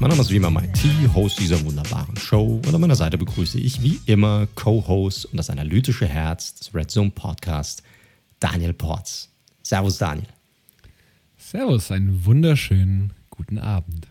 [0.00, 2.62] Mein Name ist Rima MIT, Host dieser wunderbaren Show.
[2.64, 6.88] Und an meiner Seite begrüße ich wie immer Co-Host und das analytische Herz des Red
[6.88, 7.82] Zone Podcast,
[8.38, 9.28] Daniel Porz.
[9.64, 10.28] Servus, Daniel.
[11.36, 14.06] Servus, einen wunderschönen guten Abend.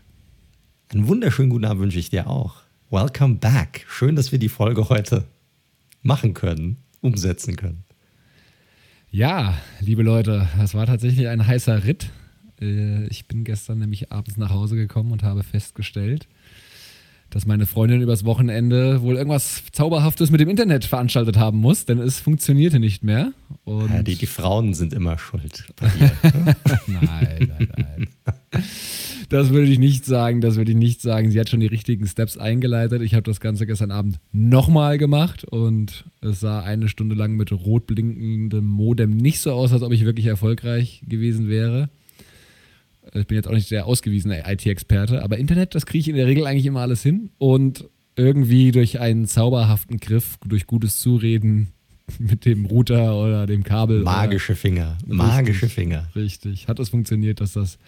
[0.92, 2.56] Einen wunderschönen guten Abend wünsche ich dir auch.
[2.90, 3.86] Welcome back.
[3.88, 5.24] Schön, dass wir die Folge heute
[6.02, 7.84] machen können, umsetzen können.
[9.10, 12.10] Ja, liebe Leute, das war tatsächlich ein heißer Ritt.
[12.60, 16.28] Äh, ich bin gestern nämlich abends nach Hause gekommen und habe festgestellt,
[17.30, 21.98] dass meine Freundin übers Wochenende wohl irgendwas Zauberhaftes mit dem Internet veranstaltet haben muss, denn
[21.98, 23.32] es funktionierte nicht mehr.
[23.66, 25.66] Ja, die, die Frauen sind immer schuld.
[26.86, 28.08] nein, nein, nein.
[29.28, 31.30] Das würde ich nicht sagen, das würde ich nicht sagen.
[31.30, 33.02] Sie hat schon die richtigen Steps eingeleitet.
[33.02, 37.52] Ich habe das Ganze gestern Abend nochmal gemacht und es sah eine Stunde lang mit
[37.52, 41.90] rot blinkendem Modem nicht so aus, als ob ich wirklich erfolgreich gewesen wäre.
[43.14, 46.26] Ich bin jetzt auch nicht der ausgewiesene IT-Experte, aber Internet, das kriege ich in der
[46.26, 47.30] Regel eigentlich immer alles hin.
[47.38, 51.68] Und irgendwie durch einen zauberhaften Griff, durch gutes Zureden
[52.18, 54.02] mit dem Router oder dem Kabel.
[54.02, 54.98] Magische Finger.
[55.06, 56.08] Magische richtig, Finger.
[56.16, 56.68] Richtig.
[56.68, 57.78] Hat es funktioniert, dass das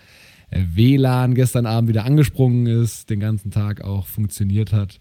[0.50, 5.00] WLAN gestern Abend wieder angesprungen ist, den ganzen Tag auch funktioniert hat.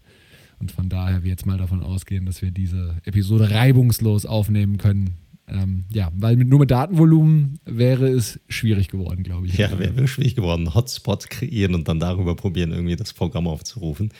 [0.58, 5.14] Und von daher wir jetzt mal davon ausgehen, dass wir diese Episode reibungslos aufnehmen können.
[5.50, 9.58] Ähm, ja, weil mit, nur mit Datenvolumen wäre es schwierig geworden, glaube ich.
[9.58, 10.74] Ja, wäre schwierig geworden.
[10.74, 14.12] Hotspots kreieren und dann darüber probieren, irgendwie das Programm aufzurufen.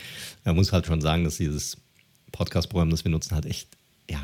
[0.44, 1.76] Man muss halt schon sagen, dass dieses
[2.32, 3.68] Podcast-Programm, das wir nutzen, halt echt,
[4.10, 4.20] ja,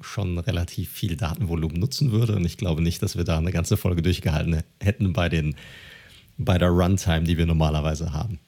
[0.00, 2.36] schon relativ viel Datenvolumen nutzen würde.
[2.36, 5.54] Und ich glaube nicht, dass wir da eine ganze Folge durchgehalten hätten bei, den,
[6.36, 8.38] bei der Runtime, die wir normalerweise haben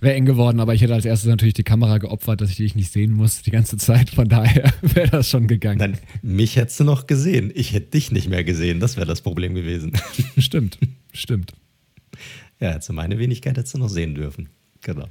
[0.00, 2.74] wäre eng geworden, aber ich hätte als erstes natürlich die Kamera geopfert, dass ich dich
[2.74, 4.10] nicht sehen muss die ganze Zeit.
[4.10, 5.78] Von daher wäre das schon gegangen.
[5.78, 7.50] Dann, mich hättest du noch gesehen.
[7.54, 8.80] Ich hätte dich nicht mehr gesehen.
[8.80, 9.92] Das wäre das Problem gewesen.
[10.38, 10.78] Stimmt,
[11.12, 11.52] stimmt.
[12.60, 14.48] Ja, jetzt meine Wenigkeit hättest du noch sehen dürfen.
[14.82, 15.06] Genau.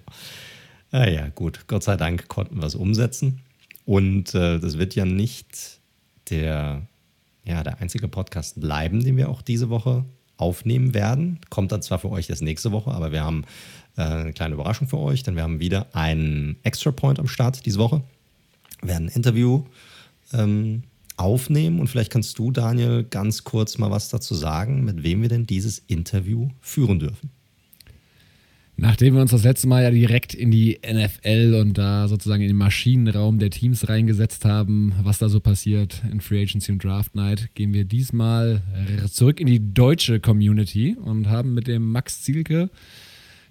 [0.92, 1.66] Naja, ah gut.
[1.68, 3.42] Gott sei Dank konnten wir es umsetzen.
[3.86, 5.80] Und äh, das wird ja nicht
[6.30, 6.82] der,
[7.46, 10.06] ja, der einzige Podcast bleiben, den wir auch diese Woche
[10.38, 11.40] aufnehmen werden.
[11.50, 13.46] Kommt dann zwar für euch erst nächste Woche, aber wir haben
[13.98, 17.80] eine kleine Überraschung für euch, denn wir haben wieder einen Extra Point am Start diese
[17.80, 18.04] Woche.
[18.82, 19.64] Wir werden ein Interview
[20.34, 20.84] ähm,
[21.16, 25.30] aufnehmen und vielleicht kannst du, Daniel, ganz kurz mal was dazu sagen, mit wem wir
[25.30, 27.32] denn dieses Interview führen dürfen.
[28.80, 32.50] Nachdem wir uns das letzte Mal ja direkt in die NFL und da sozusagen in
[32.50, 37.16] den Maschinenraum der Teams reingesetzt haben, was da so passiert in Free Agency und Draft
[37.16, 38.62] Night, gehen wir diesmal
[39.12, 42.70] zurück in die deutsche Community und haben mit dem Max Zielke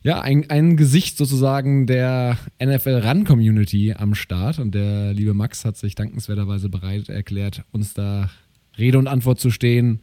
[0.06, 4.60] ja, ein, ein Gesicht sozusagen der NFL-Run-Community am Start.
[4.60, 8.30] Und der liebe Max hat sich dankenswerterweise bereit erklärt, uns da
[8.78, 9.98] Rede und Antwort zu stehen.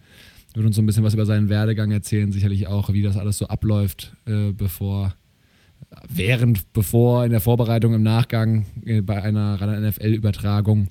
[0.54, 3.38] Wird uns so ein bisschen was über seinen Werdegang erzählen, sicherlich auch, wie das alles
[3.38, 5.16] so abläuft, äh, bevor,
[6.10, 10.90] während, bevor, in der Vorbereitung, im Nachgang äh, bei einer NFL-Übertragung.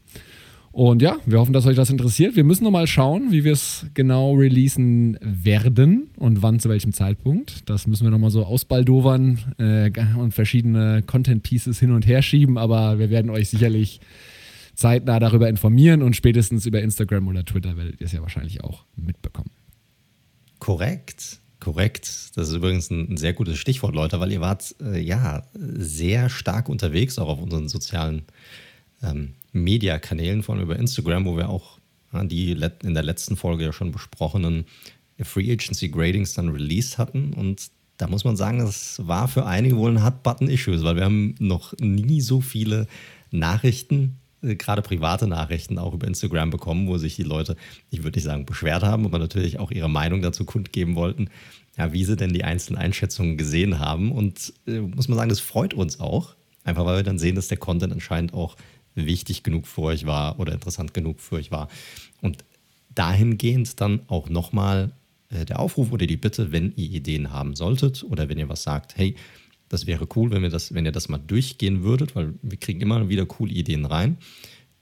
[0.73, 2.35] Und ja, wir hoffen, dass euch das interessiert.
[2.35, 6.95] Wir müssen noch mal schauen, wie wir es genau releasen werden und wann zu welchem
[6.95, 7.69] Zeitpunkt.
[7.69, 12.57] Das müssen wir noch mal so ausbaldowern äh, und verschiedene Content-Pieces hin und her schieben.
[12.57, 14.01] Aber wir werden euch sicherlich
[14.75, 18.85] zeitnah darüber informieren und spätestens über Instagram oder Twitter werdet ihr es ja wahrscheinlich auch
[18.97, 19.51] mitbekommen.
[20.59, 21.41] Korrekt.
[21.61, 22.31] Korrekt.
[22.35, 26.69] Das ist übrigens ein, sehr gutes Stichwort, Leute, weil ihr wart äh, ja sehr stark
[26.69, 28.23] unterwegs, auch auf unseren sozialen
[29.03, 31.79] ähm, Mediakanälen, vor allem über Instagram, wo wir auch
[32.13, 34.67] ja, die in der letzten Folge ja schon besprochenen
[35.21, 37.33] Free Agency Gradings dann released hatten.
[37.35, 41.35] Und da muss man sagen, das war für einige wohl ein Hot-Button-Issues, weil wir haben
[41.39, 42.87] noch nie so viele
[43.31, 47.57] Nachrichten, äh, gerade private Nachrichten auch über Instagram bekommen, wo sich die Leute,
[47.91, 51.29] ich würde nicht sagen beschwert haben, aber natürlich auch ihre Meinung dazu kundgeben wollten,
[51.79, 54.13] ja, wie sie denn die einzelnen Einschätzungen gesehen haben.
[54.13, 56.35] Und äh, muss man sagen, das freut uns auch,
[56.65, 58.57] einfach weil wir dann sehen, dass der Content anscheinend auch
[58.95, 61.69] wichtig genug für euch war oder interessant genug für euch war.
[62.21, 62.45] Und
[62.95, 64.93] dahingehend dann auch nochmal
[65.31, 68.63] äh, der Aufruf oder die Bitte, wenn ihr Ideen haben solltet oder wenn ihr was
[68.63, 69.17] sagt, hey,
[69.69, 72.81] das wäre cool, wenn, wir das, wenn ihr das mal durchgehen würdet, weil wir kriegen
[72.81, 74.19] immer wieder coole Ideen rein,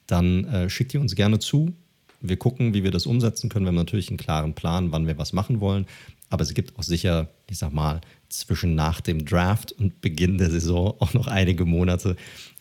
[0.06, 1.72] dann äh, schickt ihr uns gerne zu.
[2.20, 3.64] Wir gucken, wie wir das umsetzen können.
[3.64, 5.86] Wir haben natürlich einen klaren Plan, wann wir was machen wollen.
[6.28, 10.50] Aber es gibt auch sicher, ich sag mal, zwischen nach dem Draft und Beginn der
[10.50, 12.16] Saison auch noch einige Monate,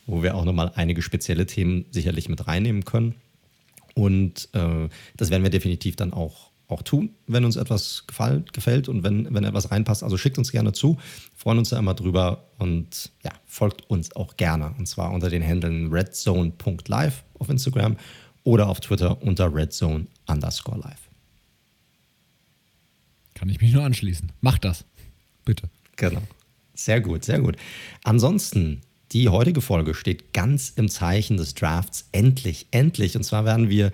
[0.09, 3.15] wo wir auch nochmal einige spezielle Themen sicherlich mit reinnehmen können.
[3.95, 8.87] Und äh, das werden wir definitiv dann auch, auch tun, wenn uns etwas gefall, gefällt
[8.87, 10.03] und wenn, wenn etwas reinpasst.
[10.03, 10.97] Also schickt uns gerne zu,
[11.35, 14.73] freuen uns da immer drüber und ja, folgt uns auch gerne.
[14.77, 17.97] Und zwar unter den Händeln redzone.live auf Instagram
[18.43, 21.09] oder auf Twitter unter redzone underscore live.
[23.35, 24.31] Kann ich mich nur anschließen.
[24.41, 24.85] Macht das.
[25.45, 25.69] Bitte.
[25.95, 26.21] Genau.
[26.73, 27.57] Sehr gut, sehr gut.
[28.03, 32.07] Ansonsten, die heutige Folge steht ganz im Zeichen des Drafts.
[32.11, 33.15] Endlich, endlich.
[33.15, 33.91] Und zwar werden wir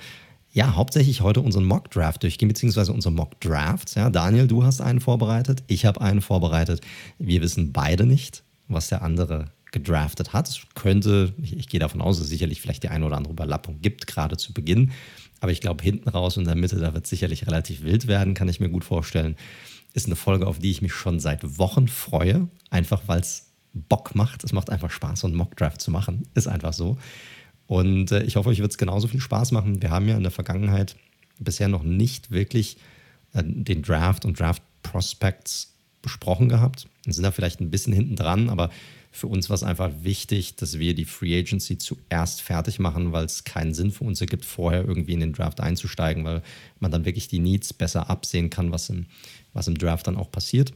[0.51, 3.95] ja hauptsächlich heute unseren Mock Draft durchgehen, beziehungsweise unsere Mock Drafts.
[3.95, 6.81] Ja, Daniel, du hast einen vorbereitet, ich habe einen vorbereitet.
[7.19, 10.47] Wir wissen beide nicht, was der andere gedraftet hat.
[10.47, 13.33] Es könnte, ich, ich gehe davon aus, dass es sicherlich vielleicht die eine oder andere
[13.33, 14.91] Überlappung gibt, gerade zu Beginn.
[15.41, 18.33] Aber ich glaube, hinten raus und in der Mitte, da wird sicherlich relativ wild werden,
[18.33, 19.35] kann ich mir gut vorstellen.
[19.93, 23.44] Ist eine Folge, auf die ich mich schon seit Wochen freue, einfach weil es
[23.75, 24.43] Bock macht.
[24.43, 26.27] Es macht einfach Spaß, so einen Mockdraft zu machen.
[26.33, 26.97] Ist einfach so.
[27.67, 29.81] Und äh, ich hoffe, euch wird es genauso viel Spaß machen.
[29.81, 30.95] Wir haben ja in der Vergangenheit
[31.39, 32.77] bisher noch nicht wirklich
[33.33, 36.87] äh, den Draft und Draft Prospects besprochen gehabt.
[37.03, 38.69] Wir sind da vielleicht ein bisschen hinten dran, aber
[39.11, 43.25] für uns war es einfach wichtig, dass wir die Free Agency zuerst fertig machen, weil
[43.25, 46.43] es keinen Sinn für uns ergibt, vorher irgendwie in den Draft einzusteigen, weil
[46.79, 49.05] man dann wirklich die Needs besser absehen kann, was im,
[49.53, 50.73] was im Draft dann auch passiert.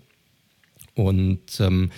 [0.96, 1.92] Und ähm,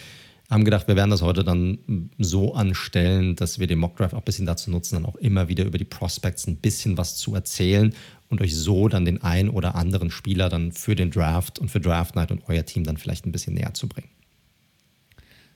[0.52, 4.26] haben gedacht, wir werden das heute dann so anstellen, dass wir den Mockdraft auch ein
[4.26, 7.94] bisschen dazu nutzen, dann auch immer wieder über die Prospects ein bisschen was zu erzählen
[8.30, 11.80] und euch so dann den einen oder anderen Spieler dann für den Draft und für
[11.80, 14.10] Draft Night und euer Team dann vielleicht ein bisschen näher zu bringen.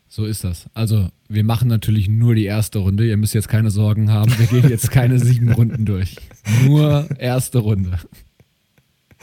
[0.08, 0.70] So ist das.
[0.74, 3.06] Also, wir machen natürlich nur die erste Runde.
[3.06, 4.32] Ihr müsst jetzt keine Sorgen haben.
[4.38, 6.16] Wir gehen jetzt keine sieben Runden durch.
[6.64, 8.00] Nur erste Runde.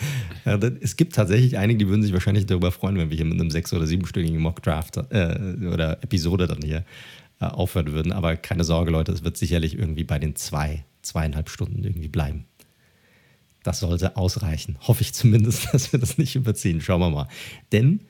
[0.44, 3.38] Ja, es gibt tatsächlich einige, die würden sich wahrscheinlich darüber freuen, wenn wir hier mit
[3.38, 6.84] einem sechs- oder siebenstündigen Mock-Draft äh, oder Episode dann hier
[7.40, 8.10] äh, aufhören würden.
[8.10, 12.46] Aber keine Sorge, Leute, es wird sicherlich irgendwie bei den zwei, zweieinhalb Stunden irgendwie bleiben.
[13.62, 14.78] Das sollte ausreichen.
[14.86, 16.80] Hoffe ich zumindest, dass wir das nicht überziehen.
[16.80, 17.28] Schauen wir mal.
[17.70, 18.00] Denn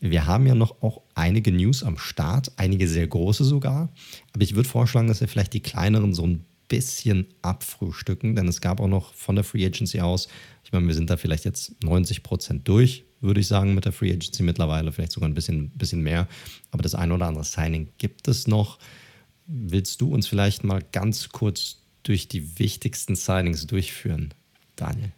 [0.00, 3.88] wir haben ja noch auch einige News am Start, einige sehr große sogar.
[4.32, 8.60] Aber ich würde vorschlagen, dass wir vielleicht die kleineren so ein bisschen abfrühstücken, denn es
[8.60, 10.28] gab auch noch von der Free Agency aus,
[10.72, 13.92] ich meine, wir sind da vielleicht jetzt 90 Prozent durch, würde ich sagen, mit der
[13.92, 16.26] Free Agency mittlerweile, vielleicht sogar ein bisschen, bisschen mehr.
[16.70, 18.78] Aber das eine oder andere Signing gibt es noch.
[19.46, 24.32] Willst du uns vielleicht mal ganz kurz durch die wichtigsten Signings durchführen,
[24.74, 25.12] Daniel?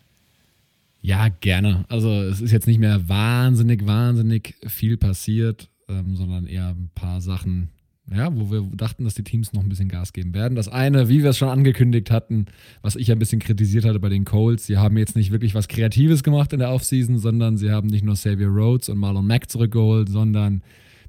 [1.02, 1.84] Ja, gerne.
[1.88, 7.20] Also es ist jetzt nicht mehr wahnsinnig, wahnsinnig viel passiert, ähm, sondern eher ein paar
[7.20, 7.68] Sachen,
[8.12, 10.56] ja, wo wir dachten, dass die Teams noch ein bisschen Gas geben werden.
[10.56, 12.46] Das eine, wie wir es schon angekündigt hatten,
[12.82, 15.68] was ich ein bisschen kritisiert hatte bei den Colts, sie haben jetzt nicht wirklich was
[15.68, 19.50] Kreatives gemacht in der Offseason, sondern sie haben nicht nur Xavier Rhodes und Marlon Mack
[19.50, 20.62] zurückgeholt, sondern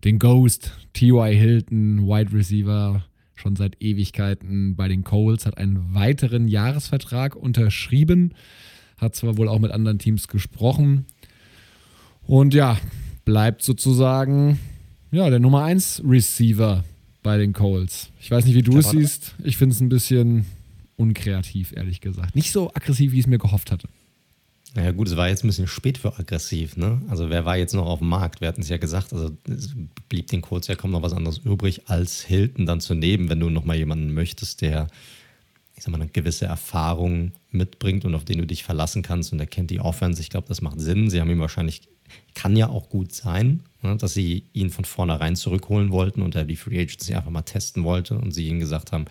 [0.06, 1.34] den Ghost, T.Y.
[1.34, 3.04] Hilton, Wide Receiver,
[3.36, 8.34] schon seit Ewigkeiten bei den Colts, hat einen weiteren Jahresvertrag unterschrieben,
[8.98, 11.06] hat zwar wohl auch mit anderen Teams gesprochen
[12.24, 12.78] und ja,
[13.26, 14.60] bleibt sozusagen
[15.16, 16.84] ja, der Nummer 1 Receiver
[17.24, 18.10] bei den Colts.
[18.20, 19.34] Ich weiß nicht, wie du es siehst.
[19.44, 20.46] Ich finde es ein bisschen
[20.98, 22.36] unkreativ, ehrlich gesagt.
[22.36, 23.88] Nicht so aggressiv, wie ich es mir gehofft hatte.
[24.76, 27.02] Naja, gut, es war jetzt ein bisschen spät für aggressiv, ne?
[27.08, 28.42] Also, wer war jetzt noch auf dem Markt?
[28.42, 29.74] Wir hatten es ja gesagt, also es
[30.10, 33.40] blieb den Colts ja kaum noch was anderes übrig, als Hilton dann zu nehmen, wenn
[33.40, 34.88] du nochmal jemanden möchtest, der,
[35.78, 39.40] ich sag mal, eine gewisse Erfahrung mitbringt und auf den du dich verlassen kannst und
[39.40, 40.22] er kennt die Offense.
[40.22, 41.10] Ich glaube, das macht Sinn.
[41.10, 41.84] Sie haben ihm wahrscheinlich,
[42.34, 46.46] kann ja auch gut sein, ne, dass sie ihn von vornherein zurückholen wollten und er
[46.46, 49.06] die Free Agency einfach mal testen wollte und sie ihm gesagt haben,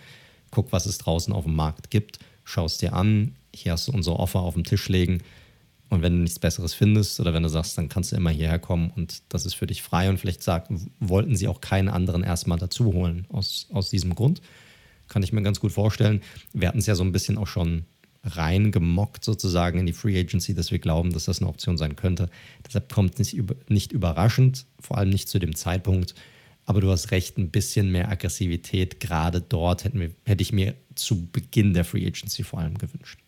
[0.51, 3.91] guck, was es draußen auf dem Markt gibt, schau es dir an, hier hast du
[3.91, 5.21] unsere Offer auf dem Tisch legen
[5.89, 8.59] und wenn du nichts Besseres findest oder wenn du sagst, dann kannst du immer hierher
[8.59, 12.23] kommen und das ist für dich frei und vielleicht sagen, wollten sie auch keinen anderen
[12.23, 14.41] erstmal dazu holen aus, aus diesem Grund.
[15.07, 16.21] Kann ich mir ganz gut vorstellen.
[16.53, 17.85] Wir hatten es ja so ein bisschen auch schon
[18.25, 22.29] reingemockt sozusagen in die Free Agency, dass wir glauben, dass das eine Option sein könnte.
[22.65, 23.33] Deshalb kommt es
[23.69, 26.15] nicht, überraschend, vor allem nicht zu dem Zeitpunkt.
[26.65, 31.27] Aber du hast recht, ein bisschen mehr Aggressivität gerade dort wir, hätte ich mir zu
[31.27, 33.19] Beginn der Free Agency vor allem gewünscht.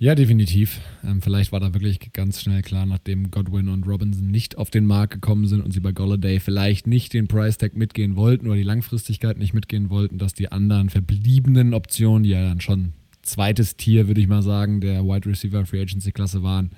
[0.00, 0.80] Ja, definitiv.
[1.04, 4.86] Ähm, vielleicht war da wirklich ganz schnell klar, nachdem Godwin und Robinson nicht auf den
[4.86, 8.54] Markt gekommen sind und sie bei Golladay vielleicht nicht den Price Tag mitgehen wollten oder
[8.54, 12.92] die Langfristigkeit nicht mitgehen wollten, dass die anderen verbliebenen Optionen, die ja dann schon
[13.28, 16.70] zweites Tier, würde ich mal sagen, der Wide Receiver Free Agency Klasse waren.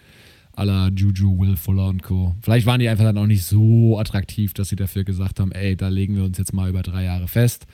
[0.52, 2.35] Aller Juju, Will Fuller und Co.
[2.42, 5.76] Vielleicht waren die einfach dann auch nicht so attraktiv, dass sie dafür gesagt haben, ey,
[5.76, 7.66] da legen wir uns jetzt mal über drei Jahre fest.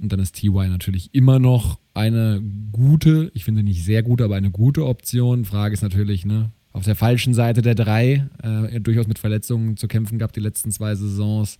[0.00, 4.36] Und dann ist TY natürlich immer noch eine gute, ich finde nicht sehr gute, aber
[4.36, 5.44] eine gute Option.
[5.44, 9.88] Frage ist natürlich, ne, auf der falschen Seite der drei, äh, durchaus mit Verletzungen zu
[9.88, 11.58] kämpfen gehabt die letzten zwei Saisons.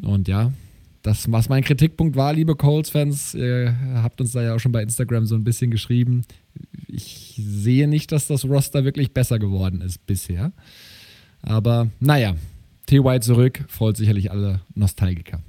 [0.00, 0.52] Und ja,
[1.02, 4.82] das, was mein Kritikpunkt war, liebe Colts-Fans, ihr habt uns da ja auch schon bei
[4.82, 6.22] Instagram so ein bisschen geschrieben.
[6.86, 10.52] Ich sehe nicht, dass das Roster wirklich besser geworden ist bisher.
[11.42, 12.36] Aber naja,
[12.86, 13.20] T.Y.
[13.20, 15.40] zurück, freut sicherlich alle Nostalgiker.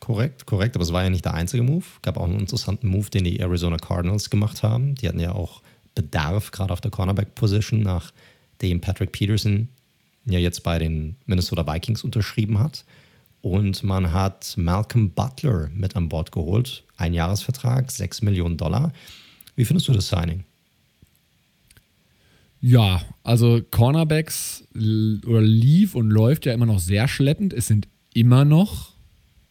[0.00, 1.84] Korrekt, korrekt, aber es war ja nicht der einzige Move.
[1.96, 4.94] Es gab auch einen interessanten Move, den die Arizona Cardinals gemacht haben.
[4.96, 5.62] Die hatten ja auch
[5.94, 9.68] Bedarf, gerade auf der Cornerback-Position, nachdem Patrick Peterson
[10.26, 12.84] ja jetzt bei den Minnesota Vikings unterschrieben hat.
[13.46, 16.82] Und man hat Malcolm Butler mit an Bord geholt.
[16.96, 18.92] Ein Jahresvertrag, 6 Millionen Dollar.
[19.54, 20.42] Wie findest du das Signing?
[22.60, 27.52] Ja, also Cornerbacks oder lief und läuft ja immer noch sehr schleppend.
[27.52, 28.94] Es sind immer noch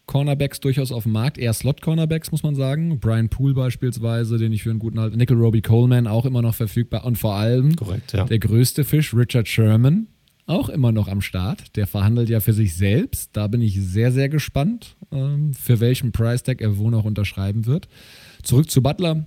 [0.07, 2.99] Cornerbacks durchaus auf dem Markt, eher Slot-Cornerbacks, muss man sagen.
[2.99, 5.15] Brian Poole beispielsweise, den ich für einen guten halte.
[5.15, 7.05] Nickel Robbie Coleman auch immer noch verfügbar.
[7.05, 8.25] Und vor allem Korrekt, ja.
[8.25, 10.07] der größte Fisch, Richard Sherman,
[10.45, 11.75] auch immer noch am Start.
[11.75, 13.31] Der verhandelt ja für sich selbst.
[13.33, 17.87] Da bin ich sehr, sehr gespannt, ähm, für welchen Price-Tag er wo noch unterschreiben wird.
[18.43, 19.25] Zurück zu Butler.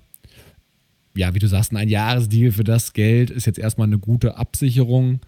[1.17, 5.21] Ja, wie du sagst, ein Jahresdeal für das Geld ist jetzt erstmal eine gute Absicherung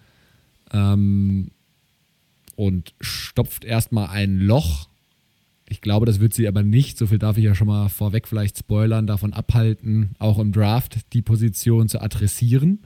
[0.71, 1.51] ähm,
[2.55, 4.87] und stopft erstmal ein Loch.
[5.67, 8.27] Ich glaube, das wird sie aber nicht, so viel darf ich ja schon mal vorweg
[8.27, 12.79] vielleicht spoilern, davon abhalten, auch im Draft die Position zu adressieren.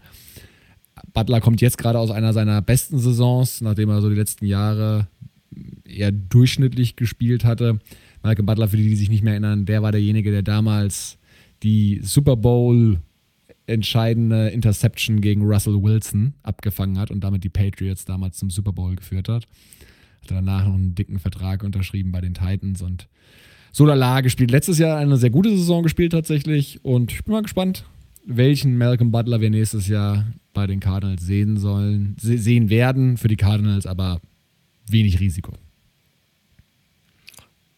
[1.13, 5.07] Butler kommt jetzt gerade aus einer seiner besten Saisons, nachdem er so die letzten Jahre
[5.83, 7.79] eher durchschnittlich gespielt hatte.
[8.23, 11.17] Malcolm Butler, für die, die sich nicht mehr erinnern, der war derjenige, der damals
[11.63, 12.99] die Super Bowl
[13.67, 18.95] entscheidende Interception gegen Russell Wilson abgefangen hat und damit die Patriots damals zum Super Bowl
[18.95, 19.45] geführt hat.
[20.21, 23.07] Hat danach noch einen dicken Vertrag unterschrieben bei den Titans und
[23.71, 24.51] so lala gespielt.
[24.51, 27.85] Letztes Jahr eine sehr gute Saison gespielt tatsächlich und ich bin mal gespannt,
[28.25, 33.17] welchen Malcolm Butler wir nächstes Jahr bei den Cardinals sehen sollen, sehen werden.
[33.17, 34.19] Für die Cardinals aber
[34.89, 35.53] wenig Risiko.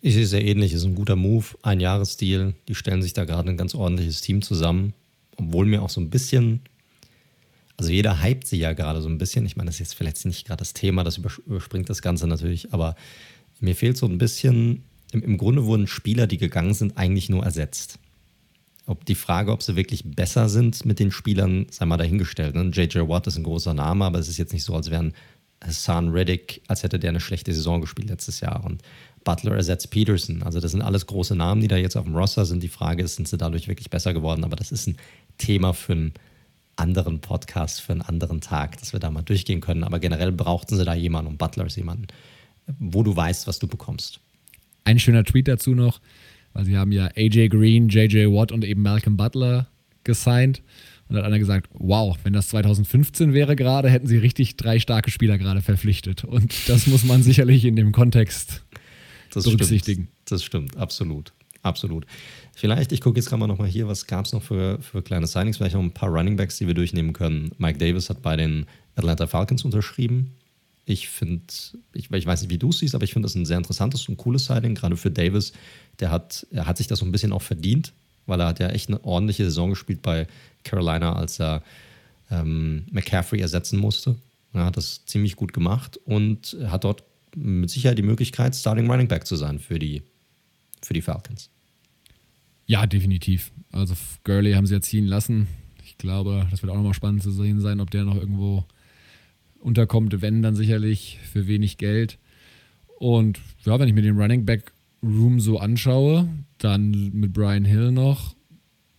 [0.01, 0.71] Ich sehe es sehr ähnlich.
[0.71, 2.53] Es ist ein guter Move, ein Jahresdeal.
[2.69, 4.93] Die stellen sich da gerade ein ganz ordentliches Team zusammen.
[5.35, 6.61] Obwohl mir auch so ein bisschen,
[7.75, 9.45] also jeder hypt sie ja gerade so ein bisschen.
[9.45, 12.73] Ich meine, das ist jetzt vielleicht nicht gerade das Thema, das überspringt das Ganze natürlich,
[12.73, 12.95] aber
[13.59, 17.43] mir fehlt so ein bisschen, im, im Grunde wurden Spieler, die gegangen sind, eigentlich nur
[17.43, 17.99] ersetzt.
[18.87, 22.55] Ob die Frage, ob sie wirklich besser sind mit den Spielern, sei mal dahingestellt.
[22.55, 22.63] Ne?
[22.63, 23.07] J.J.
[23.07, 25.13] Watt ist ein großer Name, aber es ist jetzt nicht so, als wären
[25.63, 28.63] Hassan Reddick, als hätte der eine schlechte Saison gespielt letztes Jahr.
[28.63, 28.81] Und
[29.23, 30.41] Butler ersetzt Peterson.
[30.43, 32.63] Also das sind alles große Namen, die da jetzt auf dem Roster sind.
[32.63, 34.43] Die Frage ist, sind sie dadurch wirklich besser geworden?
[34.43, 34.97] Aber das ist ein
[35.37, 36.13] Thema für einen
[36.77, 39.83] anderen Podcast, für einen anderen Tag, dass wir da mal durchgehen können.
[39.83, 42.07] Aber generell brauchten sie da jemanden und Butler ist jemanden,
[42.79, 44.19] wo du weißt, was du bekommst.
[44.85, 45.99] Ein schöner Tweet dazu noch,
[46.57, 49.67] weil sie haben ja AJ Green, JJ Watt und eben Malcolm Butler
[50.03, 50.63] gesigned.
[51.07, 54.79] Und da hat einer gesagt, wow, wenn das 2015 wäre gerade, hätten sie richtig drei
[54.79, 56.23] starke Spieler gerade verpflichtet.
[56.23, 58.65] Und das muss man sicherlich in dem Kontext
[59.31, 60.05] das berücksichtigen.
[60.05, 60.31] Stimmt.
[60.31, 61.31] Das stimmt, absolut.
[61.61, 62.07] Absolut.
[62.55, 65.27] Vielleicht, ich gucke jetzt gerade mal nochmal hier, was gab es noch für, für kleine
[65.27, 67.51] Signings, vielleicht noch ein paar Runningbacks, die wir durchnehmen können.
[67.59, 70.31] Mike Davis hat bei den Atlanta Falcons unterschrieben.
[70.85, 71.43] Ich finde,
[71.93, 74.09] ich, ich, weiß nicht, wie du es siehst, aber ich finde das ein sehr interessantes
[74.09, 75.53] und cooles Signing, gerade für Davis.
[75.99, 77.93] Der hat, er hat sich das so ein bisschen auch verdient,
[78.25, 80.27] weil er hat ja echt eine ordentliche Saison gespielt bei
[80.63, 81.63] Carolina, als er
[82.29, 84.15] ähm, McCaffrey ersetzen musste.
[84.53, 87.03] Er hat das ziemlich gut gemacht und hat dort
[87.35, 90.01] mit Sicherheit die Möglichkeit, Starting Running Back zu sein für die,
[90.81, 91.49] für die Falcons.
[92.65, 93.51] Ja, definitiv.
[93.71, 95.47] Also Gurley haben sie ja ziehen lassen.
[95.85, 98.65] Ich glaube, das wird auch nochmal spannend zu sehen sein, ob der noch irgendwo
[99.59, 102.17] unterkommt, wenn dann sicherlich für wenig Geld.
[102.99, 104.73] Und ja, wenn ich mir den Running Back
[105.09, 108.35] Room so anschaue, dann mit Brian Hill noch,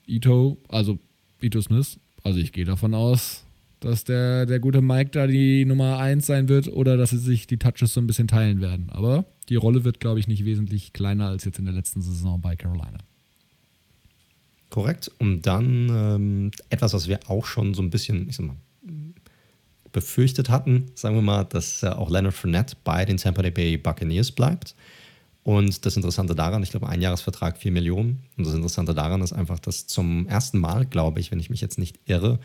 [0.06, 0.98] Ito, also
[1.40, 1.98] Ito Smith.
[2.24, 3.44] Also ich gehe davon aus,
[3.80, 7.46] dass der, der gute Mike da die Nummer 1 sein wird oder dass sie sich
[7.46, 8.90] die Touches so ein bisschen teilen werden.
[8.90, 12.40] Aber die Rolle wird, glaube ich, nicht wesentlich kleiner als jetzt in der letzten Saison
[12.40, 12.98] bei Carolina.
[14.70, 15.10] Korrekt.
[15.18, 18.56] Und dann ähm, etwas, was wir auch schon so ein bisschen, ich sag mal,
[19.92, 24.32] befürchtet hatten, sagen wir mal, dass äh, auch Leonard Fournette bei den Tampa Bay Buccaneers
[24.32, 24.74] bleibt.
[25.48, 28.22] Und das Interessante daran, ich glaube, ein Jahresvertrag 4 Millionen.
[28.36, 31.62] Und das Interessante daran ist einfach, dass zum ersten Mal, glaube ich, wenn ich mich
[31.62, 32.38] jetzt nicht irre,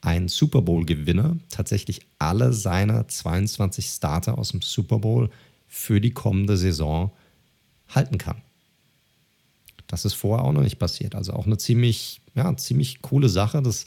[0.00, 5.28] ein Super Bowl-Gewinner tatsächlich alle seiner 22 Starter aus dem Super Bowl
[5.66, 7.10] für die kommende Saison
[7.90, 8.40] halten kann.
[9.86, 11.14] Das ist vorher auch noch nicht passiert.
[11.14, 13.84] Also auch eine ziemlich, ja, ziemlich coole Sache, dass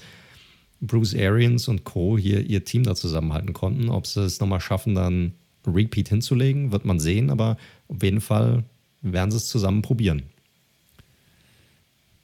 [0.80, 2.20] Bruce Arians und Co.
[2.20, 3.90] hier ihr Team da zusammenhalten konnten.
[3.90, 5.34] Ob sie es nochmal schaffen, dann
[5.66, 8.64] Repeat hinzulegen, wird man sehen, aber auf jeden Fall
[9.02, 10.24] werden sie es zusammen probieren.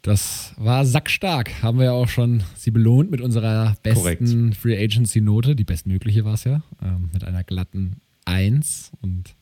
[0.06, 1.64] Das war sackstark.
[1.64, 4.56] Haben wir ja auch schon sie belohnt mit unserer besten Korrekt.
[4.56, 5.56] Free Agency Note.
[5.56, 6.62] Die bestmögliche war es ja.
[6.84, 8.92] Ähm, mit einer glatten 1.
[9.02, 9.36] Und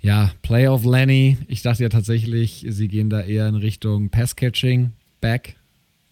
[0.00, 1.38] ja, Play of Lenny.
[1.46, 5.54] Ich dachte ja tatsächlich, sie gehen da eher in Richtung Pass-Catching, Back.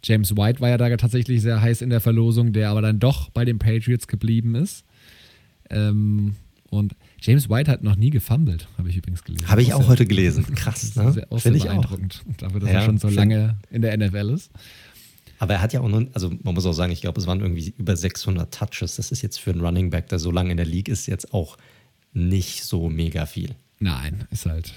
[0.04, 3.30] James White war ja da tatsächlich sehr heiß in der Verlosung, der aber dann doch
[3.30, 4.84] bei den Patriots geblieben ist.
[5.70, 6.36] Ähm,
[6.70, 9.48] und James White hat noch nie gefumbled, habe ich übrigens gelesen.
[9.48, 10.44] Habe ich auch, heute gelesen.
[10.54, 11.12] Krass, ne?
[11.12, 12.24] Sehr, auch sehr beeindruckend.
[12.28, 12.36] Auch.
[12.36, 14.50] Dafür, dass ja, er schon so lange in der NFL ist.
[15.38, 17.40] Aber er hat ja auch nur, also man muss auch sagen, ich glaube, es waren
[17.40, 18.96] irgendwie über 600 Touches.
[18.96, 21.34] Das ist jetzt für einen Running Back, der so lange in der League ist, jetzt
[21.34, 21.56] auch
[22.12, 23.54] nicht so mega viel.
[23.78, 24.72] Nein, ist halt.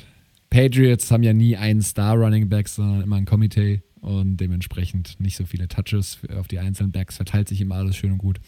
[0.49, 5.45] Patriots haben ja nie einen Star-Running Back, sondern immer ein Komitee und dementsprechend nicht so
[5.45, 7.17] viele Touches auf die einzelnen Backs.
[7.17, 8.39] Verteilt sich immer alles schön und gut.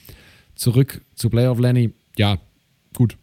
[0.55, 1.91] Zurück zu Playoff Lenny.
[2.17, 2.39] Ja,
[2.93, 3.17] gut.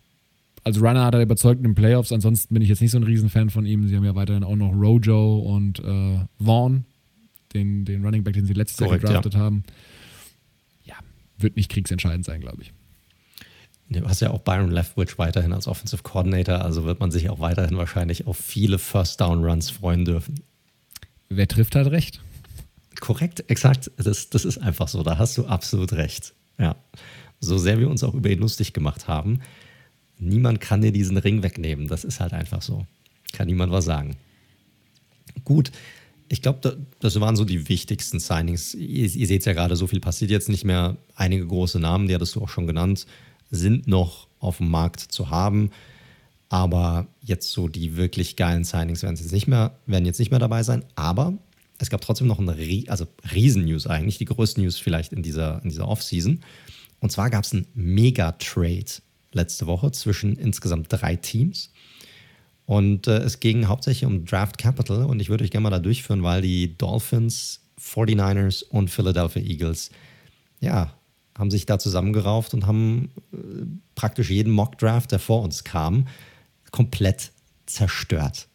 [0.68, 2.12] Als Runner hat er überzeugt in den Playoffs.
[2.12, 3.88] Ansonsten bin ich jetzt nicht so ein Riesenfan von ihm.
[3.88, 6.84] Sie haben ja weiterhin auch noch Rojo und äh, Vaughn,
[7.54, 9.40] den, den Running Back, den sie letztes Jahr gedraftet ja.
[9.40, 9.62] haben.
[10.84, 10.96] Ja,
[11.38, 12.72] wird nicht kriegsentscheidend sein, glaube ich.
[13.88, 17.40] Du hast ja auch Byron Leftwich weiterhin als Offensive Coordinator, also wird man sich auch
[17.40, 20.34] weiterhin wahrscheinlich auf viele First Down Runs freuen dürfen.
[21.30, 22.20] Wer trifft, hat recht.
[23.00, 23.90] Korrekt, exakt.
[23.96, 25.02] Das, das ist einfach so.
[25.02, 26.34] Da hast du absolut recht.
[26.58, 26.76] Ja.
[27.40, 29.40] So sehr wir uns auch über ihn lustig gemacht haben,
[30.18, 31.88] niemand kann dir diesen Ring wegnehmen.
[31.88, 32.86] Das ist halt einfach so.
[33.32, 34.16] Kann niemand was sagen.
[35.44, 35.70] Gut,
[36.28, 38.74] ich glaube, das waren so die wichtigsten Signings.
[38.74, 40.96] Ihr, ihr seht es ja gerade, so viel passiert jetzt nicht mehr.
[41.14, 43.06] Einige große Namen, die hattest du auch schon genannt
[43.50, 45.70] sind noch auf dem Markt zu haben.
[46.48, 50.40] Aber jetzt so die wirklich geilen Signings werden jetzt nicht mehr, werden jetzt nicht mehr
[50.40, 50.84] dabei sein.
[50.94, 51.34] Aber
[51.78, 52.56] es gab trotzdem noch eine
[52.88, 56.40] also Riesen-News eigentlich, die größte News vielleicht in dieser, in dieser Offseason.
[57.00, 58.86] Und zwar gab es einen Mega-Trade
[59.38, 61.72] letzte Woche zwischen insgesamt drei Teams.
[62.66, 65.04] Und äh, es ging hauptsächlich um Draft Capital.
[65.04, 69.90] Und ich würde euch gerne mal da durchführen, weil die Dolphins, 49ers und Philadelphia Eagles
[70.60, 70.92] ja
[71.38, 73.36] haben sich da zusammengerauft und haben äh,
[73.94, 76.08] praktisch jeden Mock-Draft, der vor uns kam,
[76.72, 77.30] komplett
[77.66, 78.48] zerstört,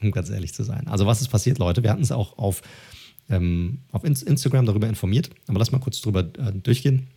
[0.00, 0.88] um ganz ehrlich zu sein.
[0.88, 1.82] Also was ist passiert, Leute?
[1.82, 2.62] Wir hatten es auch auf,
[3.28, 7.08] ähm, auf Instagram darüber informiert, aber lass mal kurz drüber äh, durchgehen.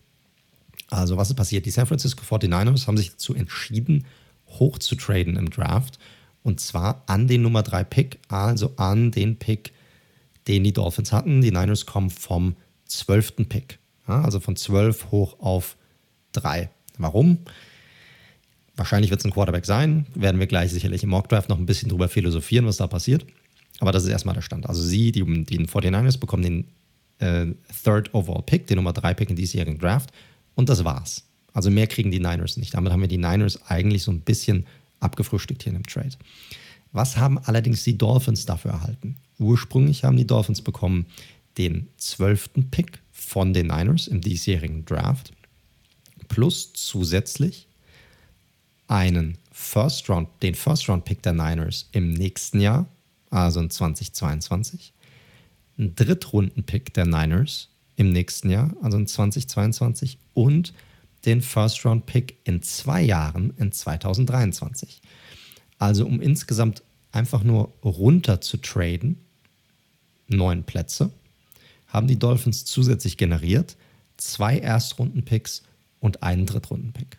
[0.90, 1.66] Also was ist passiert?
[1.66, 4.06] Die San Francisco 49ers haben sich dazu entschieden,
[4.48, 6.00] hoch zu traden im Draft
[6.46, 9.74] und zwar an den Nummer 3 Pick, also an den Pick,
[10.48, 11.42] den die Dolphins hatten.
[11.42, 13.50] Die Niners kommen vom 12.
[13.50, 13.80] Pick.
[14.08, 15.76] Ja, also von 12 hoch auf
[16.34, 16.70] 3.
[17.00, 17.40] Warum?
[18.76, 20.06] Wahrscheinlich wird es ein Quarterback sein.
[20.14, 23.26] Werden wir gleich sicherlich im Mockdraft noch ein bisschen drüber philosophieren, was da passiert.
[23.80, 24.70] Aber das ist erstmal der Stand.
[24.70, 26.68] Also sie, die, die 49ers, bekommen den
[27.18, 30.12] äh, Third Overall Pick, den Nummer 3 Pick in diesjährigen Draft.
[30.56, 31.24] Und das war's.
[31.54, 32.74] Also mehr kriegen die Niners nicht.
[32.74, 34.66] Damit haben wir die Niners eigentlich so ein bisschen
[35.00, 36.16] abgefrühstückt hier in dem Trade.
[36.92, 39.18] Was haben allerdings die Dolphins dafür erhalten?
[39.38, 41.06] Ursprünglich haben die Dolphins bekommen
[41.58, 42.50] den 12.
[42.72, 45.34] Pick von den Niners im diesjährigen Draft
[46.28, 47.68] plus zusätzlich
[48.88, 52.88] einen First Round, den First Round Pick der Niners im nächsten Jahr,
[53.30, 54.94] also in 2022,
[55.78, 60.74] einen Drittrunden Pick der Niners im nächsten Jahr, also in 2022 und
[61.26, 65.02] den First Round Pick in zwei Jahren in 2023.
[65.80, 69.18] Also um insgesamt einfach nur runter zu traden,
[70.28, 71.12] neun Plätze
[71.88, 73.78] haben die Dolphins zusätzlich generiert
[74.18, 75.64] zwei Erstrunden-Picks
[76.00, 77.18] und einen Drittrunden-Pick.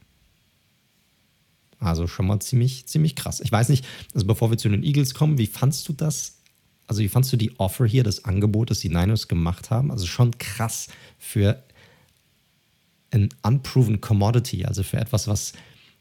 [1.79, 3.41] Also schon mal ziemlich, ziemlich krass.
[3.41, 3.85] Ich weiß nicht,
[4.15, 6.36] also bevor wir zu den Eagles kommen, wie fandst du das?
[6.87, 9.91] Also wie fandst du die Offer hier, das Angebot, das die Niners gemacht haben?
[9.91, 11.63] Also schon krass für
[13.11, 15.53] ein unproven Commodity, also für etwas, was,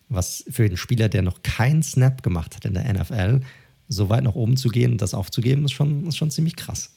[0.10, 3.42] was für den Spieler, der noch keinen Snap gemacht hat in der NFL,
[3.88, 6.92] so weit nach oben zu gehen und das aufzugeben, ist schon, ist schon ziemlich krass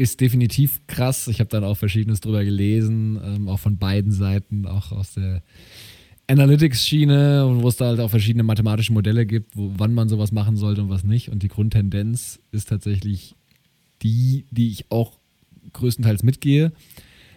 [0.00, 1.28] ist definitiv krass.
[1.28, 5.42] Ich habe dann auch Verschiedenes drüber gelesen, ähm, auch von beiden Seiten, auch aus der
[6.30, 10.56] Analytics-Schiene, wo es da halt auch verschiedene mathematische Modelle gibt, wo, wann man sowas machen
[10.56, 11.28] sollte und was nicht.
[11.28, 13.34] Und die Grundtendenz ist tatsächlich
[14.02, 15.18] die, die ich auch
[15.72, 16.72] größtenteils mitgehe.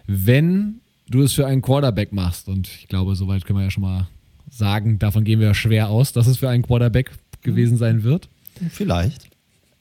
[0.06, 3.82] Wenn du es für einen Quarterback machst, und ich glaube, soweit können wir ja schon
[3.82, 4.08] mal
[4.50, 7.10] sagen, davon gehen wir ja schwer aus, dass es für einen Quarterback
[7.42, 8.28] gewesen sein wird.
[8.70, 9.28] Vielleicht.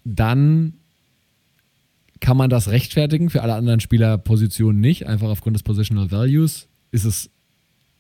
[0.04, 0.74] Dann
[2.20, 6.68] kann man das rechtfertigen, für alle anderen Spielerpositionen nicht, einfach aufgrund des Positional Values.
[6.92, 7.30] Ist es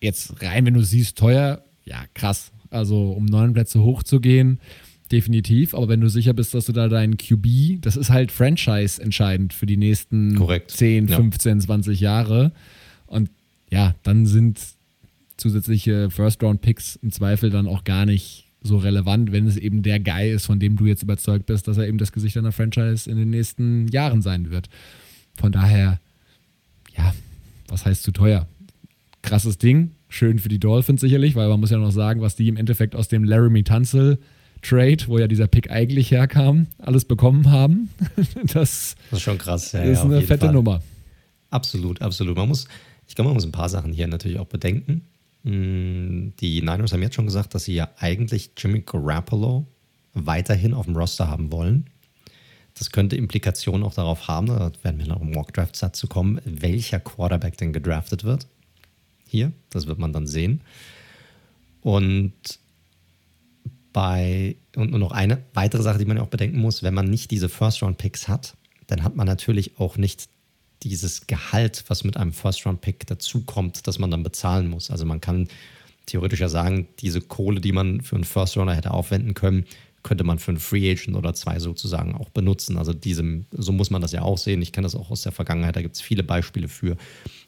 [0.03, 2.51] jetzt rein, wenn du siehst, teuer, ja, krass.
[2.69, 4.59] Also um neun Plätze hochzugehen,
[5.11, 5.73] definitiv.
[5.73, 9.53] Aber wenn du sicher bist, dass du da deinen QB, das ist halt Franchise entscheidend
[9.53, 10.71] für die nächsten Korrekt.
[10.71, 11.15] 10, ja.
[11.17, 12.51] 15, 20 Jahre.
[13.05, 13.29] Und
[13.69, 14.59] ja, dann sind
[15.37, 20.31] zusätzliche First-Round-Picks im Zweifel dann auch gar nicht so relevant, wenn es eben der Guy
[20.31, 23.17] ist, von dem du jetzt überzeugt bist, dass er eben das Gesicht einer Franchise in
[23.17, 24.69] den nächsten Jahren sein wird.
[25.35, 25.99] Von daher,
[26.97, 27.13] ja,
[27.67, 28.47] was heißt zu teuer?
[29.23, 32.49] Krasses Ding, schön für die Dolphins sicherlich, weil man muss ja noch sagen, was die
[32.49, 34.19] im Endeffekt aus dem Laramie Tunzel
[34.61, 37.89] Trade, wo ja dieser Pick eigentlich herkam, alles bekommen haben.
[38.53, 39.71] Das, das ist schon krass.
[39.71, 40.53] Ja, ist ja, eine fette Fall.
[40.53, 40.81] Nummer.
[41.49, 42.37] Absolut, absolut.
[42.37, 42.67] Man muss,
[43.07, 45.01] ich glaube, man muss ein paar Sachen hier natürlich auch bedenken.
[45.43, 49.67] Mm, die Niners haben jetzt schon gesagt, dass sie ja eigentlich Jimmy Garoppolo
[50.13, 51.85] weiterhin auf dem Roster haben wollen.
[52.77, 56.99] das könnte Implikationen auch darauf haben, da werden wir noch im Mock-Draft-Satz zu kommen, welcher
[56.99, 58.47] Quarterback denn gedraftet wird.
[59.33, 60.61] Hier, das wird man dann sehen.
[61.81, 62.33] Und
[63.91, 67.31] bei, und nur noch eine weitere Sache, die man auch bedenken muss, wenn man nicht
[67.31, 70.29] diese First-Round-Picks hat, dann hat man natürlich auch nicht
[70.83, 74.91] dieses Gehalt, was mit einem First-Round-Pick dazukommt, das man dann bezahlen muss.
[74.91, 75.47] Also man kann
[76.05, 79.65] theoretisch ja sagen, diese Kohle, die man für einen First-Rounder hätte aufwenden können,
[80.03, 82.77] könnte man für einen Free Agent oder zwei sozusagen auch benutzen.
[82.77, 84.61] Also diesem, so muss man das ja auch sehen.
[84.61, 86.97] Ich kenne das auch aus der Vergangenheit, da gibt es viele Beispiele für,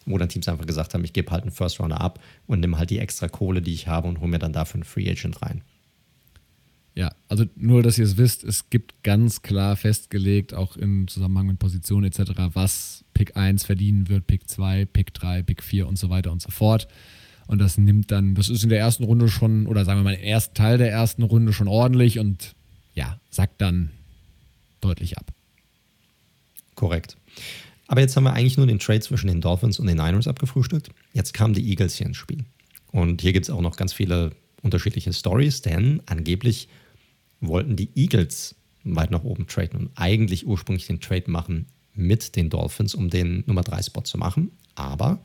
[0.05, 2.77] wo dann Teams einfach gesagt haben, ich gebe halt einen First Rounder ab und nehme
[2.77, 5.41] halt die extra Kohle, die ich habe und hole mir dann dafür einen Free Agent
[5.41, 5.61] rein.
[6.93, 11.47] Ja, also nur, dass ihr es wisst, es gibt ganz klar festgelegt, auch im Zusammenhang
[11.47, 15.99] mit Positionen etc., was Pick 1 verdienen wird, Pick 2, Pick 3, Pick 4 und
[15.99, 16.87] so weiter und so fort.
[17.47, 20.13] Und das nimmt dann, das ist in der ersten Runde schon, oder sagen wir mal,
[20.13, 22.55] im ersten Teil der ersten Runde schon ordentlich und
[22.93, 23.91] ja, sackt dann
[24.79, 25.31] deutlich ab.
[26.75, 27.17] Korrekt.
[27.87, 30.89] Aber jetzt haben wir eigentlich nur den Trade zwischen den Dolphins und den Niners abgefrühstückt.
[31.13, 32.45] Jetzt kamen die Eagles hier ins Spiel.
[32.91, 36.67] Und hier gibt es auch noch ganz viele unterschiedliche Stories, denn angeblich
[37.41, 42.49] wollten die Eagles weit nach oben traden und eigentlich ursprünglich den Trade machen mit den
[42.49, 44.51] Dolphins, um den Nummer 3 Spot zu machen.
[44.75, 45.19] Aber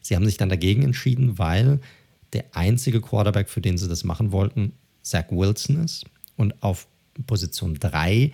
[0.00, 1.80] sie haben sich dann dagegen entschieden, weil
[2.32, 4.72] der einzige Quarterback, für den sie das machen wollten,
[5.02, 6.04] Zach Wilson ist.
[6.36, 6.86] Und auf
[7.26, 8.32] Position 3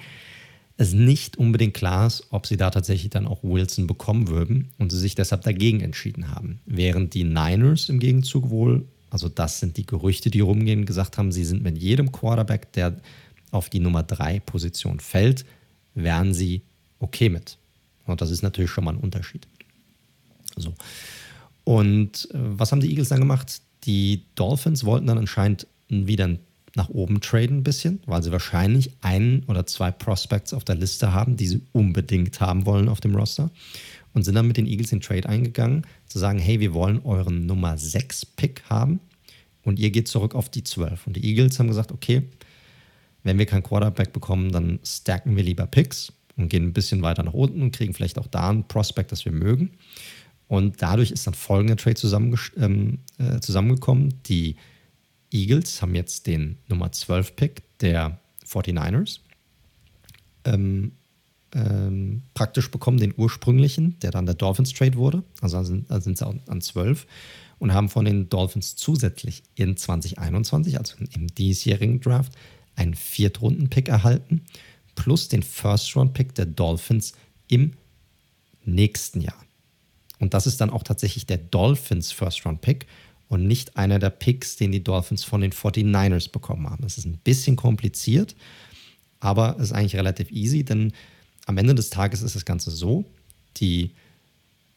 [0.79, 4.91] es nicht unbedingt klar ist, ob sie da tatsächlich dann auch Wilson bekommen würden und
[4.91, 6.61] sie sich deshalb dagegen entschieden haben.
[6.65, 11.33] Während die Niners im Gegenzug wohl also das sind die Gerüchte, die rumgehen, gesagt haben,
[11.33, 12.97] sie sind mit jedem Quarterback, der
[13.51, 15.45] auf die Nummer 3 Position fällt,
[15.95, 16.63] wären sie
[16.99, 17.57] okay mit.
[18.07, 19.47] Und das ist natürlich schon mal ein Unterschied.
[20.57, 20.75] So.
[21.65, 23.63] Und äh, was haben die Eagles dann gemacht?
[23.85, 26.37] Die Dolphins wollten dann anscheinend wieder
[26.75, 31.13] nach oben traden ein bisschen, weil sie wahrscheinlich einen oder zwei Prospects auf der Liste
[31.13, 33.51] haben, die sie unbedingt haben wollen auf dem Roster
[34.15, 37.47] und sind dann mit den Eagles in Trade eingegangen, zu sagen, hey, wir wollen euren
[37.47, 39.01] Nummer 6 Pick haben
[39.63, 41.07] und ihr geht zurück auf die 12.
[41.07, 42.23] Und die Eagles haben gesagt, okay,
[43.23, 47.23] wenn wir keinen Quarterback bekommen, dann stacken wir lieber Picks und gehen ein bisschen weiter
[47.23, 49.71] nach unten und kriegen vielleicht auch da einen Prospect, das wir mögen.
[50.47, 52.01] Und dadurch ist dann folgender Trade
[52.57, 54.15] ähm, äh, zusammengekommen.
[54.27, 54.57] Die
[55.31, 59.21] Eagles haben jetzt den Nummer 12 Pick der 49ers.
[60.45, 60.93] Ähm,
[61.55, 65.23] ähm, praktisch bekommen, den ursprünglichen, der dann der Dolphins Trade wurde.
[65.41, 67.07] Also sind, also sind sie an 12
[67.59, 72.33] und haben von den Dolphins zusätzlich in 2021, also im diesjährigen Draft,
[72.77, 74.43] einen Viertrunden-Pick erhalten,
[74.95, 77.13] plus den First-Round-Pick der Dolphins
[77.49, 77.73] im
[78.65, 79.43] nächsten Jahr.
[80.19, 82.87] Und das ist dann auch tatsächlich der Dolphins First-Round-Pick
[83.29, 86.83] und nicht einer der Picks, den die Dolphins von den 49ers bekommen haben.
[86.83, 88.35] Das ist ein bisschen kompliziert,
[89.21, 90.93] aber es ist eigentlich relativ easy, denn
[91.47, 93.05] am Ende des Tages ist das Ganze so,
[93.57, 93.93] die,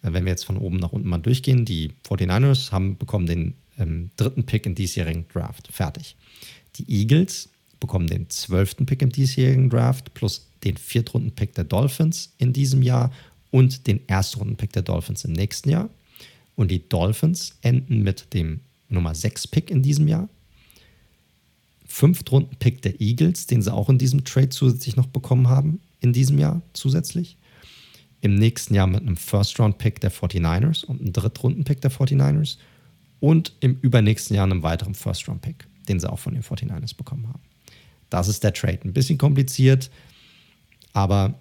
[0.01, 3.53] äh, wenn wir jetzt von oben nach unten mal durchgehen, die 49ers haben bekommen den
[3.77, 5.69] ähm, dritten Pick im diesjährigen Draft.
[5.71, 6.15] Fertig.
[6.75, 12.53] Die Eagles bekommen den zwölften Pick im diesjährigen Draft plus den Viertrunden-Pick der Dolphins in
[12.53, 13.11] diesem Jahr
[13.49, 15.89] und den Erstrunden-Pick der Dolphins im nächsten Jahr.
[16.55, 18.59] Und die Dolphins enden mit dem
[18.89, 20.29] Nummer 6 Pick in diesem Jahr.
[21.85, 26.39] Fünftrunden-Pick der Eagles, den sie auch in diesem Trade zusätzlich noch bekommen haben in diesem
[26.39, 27.37] Jahr zusätzlich.
[28.21, 32.57] Im nächsten Jahr mit einem First-Round-Pick der 49ers und einem Drittrunden-Pick der 49ers.
[33.19, 37.41] Und im übernächsten Jahr einem weiteren First-Round-Pick, den sie auch von den 49ers bekommen haben.
[38.09, 38.79] Das ist der Trade.
[38.83, 39.89] Ein bisschen kompliziert,
[40.93, 41.35] aber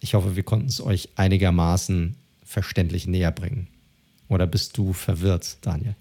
[0.00, 3.68] ich hoffe, wir konnten es euch einigermaßen verständlich näher bringen.
[4.30, 5.96] Oder bist du verwirrt, Daniel?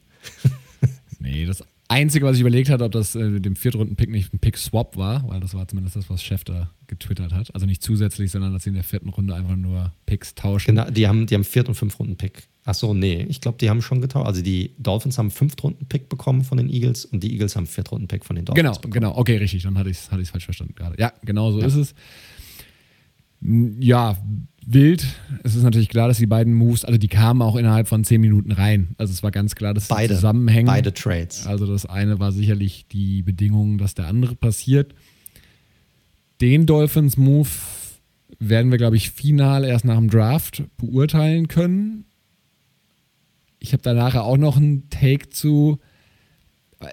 [1.20, 4.38] nee, das Einzige, was ich überlegt hatte, ob das äh, mit dem Viertrunden-Pick nicht ein
[4.38, 7.54] Pick-Swap war, weil das war zumindest das, was Chef da getwittert hat.
[7.56, 10.76] Also nicht zusätzlich, sondern dass sie in der vierten Runde einfach nur Picks tauschen.
[10.76, 12.48] Genau, die haben, die haben Viert- und Fünf-Runden-Pick.
[12.64, 14.28] Achso, nee, ich glaube, die haben schon getauscht.
[14.28, 18.36] Also die Dolphins haben Fünft-Runden-Pick bekommen von den Eagles und die Eagles haben Viert-Runden-Pick von
[18.36, 18.94] den Dolphins genau, bekommen.
[18.94, 19.64] Genau, okay, richtig.
[19.64, 20.96] Dann hatte ich es hatte falsch verstanden gerade.
[21.00, 21.66] Ja, genau so ja.
[21.66, 21.96] ist es.
[23.42, 24.16] Ja,
[24.74, 25.06] wild.
[25.44, 28.22] Es ist natürlich klar, dass die beiden Moves, also die kamen auch innerhalb von zehn
[28.22, 28.90] Minuten rein.
[28.98, 30.68] Also es war ganz klar, dass beide, sie zusammenhängen.
[30.68, 31.48] Beide Trades.
[31.48, 34.94] Also das eine war sicherlich die Bedingung, dass der andere passiert.
[36.42, 37.50] Den Dolphins-Move
[38.40, 42.06] werden wir, glaube ich, final erst nach dem Draft beurteilen können.
[43.60, 45.80] Ich habe da nachher auch noch einen Take zu,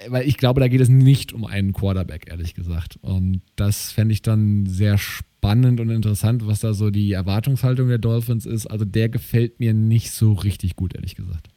[0.08, 2.98] weil ich glaube, da geht es nicht um einen Quarterback, ehrlich gesagt.
[3.02, 7.98] Und das fände ich dann sehr spannend und interessant, was da so die Erwartungshaltung der
[7.98, 8.66] Dolphins ist.
[8.66, 11.48] Also der gefällt mir nicht so richtig gut, ehrlich gesagt.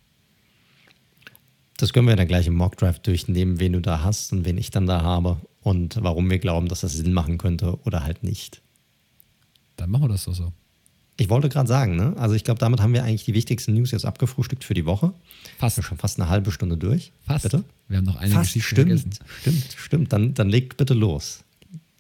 [1.78, 4.70] Das können wir dann gleich im Mockdraft durchnehmen, wen du da hast und wen ich
[4.70, 8.62] dann da habe und warum wir glauben, dass das Sinn machen könnte oder halt nicht.
[9.76, 10.54] Dann machen wir das doch so.
[11.20, 12.16] Ich wollte gerade sagen, ne?
[12.18, 15.14] Also ich glaube, damit haben wir eigentlich die wichtigsten News jetzt abgefrühstückt für die Woche.
[15.58, 15.78] Fast.
[15.78, 17.12] Wir schon fast eine halbe Stunde durch.
[17.26, 17.44] Fast.
[17.44, 17.64] Bitte?
[17.88, 18.54] Wir haben noch eine Fast.
[18.54, 19.26] Geschichte Stimmt, vergessen.
[19.42, 20.14] stimmt, stimmt.
[20.14, 21.44] Dann, dann legt bitte los.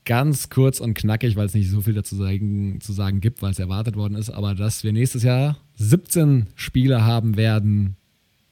[0.06, 3.52] Ganz kurz und knackig, weil es nicht so viel dazu sagen, zu sagen gibt, weil
[3.52, 7.96] es erwartet worden ist, aber dass wir nächstes Jahr 17 Spiele haben werden,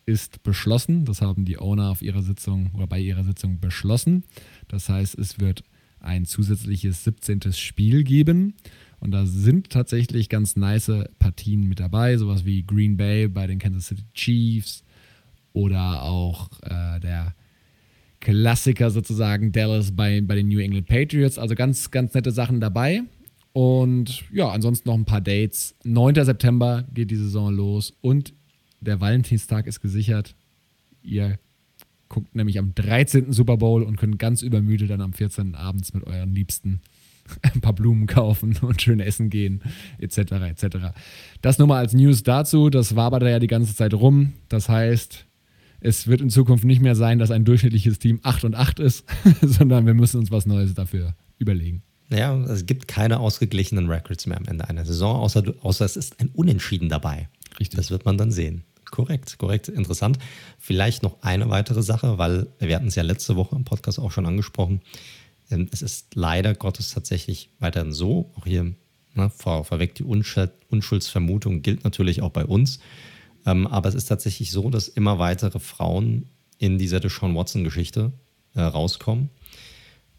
[0.05, 1.05] ist beschlossen.
[1.05, 4.23] Das haben die Owner auf ihrer Sitzung oder bei ihrer Sitzung beschlossen.
[4.67, 5.63] Das heißt, es wird
[5.99, 7.53] ein zusätzliches 17.
[7.53, 8.53] Spiel geben.
[8.99, 13.59] Und da sind tatsächlich ganz nice Partien mit dabei, sowas wie Green Bay bei den
[13.59, 14.83] Kansas City Chiefs
[15.53, 17.35] oder auch äh, der
[18.19, 21.37] Klassiker sozusagen Dallas bei, bei den New England Patriots.
[21.37, 23.03] Also ganz, ganz nette Sachen dabei.
[23.53, 25.75] Und ja, ansonsten noch ein paar Dates.
[25.83, 26.25] 9.
[26.25, 28.33] September geht die Saison los und
[28.81, 30.35] der Valentinstag ist gesichert.
[31.01, 31.39] Ihr
[32.09, 33.31] guckt nämlich am 13.
[33.31, 35.55] Super Bowl und könnt ganz übermüdet dann am 14.
[35.55, 36.81] abends mit euren Liebsten
[37.53, 39.61] ein paar Blumen kaufen und schön essen gehen,
[39.99, 40.17] etc.
[40.17, 40.77] etc.
[41.41, 42.69] Das nur mal als News dazu.
[42.69, 44.33] Das war aber da ja die ganze Zeit rum.
[44.49, 45.25] Das heißt,
[45.79, 49.05] es wird in Zukunft nicht mehr sein, dass ein durchschnittliches Team 8 und 8 ist,
[49.41, 51.83] sondern wir müssen uns was Neues dafür überlegen.
[52.09, 56.19] Ja, es gibt keine ausgeglichenen Records mehr am Ende einer Saison, außer, außer es ist
[56.19, 57.29] ein Unentschieden dabei.
[57.59, 57.77] Richtig.
[57.77, 58.63] Das wird man dann sehen.
[58.89, 60.17] Korrekt, korrekt, interessant.
[60.57, 64.11] Vielleicht noch eine weitere Sache, weil wir hatten es ja letzte Woche im Podcast auch
[64.11, 64.81] schon angesprochen.
[65.51, 68.73] Ähm, Es ist leider Gottes tatsächlich weiterhin so, auch hier
[69.13, 72.79] ne, vor, vorweg die Unschuld, Unschuldsvermutung gilt natürlich auch bei uns.
[73.45, 78.11] Ähm, aber es ist tatsächlich so, dass immer weitere Frauen in dieser Deshaun Watson-Geschichte
[78.55, 79.29] äh, rauskommen.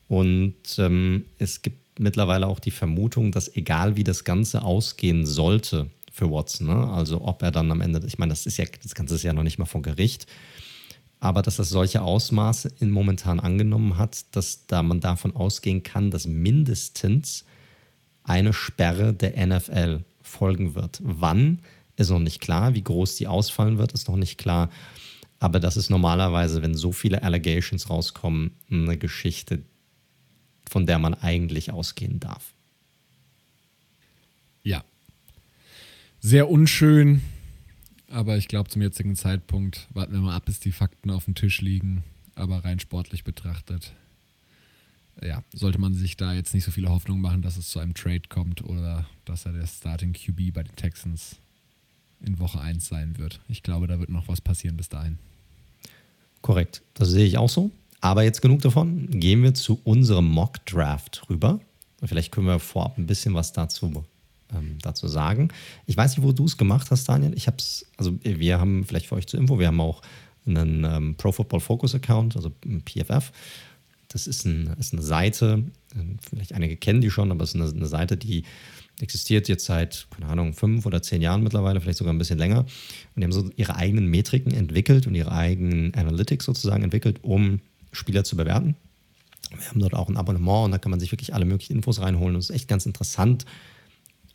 [0.08, 5.90] Und ähm, es gibt mittlerweile auch die Vermutung, dass egal wie das Ganze ausgehen sollte
[6.12, 6.88] für Watson, ne?
[6.90, 9.32] also ob er dann am Ende, ich meine, das ist ja, das Ganze ist ja
[9.32, 10.26] noch nicht mal vor Gericht,
[11.20, 16.10] aber dass das solche Ausmaße in momentan angenommen hat, dass da man davon ausgehen kann,
[16.10, 17.44] dass mindestens
[18.22, 21.00] eine Sperre der NFL folgen wird.
[21.02, 21.60] Wann
[21.96, 24.70] ist noch nicht klar, wie groß die ausfallen wird, ist noch nicht klar.
[25.40, 29.62] Aber das ist normalerweise, wenn so viele Allegations rauskommen, eine Geschichte,
[30.68, 32.52] von der man eigentlich ausgehen darf.
[34.62, 34.84] Ja.
[36.20, 37.22] Sehr unschön,
[38.10, 41.34] aber ich glaube, zum jetzigen Zeitpunkt warten wir mal ab, bis die Fakten auf dem
[41.34, 42.04] Tisch liegen.
[42.34, 43.92] Aber rein sportlich betrachtet,
[45.22, 47.94] ja, sollte man sich da jetzt nicht so viele Hoffnungen machen, dass es zu einem
[47.94, 51.36] Trade kommt oder dass er der Starting QB bei den Texans
[52.24, 53.40] in Woche 1 sein wird.
[53.48, 55.18] Ich glaube, da wird noch was passieren bis dahin.
[56.42, 57.70] Korrekt, das sehe ich auch so.
[58.00, 59.10] Aber jetzt genug davon.
[59.10, 61.60] Gehen wir zu unserem Mock Draft rüber.
[62.04, 64.04] Vielleicht können wir vorab ein bisschen was dazu,
[64.54, 65.48] ähm, dazu sagen.
[65.86, 67.32] Ich weiß nicht, wo du es gemacht hast, Daniel.
[67.34, 70.02] Ich habe es, also wir haben vielleicht für euch zur Info, wir haben auch
[70.46, 73.32] einen ähm, Pro Football Focus Account, also ein PFF.
[74.08, 77.60] Das ist, ein, ist eine Seite, ähm, vielleicht einige kennen die schon, aber es ist
[77.60, 78.44] eine, eine Seite, die
[79.00, 82.60] existiert jetzt seit, keine Ahnung, fünf oder zehn Jahren mittlerweile, vielleicht sogar ein bisschen länger.
[82.60, 82.68] Und
[83.16, 87.60] die haben so ihre eigenen Metriken entwickelt und ihre eigenen Analytics sozusagen entwickelt, um
[87.92, 88.76] Spieler zu bewerten.
[89.50, 92.00] Wir haben dort auch ein Abonnement und da kann man sich wirklich alle möglichen Infos
[92.00, 92.34] reinholen.
[92.34, 93.44] Und es ist echt ganz interessant,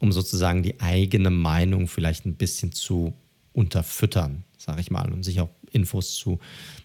[0.04, 3.14] um sozusagen die eigene Meinung vielleicht ein bisschen zu
[3.54, 6.40] unterfüttern, sage ich mal, und sich auch Infos zu,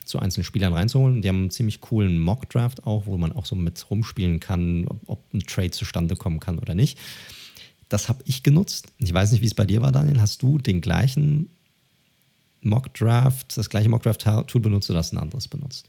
[0.04, 1.20] zu einzelnen Spielern reinzuholen.
[1.20, 5.00] Die haben einen ziemlich coolen Mock-Draft auch, wo man auch so mit rumspielen kann, ob,
[5.08, 6.96] ob ein Trade zustande kommen kann oder nicht.
[7.88, 8.86] Das habe ich genutzt.
[8.98, 10.20] Ich weiß nicht, wie es bei dir war, Daniel.
[10.20, 11.50] Hast du den gleichen
[12.60, 15.88] Mock-Draft, das gleiche Mock-Draft-Tool benutzt oder hast du ein anderes benutzt?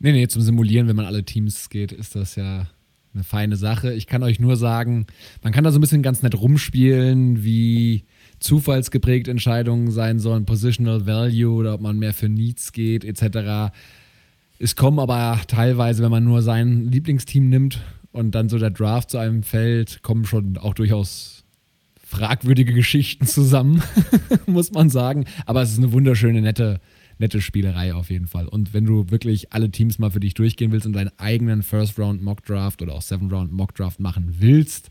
[0.00, 2.66] Nee, nee, zum Simulieren, wenn man alle Teams geht, ist das ja
[3.14, 3.92] eine feine Sache.
[3.94, 5.06] Ich kann euch nur sagen,
[5.42, 8.04] man kann da so ein bisschen ganz nett rumspielen, wie
[8.40, 13.72] zufallsgeprägt Entscheidungen sein sollen, Positional Value oder ob man mehr für Needs geht, etc.
[14.58, 17.80] Es kommen aber teilweise, wenn man nur sein Lieblingsteam nimmt
[18.12, 21.44] und dann so der Draft zu einem fällt, kommen schon auch durchaus
[22.04, 23.82] fragwürdige Geschichten zusammen,
[24.46, 25.24] muss man sagen.
[25.46, 26.80] Aber es ist eine wunderschöne, nette,
[27.18, 28.48] nette Spielerei auf jeden Fall.
[28.48, 31.98] Und wenn du wirklich alle Teams mal für dich durchgehen willst und deinen eigenen First
[31.98, 34.90] Round Mock Draft oder auch Seven Round Mock Draft machen willst,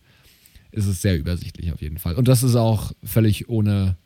[0.71, 2.15] ist es sehr übersichtlich auf jeden Fall.
[2.15, 3.97] Und das ist auch völlig ohne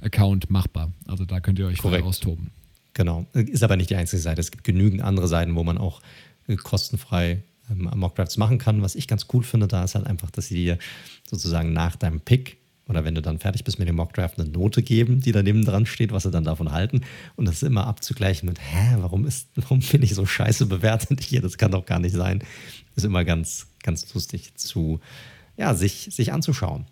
[0.00, 0.92] Account machbar.
[1.06, 2.06] Also da könnt ihr euch voll Korrekt.
[2.06, 2.50] austoben.
[2.92, 3.26] Genau.
[3.32, 4.40] Ist aber nicht die einzige Seite.
[4.40, 6.00] Es gibt genügend andere Seiten, wo man auch
[6.46, 8.82] äh, kostenfrei ähm, Mockdrafts machen kann.
[8.82, 10.78] Was ich ganz cool finde, da ist halt einfach, dass sie dir
[11.28, 14.82] sozusagen nach deinem Pick oder wenn du dann fertig bist mit dem Mockdraft, eine Note
[14.82, 17.00] geben, die daneben dran steht, was sie dann davon halten.
[17.36, 21.40] Und das immer abzugleichen mit, hä, warum ist, warum bin ich so scheiße bewertet hier?
[21.40, 22.42] Das kann doch gar nicht sein.
[22.94, 25.00] Ist immer ganz, ganz lustig zu,
[25.56, 26.86] ja, sich, sich anzuschauen.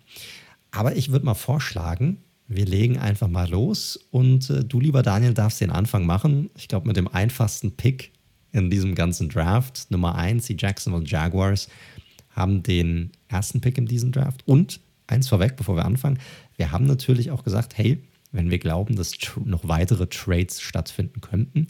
[0.71, 5.33] Aber ich würde mal vorschlagen, wir legen einfach mal los und äh, du, lieber Daniel,
[5.33, 6.49] darfst den Anfang machen.
[6.57, 8.11] Ich glaube, mit dem einfachsten Pick
[8.51, 11.69] in diesem ganzen Draft, Nummer 1, die Jacksonville Jaguars,
[12.29, 14.41] haben den ersten Pick in diesem Draft.
[14.47, 16.19] Und eins vorweg, bevor wir anfangen,
[16.57, 19.13] wir haben natürlich auch gesagt, hey, wenn wir glauben, dass
[19.43, 21.67] noch weitere Trades stattfinden könnten,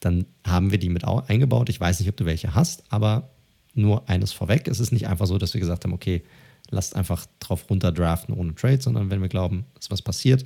[0.00, 1.68] dann haben wir die mit eingebaut.
[1.68, 3.30] Ich weiß nicht, ob du welche hast, aber
[3.74, 4.68] nur eines vorweg.
[4.68, 6.22] Es ist nicht einfach so, dass wir gesagt haben, okay,
[6.70, 10.44] lasst einfach drauf runter draften ohne Trade, sondern wenn wir glauben, dass was passiert,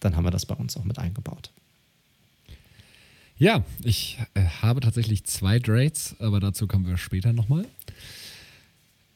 [0.00, 1.50] dann haben wir das bei uns auch mit eingebaut.
[3.36, 7.66] Ja, ich äh, habe tatsächlich zwei Trades, aber dazu kommen wir später nochmal.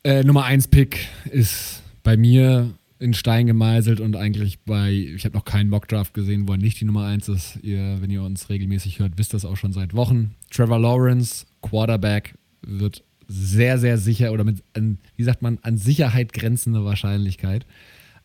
[0.05, 5.37] Äh, Nummer 1 Pick ist bei mir in Stein gemeißelt und eigentlich bei, ich habe
[5.37, 7.59] noch keinen Mockdraft gesehen, wo er nicht die Nummer 1 ist.
[7.63, 10.37] Ihr, wenn ihr uns regelmäßig hört, wisst das auch schon seit Wochen.
[10.51, 12.35] Trevor Lawrence, Quarterback,
[12.65, 17.67] wird sehr, sehr sicher oder mit, an, wie sagt man, an Sicherheit grenzende Wahrscheinlichkeit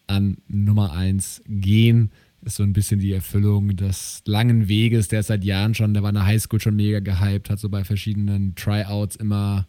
[0.06, 2.12] an Nummer 1 gehen.
[2.46, 6.04] Ist so ein bisschen die Erfüllung des langen Weges, der ist seit Jahren schon, der
[6.04, 9.68] war in der Highschool schon mega gehypt, hat so bei verschiedenen Tryouts immer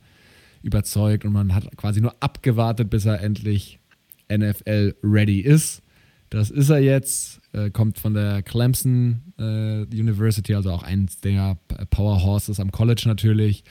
[0.62, 3.80] überzeugt und man hat quasi nur abgewartet, bis er endlich
[4.30, 5.82] NFL ready ist.
[6.30, 11.58] Das ist er jetzt, äh, kommt von der Clemson äh, University, also auch eins der
[11.90, 13.64] Power Horses am College natürlich.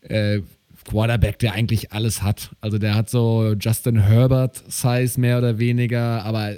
[0.00, 0.40] Äh,
[0.84, 2.54] Quarterback, der eigentlich alles hat.
[2.60, 6.54] Also der hat so Justin Herbert-Size mehr oder weniger, aber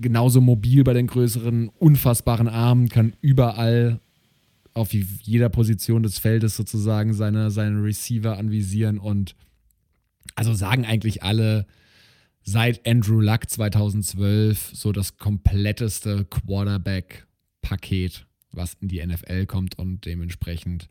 [0.00, 4.00] genauso mobil bei den größeren, unfassbaren Armen, kann überall
[4.72, 9.36] auf jeder Position des Feldes sozusagen seine, seine Receiver anvisieren und
[10.34, 11.66] also sagen eigentlich alle
[12.44, 20.88] seit Andrew Luck 2012 so das kompletteste Quarterback-Paket, was in die NFL kommt und dementsprechend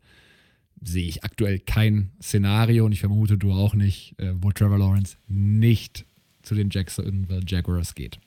[0.82, 5.16] sehe ich aktuell kein Szenario und ich vermute du auch nicht, äh, wo Trevor Lawrence
[5.28, 6.04] nicht
[6.42, 8.18] zu den Jacksonville Jaguars geht.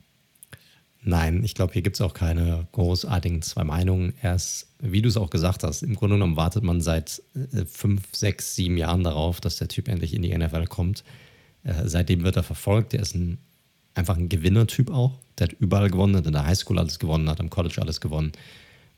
[1.04, 4.13] Nein, ich glaube, hier gibt es auch keine großartigen zwei Meinungen.
[4.22, 7.66] Er ist, wie du es auch gesagt hast, im Grunde genommen wartet man seit äh,
[7.66, 11.04] fünf, sechs, sieben Jahren darauf, dass der Typ endlich in die NFL kommt.
[11.63, 12.93] Äh, seitdem wird er verfolgt.
[12.93, 13.38] Er ist ein,
[13.93, 15.20] einfach ein Gewinnertyp auch.
[15.38, 18.32] Der hat überall gewonnen, hat in der Highschool alles gewonnen, hat im College alles gewonnen.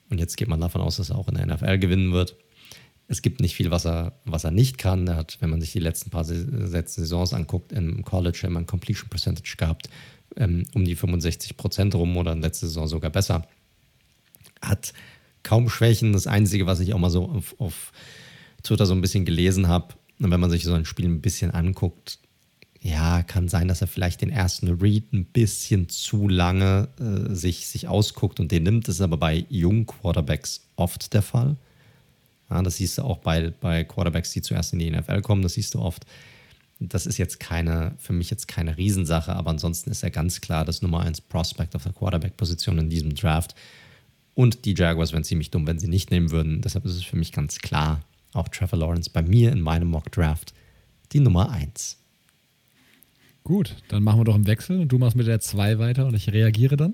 [0.09, 2.35] Und jetzt geht man davon aus, dass er auch in der NFL gewinnen wird.
[3.07, 5.07] Es gibt nicht viel, was er, was er nicht kann.
[5.07, 9.09] Er hat, wenn man sich die letzten paar Saisons anguckt, im College immer ein Completion
[9.09, 9.89] Percentage gehabt,
[10.35, 13.47] ähm, um die 65 Prozent rum oder in letzter Saison sogar besser.
[14.61, 14.93] Hat
[15.43, 16.13] kaum Schwächen.
[16.13, 17.91] Das Einzige, was ich auch mal so auf, auf
[18.63, 22.19] Twitter so ein bisschen gelesen habe, wenn man sich so ein Spiel ein bisschen anguckt,
[22.81, 27.67] ja, kann sein, dass er vielleicht den ersten Read ein bisschen zu lange äh, sich,
[27.67, 28.87] sich ausguckt und den nimmt.
[28.87, 31.57] Das ist aber bei jungen Quarterbacks oft der Fall.
[32.49, 35.53] Ja, das siehst du auch bei, bei Quarterbacks, die zuerst in die NFL kommen, das
[35.53, 36.05] siehst du oft.
[36.79, 40.63] Das ist jetzt keine, für mich jetzt keine Riesensache, aber ansonsten ist er ganz klar
[40.63, 43.53] das Nummer 1 Prospect auf der Quarterback-Position in diesem Draft.
[44.33, 46.61] Und die Jaguars wären ziemlich dumm, wenn sie nicht nehmen würden.
[46.61, 48.01] Deshalb ist es für mich ganz klar,
[48.33, 50.53] auch Trevor Lawrence bei mir in meinem Mock-Draft
[51.11, 51.98] die Nummer 1.
[53.43, 56.13] Gut, dann machen wir doch einen Wechsel und du machst mit der 2 weiter und
[56.13, 56.93] ich reagiere dann.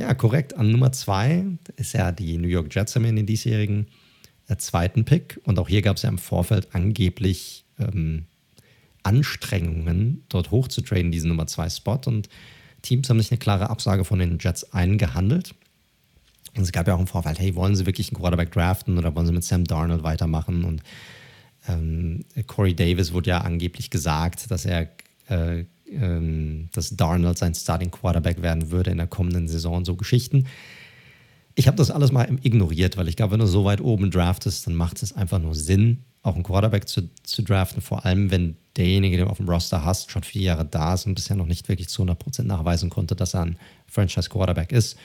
[0.00, 0.56] Ja, korrekt.
[0.56, 1.44] An Nummer zwei
[1.76, 3.86] ist ja die New York Jets haben in den diesjährigen
[4.48, 5.38] äh, zweiten Pick.
[5.44, 8.24] Und auch hier gab es ja im Vorfeld angeblich ähm,
[9.02, 12.00] Anstrengungen, dort hochzutraden, diesen Nummer zwei Spot.
[12.06, 12.30] Und
[12.80, 15.54] Teams haben sich eine klare Absage von den Jets eingehandelt.
[16.56, 19.14] Und es gab ja auch im Vorfeld, hey, wollen sie wirklich einen Quarterback draften oder
[19.14, 20.64] wollen sie mit Sam Darnold weitermachen?
[20.64, 20.82] Und
[21.68, 24.88] ähm, Corey Davis wurde ja angeblich gesagt, dass er
[25.28, 30.46] äh, ähm, dass Darnold sein Starting Quarterback werden würde in der kommenden Saison, so Geschichten.
[31.56, 34.66] Ich habe das alles mal ignoriert, weil ich glaube, wenn du so weit oben draftest,
[34.66, 38.56] dann macht es einfach nur Sinn, auch einen Quarterback zu, zu draften, vor allem wenn
[38.76, 41.46] derjenige, den du auf dem Roster hast, schon vier Jahre da ist und bisher noch
[41.46, 44.96] nicht wirklich zu 100% nachweisen konnte, dass er ein Franchise-Quarterback ist.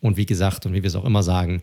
[0.00, 1.62] Und wie gesagt, und wie wir es auch immer sagen,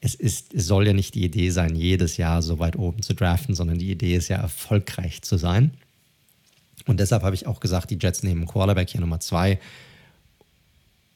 [0.00, 3.14] es, ist, es soll ja nicht die Idee sein, jedes Jahr so weit oben zu
[3.14, 5.72] draften, sondern die Idee ist ja, erfolgreich zu sein.
[6.86, 9.60] Und deshalb habe ich auch gesagt, die Jets nehmen Quarterback hier Nummer zwei.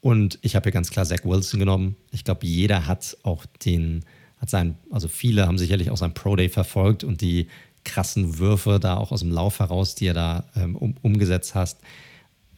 [0.02, 1.96] Und ich habe hier ganz klar Zach Wilson genommen.
[2.12, 4.04] Ich glaube, jeder hat auch den,
[4.38, 7.48] hat sein, also viele haben sicherlich auch sein Pro Day verfolgt und die
[7.84, 11.78] krassen Würfe da auch aus dem Lauf heraus, die er da ähm, um, umgesetzt hast.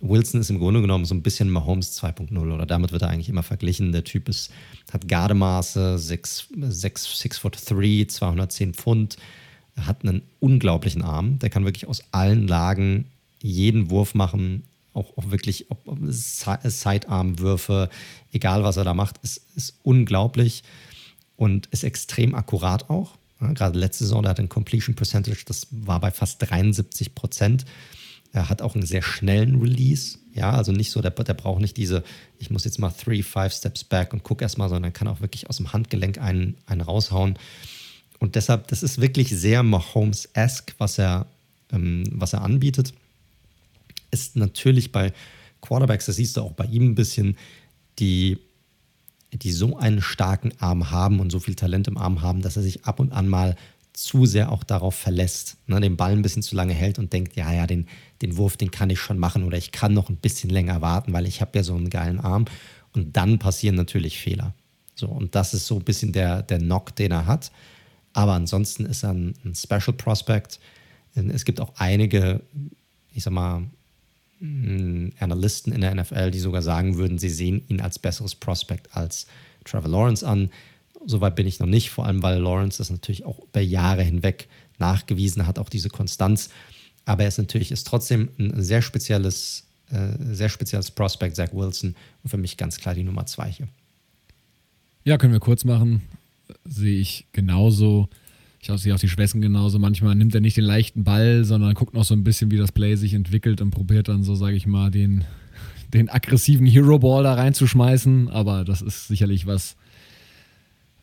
[0.01, 3.29] Wilson ist im Grunde genommen so ein bisschen Mahomes 2.0 oder damit wird er eigentlich
[3.29, 3.93] immer verglichen.
[3.93, 4.51] Der Typ ist,
[4.93, 9.17] hat Gardemaße, 6, 6, 6 foot 3, 210 Pfund,
[9.77, 11.39] hat einen unglaublichen Arm.
[11.39, 13.07] Der kann wirklich aus allen Lagen
[13.43, 14.65] jeden Wurf machen.
[14.93, 15.67] Auch, auch wirklich
[16.09, 17.91] Sidearm-Würfe,
[18.33, 20.63] egal was er da macht, ist, ist unglaublich
[21.37, 23.19] und ist extrem akkurat auch.
[23.39, 27.67] Gerade letzte Saison, der hat ein Completion Percentage, das war bei fast 73 Prozent.
[28.37, 30.19] Er hat auch einen sehr schnellen Release.
[30.35, 32.05] Ja, also nicht so, der, der braucht nicht diese,
[32.39, 35.49] ich muss jetzt mal three, five steps back und guck erstmal, sondern kann auch wirklich
[35.49, 37.39] aus dem Handgelenk einen, einen raushauen.
[38.19, 41.27] und deshalb, das ist wirklich sehr Mahomes-esque, was er,
[41.73, 42.93] ähm, was er anbietet.
[44.11, 45.13] Ist natürlich bei
[45.63, 47.37] Quarterbacks, das siehst du auch bei ihm ein bisschen,
[47.99, 48.39] die,
[49.33, 52.63] die so einen starken Arm haben und so viel Talent im Arm haben, dass er
[52.63, 53.57] sich ab und an mal
[53.97, 57.35] zu sehr auch darauf verlässt, ne, den Ball ein bisschen zu lange hält und denkt,
[57.35, 57.89] ja, ja, den,
[58.23, 61.13] den Wurf, den kann ich schon machen oder ich kann noch ein bisschen länger warten,
[61.13, 62.47] weil ich habe ja so einen geilen Arm.
[62.93, 64.55] Und dann passieren natürlich Fehler.
[64.95, 67.53] So, und das ist so ein bisschen der, der Knock, den er hat.
[68.15, 70.59] Aber ansonsten ist er ein, ein Special Prospect.
[71.15, 72.41] Es gibt auch einige,
[73.13, 73.65] ich sag mal,
[74.41, 78.97] mm, Analysten in der NFL, die sogar sagen würden, sie sehen ihn als besseres Prospect
[78.97, 79.27] als
[79.65, 80.51] Trevor Lawrence an.
[81.05, 84.49] Soweit bin ich noch nicht, vor allem weil Lawrence das natürlich auch über Jahre hinweg
[84.79, 86.49] nachgewiesen hat, auch diese Konstanz.
[87.07, 91.95] Aber er ist natürlich ist trotzdem ein sehr spezielles, äh, sehr spezielles Prospect, Zach Wilson.
[92.23, 93.69] Und für mich ganz klar die Nummer zwei hier.
[95.05, 96.03] Ja, können wir kurz machen.
[96.65, 98.09] Sehe ich genauso.
[98.61, 99.79] Ich sehe auch die Schwestern genauso.
[99.79, 102.73] Manchmal nimmt er nicht den leichten Ball, sondern guckt noch so ein bisschen, wie das
[102.73, 105.25] Play sich entwickelt und probiert dann so, sage ich mal, den,
[105.95, 108.29] den aggressiven Hero Ball da reinzuschmeißen.
[108.31, 109.77] Aber das ist sicherlich was,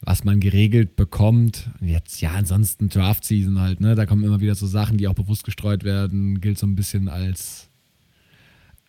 [0.06, 1.70] was man geregelt bekommt.
[1.82, 3.96] Jetzt, ja, ansonsten Draft-Season halt, ne?
[3.96, 6.42] Da kommen immer wieder so Sachen, die auch bewusst gestreut werden.
[6.42, 7.70] Gilt so ein bisschen als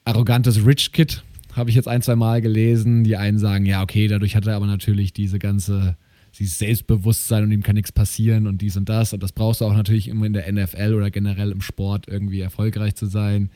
[0.04, 1.22] arrogantes Rich Kid,
[1.54, 3.04] habe ich jetzt ein, zwei Mal gelesen.
[3.04, 5.96] Die einen sagen, ja, okay, dadurch hat er aber natürlich diese ganze,
[6.36, 9.12] dieses Selbstbewusstsein und ihm kann nichts passieren und dies und das.
[9.12, 12.40] Und das brauchst du auch natürlich immer in der NFL oder generell im Sport irgendwie
[12.40, 13.50] erfolgreich zu sein.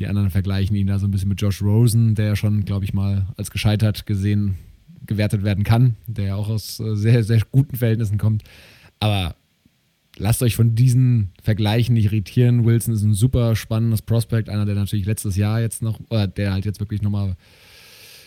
[0.00, 2.84] Die anderen vergleichen ihn da so ein bisschen mit Josh Rosen, der ja schon, glaube
[2.84, 4.56] ich, mal als gescheitert gesehen
[5.06, 8.42] gewertet werden kann, der ja auch aus äh, sehr, sehr guten Verhältnissen kommt.
[9.00, 9.34] Aber
[10.16, 12.64] lasst euch von diesen Vergleichen nicht irritieren.
[12.64, 16.52] Wilson ist ein super spannendes Prospect, einer, der natürlich letztes Jahr jetzt noch, oder der
[16.52, 17.36] halt jetzt wirklich nochmal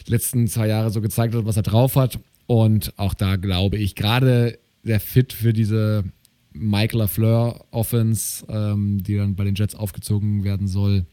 [0.05, 2.19] die letzten zwei Jahre so gezeigt hat, was er drauf hat.
[2.45, 6.05] Und auch da glaube ich, gerade der Fit für diese
[6.53, 11.05] Michael LaFleur Offense, ähm, die dann bei den Jets aufgezogen werden soll,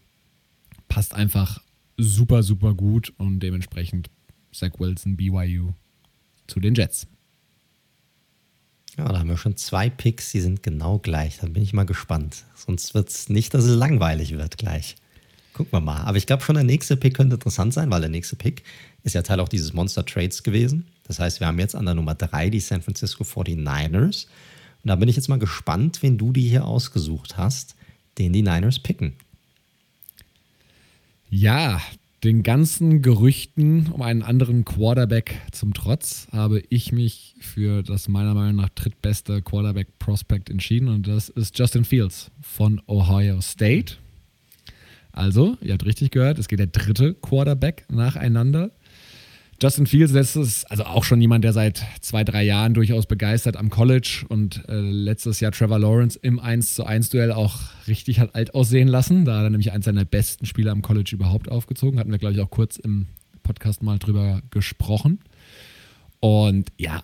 [0.89, 1.61] passt einfach
[1.97, 4.11] super, super gut und dementsprechend
[4.55, 5.72] Zach Wilson, BYU
[6.46, 7.07] zu den Jets.
[8.96, 11.38] Ja, da haben wir schon zwei Picks, die sind genau gleich.
[11.38, 12.44] Dann bin ich mal gespannt.
[12.55, 14.94] Sonst wird es nicht, dass es langweilig wird gleich.
[15.52, 16.02] Gucken wir mal.
[16.02, 18.62] Aber ich glaube schon, der nächste Pick könnte interessant sein, weil der nächste Pick
[19.02, 20.86] ist ja Teil auch dieses Monster Trades gewesen.
[21.05, 24.26] Das heißt, wir haben jetzt an der Nummer 3 die San Francisco 49ers.
[24.26, 27.74] Und da bin ich jetzt mal gespannt, wen du die hier ausgesucht hast,
[28.18, 29.14] den die Niners picken.
[31.30, 31.80] Ja,
[32.25, 38.33] den ganzen Gerüchten um einen anderen Quarterback zum Trotz habe ich mich für das meiner
[38.33, 43.97] Meinung nach drittbeste Quarterback-Prospect entschieden und das ist Justin Fields von Ohio State.
[45.12, 48.70] Also, ihr habt richtig gehört, es geht der dritte Quarterback nacheinander.
[49.65, 53.71] Justin Fields letztes, also auch schon jemand, der seit zwei, drei Jahren durchaus begeistert am
[53.71, 58.35] College und äh, letztes Jahr Trevor Lawrence im 1 zu 1 Duell auch richtig hat
[58.35, 59.25] alt aussehen lassen.
[59.25, 61.99] Da hat er nämlich eins seiner besten Spieler am College überhaupt aufgezogen.
[61.99, 63.07] Hatten wir, glaube ich, auch kurz im
[63.43, 65.21] Podcast mal drüber gesprochen.
[66.21, 67.03] Und ja,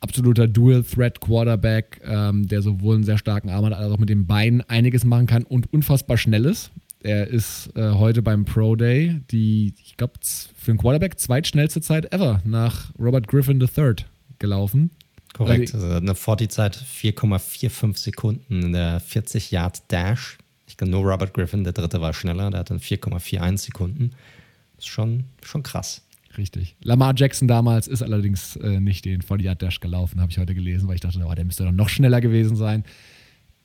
[0.00, 4.60] absoluter Dual-Threat-Quarterback, ähm, der sowohl einen sehr starken Arm hat, als auch mit den Beinen
[4.60, 6.72] einiges machen kann und unfassbar schnell ist.
[7.02, 12.12] Er ist äh, heute beim Pro Day die, ich glaube, für einen Quarterback zweitschnellste Zeit
[12.12, 13.96] ever nach Robert Griffin III
[14.38, 14.90] gelaufen.
[15.34, 20.38] Korrekt, also eine 40-Zeit 4,45 Sekunden in der 40-Yard-Dash.
[20.66, 24.10] Ich glaube, nur Robert Griffin, der dritte war schneller, der hatte 4,41 Sekunden.
[24.76, 26.02] Das ist schon, schon krass.
[26.36, 26.76] Richtig.
[26.82, 30.94] Lamar Jackson damals ist allerdings äh, nicht den 40-Yard-Dash gelaufen, habe ich heute gelesen, weil
[30.94, 32.84] ich dachte, oh, der müsste doch noch schneller gewesen sein.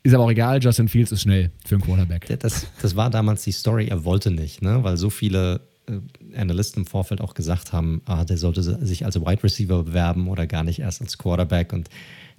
[0.08, 2.40] Ist aber auch egal, Justin Fields ist schnell für einen Quarterback.
[2.40, 4.82] Das, das war damals die Story, er wollte nicht, ne?
[4.82, 6.00] weil so viele äh,
[6.34, 10.48] Analysten im Vorfeld auch gesagt haben, ah, der sollte sich als Wide Receiver bewerben oder
[10.48, 11.74] gar nicht erst als Quarterback.
[11.74, 11.90] Und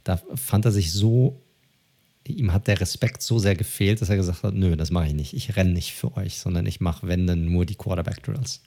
[0.02, 1.42] da fand er sich so,
[2.26, 5.12] ihm hat der Respekt so sehr gefehlt, dass er gesagt hat, nö, das mache ich
[5.12, 5.34] nicht.
[5.34, 8.62] Ich renne nicht für euch, sondern ich mache, wenn dann nur die Quarterback-Drills.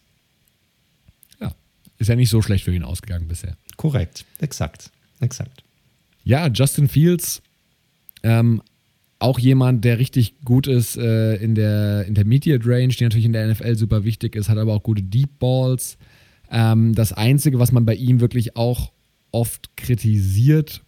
[1.39, 1.55] Ja,
[1.97, 3.57] ist ja nicht so schlecht für ihn ausgegangen bisher.
[3.77, 4.91] Korrekt, exakt,
[5.21, 5.63] exakt.
[6.23, 7.41] Ja, Justin Fields
[8.21, 8.61] ähm,
[9.21, 13.47] auch jemand, der richtig gut ist äh, in der Intermediate Range, die natürlich in der
[13.47, 15.97] NFL super wichtig ist, hat aber auch gute Deep Balls.
[16.49, 18.91] Ähm, das Einzige, was man bei ihm wirklich auch
[19.31, 20.81] oft kritisiert,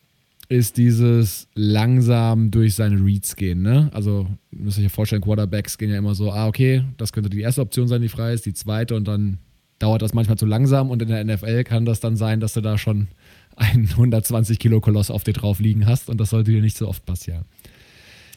[0.50, 3.62] ist dieses langsam durch seine Reads gehen.
[3.62, 3.90] Ne?
[3.94, 7.30] Also müsst ihr euch ja vorstellen, Quarterbacks gehen ja immer so, ah, okay, das könnte
[7.30, 9.38] die erste Option sein, die frei ist, die zweite und dann
[9.80, 12.62] dauert das manchmal zu langsam und in der NFL kann das dann sein, dass du
[12.62, 13.08] da schon
[13.56, 16.88] einen 120 Kilo Koloss auf dir drauf liegen hast und das sollte dir nicht so
[16.88, 17.46] oft passieren.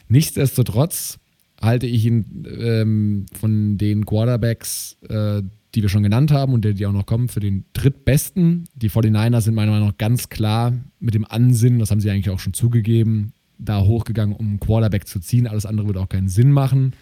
[0.09, 1.19] Nichtsdestotrotz
[1.61, 5.41] halte ich ihn ähm, von den Quarterbacks, äh,
[5.75, 8.67] die wir schon genannt haben und die auch noch kommen, für den drittbesten.
[8.75, 12.29] Die 49ers sind meiner Meinung nach ganz klar mit dem Ansinnen, das haben sie eigentlich
[12.29, 15.47] auch schon zugegeben, da hochgegangen, um einen Quarterback zu ziehen.
[15.47, 16.93] Alles andere würde auch keinen Sinn machen.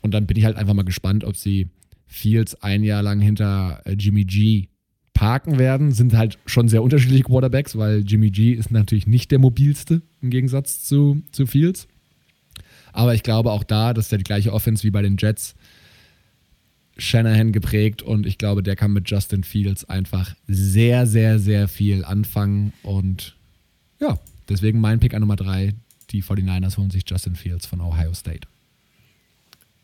[0.00, 1.68] Und dann bin ich halt einfach mal gespannt, ob sie
[2.06, 4.68] Fields ein Jahr lang hinter äh, Jimmy G
[5.14, 5.92] parken werden.
[5.92, 10.30] Sind halt schon sehr unterschiedliche Quarterbacks, weil Jimmy G ist natürlich nicht der mobilste im
[10.30, 11.88] Gegensatz zu, zu Fields.
[12.96, 15.54] Aber ich glaube auch da, das ist ja die gleiche Offense wie bei den Jets.
[16.96, 22.06] Shanahan geprägt und ich glaube, der kann mit Justin Fields einfach sehr, sehr, sehr viel
[22.06, 22.72] anfangen.
[22.82, 23.36] Und
[24.00, 24.18] ja,
[24.48, 25.74] deswegen mein Pick an Nummer 3.
[26.08, 28.48] Die 49ers holen sich Justin Fields von Ohio State.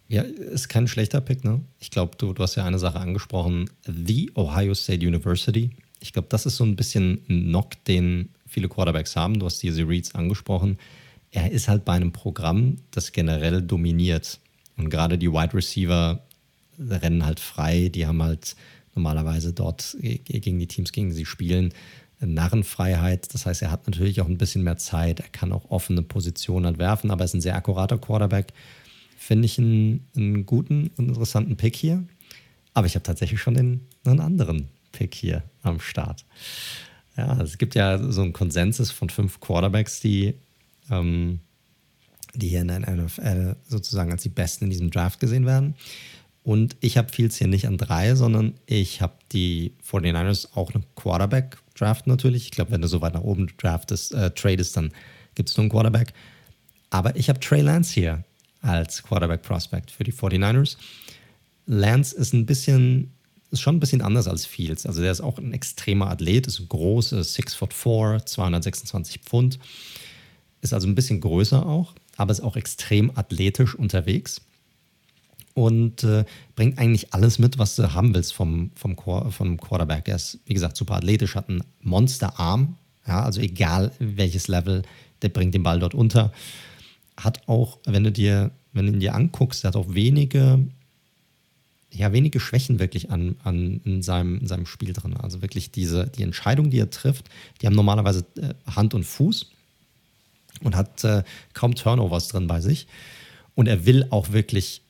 [0.08, 1.60] Ja, ist kein schlechter Pick, ne?
[1.80, 3.68] Ich glaube, du, du hast ja eine Sache angesprochen.
[3.84, 5.68] The Ohio State University.
[6.00, 9.38] Ich glaube, das ist so ein bisschen ein Knock, den viele Quarterbacks haben.
[9.38, 10.78] Du hast diese Reads angesprochen
[11.32, 14.38] er ist halt bei einem Programm, das generell dominiert.
[14.76, 16.22] Und gerade die Wide Receiver
[16.78, 18.54] rennen halt frei, die haben halt
[18.94, 21.72] normalerweise dort gegen die Teams, gegen die sie spielen,
[22.20, 23.32] Narrenfreiheit.
[23.34, 26.66] Das heißt, er hat natürlich auch ein bisschen mehr Zeit, er kann auch offene Positionen
[26.66, 28.52] halt werfen, aber er ist ein sehr akkurater Quarterback.
[29.16, 32.04] Finde ich einen, einen guten und interessanten Pick hier.
[32.74, 36.24] Aber ich habe tatsächlich schon den, einen anderen Pick hier am Start.
[37.16, 40.34] Ja, es gibt ja so einen Konsensus von fünf Quarterbacks, die
[40.90, 41.40] ähm,
[42.34, 45.74] die hier in der NFL sozusagen als die Besten in diesem Draft gesehen werden.
[46.44, 50.84] Und ich habe Fields hier nicht an drei, sondern ich habe die 49ers auch einen
[50.96, 52.44] Quarterback-Draft natürlich.
[52.44, 54.92] Ich glaube, wenn du so weit nach oben draftest, äh, tradest, dann
[55.34, 56.12] gibt es nur einen Quarterback.
[56.90, 58.24] Aber ich habe Trey Lance hier
[58.60, 60.76] als Quarterback-Prospect für die 49ers.
[61.66, 63.12] Lance ist ein bisschen,
[63.50, 64.84] ist schon ein bisschen anders als Fields.
[64.84, 69.58] Also der ist auch ein extremer Athlet, ist groß, ist 6 foot 4, 226 Pfund.
[70.62, 74.40] Ist also ein bisschen größer auch, aber ist auch extrem athletisch unterwegs
[75.54, 76.24] und äh,
[76.56, 80.08] bringt eigentlich alles mit, was du haben willst vom, vom, vom Quarterback.
[80.08, 84.82] Er ist, wie gesagt, super athletisch, hat einen Monsterarm, ja, also egal welches Level,
[85.22, 86.32] der bringt den Ball dort unter.
[87.16, 90.64] Hat auch, wenn du dir, wenn du ihn dir anguckst, der hat auch wenige,
[91.90, 95.16] ja, wenige Schwächen wirklich an, an in, seinem, in seinem Spiel drin.
[95.16, 97.28] Also wirklich diese, die Entscheidung, die er trifft,
[97.60, 99.50] die haben normalerweise äh, Hand und Fuß
[100.64, 101.22] und hat äh,
[101.54, 102.86] kaum Turnovers drin bei sich.
[103.54, 104.82] Und er will auch wirklich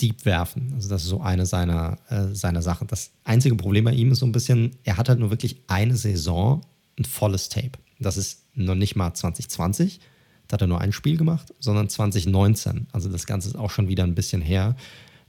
[0.00, 0.72] deep werfen.
[0.74, 2.86] Also das ist so eine seiner, äh, seiner Sachen.
[2.86, 5.96] Das einzige Problem bei ihm ist so ein bisschen, er hat halt nur wirklich eine
[5.96, 6.62] Saison
[6.98, 7.72] ein volles Tape.
[7.98, 10.00] Das ist noch nicht mal 2020,
[10.48, 12.88] da hat er nur ein Spiel gemacht, sondern 2019.
[12.92, 14.76] Also das Ganze ist auch schon wieder ein bisschen her,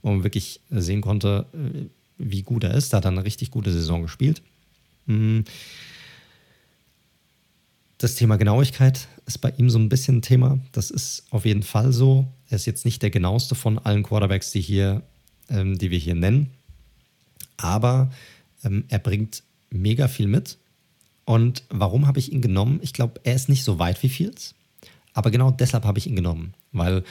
[0.02, 1.86] wo man wirklich sehen konnte, äh,
[2.18, 2.92] wie gut er ist.
[2.92, 4.42] Da hat er eine richtig gute Saison gespielt.
[5.06, 5.44] Mhm.
[7.98, 10.58] Das Thema Genauigkeit ist bei ihm so ein bisschen ein Thema.
[10.72, 12.26] Das ist auf jeden Fall so.
[12.48, 15.02] Er ist jetzt nicht der genaueste von allen Quarterbacks, die, hier,
[15.48, 16.50] ähm, die wir hier nennen.
[17.56, 18.10] Aber
[18.64, 20.58] ähm, er bringt mega viel mit.
[21.24, 22.80] Und warum habe ich ihn genommen?
[22.82, 24.54] Ich glaube, er ist nicht so weit wie Fields.
[25.14, 26.54] Aber genau deshalb habe ich ihn genommen.
[26.72, 27.04] Weil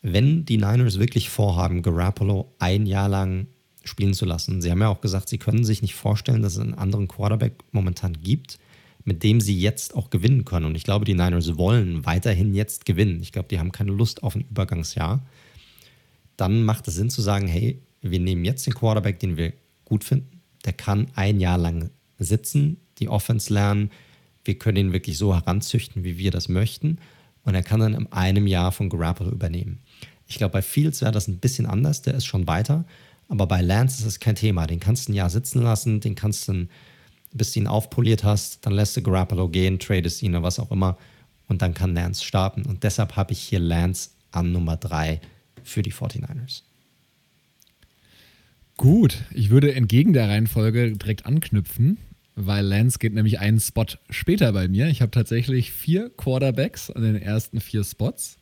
[0.00, 3.46] wenn die Niners wirklich vorhaben, Garoppolo ein Jahr lang
[3.84, 6.60] spielen zu lassen, sie haben ja auch gesagt, sie können sich nicht vorstellen, dass es
[6.60, 8.58] einen anderen Quarterback momentan gibt,
[9.04, 10.66] mit dem sie jetzt auch gewinnen können.
[10.66, 13.20] Und ich glaube, die Niners wollen weiterhin jetzt gewinnen.
[13.22, 15.24] Ich glaube, die haben keine Lust auf ein Übergangsjahr.
[16.36, 19.52] Dann macht es Sinn zu sagen, hey, wir nehmen jetzt den Quarterback, den wir
[19.84, 20.40] gut finden.
[20.64, 23.90] Der kann ein Jahr lang sitzen, die Offense lernen.
[24.44, 26.98] Wir können ihn wirklich so heranzüchten, wie wir das möchten.
[27.44, 29.80] Und er kann dann in einem Jahr von Garoppolo übernehmen.
[30.26, 32.02] Ich glaube, bei Fields wäre das ein bisschen anders.
[32.02, 32.84] Der ist schon weiter.
[33.28, 34.66] Aber bei Lance ist es kein Thema.
[34.66, 36.70] Den kannst du ein Jahr sitzen lassen, den kannst du ein
[37.32, 40.70] bis du ihn aufpoliert hast, dann lässt du Garoppolo gehen, tradest ihn oder was auch
[40.70, 40.98] immer
[41.48, 42.62] und dann kann Lance starten.
[42.64, 45.20] Und deshalb habe ich hier Lance an Nummer 3
[45.62, 46.62] für die 49ers.
[48.76, 51.98] Gut, ich würde entgegen der Reihenfolge direkt anknüpfen,
[52.34, 54.88] weil Lance geht nämlich einen Spot später bei mir.
[54.88, 58.38] Ich habe tatsächlich vier Quarterbacks an den ersten vier Spots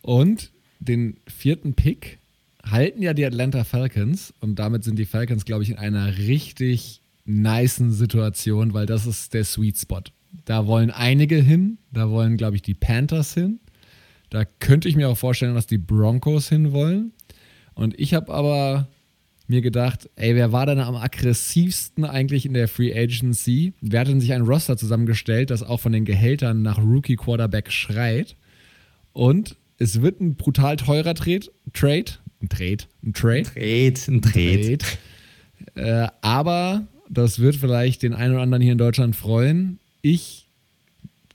[0.00, 2.18] und den vierten Pick
[2.64, 7.00] halten ja die Atlanta Falcons und damit sind die Falcons, glaube ich, in einer richtig
[7.28, 10.02] nicen Situation, weil das ist der Sweet Spot.
[10.46, 13.60] Da wollen einige hin, da wollen, glaube ich, die Panthers hin.
[14.30, 17.12] Da könnte ich mir auch vorstellen, dass die Broncos hinwollen.
[17.74, 18.88] Und ich habe aber
[19.46, 23.72] mir gedacht, ey, wer war denn am aggressivsten eigentlich in der Free Agency?
[23.80, 27.70] Wer hat denn sich ein Roster zusammengestellt, das auch von den Gehältern nach Rookie Quarterback
[27.70, 28.36] schreit?
[29.12, 32.12] Und es wird ein brutal teurer Trade, Trade,
[32.42, 34.78] ein Trade, ein Trade, Trade, ein Trade.
[34.78, 34.98] Trade.
[35.74, 39.78] Äh, aber das wird vielleicht den einen oder anderen hier in Deutschland freuen.
[40.02, 40.48] Ich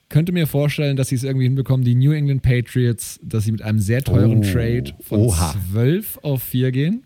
[0.10, 3.62] könnte mir vorstellen, dass sie es irgendwie hinbekommen, die New England Patriots, dass sie mit
[3.62, 5.56] einem sehr teuren oh, Trade von oha.
[5.72, 7.04] 12 auf 4 gehen.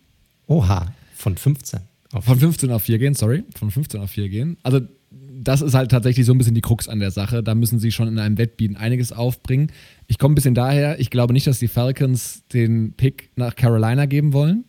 [0.47, 1.80] Oha, Von 15.
[2.11, 3.43] Auf Von 15 auf 4 gehen, sorry.
[3.55, 4.57] Von 15 auf 4 gehen.
[4.63, 7.43] Also das ist halt tatsächlich so ein bisschen die Krux an der Sache.
[7.43, 9.72] Da müssen sie schon in einem Wettbieten einiges aufbringen.
[10.07, 14.05] Ich komme ein bisschen daher, ich glaube nicht, dass die Falcons den Pick nach Carolina
[14.05, 14.65] geben wollen,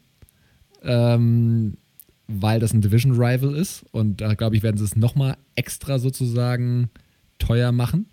[0.84, 1.76] ähm,
[2.28, 3.84] weil das ein Division Rival ist.
[3.90, 6.90] Und da glaube ich, werden sie es nochmal extra sozusagen
[7.38, 8.06] teuer machen.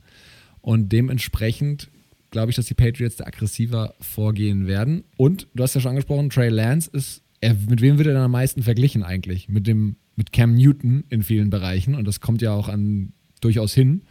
[0.62, 1.90] Und dementsprechend
[2.32, 5.04] glaube ich, dass die Patriots da aggressiver vorgehen werden.
[5.18, 8.24] Und du hast ja schon angesprochen, Trey Lance ist, er, mit wem wird er dann
[8.24, 9.48] am meisten verglichen eigentlich?
[9.50, 13.74] Mit dem mit Cam Newton in vielen Bereichen und das kommt ja auch an durchaus
[13.74, 14.04] hin.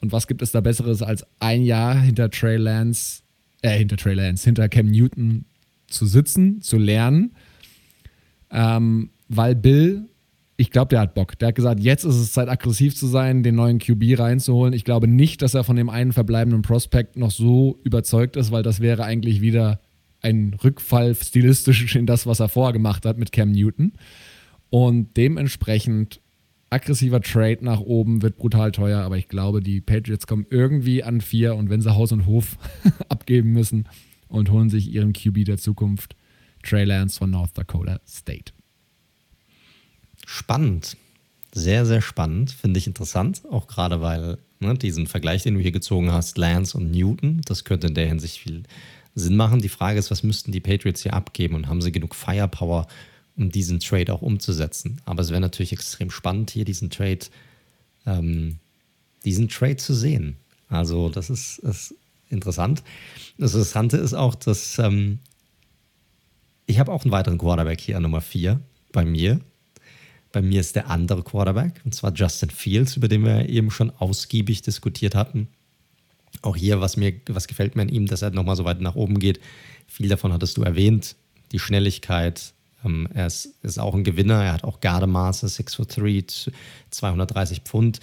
[0.00, 3.22] Und was gibt es da Besseres als ein Jahr hinter Trey Lance,
[3.62, 5.44] äh, hinter Trey Lance, hinter Cam Newton
[5.86, 7.34] zu sitzen, zu lernen?
[8.50, 10.08] Ähm, weil Bill,
[10.56, 11.38] ich glaube, der hat Bock.
[11.38, 14.72] Der hat gesagt, jetzt ist es Zeit, aggressiv zu sein, den neuen QB reinzuholen.
[14.72, 18.62] Ich glaube nicht, dass er von dem einen verbleibenden Prospect noch so überzeugt ist, weil
[18.62, 19.80] das wäre eigentlich wieder
[20.20, 23.92] ein Rückfall stilistisch in das, was er vorher gemacht hat mit Cam Newton.
[24.70, 26.20] Und dementsprechend
[26.70, 31.20] aggressiver Trade nach oben wird brutal teuer, aber ich glaube, die Patriots kommen irgendwie an
[31.20, 32.58] vier und wenn sie Haus und Hof
[33.08, 33.88] abgeben müssen
[34.28, 36.16] und holen sich ihren QB der Zukunft,
[36.62, 38.52] Trey Lance von North Dakota State.
[40.26, 40.96] Spannend.
[41.52, 42.50] Sehr, sehr spannend.
[42.50, 43.42] Finde ich interessant.
[43.50, 47.64] Auch gerade, weil ne, diesen Vergleich, den du hier gezogen hast, Lance und Newton, das
[47.64, 48.64] könnte in der Hinsicht viel
[49.14, 49.60] Sinn machen.
[49.60, 52.86] Die Frage ist, was müssten die Patriots hier abgeben und haben sie genug Firepower,
[53.36, 55.00] um diesen Trade auch umzusetzen.
[55.04, 57.20] Aber es wäre natürlich extrem spannend, hier diesen Trade,
[58.06, 58.56] ähm,
[59.24, 60.36] diesen Trade zu sehen.
[60.68, 61.94] Also, das ist, ist
[62.30, 62.82] interessant.
[63.38, 65.20] Das Interessante ist auch, dass ähm,
[66.66, 68.60] ich habe auch einen weiteren Quarterback hier an Nummer 4
[68.92, 69.40] bei mir.
[70.34, 73.92] Bei mir ist der andere Quarterback, und zwar Justin Fields, über den wir eben schon
[73.92, 75.46] ausgiebig diskutiert hatten.
[76.42, 78.96] Auch hier, was mir, was gefällt mir an ihm, dass er nochmal so weit nach
[78.96, 79.38] oben geht.
[79.86, 81.14] Viel davon hattest du erwähnt.
[81.52, 82.52] Die Schnelligkeit,
[82.84, 86.24] ähm, er ist, ist, auch ein Gewinner, er hat auch Gardemaße, 6 foot 3,
[86.90, 88.00] 230 Pfund,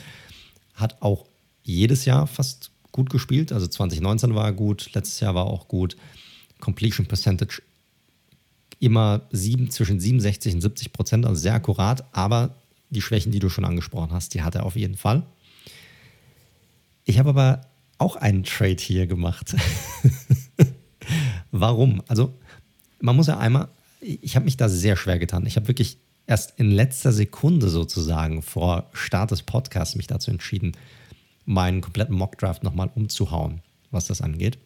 [0.74, 1.26] hat auch
[1.64, 3.52] jedes Jahr fast gut gespielt.
[3.52, 5.98] Also 2019 war er gut, letztes Jahr war er auch gut.
[6.62, 7.62] Completion Percentage
[8.82, 12.56] immer sieben, zwischen 67 und 70 Prozent, also sehr akkurat, aber
[12.90, 15.24] die Schwächen, die du schon angesprochen hast, die hat er auf jeden Fall.
[17.06, 17.62] Ich habe aber
[17.98, 19.56] auch einen Trade hier gemacht.
[21.52, 22.04] Warum?
[22.08, 22.34] Also,
[23.00, 23.70] man muss ja einmal
[24.02, 25.46] ich habe mich da sehr schwer getan.
[25.46, 30.74] Ich habe wirklich erst in letzter Sekunde sozusagen vor Start des Podcasts mich dazu entschieden,
[31.46, 33.62] meinen kompletten Mockdraft nochmal umzuhauen,
[33.92, 34.58] was das angeht.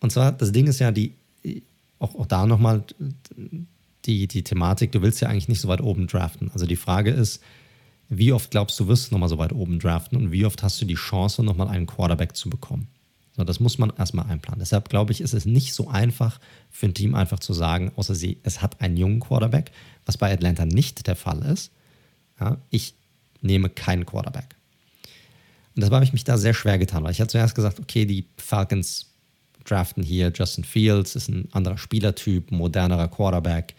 [0.00, 1.14] Und zwar, das Ding ist ja, die,
[2.02, 2.84] auch, auch da nochmal
[4.04, 6.50] die, die Thematik, du willst ja eigentlich nicht so weit oben draften.
[6.52, 7.42] Also die Frage ist,
[8.08, 10.80] wie oft glaubst du, wirst du nochmal so weit oben draften und wie oft hast
[10.80, 12.88] du die Chance, nochmal einen Quarterback zu bekommen?
[13.34, 14.58] So, das muss man erstmal einplanen.
[14.58, 16.38] Deshalb glaube ich, ist es nicht so einfach
[16.70, 19.70] für ein Team einfach zu sagen, außer sie, es hat einen jungen Quarterback,
[20.04, 21.70] was bei Atlanta nicht der Fall ist.
[22.38, 22.94] Ja, ich
[23.40, 24.56] nehme keinen Quarterback.
[25.74, 28.04] Und deshalb habe ich mich da sehr schwer getan, weil ich hatte zuerst gesagt, okay,
[28.04, 29.11] die Falcons
[29.64, 33.74] draften hier Justin Fields, ist ein anderer Spielertyp, modernerer Quarterback.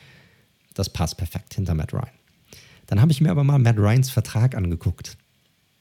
[0.73, 2.09] Das passt perfekt hinter Matt Ryan.
[2.87, 5.17] Dann habe ich mir aber mal Matt Ryans Vertrag angeguckt.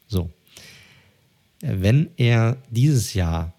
[0.09, 0.31] So.
[1.61, 3.53] Wenn er dieses Jahr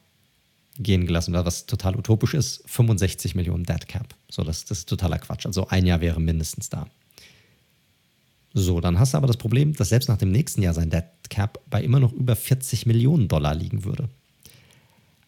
[0.80, 4.16] gehen gelassen wird, was total utopisch ist, 65 Millionen Dead Cap.
[4.30, 5.46] So, das, das ist totaler Quatsch.
[5.46, 6.88] Also ein Jahr wäre mindestens da.
[8.54, 11.06] So, dann hast du aber das Problem, dass selbst nach dem nächsten Jahr sein Dead
[11.30, 14.10] Cap bei immer noch über 40 Millionen Dollar liegen würde.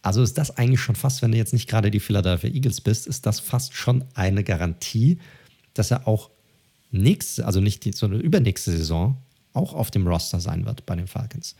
[0.06, 3.08] Also ist das eigentlich schon fast, wenn du jetzt nicht gerade die Philadelphia Eagles bist,
[3.08, 5.18] ist das fast schon eine Garantie,
[5.74, 6.30] dass er auch
[6.92, 9.16] nächste, also nicht die, sondern übernächste Saison
[9.52, 11.56] auch auf dem Roster sein wird bei den Falcons.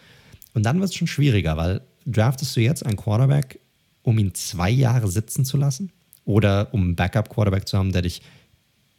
[0.55, 3.59] Und dann wird es schon schwieriger, weil draftest du jetzt einen Quarterback
[4.05, 5.91] um ihn zwei Jahre sitzen zu lassen
[6.25, 8.23] oder um einen Backup-Quarterback zu haben, der dich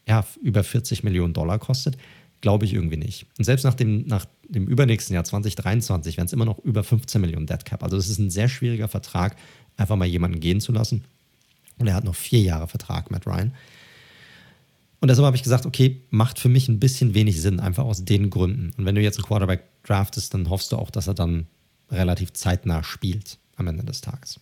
[0.06, 1.98] ja, über 40 Millionen Dollar kostet,
[2.42, 3.26] glaube ich irgendwie nicht.
[3.38, 7.20] Und selbst nach dem, nach dem übernächsten Jahr 2023 wären es immer noch über 15
[7.20, 7.84] Millionen Dead Cap.
[7.84, 9.36] Also es ist ein sehr schwieriger Vertrag,
[9.76, 11.04] einfach mal jemanden gehen zu lassen.
[11.78, 13.54] Und er hat noch vier Jahre Vertrag, Matt Ryan.
[15.00, 18.04] Und deshalb habe ich gesagt, okay, macht für mich ein bisschen wenig Sinn, einfach aus
[18.04, 18.72] den Gründen.
[18.78, 21.46] Und wenn du jetzt einen Quarterback draftest, dann hoffst du auch, dass er dann
[21.92, 24.40] relativ zeitnah spielt am Ende des Tages.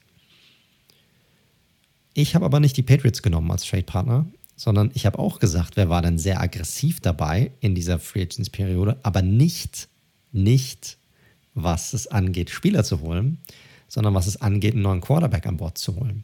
[2.14, 4.26] Ich habe aber nicht die Patriots genommen als Trade-Partner,
[4.56, 8.97] sondern ich habe auch gesagt, wer war denn sehr aggressiv dabei in dieser Free Agents-Periode,
[9.03, 9.89] aber nicht,
[10.32, 10.97] nicht,
[11.53, 13.39] was es angeht, Spieler zu holen,
[13.88, 16.24] sondern was es angeht, einen neuen Quarterback an Bord zu holen.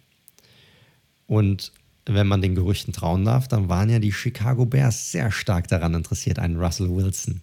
[1.27, 1.71] Und
[2.05, 5.93] wenn man den Gerüchten trauen darf, dann waren ja die Chicago Bears sehr stark daran
[5.93, 7.41] interessiert, einen Russell Wilson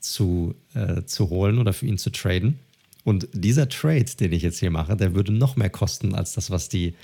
[0.00, 2.58] zu, äh, zu holen oder für ihn zu traden.
[3.02, 6.50] Und dieser Trade, den ich jetzt hier mache, der würde noch mehr kosten als das,
[6.50, 6.94] was die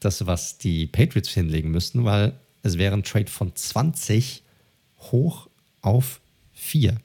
[0.00, 2.32] das, was die Patriots hinlegen müssten, weil
[2.62, 4.42] es wäre ein Trade von 20
[4.98, 5.48] hoch
[5.82, 6.20] auf
[6.52, 6.96] 4.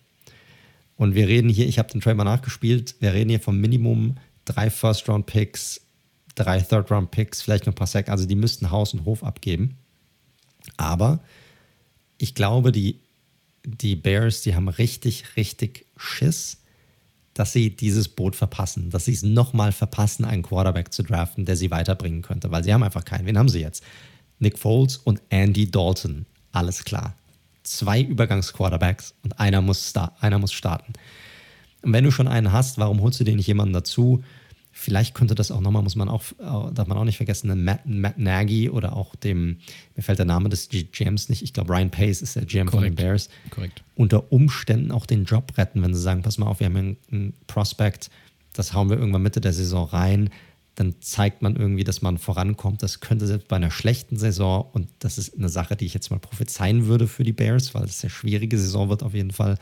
[0.98, 4.18] Und wir reden hier, ich habe den Trade mal nachgespielt, wir reden hier vom Minimum
[4.46, 5.82] drei First-Round-Picks,
[6.36, 8.10] drei Third-Round-Picks, vielleicht noch ein paar Sack.
[8.10, 9.78] Also die müssten Haus und Hof abgeben.
[10.78, 11.20] Aber
[12.18, 13.00] ich glaube, die,
[13.66, 16.58] die Bears, die haben richtig, richtig Schiss,
[17.36, 21.58] dass sie dieses Boot verpassen, dass sie es nochmal verpassen, einen Quarterback zu draften, der
[21.58, 23.28] sie weiterbringen könnte, weil sie haben einfach keinen.
[23.28, 23.84] Wen haben sie jetzt?
[24.40, 26.26] Nick Foles und Andy Dalton.
[26.54, 27.14] Alles klar.
[27.64, 30.94] Zwei Übergangsquarterbacks und einer muss, einer muss starten.
[31.82, 34.24] Und wenn du schon einen hast, warum holst du dir nicht jemanden dazu,
[34.78, 37.86] Vielleicht könnte das auch nochmal, muss man auch, darf man auch nicht vergessen, einen Matt,
[37.86, 39.60] Matt Nagy oder auch dem,
[39.96, 42.72] mir fällt der Name des GMs nicht, ich glaube Ryan Pace ist der GM Korrekt.
[42.72, 43.30] von den Bears.
[43.52, 43.84] Korrekt.
[43.96, 46.98] Unter Umständen auch den Job retten, wenn sie sagen, pass mal auf, wir haben einen,
[47.10, 48.10] einen Prospect,
[48.52, 50.30] das hauen wir irgendwann Mitte der Saison rein,
[50.76, 52.84] dann zeigt man irgendwie, dass man vorankommt.
[52.84, 56.12] Das könnte selbst bei einer schlechten Saison, und das ist eine Sache, die ich jetzt
[56.12, 59.58] mal prophezeien würde für die Bears, weil es eine schwierige Saison wird auf jeden Fall,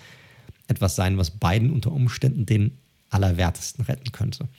[0.68, 2.80] etwas sein, was beiden unter Umständen den
[3.12, 4.50] Allerwertesten retten könnte.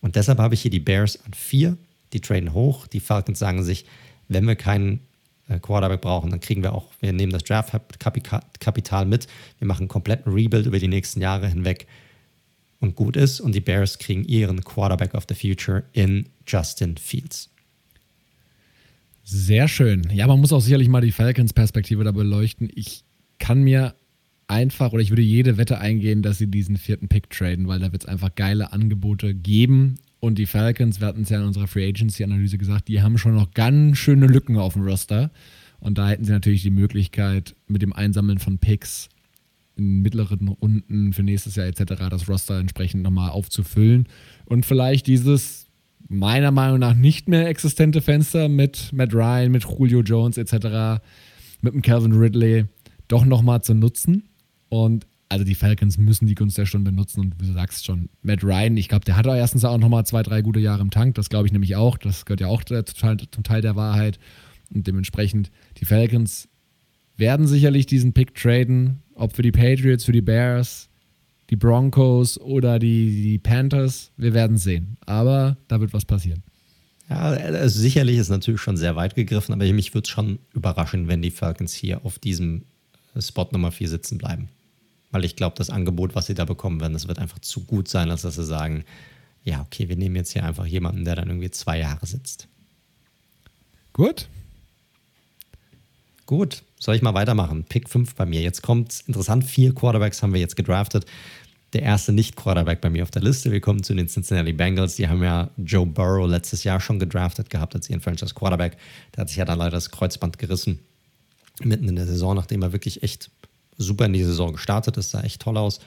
[0.00, 1.76] Und deshalb habe ich hier die Bears an vier.
[2.12, 2.86] Die traden hoch.
[2.86, 3.84] Die Falcons sagen sich,
[4.28, 5.00] wenn wir keinen
[5.48, 9.26] äh, Quarterback brauchen, dann kriegen wir auch, wir nehmen das Draft-Kapital mit.
[9.58, 11.86] Wir machen einen kompletten Rebuild über die nächsten Jahre hinweg
[12.80, 13.40] und gut ist.
[13.40, 17.50] Und die Bears kriegen ihren Quarterback of the Future in Justin Fields.
[19.24, 20.08] Sehr schön.
[20.10, 22.70] Ja, man muss auch sicherlich mal die Falcons-Perspektive da beleuchten.
[22.74, 23.04] Ich
[23.38, 23.94] kann mir
[24.48, 27.92] einfach oder ich würde jede Wette eingehen, dass sie diesen vierten Pick traden, weil da
[27.92, 29.96] wird es einfach geile Angebote geben.
[30.20, 33.34] Und die Falcons, wir hatten es ja in unserer Free Agency-Analyse gesagt, die haben schon
[33.34, 35.30] noch ganz schöne Lücken auf dem Roster.
[35.78, 39.08] Und da hätten sie natürlich die Möglichkeit, mit dem Einsammeln von Picks
[39.76, 42.08] in mittleren Runden für nächstes Jahr etc.
[42.10, 44.08] das Roster entsprechend nochmal aufzufüllen.
[44.44, 45.66] Und vielleicht dieses
[46.08, 51.00] meiner Meinung nach nicht mehr existente Fenster mit Matt Ryan, mit Julio Jones etc.,
[51.60, 52.64] mit dem Calvin Ridley
[53.08, 54.24] doch nochmal zu nutzen.
[54.68, 58.42] Und also die Falcons müssen die Gunst der Stunde nutzen und du sagst schon, Matt
[58.42, 61.16] Ryan, ich glaube, der hat auch erstens auch nochmal zwei, drei gute Jahre im Tank,
[61.16, 64.18] das glaube ich nämlich auch, das gehört ja auch zum Teil der Wahrheit
[64.72, 66.48] und dementsprechend die Falcons
[67.16, 70.88] werden sicherlich diesen Pick traden, ob für die Patriots, für die Bears,
[71.50, 76.42] die Broncos oder die, die Panthers, wir werden sehen, aber da wird was passieren.
[77.10, 81.08] Ja, also sicherlich ist natürlich schon sehr weit gegriffen, aber mich würde es schon überraschen,
[81.08, 82.64] wenn die Falcons hier auf diesem
[83.18, 84.48] Spot Nummer 4 sitzen bleiben.
[85.10, 87.88] Weil ich glaube, das Angebot, was sie da bekommen werden, das wird einfach zu gut
[87.88, 88.84] sein, als dass sie sagen,
[89.42, 92.48] ja, okay, wir nehmen jetzt hier einfach jemanden, der dann irgendwie zwei Jahre sitzt.
[93.92, 94.28] Gut.
[96.26, 97.64] Gut, soll ich mal weitermachen?
[97.64, 98.42] Pick 5 bei mir.
[98.42, 101.06] Jetzt kommt interessant, vier Quarterbacks haben wir jetzt gedraftet.
[101.72, 103.50] Der erste Nicht-Quarterback bei mir auf der Liste.
[103.50, 104.96] Wir kommen zu den Cincinnati Bengals.
[104.96, 108.76] Die haben ja Joe Burrow letztes Jahr schon gedraftet gehabt als ihren Franchise Quarterback.
[109.14, 110.80] Der hat sich ja dann leider das Kreuzband gerissen.
[111.62, 113.30] Mitten in der Saison, nachdem er wirklich echt
[113.78, 115.80] super in die Saison gestartet ist, sah echt toll aus.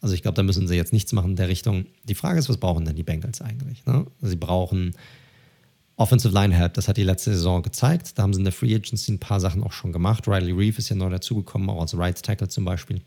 [0.00, 1.86] Also ich glaube, da müssen sie jetzt nichts machen in der Richtung.
[2.04, 3.84] Die Frage ist, was brauchen denn die Bengals eigentlich?
[3.86, 4.06] Ne?
[4.20, 4.94] Sie brauchen
[5.96, 8.16] Offensive Line Help, das hat die letzte Saison gezeigt.
[8.16, 10.28] Da haben sie in der Free Agency ein paar Sachen auch schon gemacht.
[10.28, 13.02] Riley Reeve ist ja neu dazugekommen, auch als Right Tackle zum Beispiel.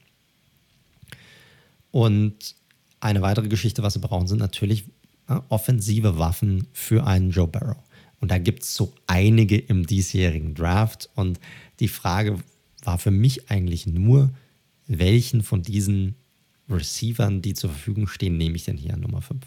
[1.92, 2.56] Und
[3.00, 4.86] eine weitere Geschichte, was sie brauchen, sind natürlich
[5.30, 7.78] ja, offensive Waffen für einen Joe Barrow.
[8.20, 11.10] Und da gibt es so einige im diesjährigen Draft.
[11.16, 11.40] Und
[11.80, 12.40] die Frage
[12.84, 14.32] war für mich eigentlich nur,
[14.88, 16.16] welchen von diesen
[16.70, 19.42] Receivern, die zur Verfügung stehen, nehme ich denn hier an Nummer 5?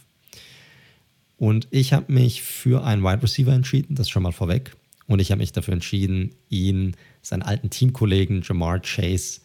[1.36, 4.76] Und ich habe mich für einen Wide Receiver entschieden, das schon mal vorweg.
[5.06, 9.40] Und ich habe mich dafür entschieden, ihn, seinen alten Teamkollegen Jamar Chase,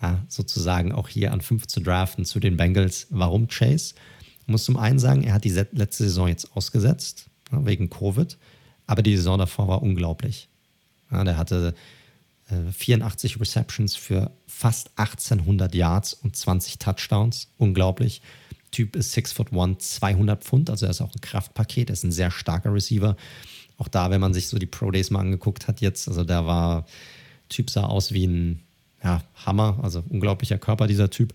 [0.00, 3.06] ja, sozusagen auch hier an 5 zu draften zu den Bengals.
[3.10, 3.94] Warum Chase?
[4.40, 8.38] Ich muss zum einen sagen, er hat die letzte Saison jetzt ausgesetzt, ja, wegen Covid.
[8.86, 10.48] Aber die Saison davor war unglaublich.
[11.10, 11.74] Ja, der hatte
[12.48, 17.48] 84 Receptions für fast 1800 Yards und 20 Touchdowns.
[17.58, 18.22] Unglaublich.
[18.70, 22.04] Typ ist 6 foot 1, 200 Pfund, also er ist auch ein Kraftpaket, er ist
[22.04, 23.16] ein sehr starker Receiver.
[23.78, 26.46] Auch da, wenn man sich so die Pro Days mal angeguckt hat jetzt, also der
[26.46, 26.86] war,
[27.48, 28.60] Typ sah aus wie ein
[29.02, 31.32] ja, Hammer, also unglaublicher Körper dieser Typ.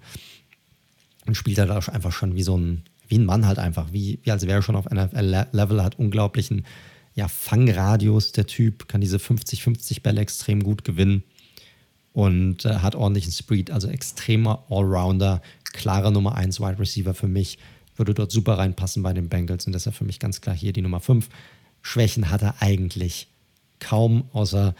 [1.25, 4.19] Und spielt halt auch einfach schon wie so ein, wie ein Mann halt einfach, wie,
[4.23, 6.65] wie als wäre er schon auf NFL-Level, hat unglaublichen
[7.13, 11.23] ja, Fangradius, der Typ, kann diese 50-50 Bälle extrem gut gewinnen
[12.13, 15.41] und äh, hat ordentlichen Speed, also extremer Allrounder,
[15.73, 17.57] klarer Nummer 1 Wide Receiver für mich,
[17.95, 20.81] würde dort super reinpassen bei den Bengals und deshalb für mich ganz klar hier die
[20.81, 21.29] Nummer 5.
[21.81, 23.27] Schwächen hat er eigentlich
[23.79, 24.75] kaum, außer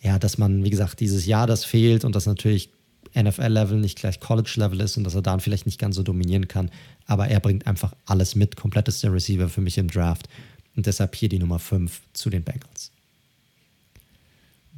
[0.00, 2.70] ja, dass man, wie gesagt, dieses Jahr das fehlt und das natürlich
[3.16, 6.70] NFL-Level nicht gleich College-Level ist und dass er dann vielleicht nicht ganz so dominieren kann.
[7.06, 10.28] Aber er bringt einfach alles mit, komplettester Receiver für mich im Draft
[10.78, 12.92] und deshalb hier die Nummer 5 zu den Bengals.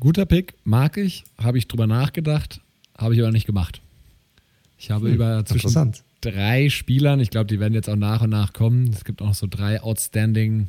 [0.00, 2.62] guter Pick, mag ich, habe ich drüber nachgedacht,
[2.96, 3.82] habe ich aber nicht gemacht.
[4.78, 5.92] Ich habe hm, über zwischen
[6.22, 8.88] drei Spielern, ich glaube, die werden jetzt auch nach und nach kommen.
[8.94, 10.68] Es gibt auch noch so drei outstanding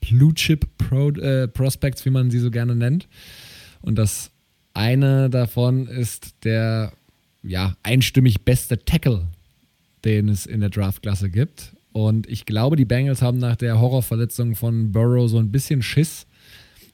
[0.00, 3.08] Blue Chip Pro, äh, Prospects, wie man sie so gerne nennt.
[3.82, 4.30] Und das
[4.72, 6.94] eine davon ist der
[7.42, 9.26] ja, einstimmig beste Tackle,
[10.06, 11.74] den es in der Draftklasse gibt.
[11.92, 16.26] Und ich glaube, die Bengals haben nach der Horrorverletzung von Burrow so ein bisschen Schiss,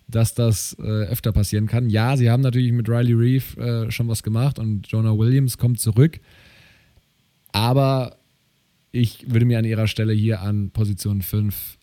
[0.09, 1.91] dass das äh, öfter passieren kann.
[1.91, 5.81] Ja, sie haben natürlich mit Riley Reeve äh, schon was gemacht und Jonah Williams kommt
[5.81, 6.21] zurück.
[7.53, 8.17] Aber
[8.93, 11.79] ich würde mir an ihrer Stelle hier an Position 5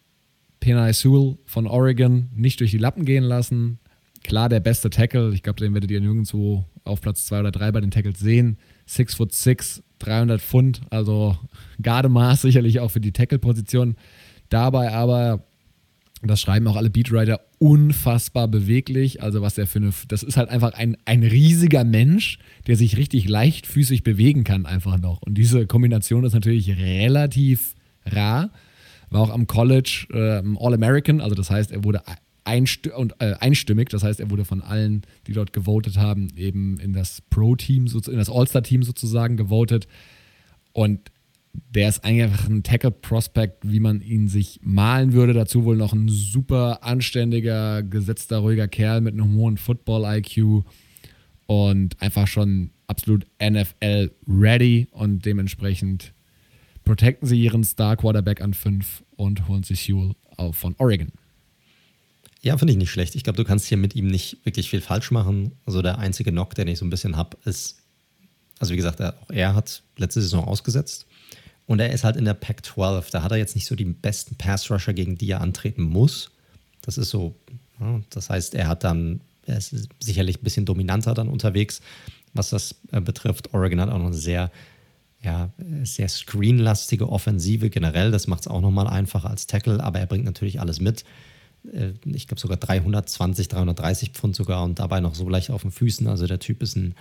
[0.59, 3.79] Penai Sewell von Oregon nicht durch die Lappen gehen lassen.
[4.23, 5.33] Klar, der beste Tackle.
[5.33, 8.57] Ich glaube, den werdet ihr nirgendwo auf Platz 2 oder 3 bei den Tackles sehen.
[8.85, 11.37] 6 foot 6, 300 Pfund, also
[11.81, 13.95] Gardemaß sicherlich auch für die Tackle-Position.
[14.49, 15.43] Dabei aber,
[16.21, 19.23] das schreiben auch alle Beatwriter, unfassbar beweglich.
[19.23, 22.97] Also was er für eine, das ist halt einfach ein, ein riesiger Mensch, der sich
[22.97, 25.21] richtig leichtfüßig bewegen kann einfach noch.
[25.21, 27.75] Und diese Kombination ist natürlich relativ
[28.05, 28.51] rar.
[29.09, 32.01] War auch am College äh, All-American, also das heißt, er wurde
[32.43, 33.89] einst und, äh, einstimmig.
[33.89, 38.17] Das heißt, er wurde von allen, die dort gewotet haben, eben in das Pro-Team, in
[38.17, 39.87] das All-Star-Team sozusagen gewotet.
[40.73, 41.11] Und
[41.53, 45.33] der ist einfach ein Tackle-Prospect, wie man ihn sich malen würde.
[45.33, 50.63] Dazu wohl noch ein super anständiger, gesetzter, ruhiger Kerl mit einem hohen Football-IQ
[51.45, 56.13] und einfach schon absolut NFL-ready und dementsprechend
[56.83, 60.13] protecten sie ihren Star-Quarterback an 5 und holen sich Hewell
[60.51, 61.11] von Oregon.
[62.43, 63.15] Ja, finde ich nicht schlecht.
[63.15, 65.53] Ich glaube, du kannst hier mit ihm nicht wirklich viel falsch machen.
[65.65, 67.77] Also der einzige Knock, den ich so ein bisschen habe, ist,
[68.59, 71.05] also wie gesagt, er, auch er hat letzte Saison ausgesetzt.
[71.65, 73.11] Und er ist halt in der Pac-12.
[73.11, 76.31] Da hat er jetzt nicht so die besten Pass-Rusher, gegen die er antreten muss.
[76.81, 77.33] Das ist so,
[77.79, 81.79] ja, das heißt, er hat dann, er ist sicherlich ein bisschen dominanter dann unterwegs,
[82.33, 83.53] was das äh, betrifft.
[83.53, 84.51] Oregon hat auch noch eine sehr,
[85.21, 85.49] ja,
[85.83, 88.11] sehr screenlastige Offensive generell.
[88.11, 91.05] Das macht es auch nochmal einfacher als Tackle, aber er bringt natürlich alles mit.
[91.71, 95.71] Äh, ich glaube sogar 320, 330 Pfund sogar und dabei noch so leicht auf den
[95.71, 96.07] Füßen.
[96.07, 96.95] Also der Typ ist, ein,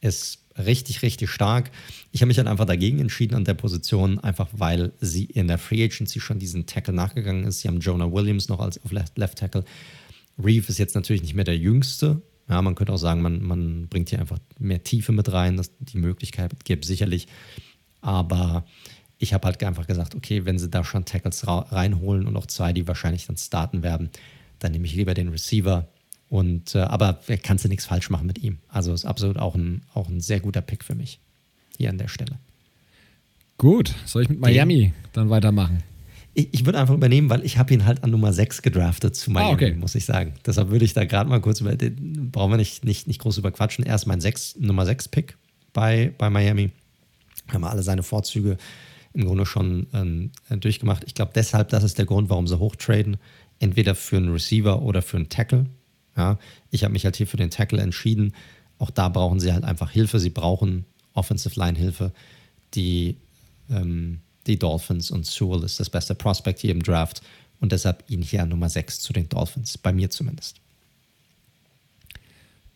[0.00, 1.70] ist richtig, richtig stark.
[2.10, 5.58] Ich habe mich dann einfach dagegen entschieden an der Position, einfach weil sie in der
[5.58, 7.60] Free Agency schon diesen Tackle nachgegangen ist.
[7.60, 9.64] Sie haben Jonah Williams noch als auf Left, Left Tackle.
[10.38, 12.22] Reeve ist jetzt natürlich nicht mehr der Jüngste.
[12.48, 15.56] Ja, man könnte auch sagen, man, man bringt hier einfach mehr Tiefe mit rein.
[15.56, 17.28] Das, die Möglichkeit gibt sicherlich.
[18.00, 18.66] Aber
[19.22, 22.72] ich habe halt einfach gesagt, okay, wenn sie da schon Tackles reinholen und auch zwei,
[22.72, 24.10] die wahrscheinlich dann starten werden,
[24.58, 25.86] dann nehme ich lieber den Receiver.
[26.28, 28.58] Und, äh, aber kannst du nichts falsch machen mit ihm.
[28.68, 31.20] Also ist absolut auch ein, auch ein sehr guter Pick für mich
[31.78, 32.38] hier an der Stelle.
[33.58, 35.84] Gut, soll ich mit Miami den, dann weitermachen?
[36.34, 39.30] Ich, ich würde einfach übernehmen, weil ich habe ihn halt an Nummer 6 gedraftet zu
[39.30, 39.74] Miami, ah, okay.
[39.74, 40.32] muss ich sagen.
[40.44, 43.38] Deshalb würde ich da gerade mal kurz über, den, brauchen wir nicht, nicht, nicht groß
[43.38, 43.86] überquatschen.
[43.86, 45.36] Er ist mein 6, Nummer 6 Pick
[45.72, 46.70] bei, bei Miami.
[47.52, 48.56] Haben wir alle seine Vorzüge
[49.14, 51.04] im Grunde schon ähm, durchgemacht.
[51.06, 53.16] Ich glaube deshalb, das ist der Grund, warum sie hochtraden.
[53.58, 55.66] Entweder für einen Receiver oder für einen Tackle.
[56.16, 56.38] Ja,
[56.70, 58.34] ich habe mich halt hier für den Tackle entschieden.
[58.78, 60.18] Auch da brauchen sie halt einfach Hilfe.
[60.18, 60.84] Sie brauchen
[61.14, 62.12] Offensive Line Hilfe.
[62.74, 63.16] Die,
[63.70, 67.22] ähm, die Dolphins und Sewell ist das beste Prospect hier im Draft
[67.60, 70.56] und deshalb ihn hier an Nummer 6 zu den Dolphins, bei mir zumindest.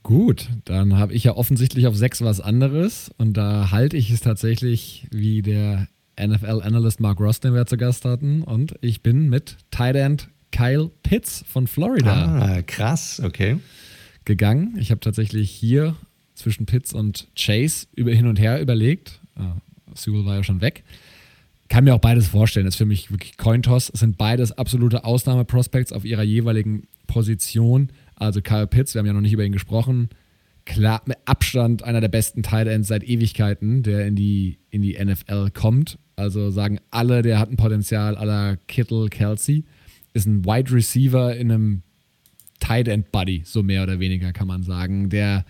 [0.05, 4.21] Gut, dann habe ich ja offensichtlich auf 6 was anderes und da halte ich es
[4.21, 8.43] tatsächlich wie der NFL-Analyst Mark Ross, den wir zu Gast hatten.
[8.43, 12.41] Und ich bin mit Tight End Kyle Pitts von Florida.
[12.41, 13.59] Ah, krass, okay.
[14.25, 14.77] Gegangen.
[14.79, 15.97] Ich habe tatsächlich hier
[16.35, 19.21] zwischen Pitts und Chase über hin und her überlegt.
[19.35, 19.57] Ah,
[19.95, 20.85] Sewell war ja schon weg.
[21.69, 22.67] Kann mir auch beides vorstellen.
[22.67, 23.91] Das ist für mich wirklich Cointoss.
[23.93, 27.91] Es sind beides absolute Ausnahmeprospects auf ihrer jeweiligen Position.
[28.15, 30.09] Also Kyle Pitts, wir haben ja noch nicht über ihn gesprochen.
[30.65, 34.97] Klar, mit Abstand einer der besten Tight Ends seit Ewigkeiten, der in die, in die
[35.03, 35.99] NFL kommt.
[36.17, 39.65] Also sagen alle, der hat ein Potenzial aller Kittle, Kelsey.
[40.15, 41.83] Ist ein Wide Receiver in einem
[42.59, 45.11] Tight End Buddy, so mehr oder weniger kann man sagen.
[45.11, 45.45] Der,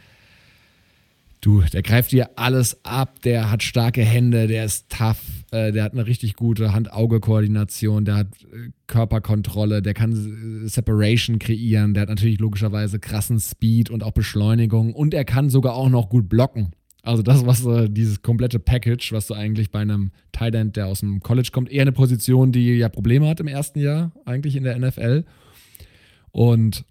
[1.40, 5.84] du, der greift dir alles ab, der hat starke Hände, der ist tough, äh, der
[5.84, 12.02] hat eine richtig gute Hand-Auge-Koordination, der hat äh, Körperkontrolle, der kann äh, Separation kreieren, der
[12.02, 16.28] hat natürlich logischerweise krassen Speed und auch Beschleunigung und er kann sogar auch noch gut
[16.28, 16.72] blocken.
[17.06, 20.88] Also das, was äh, dieses komplette Package, was du eigentlich bei einem Tight End, der
[20.88, 24.56] aus dem College kommt, eher eine Position, die ja Probleme hat im ersten Jahr eigentlich
[24.56, 25.24] in der NFL.
[26.32, 26.84] Und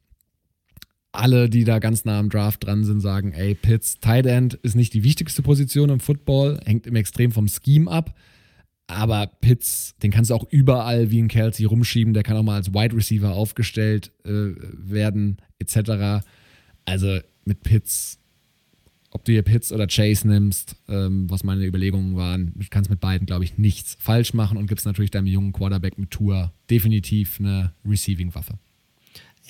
[1.11, 4.75] alle, die da ganz nah am Draft dran sind, sagen, ey, Pitts, Tight End ist
[4.75, 8.15] nicht die wichtigste Position im Football, hängt im Extrem vom Scheme ab.
[8.87, 12.55] Aber Pitts, den kannst du auch überall wie ein Kelsey rumschieben, der kann auch mal
[12.55, 16.25] als Wide Receiver aufgestellt äh, werden, etc.
[16.85, 18.19] Also mit Pitts,
[19.15, 22.99] ob du hier Pitts oder Chase nimmst, ähm, was meine Überlegungen waren, du kannst mit
[22.99, 27.39] beiden, glaube ich, nichts falsch machen und gibst natürlich deinem jungen Quarterback mit Tour definitiv
[27.39, 28.55] eine Receiving-Waffe.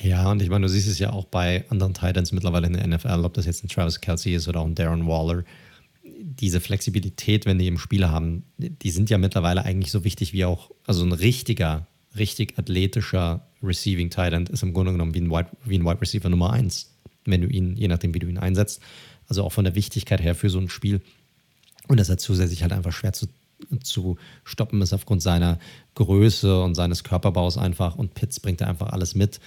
[0.04, 2.86] Ja, und ich meine, du siehst es ja auch bei anderen Titans mittlerweile in der
[2.86, 5.44] NFL, ob das jetzt ein Travis Kelsey ist oder auch ein Darren Waller.
[6.04, 10.46] Diese Flexibilität, wenn die im Spiel haben, die sind ja mittlerweile eigentlich so wichtig wie
[10.46, 15.50] auch, also ein richtiger, richtig athletischer Receiving Titan ist im Grunde genommen wie ein Wide,
[15.66, 16.94] wie ein Wide Receiver Nummer 1,
[17.26, 18.80] wenn du ihn, je nachdem, wie du ihn einsetzt.
[19.28, 21.02] Also auch von der Wichtigkeit her für so ein Spiel.
[21.88, 23.28] Und dass er zusätzlich halt einfach schwer zu,
[23.84, 25.60] zu stoppen ist aufgrund seiner
[25.96, 27.96] Größe und seines Körperbaus einfach.
[27.96, 29.40] Und Pitts bringt da einfach alles mit.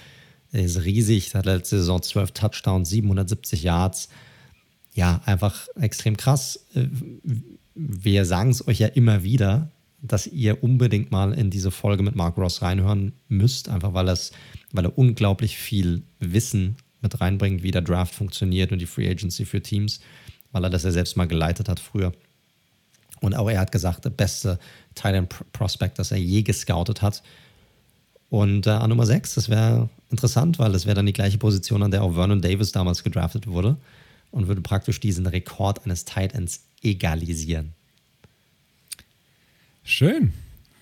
[0.51, 4.09] Er ist riesig, hat letzte Saison 12 Touchdowns, 770 Yards.
[4.93, 6.65] Ja, einfach extrem krass.
[6.73, 6.87] Äh,
[7.75, 9.71] wir sagen es euch ja immer wieder,
[10.01, 14.31] dass ihr unbedingt mal in diese Folge mit Mark Ross reinhören müsst, einfach weil, es,
[14.71, 19.45] weil er unglaublich viel Wissen mit reinbringt, wie der Draft funktioniert und die Free Agency
[19.45, 19.99] für Teams,
[20.51, 22.11] weil er das ja selbst mal geleitet hat früher.
[23.21, 24.59] Und auch er hat gesagt, der beste
[24.95, 27.21] Titan Prospect, das er je gescoutet hat.
[28.29, 31.83] Und äh, an Nummer 6, das wäre interessant, weil das wäre dann die gleiche Position,
[31.83, 33.77] an der auch Vernon Davis damals gedraftet wurde
[34.31, 37.73] und würde praktisch diesen Rekord eines Tight Ends egalisieren.
[39.83, 40.33] Schön.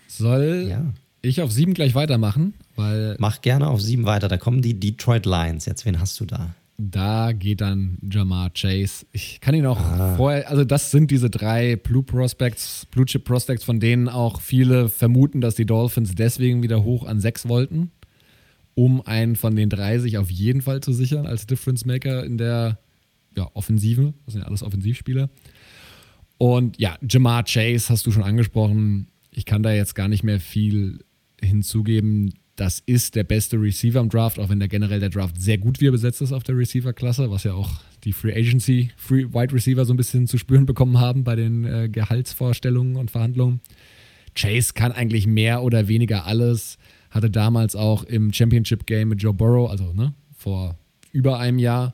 [0.07, 0.93] Soll ja.
[1.30, 2.53] Ich auf sieben gleich weitermachen?
[2.75, 4.28] Weil Mach gerne auf sieben weiter.
[4.28, 5.65] Da kommen die Detroit Lions.
[5.65, 6.53] Jetzt, wen hast du da?
[6.80, 9.07] Da geht dann Jamar Chase.
[9.11, 10.15] Ich kann ihn auch ah.
[10.15, 14.88] vorher, also das sind diese drei Blue Prospects, Blue Chip Prospects, von denen auch viele
[14.88, 17.89] vermuten, dass die Dolphins deswegen wieder hoch an sechs wollten,
[18.75, 22.38] um einen von den drei sich auf jeden Fall zu sichern als Difference Maker in
[22.38, 22.78] der
[23.36, 24.13] ja, Offensive.
[24.25, 25.30] Das sind ja alles Offensivspieler.
[26.38, 29.07] Und ja, Jamar Chase hast du schon angesprochen.
[29.32, 30.99] Ich kann da jetzt gar nicht mehr viel
[31.41, 35.59] hinzugeben das ist der beste Receiver im Draft, auch wenn der generell der Draft sehr
[35.59, 37.69] gut wieder besetzt ist auf der Receiver-Klasse, was ja auch
[38.03, 41.65] die Free Agency, Free Wide Receiver so ein bisschen zu spüren bekommen haben bei den
[41.65, 43.61] äh, Gehaltsvorstellungen und Verhandlungen.
[44.35, 46.79] Chase kann eigentlich mehr oder weniger alles,
[47.11, 50.77] hatte damals auch im Championship-Game mit Joe Burrow, also ne, vor
[51.11, 51.93] über einem Jahr,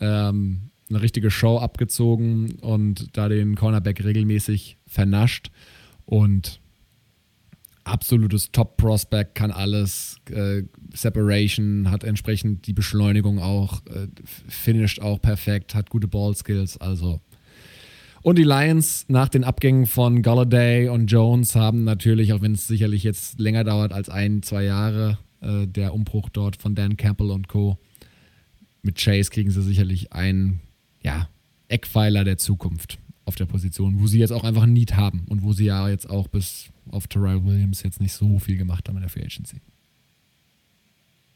[0.00, 5.50] ähm, eine richtige Show abgezogen und da den Cornerback regelmäßig vernascht.
[6.04, 6.60] Und
[7.84, 10.62] absolutes Top-Prospect, kann alles, äh,
[10.94, 14.08] Separation, hat entsprechend die Beschleunigung auch, äh,
[14.48, 17.20] finisht auch perfekt, hat gute Ball-Skills, also.
[18.22, 22.66] Und die Lions nach den Abgängen von Galladay und Jones haben natürlich, auch wenn es
[22.66, 27.30] sicherlich jetzt länger dauert als ein, zwei Jahre, äh, der Umbruch dort von Dan Campbell
[27.30, 27.78] und Co.
[28.82, 30.60] Mit Chase kriegen sie sicherlich einen,
[31.02, 31.28] ja,
[31.68, 35.42] Eckpfeiler der Zukunft auf der Position, wo sie jetzt auch einfach ein Need haben und
[35.42, 38.96] wo sie ja jetzt auch bis auf Terrell Williams jetzt nicht so viel gemacht haben
[38.96, 39.60] in der Free Agency.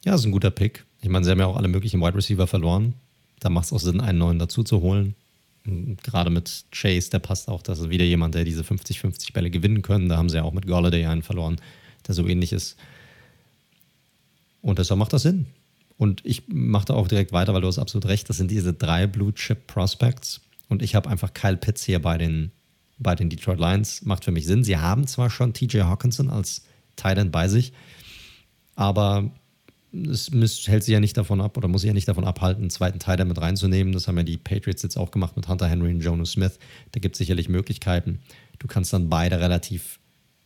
[0.05, 0.84] Ja, ist ein guter Pick.
[1.01, 2.94] Ich meine, sie haben ja auch alle möglichen Wide Receiver verloren.
[3.40, 5.14] Da macht es auch Sinn, einen neuen dazu zu holen.
[5.64, 7.62] Gerade mit Chase, der passt auch.
[7.62, 10.09] Das ist wieder jemand, der diese 50-50 Bälle gewinnen können.
[10.09, 11.61] Da haben sie ja auch mit Golladay einen verloren,
[12.07, 12.76] der so ähnlich ist.
[14.62, 15.46] Und deshalb macht das Sinn.
[15.96, 18.28] Und ich mache da auch direkt weiter, weil du hast absolut recht.
[18.28, 20.40] Das sind diese drei Blue Chip Prospects.
[20.68, 22.53] Und ich habe einfach Kyle Pitts hier bei den
[22.99, 24.64] bei den Detroit Lions macht für mich Sinn.
[24.64, 26.64] Sie haben zwar schon TJ Hawkinson als
[26.96, 27.72] Tight bei sich,
[28.74, 29.30] aber
[29.92, 30.30] es
[30.66, 32.99] hält sich ja nicht davon ab oder muss sich ja nicht davon abhalten, einen zweiten
[32.99, 33.92] Tight mit reinzunehmen.
[33.92, 36.59] Das haben ja die Patriots jetzt auch gemacht mit Hunter Henry und Jono Smith.
[36.92, 38.20] Da gibt es sicherlich Möglichkeiten.
[38.59, 39.99] Du kannst dann beide relativ,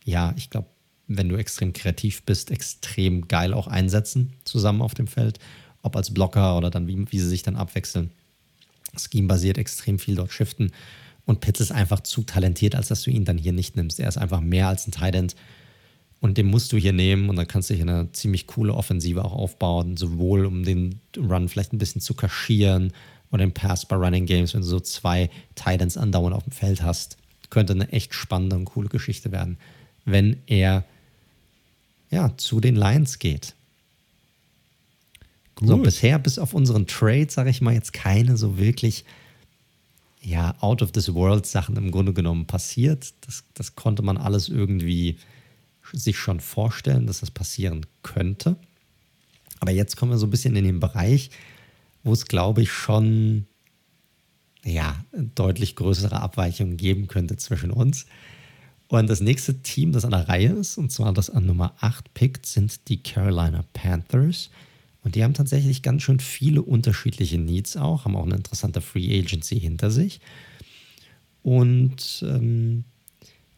[0.05, 0.67] ja, ich glaube,
[1.07, 5.39] wenn du extrem kreativ bist, extrem geil auch einsetzen zusammen auf dem Feld.
[5.81, 8.11] Ob als Blocker oder dann, wie, wie sie sich dann abwechseln.
[8.97, 10.71] Scheme basiert extrem viel dort shiften.
[11.25, 13.99] Und Pitts ist einfach zu talentiert, als dass du ihn dann hier nicht nimmst.
[13.99, 15.35] Er ist einfach mehr als ein Tight End.
[16.19, 19.23] Und den musst du hier nehmen und dann kannst du hier eine ziemlich coole Offensive
[19.23, 22.93] auch aufbauen, sowohl um den Run vielleicht ein bisschen zu kaschieren
[23.31, 26.81] oder den Pass bei Running Games, wenn du so zwei Titans andauernd auf dem Feld
[26.81, 27.17] hast.
[27.49, 29.57] Könnte eine echt spannende und coole Geschichte werden,
[30.05, 30.85] wenn er
[32.09, 33.53] ja, zu den Lions geht.
[35.55, 35.67] Gut.
[35.67, 39.03] So, bisher bis auf unseren Trade, sage ich mal, jetzt keine so wirklich
[40.23, 43.13] ja, out of this world Sachen im Grunde genommen passiert.
[43.21, 45.17] Das, das konnte man alles irgendwie
[45.91, 48.55] sich schon vorstellen, dass das passieren könnte.
[49.59, 51.29] Aber jetzt kommen wir so ein bisschen in den Bereich,
[52.03, 53.45] wo es, glaube ich, schon
[54.63, 58.05] ja, deutlich größere Abweichungen geben könnte zwischen uns.
[58.87, 62.13] Und das nächste Team, das an der Reihe ist, und zwar das an Nummer 8
[62.13, 64.49] pickt, sind die Carolina Panthers.
[65.03, 69.19] Und die haben tatsächlich ganz schön viele unterschiedliche Needs auch, haben auch eine interessante Free
[69.19, 70.21] Agency hinter sich.
[71.41, 72.85] Und ähm,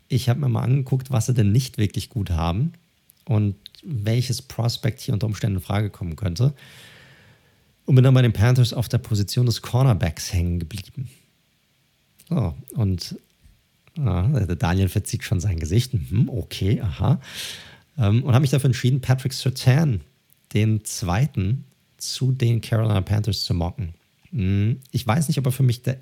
[0.08, 2.74] ich habe mir mal angeguckt, was sie denn nicht wirklich gut haben
[3.26, 6.54] und welches Prospect hier unter Umständen in Frage kommen könnte.
[7.86, 11.10] Und bin dann bei den Panthers auf der Position des Cornerbacks hängen geblieben.
[12.28, 13.20] So, und
[14.00, 14.24] ah,
[14.58, 15.93] Daniel verzieht schon sein Gesicht.
[15.93, 17.22] Mhm, okay, aha.
[18.00, 20.02] Ähm, und habe mich dafür entschieden, Patrick Sertan,
[20.56, 21.66] den zweiten,
[21.97, 23.93] zu den Carolina Panthers zu mocken.
[24.32, 25.99] Mhm, ich weiß nicht, ob er für mich der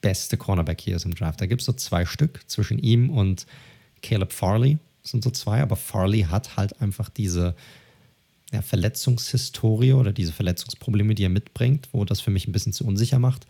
[0.00, 1.40] beste Cornerback hier ist im Draft.
[1.40, 3.46] Da gibt es so zwei Stück zwischen ihm und
[4.02, 4.78] Caleb Farley.
[5.02, 7.54] Das sind so zwei, aber Farley hat halt einfach diese
[8.52, 12.86] ja, Verletzungshistorie oder diese Verletzungsprobleme, die er mitbringt, wo das für mich ein bisschen zu
[12.86, 13.46] unsicher macht.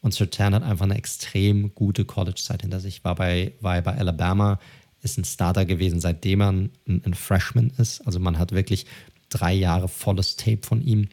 [0.00, 3.04] Und Sertan hat einfach eine extrem gute College-Zeit hinter sich.
[3.04, 4.60] War bei, war bei Alabama,
[5.02, 8.06] ist ein Starter gewesen, seitdem er ein, ein Freshman ist.
[8.06, 8.86] Also man hat wirklich
[9.28, 11.08] drei Jahre volles Tape von ihm.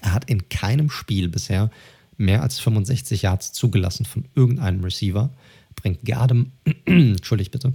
[0.00, 1.70] Er hat in keinem Spiel bisher
[2.16, 5.30] mehr als 65 Yards zugelassen von irgendeinem Receiver.
[5.74, 6.46] Bringt Garde,
[6.84, 7.72] entschuldigt bitte,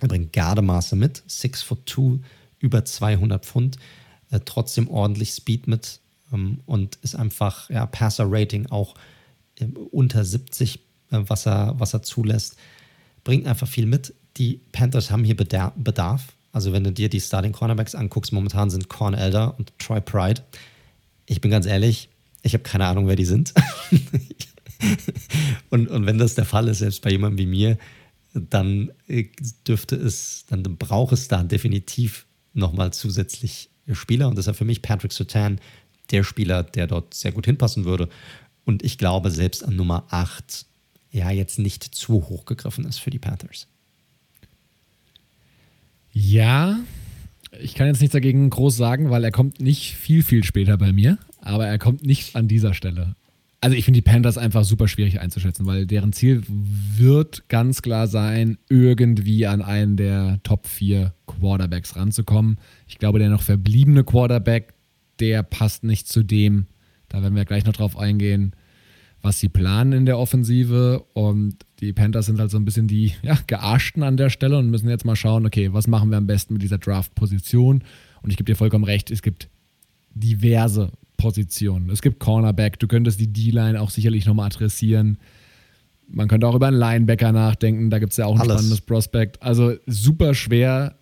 [0.00, 2.18] er bringt Gardemaße mit, 6 foot 2,
[2.58, 3.78] über 200 Pfund,
[4.30, 6.00] äh, trotzdem ordentlich Speed mit
[6.32, 8.94] ähm, und ist einfach, ja, Passer-Rating auch
[9.60, 10.76] äh, unter 70,
[11.10, 12.56] äh, was, er, was er zulässt.
[13.22, 14.12] Bringt einfach viel mit.
[14.36, 16.33] Die Panthers haben hier Bedarf.
[16.54, 20.40] Also wenn du dir die Starting Cornerbacks anguckst, momentan sind Corn Elder und Troy Pride.
[21.26, 22.08] Ich bin ganz ehrlich,
[22.42, 23.52] ich habe keine Ahnung, wer die sind.
[25.70, 27.76] und, und wenn das der Fall ist, selbst bei jemandem wie mir,
[28.34, 29.24] dann äh,
[29.66, 34.28] dürfte es, dann braucht es da definitiv nochmal zusätzlich Spieler.
[34.28, 35.60] Und deshalb für mich Patrick Sertan
[36.12, 38.08] der Spieler, der dort sehr gut hinpassen würde.
[38.64, 40.66] Und ich glaube, selbst an Nummer 8
[41.10, 43.66] ja jetzt nicht zu hoch gegriffen ist für die Panthers.
[46.14, 46.78] Ja,
[47.60, 50.92] ich kann jetzt nichts dagegen groß sagen, weil er kommt nicht viel, viel später bei
[50.92, 53.14] mir aber er kommt nicht an dieser Stelle.
[53.60, 58.08] Also ich finde die Panthers einfach super schwierig einzuschätzen, weil deren Ziel wird ganz klar
[58.08, 62.58] sein, irgendwie an einen der Top 4 Quarterbacks ranzukommen.
[62.86, 64.74] Ich glaube, der noch verbliebene Quarterback,
[65.18, 66.66] der passt nicht zu dem,
[67.08, 68.54] da werden wir gleich noch drauf eingehen,
[69.24, 71.02] was sie planen in der Offensive.
[71.14, 74.70] Und die Panthers sind halt so ein bisschen die ja, Gearschten an der Stelle und
[74.70, 77.82] müssen jetzt mal schauen, okay, was machen wir am besten mit dieser Draft-Position?
[78.22, 79.48] Und ich gebe dir vollkommen recht, es gibt
[80.14, 81.88] diverse Positionen.
[81.90, 85.18] Es gibt Cornerback, du könntest die D-Line auch sicherlich nochmal adressieren.
[86.06, 88.52] Man könnte auch über einen Linebacker nachdenken, da gibt es ja auch ein Alles.
[88.52, 89.42] spannendes Prospekt.
[89.42, 90.96] Also super schwer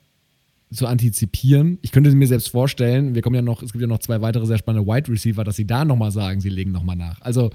[0.73, 1.79] zu antizipieren.
[1.83, 4.47] Ich könnte mir selbst vorstellen, wir kommen ja noch, es gibt ja noch zwei weitere
[4.47, 7.21] sehr spannende Wide Receiver, dass sie da nochmal sagen, sie legen nochmal nach.
[7.21, 7.51] Also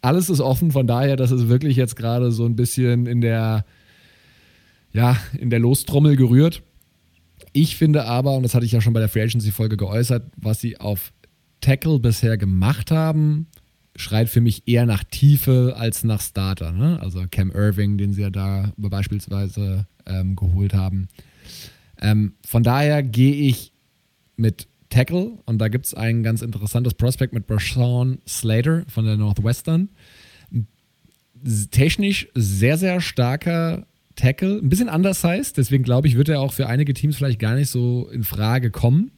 [0.00, 3.64] alles ist offen, von daher, dass es wirklich jetzt gerade so ein bisschen in der,
[4.92, 6.62] ja, in der Lostrommel gerührt.
[7.52, 10.60] Ich finde aber, und das hatte ich ja schon bei der Free Agency-Folge geäußert, was
[10.60, 11.12] sie auf
[11.60, 13.48] Tackle bisher gemacht haben,
[13.96, 16.72] schreit für mich eher nach Tiefe als nach Starter.
[16.72, 17.00] Ne?
[17.00, 21.08] Also Cam Irving, den sie ja da beispielsweise ähm, geholt haben.
[22.00, 23.72] Ähm, von daher gehe ich
[24.36, 29.16] mit Tackle und da gibt es ein ganz interessantes Prospect mit Brashawn Slater von der
[29.16, 29.90] Northwestern.
[31.70, 33.86] Technisch sehr, sehr starker
[34.16, 37.54] Tackle, ein bisschen undersized, deswegen glaube ich, wird er auch für einige Teams vielleicht gar
[37.54, 39.12] nicht so in Frage kommen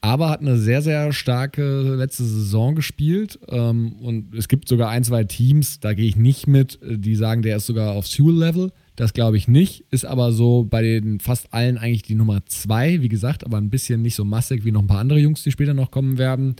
[0.00, 3.38] aber hat eine sehr, sehr starke letzte Saison gespielt.
[3.48, 7.16] Ähm, und es gibt sogar ein, zwei Teams, da gehe ich nicht mit, äh, die
[7.16, 8.72] sagen, der ist sogar auf Sewell-Level.
[8.98, 13.00] Das glaube ich nicht, ist aber so bei den fast allen eigentlich die Nummer zwei,
[13.00, 15.52] wie gesagt, aber ein bisschen nicht so massig wie noch ein paar andere Jungs, die
[15.52, 16.56] später noch kommen werden.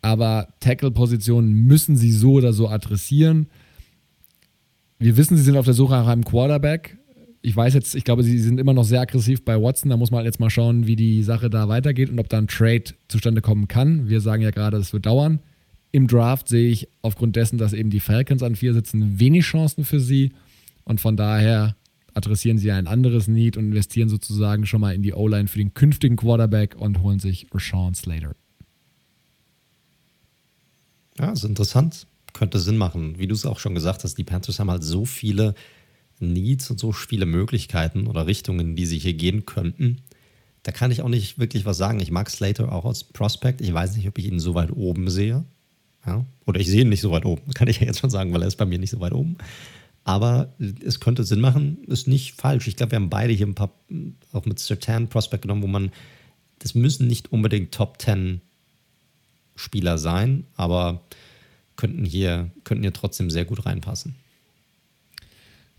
[0.00, 3.48] Aber Tackle-Positionen müssen sie so oder so adressieren.
[4.98, 6.96] Wir wissen, sie sind auf der Suche nach einem Quarterback
[7.42, 9.90] ich weiß jetzt, ich glaube, sie sind immer noch sehr aggressiv bei Watson.
[9.90, 12.38] Da muss man halt jetzt mal schauen, wie die Sache da weitergeht und ob da
[12.38, 14.08] ein Trade zustande kommen kann.
[14.08, 15.40] Wir sagen ja gerade, es wird dauern.
[15.92, 19.84] Im Draft sehe ich aufgrund dessen, dass eben die Falcons an vier sitzen, wenig Chancen
[19.84, 20.32] für sie.
[20.90, 21.76] Und von daher
[22.14, 25.72] adressieren sie ein anderes Need und investieren sozusagen schon mal in die O-Line für den
[25.72, 28.34] künftigen Quarterback und holen sich Rashawn Slater.
[31.16, 32.08] Ja, ist interessant.
[32.32, 33.20] Könnte Sinn machen.
[33.20, 35.54] Wie du es auch schon gesagt hast, die Panthers haben halt so viele
[36.18, 39.98] Needs und so viele Möglichkeiten oder Richtungen, die sie hier gehen könnten.
[40.64, 42.00] Da kann ich auch nicht wirklich was sagen.
[42.00, 43.60] Ich mag Slater auch als Prospect.
[43.60, 45.44] Ich weiß nicht, ob ich ihn so weit oben sehe.
[46.04, 46.26] Ja?
[46.46, 47.42] Oder ich sehe ihn nicht so weit oben.
[47.46, 49.12] Das kann ich ja jetzt schon sagen, weil er ist bei mir nicht so weit
[49.12, 49.36] oben.
[50.04, 50.54] Aber
[50.84, 52.66] es könnte Sinn machen, ist nicht falsch.
[52.66, 53.70] Ich glaube, wir haben beide hier ein paar,
[54.32, 55.92] auch mit Sertan Prospect genommen, wo man,
[56.58, 58.40] das müssen nicht unbedingt Top 10
[59.56, 61.02] Spieler sein, aber
[61.76, 64.14] könnten hier, könnten hier trotzdem sehr gut reinpassen.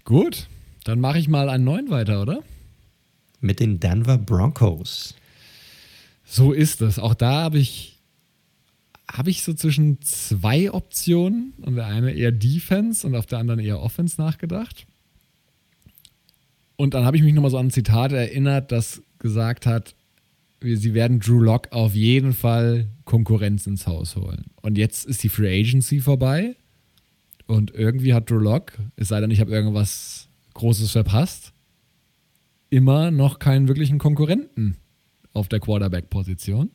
[0.03, 0.47] Gut,
[0.83, 2.41] dann mache ich mal einen neuen weiter, oder?
[3.39, 5.15] Mit den Denver Broncos.
[6.25, 6.97] So ist es.
[6.97, 7.97] Auch da habe ich,
[9.09, 13.59] hab ich so zwischen zwei Optionen und der eine eher Defense und auf der anderen
[13.59, 14.85] eher Offense nachgedacht.
[16.75, 19.95] Und dann habe ich mich nochmal so an ein Zitat erinnert, das gesagt hat,
[20.61, 24.45] sie werden Drew Lock auf jeden Fall Konkurrenz ins Haus holen.
[24.61, 26.55] Und jetzt ist die Free Agency vorbei
[27.47, 31.53] und irgendwie hat Drew Lock, es sei denn, ich habe irgendwas Großes verpasst,
[32.69, 34.77] immer noch keinen wirklichen Konkurrenten
[35.33, 36.71] auf der Quarterback-Position.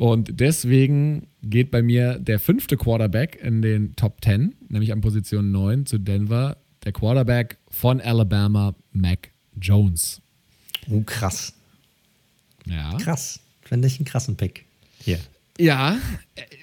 [0.00, 5.52] Und deswegen geht bei mir der fünfte Quarterback in den Top 10, nämlich an Position
[5.52, 6.56] 9 zu Denver,
[6.86, 10.22] der Quarterback von Alabama, Mac Jones.
[10.88, 11.52] Oh, krass.
[12.64, 12.96] Ja.
[12.96, 13.40] Krass.
[13.60, 14.64] Finde ich einen krassen Pick.
[15.00, 15.20] Hier.
[15.60, 15.98] Ja,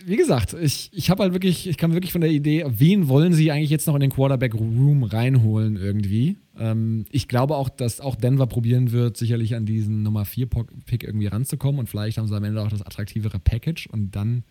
[0.06, 3.32] wie gesagt, ich, ich habe halt wirklich, ich kam wirklich von der Idee, wen wollen
[3.32, 6.38] sie eigentlich jetzt noch in den Quarterback-Room reinholen irgendwie?
[6.57, 11.28] Ähm, ich glaube auch, dass auch Denver probieren wird, sicherlich an diesen Nummer 4-Pick irgendwie
[11.28, 14.44] ranzukommen und vielleicht haben sie am Ende auch das attraktivere Package und dann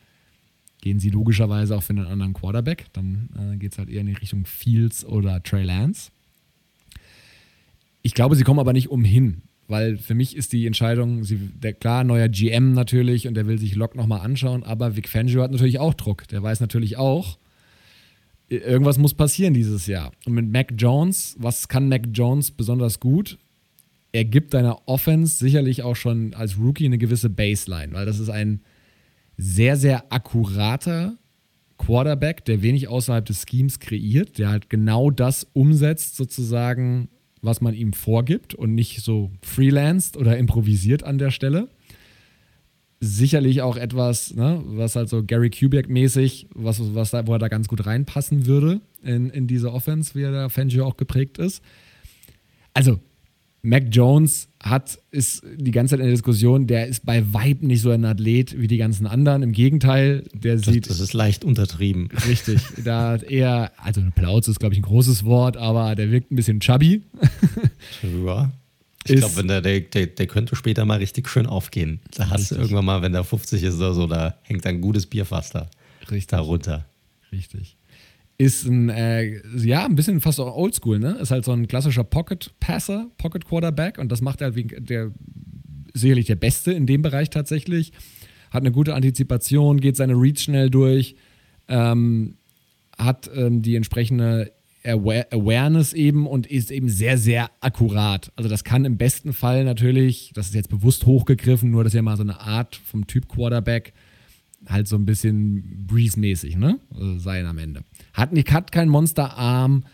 [0.80, 2.84] gehen sie logischerweise auch für einen anderen Quarterback.
[2.92, 6.12] Dann äh, geht es halt eher in die Richtung Fields oder Trey Lance.
[8.02, 11.72] Ich glaube, sie kommen aber nicht umhin, weil für mich ist die Entscheidung, sie, der
[11.72, 15.50] klar, neuer GM natürlich und der will sich Lock nochmal anschauen, aber Vic Fangio hat
[15.50, 16.28] natürlich auch Druck.
[16.28, 17.38] Der weiß natürlich auch,
[18.48, 20.12] irgendwas muss passieren dieses Jahr.
[20.24, 23.38] Und mit Mac Jones, was kann Mac Jones besonders gut?
[24.12, 28.30] Er gibt deiner Offense sicherlich auch schon als Rookie eine gewisse Baseline, weil das ist
[28.30, 28.62] ein
[29.36, 31.18] sehr, sehr akkurater
[31.76, 37.08] Quarterback, der wenig außerhalb des Schemes kreiert, der halt genau das umsetzt, sozusagen,
[37.46, 41.68] was man ihm vorgibt und nicht so freelanced oder improvisiert an der Stelle.
[43.00, 47.48] Sicherlich auch etwas, ne, was halt so Gary Kubiak-mäßig, was, was da, wo er da
[47.48, 51.62] ganz gut reinpassen würde in, in diese Offense, wie er der Fangio auch geprägt ist.
[52.74, 53.00] Also,
[53.66, 57.80] Mac Jones hat, ist die ganze Zeit in der Diskussion, der ist bei Vibe nicht
[57.80, 59.42] so ein Athlet wie die ganzen anderen.
[59.42, 60.88] Im Gegenteil, der das, sieht.
[60.88, 62.08] Das ist leicht untertrieben.
[62.26, 62.60] Richtig.
[62.84, 66.30] Da hat eher, also eine Plauze ist, glaube ich, ein großes Wort, aber der wirkt
[66.30, 67.02] ein bisschen chubby.
[68.24, 68.52] Ja.
[69.04, 72.00] Ich glaube, der, der, der, der könnte später mal richtig schön aufgehen.
[72.14, 72.56] Da hast Richtig.
[72.56, 75.70] du irgendwann mal, wenn der 50 ist oder so, da hängt ein gutes Bierfass da,
[76.02, 76.26] Richtig.
[76.28, 76.86] da runter.
[77.32, 77.75] Richtig.
[78.38, 81.12] Ist ein, äh, ja, ein bisschen fast oldschool, ne?
[81.20, 85.12] Ist halt so ein klassischer Pocket-Passer, Pocket-Quarterback und das macht er halt wie der,
[85.94, 87.92] sicherlich der Beste in dem Bereich tatsächlich.
[88.50, 91.16] Hat eine gute Antizipation, geht seine Reads schnell durch,
[91.68, 92.36] ähm,
[92.98, 94.52] hat ähm, die entsprechende
[94.86, 98.30] Aware Awareness eben und ist eben sehr, sehr akkurat.
[98.36, 101.96] Also das kann im besten Fall natürlich, das ist jetzt bewusst hochgegriffen, nur das ist
[101.96, 103.92] ja mal so eine Art vom Typ Quarterback,
[104.68, 106.78] halt so ein bisschen Breeze-mäßig, ne?
[107.18, 107.82] Sein am Ende.
[108.12, 109.84] Hat, nicht, hat keinen Monsterarm.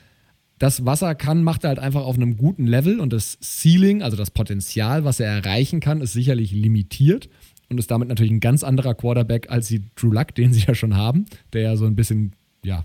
[0.59, 4.03] Das, was er kann, macht er halt einfach auf einem guten Level und das Ceiling,
[4.03, 7.29] also das Potenzial, was er erreichen kann, ist sicherlich limitiert
[7.69, 10.75] und ist damit natürlich ein ganz anderer Quarterback als die Drew Luck, den sie ja
[10.75, 12.33] schon haben, der ja so ein bisschen,
[12.65, 12.85] ja,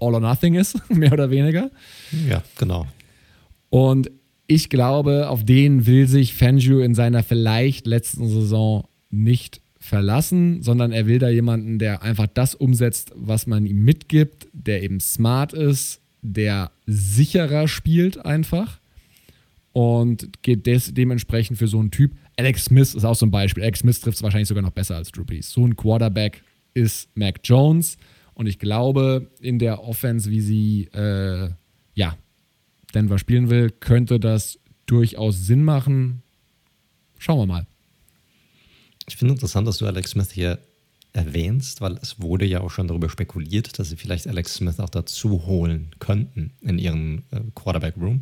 [0.00, 1.70] all or nothing ist, mehr oder weniger.
[2.28, 2.86] Ja, genau.
[3.70, 4.10] Und
[4.46, 10.92] ich glaube, auf den will sich Fangio in seiner vielleicht letzten Saison nicht verlassen, sondern
[10.92, 15.52] er will da jemanden, der einfach das umsetzt, was man ihm mitgibt, der eben smart
[15.52, 18.78] ist, der sicherer spielt einfach
[19.72, 22.12] und geht des, dementsprechend für so einen Typ.
[22.36, 23.64] Alex Smith ist auch so ein Beispiel.
[23.64, 25.50] Alex Smith trifft es wahrscheinlich sogar noch besser als Drew Brees.
[25.50, 26.42] So ein Quarterback
[26.72, 27.98] ist Mac Jones
[28.34, 31.50] und ich glaube, in der Offense, wie sie äh,
[31.94, 32.16] ja,
[32.94, 36.22] Denver spielen will, könnte das durchaus Sinn machen.
[37.18, 37.66] Schauen wir mal.
[39.10, 40.60] Ich finde interessant, dass du Alex Smith hier
[41.12, 44.88] erwähnst, weil es wurde ja auch schon darüber spekuliert, dass sie vielleicht Alex Smith auch
[44.88, 48.20] dazu holen könnten in ihren äh, Quarterback-Room.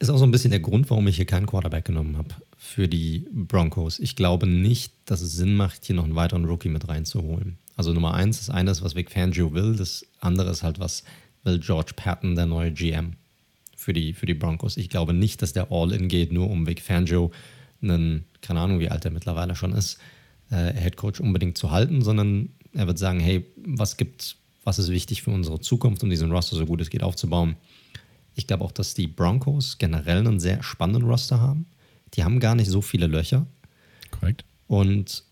[0.00, 2.88] Ist auch so ein bisschen der Grund, warum ich hier keinen Quarterback genommen habe für
[2.88, 4.00] die Broncos.
[4.00, 7.58] Ich glaube nicht, dass es Sinn macht, hier noch einen weiteren Rookie mit reinzuholen.
[7.76, 11.04] Also Nummer eins ist eines, was Vic Fangio will, das andere ist halt, was
[11.44, 13.12] will George Patton, der neue GM
[13.76, 14.76] für die, für die Broncos.
[14.76, 17.30] Ich glaube nicht, dass der All-In geht, nur um Vic Fangio
[17.82, 19.98] einen, keine Ahnung, wie alt er mittlerweile schon ist,
[20.50, 24.90] äh, Head Coach unbedingt zu halten, sondern er wird sagen, hey, was gibt, was ist
[24.90, 27.56] wichtig für unsere Zukunft, um diesen Roster so gut es geht aufzubauen.
[28.34, 31.66] Ich glaube auch, dass die Broncos generell einen sehr spannenden Roster haben.
[32.14, 33.46] Die haben gar nicht so viele Löcher.
[34.10, 34.44] Korrekt.
[34.66, 35.24] Und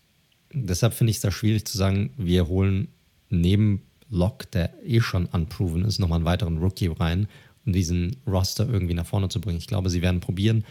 [0.53, 2.87] deshalb finde ich es da schwierig zu sagen, wir holen
[3.29, 7.27] neben Lock, der eh schon unproven ist, nochmal einen weiteren Rookie rein,
[7.65, 9.57] um diesen Roster irgendwie nach vorne zu bringen.
[9.57, 10.63] Ich glaube, sie werden probieren,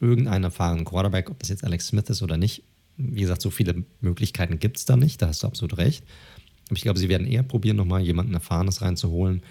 [0.00, 2.62] irgendeinen erfahrenen Quarterback, ob das jetzt Alex Smith ist oder nicht.
[2.96, 6.04] Wie gesagt, so viele Möglichkeiten gibt es da nicht, da hast du absolut recht.
[6.68, 9.42] Aber ich glaube, sie werden eher probieren, nochmal jemanden Erfahrenes reinzuholen,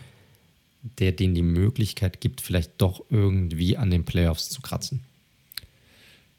[0.99, 5.02] der denen die Möglichkeit gibt, vielleicht doch irgendwie an den Playoffs zu kratzen.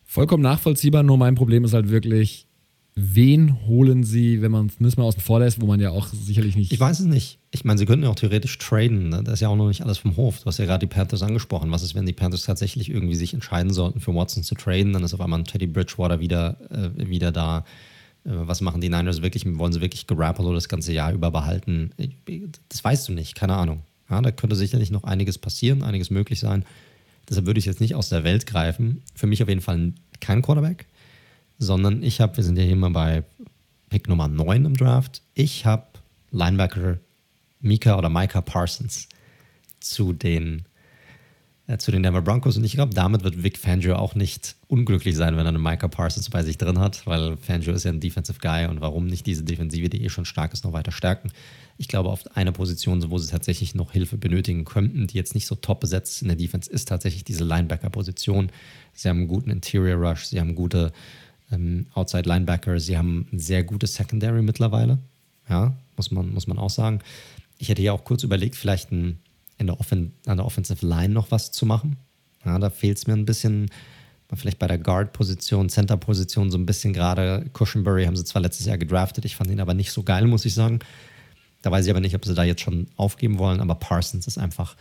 [0.05, 2.47] Vollkommen nachvollziehbar, nur mein Problem ist halt wirklich,
[2.97, 6.55] wen holen sie, wenn man es mal außen vor lässt, wo man ja auch sicherlich
[6.55, 6.73] nicht.
[6.73, 7.39] Ich weiß es nicht.
[7.51, 9.09] Ich meine, sie könnten ja auch theoretisch traden.
[9.09, 9.23] Ne?
[9.25, 10.41] Das ist ja auch noch nicht alles vom Hof.
[10.41, 11.71] Du hast ja gerade die Panthers angesprochen.
[11.73, 14.93] Was ist, wenn die Panthers tatsächlich irgendwie sich entscheiden sollten, für Watson zu traden?
[14.93, 17.65] Dann ist auf einmal ein Teddy Bridgewater wieder, äh, wieder da.
[18.25, 19.45] Äh, was machen die Niners wirklich?
[19.59, 21.91] Wollen sie wirklich Garoppolo das ganze Jahr über behalten?
[22.69, 23.35] Das weißt du nicht.
[23.35, 23.83] Keine Ahnung.
[24.09, 26.65] Ja, da könnte sicherlich noch einiges passieren, einiges möglich sein.
[27.29, 29.03] Deshalb würde ich jetzt nicht aus der Welt greifen.
[29.15, 30.87] Für mich auf jeden Fall kein Quarterback
[31.65, 33.25] sondern ich habe, wir sind ja hier immer bei
[33.91, 35.87] Pick Nummer 9 im Draft, ich habe
[36.31, 36.99] Linebacker
[37.65, 39.09] Mika oder Micah Parsons
[39.81, 40.65] zu den,
[41.67, 45.17] äh, zu den Denver Broncos und ich glaube, damit wird Vic Fangio auch nicht unglücklich
[45.17, 48.01] sein, wenn er einen Micah Parsons bei sich drin hat, weil Fangio ist ja ein
[48.01, 51.31] Defensive Guy und warum nicht diese Defensive, die eh schon stark ist, noch weiter stärken.
[51.79, 55.47] Ich glaube, auf einer Position, wo sie tatsächlich noch Hilfe benötigen könnten, die jetzt nicht
[55.47, 58.51] so top besetzt in der Defense ist, tatsächlich diese Linebacker-Position.
[58.93, 60.93] Sie haben einen guten Interior Rush, sie haben gute
[61.51, 62.79] ähm, Outside Linebacker.
[62.81, 64.99] Sie haben ein sehr gutes Secondary mittlerweile.
[65.49, 67.01] Ja, muss man, muss man auch sagen.
[67.59, 69.19] Ich hätte ja auch kurz überlegt, vielleicht ein,
[69.59, 71.97] in der Offen an der Offensive Line noch was zu machen.
[72.45, 73.71] Ja, da fehlt es mir ein bisschen,
[74.35, 77.47] vielleicht bei der Guard-Position, Center-Position so ein bisschen gerade.
[77.53, 80.45] Cushenberry haben sie zwar letztes Jahr gedraftet, ich fand ihn aber nicht so geil, muss
[80.45, 80.81] ich sagen.
[81.63, 84.37] Da weiß ich aber nicht, ob sie da jetzt schon aufgeben wollen, aber Parsons ist
[84.37, 84.77] einfach,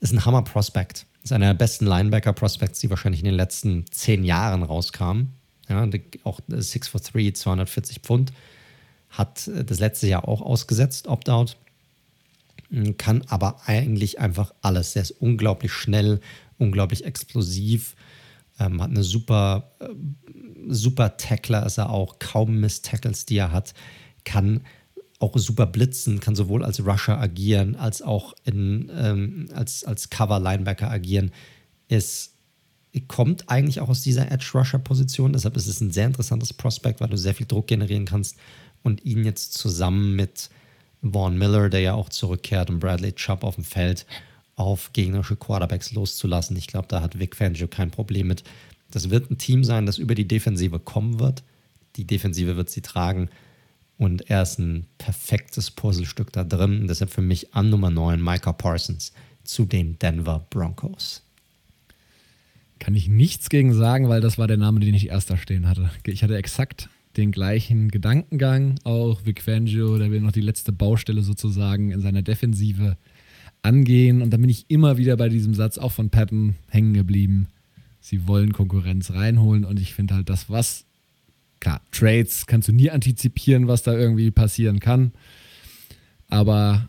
[0.00, 1.06] ist ein Hammer-Prospect.
[1.22, 5.34] Ist einer der besten Linebacker-Prospects, die wahrscheinlich in den letzten zehn Jahren rauskamen.
[5.68, 5.88] Ja,
[6.24, 8.32] auch 6 for 3, 240 Pfund.
[9.10, 11.56] Hat äh, das letzte Jahr auch ausgesetzt, Opt-out.
[12.70, 14.94] Hm, kann aber eigentlich einfach alles.
[14.94, 16.20] Der ist unglaublich schnell,
[16.58, 17.94] unglaublich explosiv.
[18.58, 19.88] Ähm, hat eine super, äh,
[20.68, 22.18] super Tackler, ist er auch.
[22.18, 23.74] Kaum Miss-Tackles, die er hat.
[24.24, 24.62] Kann
[25.18, 30.90] auch super blitzen, kann sowohl als Rusher agieren, als auch in, ähm, als, als Cover-Linebacker
[30.90, 31.30] agieren.
[31.88, 32.31] Ist
[33.00, 35.32] kommt eigentlich auch aus dieser Edge-Rusher-Position.
[35.32, 38.36] Deshalb ist es ein sehr interessantes Prospekt, weil du sehr viel Druck generieren kannst
[38.82, 40.50] und ihn jetzt zusammen mit
[41.02, 44.06] Vaughn Miller, der ja auch zurückkehrt, und Bradley Chubb auf dem Feld
[44.56, 46.56] auf gegnerische Quarterbacks loszulassen.
[46.56, 48.44] Ich glaube, da hat Vic Fangio kein Problem mit.
[48.90, 51.42] Das wird ein Team sein, das über die Defensive kommen wird.
[51.96, 53.30] Die Defensive wird sie tragen.
[53.98, 56.86] Und er ist ein perfektes Puzzlestück da drin.
[56.88, 59.12] Deshalb für mich an Nummer 9 Micah Parsons
[59.44, 61.22] zu den Denver Broncos.
[62.82, 65.88] Kann ich nichts gegen sagen, weil das war der Name, den ich erster stehen hatte.
[66.04, 68.74] Ich hatte exakt den gleichen Gedankengang.
[68.82, 72.96] Auch Vic Fangio, der will noch die letzte Baustelle sozusagen in seiner Defensive
[73.62, 74.20] angehen.
[74.20, 77.46] Und dann bin ich immer wieder bei diesem Satz auch von Patton hängen geblieben.
[78.00, 80.84] Sie wollen Konkurrenz reinholen und ich finde halt das, was,
[81.60, 85.12] klar, Trades kannst du nie antizipieren, was da irgendwie passieren kann.
[86.26, 86.88] Aber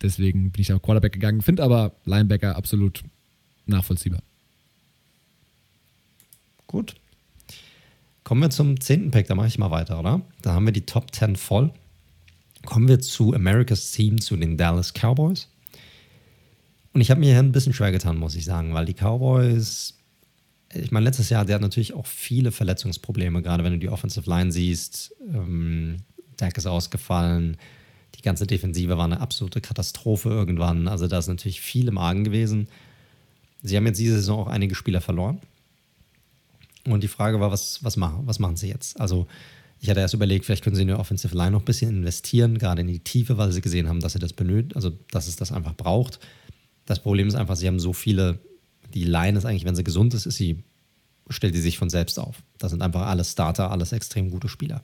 [0.00, 3.02] deswegen bin ich auf Quarterback gegangen, finde aber Linebacker absolut
[3.66, 4.22] nachvollziehbar.
[6.66, 6.94] Gut.
[8.24, 10.20] Kommen wir zum zehnten Pick, da mache ich mal weiter, oder?
[10.42, 11.72] Da haben wir die Top 10 voll.
[12.64, 15.48] Kommen wir zu America's Team, zu den Dallas Cowboys.
[16.92, 19.98] Und ich habe mir hier ein bisschen schwer getan, muss ich sagen, weil die Cowboys,
[20.72, 24.28] ich meine, letztes Jahr, der hat natürlich auch viele Verletzungsprobleme, gerade wenn du die Offensive
[24.28, 25.14] Line siehst.
[25.32, 25.98] Ähm,
[26.36, 27.58] Dak ist ausgefallen.
[28.16, 30.88] Die ganze Defensive war eine absolute Katastrophe irgendwann.
[30.88, 32.68] Also da ist natürlich viel im Argen gewesen.
[33.62, 35.40] Sie haben jetzt diese Saison auch einige Spieler verloren.
[36.86, 39.00] Und die Frage war, was, was, machen, was machen sie jetzt?
[39.00, 39.26] Also
[39.80, 42.58] ich hatte erst überlegt, vielleicht können sie in der Offensive Line noch ein bisschen investieren,
[42.58, 45.36] gerade in die Tiefe, weil sie gesehen haben, dass sie das benötigt, also dass es
[45.36, 46.18] das einfach braucht.
[46.86, 48.38] Das Problem ist einfach, sie haben so viele,
[48.94, 50.62] die Line ist eigentlich, wenn sie gesund ist, ist sie,
[51.28, 52.42] stellt sie sich von selbst auf.
[52.58, 54.82] Das sind einfach alles Starter, alles extrem gute Spieler.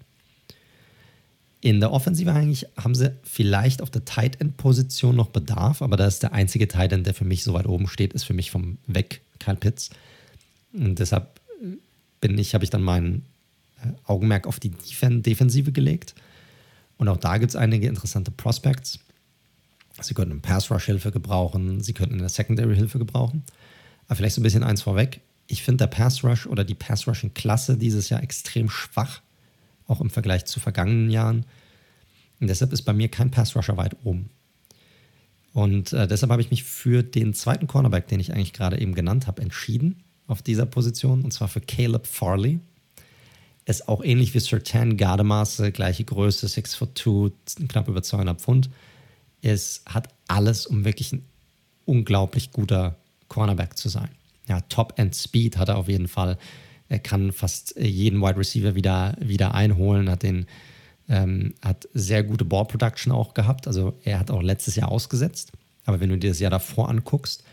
[1.60, 5.96] In der Offensive eigentlich haben sie vielleicht auf der Tight End Position noch Bedarf, aber
[5.96, 8.34] da ist der einzige Tight End, der für mich so weit oben steht, ist für
[8.34, 9.90] mich vom Weg Kyle Pitts.
[10.72, 11.40] Und deshalb
[12.22, 13.26] bin ich, habe ich dann mein
[13.82, 16.14] äh, Augenmerk auf die Defen Defensive gelegt.
[16.96, 19.00] Und auch da gibt es einige interessante Prospects.
[20.00, 23.44] Sie könnten im Pass Rush Hilfe gebrauchen, sie könnten in der Secondary Hilfe gebrauchen.
[24.06, 25.20] Aber vielleicht so ein bisschen eins vorweg.
[25.48, 29.20] Ich finde der Pass Rush oder die Pass Rushing Klasse dieses Jahr extrem schwach,
[29.86, 31.44] auch im Vergleich zu vergangenen Jahren.
[32.40, 34.30] Und deshalb ist bei mir kein Pass Rusher weit oben.
[35.52, 38.94] Und äh, deshalb habe ich mich für den zweiten Cornerback, den ich eigentlich gerade eben
[38.94, 40.02] genannt habe, entschieden
[40.32, 42.59] auf dieser Position, und zwar für Caleb Farley.
[43.66, 48.70] Ist auch ähnlich wie Sertan Gardemaße, gleiche Größe, 6 foot 2, knapp über 200 Pfund.
[49.42, 51.24] Es hat alles, um wirklich ein
[51.84, 52.96] unglaublich guter
[53.28, 54.09] Cornerback zu sein.
[54.48, 56.38] Ja, Top-End-Speed hat er auf jeden Fall.
[56.88, 60.46] Er kann fast jeden Wide Receiver wieder, wieder einholen, hat den
[61.09, 63.66] ähm, hat sehr gute Ball Production auch gehabt.
[63.66, 65.52] Also er hat auch letztes Jahr ausgesetzt.
[65.84, 67.44] Aber wenn du dir das Jahr davor anguckst,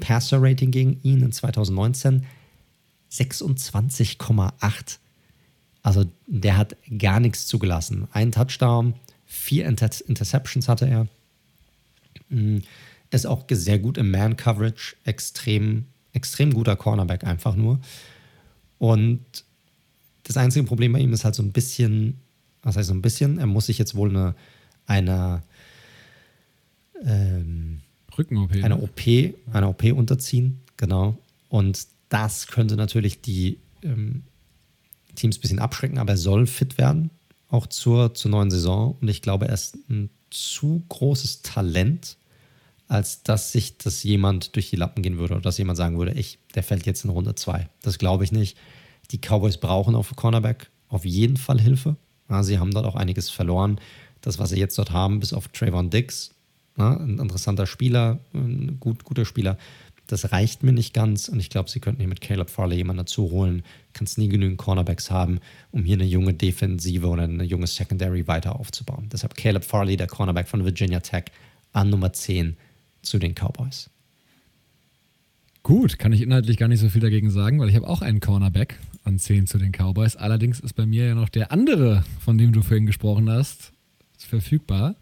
[0.00, 2.24] Passer-Rating gegen ihn in 2019
[3.10, 4.98] 26,8.
[5.82, 8.08] Also der hat gar nichts zugelassen.
[8.12, 8.94] Ein Touchdown,
[9.26, 11.06] vier Inter Interceptions hatte er.
[12.28, 12.58] Mm,
[13.10, 17.80] ist auch sehr gut im Man-Coverage, extrem, extrem guter Cornerback einfach nur.
[18.78, 19.24] Und
[20.24, 22.20] das einzige Problem bei ihm ist halt so ein bisschen,
[22.62, 24.34] was heißt so ein bisschen, er muss sich jetzt wohl eine,
[24.86, 25.42] eine
[27.02, 27.80] ähm,
[28.18, 28.52] Rücken-OP.
[28.52, 28.82] Eine ne?
[28.82, 29.00] OP,
[29.52, 31.18] eine OP unterziehen, genau.
[31.48, 34.24] Und das könnte natürlich die ähm,
[35.14, 37.10] Teams ein bisschen abschrecken, aber er soll fit werden,
[37.48, 38.96] auch zur, zur neuen Saison.
[39.00, 42.16] Und ich glaube, er ist ein zu großes Talent,
[42.86, 46.12] als dass sich das jemand durch die Lappen gehen würde oder dass jemand sagen würde,
[46.12, 47.68] ich, der fällt jetzt in Runde 2.
[47.82, 48.56] Das glaube ich nicht.
[49.10, 51.96] Die Cowboys brauchen auf Cornerback auf jeden Fall Hilfe.
[52.30, 53.80] Ja, sie haben dort auch einiges verloren.
[54.20, 56.34] Das, was sie jetzt dort haben, bis auf Trayvon Dix,
[56.78, 59.58] ja, ein interessanter Spieler, ein gut, guter Spieler,
[60.08, 62.98] das reicht mir nicht ganz und ich glaube, sie könnten hier mit Caleb Farley jemanden
[62.98, 63.62] dazu holen.
[63.92, 65.38] Kannst nie genügend Cornerbacks haben,
[65.70, 69.08] um hier eine junge Defensive oder eine junge Secondary weiter aufzubauen.
[69.12, 71.24] Deshalb Caleb Farley, der Cornerback von Virginia Tech,
[71.72, 72.56] an Nummer 10
[73.02, 73.90] zu den Cowboys.
[75.62, 78.20] Gut, kann ich inhaltlich gar nicht so viel dagegen sagen, weil ich habe auch einen
[78.20, 80.16] Cornerback an 10 zu den Cowboys.
[80.16, 83.72] Allerdings ist bei mir ja noch der andere, von dem du vorhin gesprochen hast,
[84.16, 84.96] verfügbar,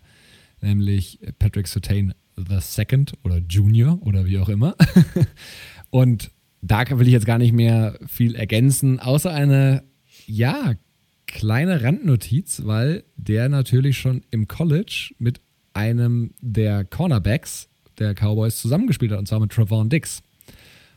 [0.61, 4.77] nämlich Patrick the Second oder Junior oder wie auch immer.
[5.91, 6.31] Und
[6.63, 9.85] da will ich jetzt gar nicht mehr viel ergänzen, außer eine,
[10.27, 10.75] ja,
[11.27, 15.41] kleine Randnotiz, weil der natürlich schon im College mit
[15.75, 17.69] einem der Cornerbacks
[17.99, 20.23] der Cowboys zusammengespielt hat, und zwar mit Trevon Dix.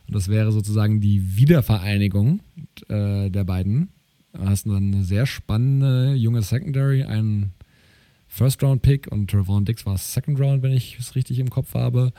[0.06, 2.40] Und das wäre sozusagen die Wiedervereinigung
[2.88, 3.90] äh, der beiden.
[4.32, 7.52] Du hast dann eine sehr spannende junge Secondary, einen
[8.30, 12.12] First-Round-Pick und Trevon Dix war Second-Round, wenn ich es richtig im Kopf habe.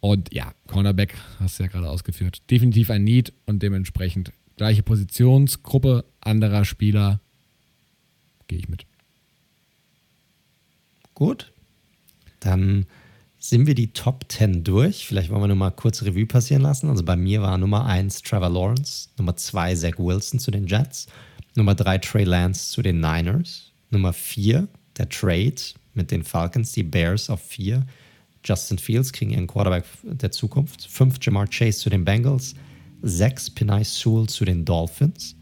[0.00, 2.42] Und ja, Cornerback hast du ja gerade ausgeführt.
[2.50, 7.20] Definitiv ein Need und dementsprechend gleiche Positionsgruppe anderer Spieler.
[8.48, 8.86] Gehe ich mit.
[11.14, 11.52] Gut.
[12.40, 12.86] Dann
[13.38, 15.06] sind wir die Top 10 durch.
[15.06, 16.90] Vielleicht wollen wir nur mal kurz Revue passieren lassen.
[16.90, 21.06] Also bei mir war Nummer 1 Trevor Lawrence, Nummer 2 Zach Wilson zu den Jets,
[21.54, 24.66] Nummer 3 Trey Lance zu den Niners, Nummer 4
[25.00, 25.56] der Trade
[25.94, 27.86] mit den Falcons, die Bears auf 4,
[28.44, 32.54] Justin Fields kriegen ihren Quarterback der Zukunft, 5 Jamar Chase zu den Bengals,
[33.02, 35.36] 6 Pinay Sewell zu den Dolphins,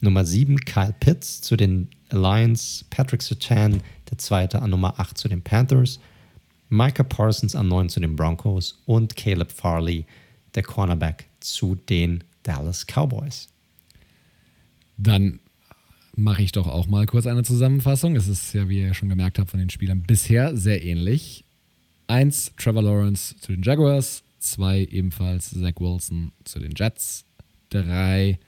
[0.00, 5.28] Nummer 7 Kyle Pitts zu den Lions, Patrick Sertan, der zweite an Nummer 8 zu
[5.28, 6.00] den Panthers,
[6.70, 8.80] Micah Parsons an 9 zu den Broncos.
[8.86, 10.06] Und Caleb Farley,
[10.54, 13.48] der Cornerback, zu den Dallas Cowboys.
[14.96, 15.40] Dann
[16.16, 18.16] mache ich doch auch mal kurz eine Zusammenfassung.
[18.16, 21.44] Es ist ja, wie ihr schon gemerkt habt, von den Spielern bisher sehr ähnlich.
[22.08, 27.24] 1 Trevor Lawrence zu den Jaguars, 2 ebenfalls Zach Wilson zu den Jets,
[27.70, 28.38] 3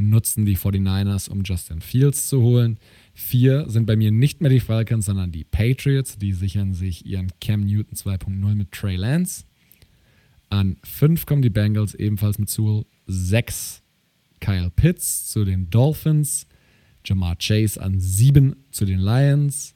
[0.00, 2.78] nutzen die 49ers, um Justin Fields zu holen.
[3.12, 6.16] Vier sind bei mir nicht mehr die Falcons, sondern die Patriots.
[6.16, 9.44] Die sichern sich ihren Cam Newton 2.0 mit Trey Lance.
[10.48, 12.86] An fünf kommen die Bengals ebenfalls mit Sewell.
[13.06, 13.82] Sechs
[14.40, 16.46] Kyle Pitts zu den Dolphins.
[17.04, 19.74] Jamar Chase an sieben zu den Lions.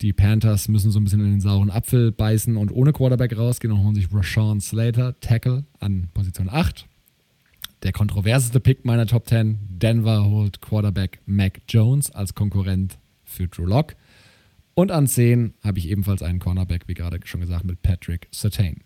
[0.00, 3.72] Die Panthers müssen so ein bisschen in den sauren Apfel beißen und ohne Quarterback rausgehen
[3.72, 6.86] und holen sich Rashawn Slater, Tackle, an Position 8
[7.82, 9.58] der kontroverseste Pick meiner Top 10.
[9.68, 13.94] Denver holt Quarterback Mac Jones als Konkurrent für Drew Lock.
[14.74, 18.78] Und an 10 habe ich ebenfalls einen Cornerback, wie gerade schon gesagt, mit Patrick Sertain.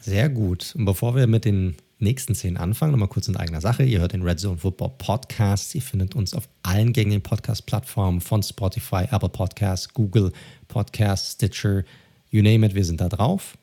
[0.00, 0.74] Sehr gut.
[0.76, 3.82] Und bevor wir mit den nächsten 10 anfangen, nochmal kurz in eigener Sache.
[3.82, 5.74] Ihr hört den Red Zone Football Podcast.
[5.74, 10.32] Ihr findet uns auf allen gängigen Podcast-Plattformen von Spotify, Apple Podcasts, Google
[10.68, 11.84] Podcasts, Stitcher,
[12.30, 13.56] you name it, wir sind da drauf.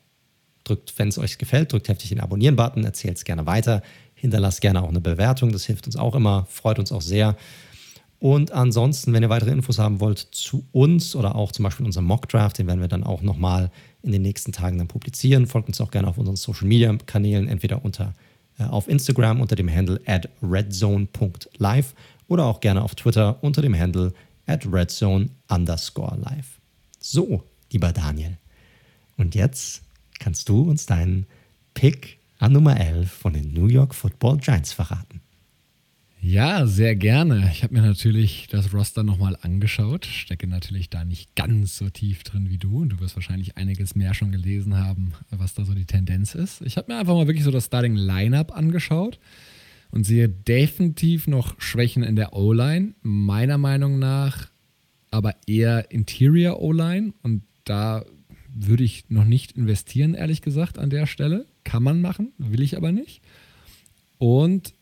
[0.64, 3.82] Drückt, wenn es euch gefällt, drückt heftig den Abonnieren-Button, erzählt es gerne weiter,
[4.14, 7.36] hinterlasst gerne auch eine Bewertung, das hilft uns auch immer, freut uns auch sehr.
[8.20, 12.06] Und ansonsten, wenn ihr weitere Infos haben wollt zu uns oder auch zum Beispiel unserem
[12.06, 13.70] Mock-Draft, den werden wir dann auch nochmal
[14.02, 15.46] in den nächsten Tagen dann publizieren.
[15.46, 18.14] Folgt uns auch gerne auf unseren Social-Media-Kanälen, entweder unter,
[18.58, 21.94] auf Instagram unter dem Handle at redzone.live
[22.26, 24.12] oder auch gerne auf Twitter unter dem Handle
[24.46, 26.58] at redzone underscore live.
[26.98, 28.36] So, lieber Daniel.
[29.16, 29.82] Und jetzt
[30.18, 31.26] kannst du uns deinen
[31.74, 35.20] Pick an Nummer 11 von den New York Football Giants verraten.
[36.28, 37.48] Ja, sehr gerne.
[37.50, 42.22] Ich habe mir natürlich das Roster nochmal angeschaut, stecke natürlich da nicht ganz so tief
[42.22, 45.72] drin wie du und du wirst wahrscheinlich einiges mehr schon gelesen haben, was da so
[45.72, 46.60] die Tendenz ist.
[46.60, 49.18] Ich habe mir einfach mal wirklich so das Starting Lineup angeschaut
[49.90, 54.50] und sehe definitiv noch Schwächen in der O-Line, meiner Meinung nach
[55.10, 58.04] aber eher Interior O-Line und da
[58.54, 61.46] würde ich noch nicht investieren, ehrlich gesagt, an der Stelle.
[61.64, 63.22] Kann man machen, will ich aber nicht.
[64.18, 64.74] Und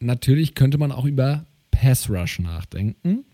[0.00, 3.24] natürlich könnte man auch über Pass Rush nachdenken.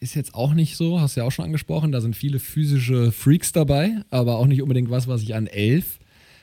[0.00, 3.12] Ist jetzt auch nicht so, hast du ja auch schon angesprochen, da sind viele physische
[3.12, 6.00] Freaks dabei, aber auch nicht unbedingt was, was ich an 11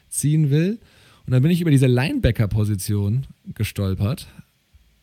[0.08, 0.80] ziehen will.
[1.26, 4.28] Und dann bin ich über diese Linebacker-Position gestolpert,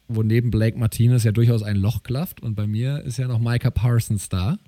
[0.08, 2.40] wo neben Blake Martinez ja durchaus ein Loch klafft.
[2.42, 4.58] Und bei mir ist ja noch Micah Parsons da.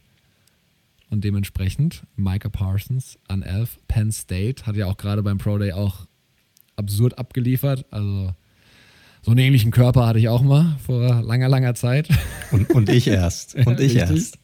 [1.10, 5.72] Und dementsprechend Micah Parsons an 11, Penn State, hat ja auch gerade beim Pro Day
[5.72, 6.06] auch
[6.76, 7.86] absurd abgeliefert.
[7.90, 8.34] Also
[9.28, 12.08] so einen ähnlichen Körper hatte ich auch mal vor langer, langer Zeit.
[12.50, 13.56] Und, und ich erst.
[13.56, 14.38] Und ich erst.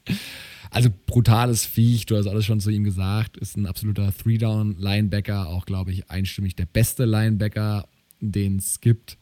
[0.70, 5.64] Also brutales Viech, du hast alles schon zu ihm gesagt, ist ein absoluter Three-Down-Linebacker, auch
[5.64, 7.88] glaube ich einstimmig der beste Linebacker,
[8.20, 9.16] den es gibt.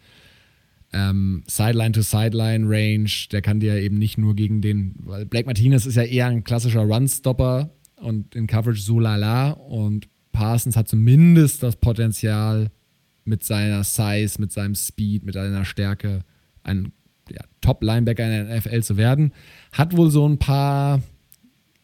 [0.93, 5.47] Ähm, Sideline to Sideline Range, der kann dir eben nicht nur gegen den, weil Blake
[5.47, 7.71] Martinez ist ja eher ein klassischer Run-Stopper
[8.01, 12.73] und in Coverage so lala und Parsons hat zumindest das Potenzial
[13.25, 16.25] mit seiner Size, mit seinem Speed, mit seiner Stärke
[16.63, 16.93] ein
[17.31, 19.33] ja, Top-Linebacker in der NFL zu werden.
[19.73, 21.01] Hat wohl so ein paar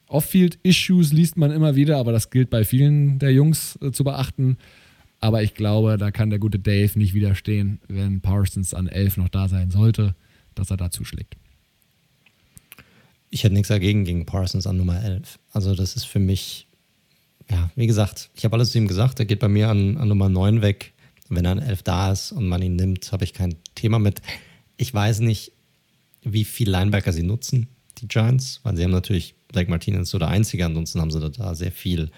[0.09, 4.57] Off-Field-Issues liest man immer wieder, aber das gilt bei vielen der Jungs äh, zu beachten.
[5.21, 9.29] Aber ich glaube, da kann der gute Dave nicht widerstehen, wenn Parsons an 11 noch
[9.29, 10.15] da sein sollte,
[10.55, 11.37] dass er da zuschlägt.
[13.31, 15.39] Ich hätte nichts dagegen gegen Parsons an Nummer 11.
[15.53, 16.69] Also das ist für mich,
[17.51, 20.09] ja, wie gesagt, ich habe alles zu ihm gesagt, er geht bei mir an, an
[20.09, 20.95] Nummer 9 weg.
[21.29, 24.23] Wenn an 11 da ist und man ihn nimmt, habe ich kein Thema mit.
[24.77, 25.53] Ich weiß nicht,
[26.23, 27.69] wie viel Linebacker sie nutzen,
[27.99, 31.55] die Giants, weil sie haben natürlich Blake Martinez so der Einzige, ansonsten haben sie da
[31.55, 32.11] sehr viel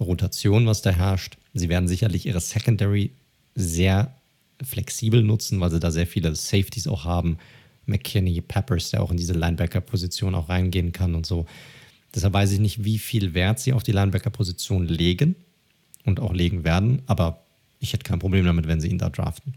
[0.00, 1.36] Rotation, was da herrscht.
[1.54, 3.12] Sie werden sicherlich ihre Secondary
[3.54, 4.14] sehr
[4.62, 7.38] flexibel nutzen, weil sie da sehr viele Safeties auch haben.
[7.86, 11.46] McKinney, Peppers, der auch in diese Linebacker-Position auch reingehen kann und so.
[12.14, 15.34] Deshalb weiß ich nicht, wie viel Wert sie auf die Linebacker-Position legen
[16.04, 17.41] und auch legen werden, aber
[17.82, 19.54] ich hätte kein Problem damit, wenn sie ihn da draften.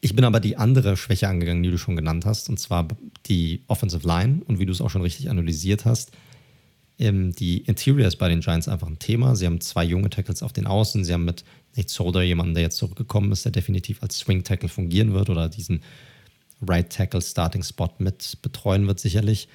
[0.00, 2.86] Ich bin aber die andere Schwäche angegangen, die du schon genannt hast, und zwar
[3.26, 4.42] die Offensive Line.
[4.44, 6.12] Und wie du es auch schon richtig analysiert hast,
[6.98, 9.34] ähm, die Interior ist bei den Giants einfach ein Thema.
[9.34, 11.04] Sie haben zwei junge Tackles auf den Außen.
[11.04, 11.42] Sie haben mit
[11.74, 15.48] Nate Soder jemanden, der jetzt zurückgekommen ist, der definitiv als Swing Tackle fungieren wird oder
[15.48, 15.80] diesen
[16.60, 19.48] Right Tackle Starting Spot mit betreuen wird, sicherlich.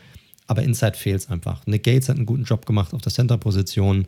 [0.48, 1.68] Aber Inside fehlt es einfach.
[1.68, 4.08] Nick Gates hat einen guten Job gemacht auf der Center-Position.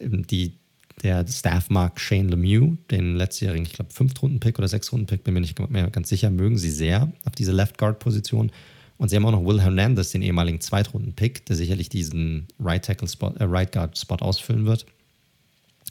[0.00, 0.54] Ähm, die
[1.02, 5.58] der Staff mag Shane Lemieux, den letztjährigen, ich glaube, Fünftrunden-Pick oder Sechstrunden-Pick, bin mir nicht
[5.70, 8.52] mehr ganz sicher, mögen sie sehr auf diese Left Guard-Position.
[8.98, 13.08] Und sie haben auch noch Will Hernandez, den ehemaligen Zweitrunden-Pick, der sicherlich diesen Right Tackle
[13.08, 14.84] Spot, äh, Right Guard Spot ausfüllen wird.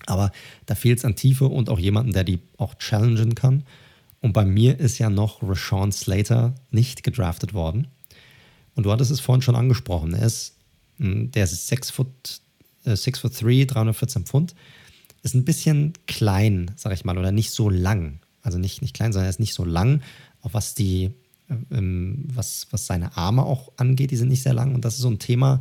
[0.05, 0.31] Aber
[0.67, 3.63] da fehlt es an Tiefe und auch jemanden, der die auch challengen kann.
[4.21, 7.87] Und bei mir ist ja noch Rashawn Slater nicht gedraftet worden.
[8.75, 10.13] Und du hattest es vorhin schon angesprochen.
[10.13, 10.55] Er ist,
[10.97, 12.41] hm, der ist 6 foot,
[12.85, 14.55] äh, 6 foot 3, 314 Pfund
[15.23, 18.19] ist ein bisschen klein, sag ich mal, oder nicht so lang.
[18.41, 20.01] Also nicht, nicht klein, sondern er ist nicht so lang,
[20.41, 21.11] auch was die,
[21.71, 24.75] ähm, was, was seine Arme auch angeht, die sind nicht sehr lang.
[24.75, 25.59] Und das ist so ein Thema,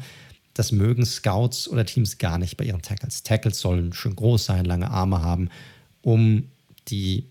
[0.55, 3.23] das mögen Scouts oder Teams gar nicht bei ihren Tackles.
[3.23, 5.51] Tackles sollen schön groß sein, lange Arme haben,
[6.03, 6.45] um
[6.89, 7.27] die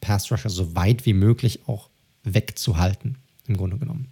[0.00, 1.88] Pass Rusher so weit wie möglich auch
[2.24, 3.16] wegzuhalten,
[3.46, 4.08] im Grunde genommen.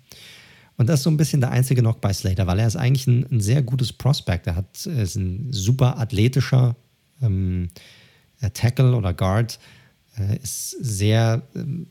[0.77, 3.07] Und das ist so ein bisschen der einzige Knock bei Slater, weil er ist eigentlich
[3.07, 4.47] ein, ein sehr gutes Prospect.
[4.47, 6.77] Er hat, ist ein super athletischer
[7.23, 7.69] ähm,
[8.41, 9.59] äh, Tackle oder Guard
[10.19, 11.87] äh, ist sehr, ähm,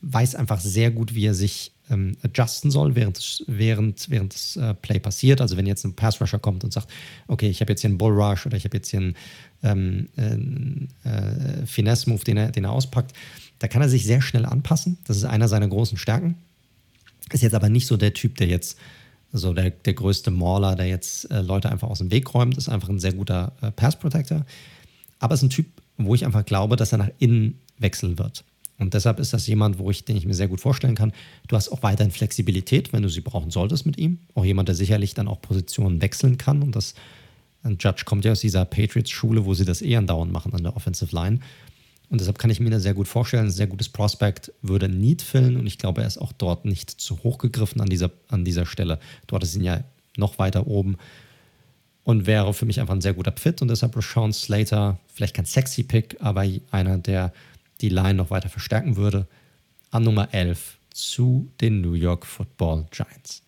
[0.00, 4.74] weiß einfach sehr gut, wie er sich ähm, adjusten soll, während, während, während das äh,
[4.74, 5.40] Play passiert.
[5.40, 6.88] Also wenn jetzt ein Pass Rusher kommt und sagt,
[7.28, 10.88] okay, ich habe jetzt hier einen Bull Rush oder ich habe jetzt hier einen ähm,
[11.04, 13.12] äh, Finesse-Move, den er, den er auspackt,
[13.58, 14.98] da kann er sich sehr schnell anpassen.
[15.04, 16.36] Das ist einer seiner großen Stärken.
[17.32, 18.76] Ist jetzt aber nicht so der Typ, der jetzt
[19.32, 22.68] so der, der größte Mauler, der jetzt äh, Leute einfach aus dem Weg räumt, ist
[22.68, 24.44] einfach ein sehr guter äh, Pass Protector.
[25.18, 28.44] Aber ist ein Typ, wo ich einfach glaube, dass er nach innen wechseln wird.
[28.78, 31.12] Und deshalb ist das jemand, wo ich, den ich mir sehr gut vorstellen kann.
[31.46, 34.18] Du hast auch weiterhin Flexibilität, wenn du sie brauchen solltest mit ihm.
[34.34, 36.62] Auch jemand, der sicherlich dann auch Positionen wechseln kann.
[36.62, 36.94] Und das
[37.62, 40.76] ein Judge kommt ja aus dieser Patriots-Schule, wo sie das eher andauernd machen an der
[40.76, 41.38] Offensive Line.
[42.12, 43.46] Und deshalb kann ich mir das sehr gut vorstellen.
[43.46, 46.90] Ein sehr gutes Prospect würde Need füllen und ich glaube, er ist auch dort nicht
[46.90, 48.98] zu hoch gegriffen an dieser, an dieser Stelle.
[49.28, 49.82] Dort ist ihn ja
[50.18, 50.98] noch weiter oben
[52.04, 55.46] und wäre für mich einfach ein sehr guter Fit und deshalb Rashawn Slater, vielleicht kein
[55.46, 57.32] sexy Pick, aber einer, der
[57.80, 59.26] die Line noch weiter verstärken würde,
[59.90, 63.42] an Nummer 11 zu den New York Football Giants.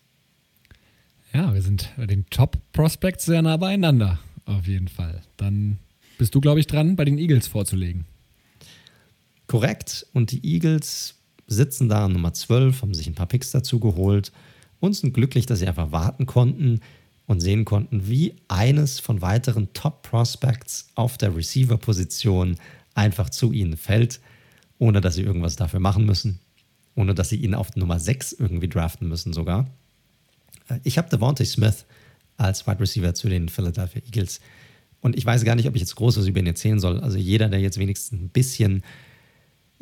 [1.35, 5.21] Ja, wir sind bei den Top Prospects sehr nah beieinander, auf jeden Fall.
[5.37, 5.77] Dann
[6.17, 8.05] bist du, glaube ich, dran, bei den Eagles vorzulegen.
[9.55, 10.05] Korrekt.
[10.11, 11.15] Und die Eagles
[11.47, 14.33] sitzen da an Nummer 12, haben sich ein paar Picks dazu geholt
[14.81, 16.81] und sind glücklich, dass sie einfach warten konnten
[17.25, 22.57] und sehen konnten, wie eines von weiteren Top-Prospects auf der Receiver-Position
[22.95, 24.19] einfach zu ihnen fällt,
[24.77, 26.39] ohne dass sie irgendwas dafür machen müssen.
[26.93, 29.69] ohne dass sie ihn auf Nummer 6 irgendwie draften müssen sogar.
[30.67, 31.85] Äh, ich habe Devontae Smith
[32.35, 34.41] als Wide Receiver zu den Philadelphia Eagles.
[34.99, 36.99] Und ich weiß gar nicht, ob ich jetzt groß was über ihn erzählen soll.
[36.99, 38.83] Also jeder, der jetzt wenigstens ein bisschen,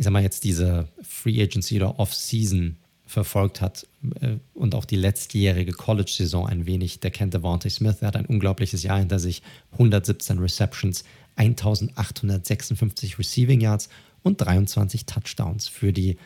[0.04, 2.76] ich sag mal jetzt diese Free Agency oder Off-Season
[3.06, 3.88] verfolgt hat
[4.20, 8.02] äh, und auch die letztjährige College-Saison ein wenig, der kennt Devontae Smith.
[8.02, 9.42] Er hat ein unglaubliches Jahr hinter sich.
[9.72, 11.06] 117 Receptions,
[11.38, 13.88] 1856 Receiving Yards
[14.24, 16.18] und 23 Touchdowns für die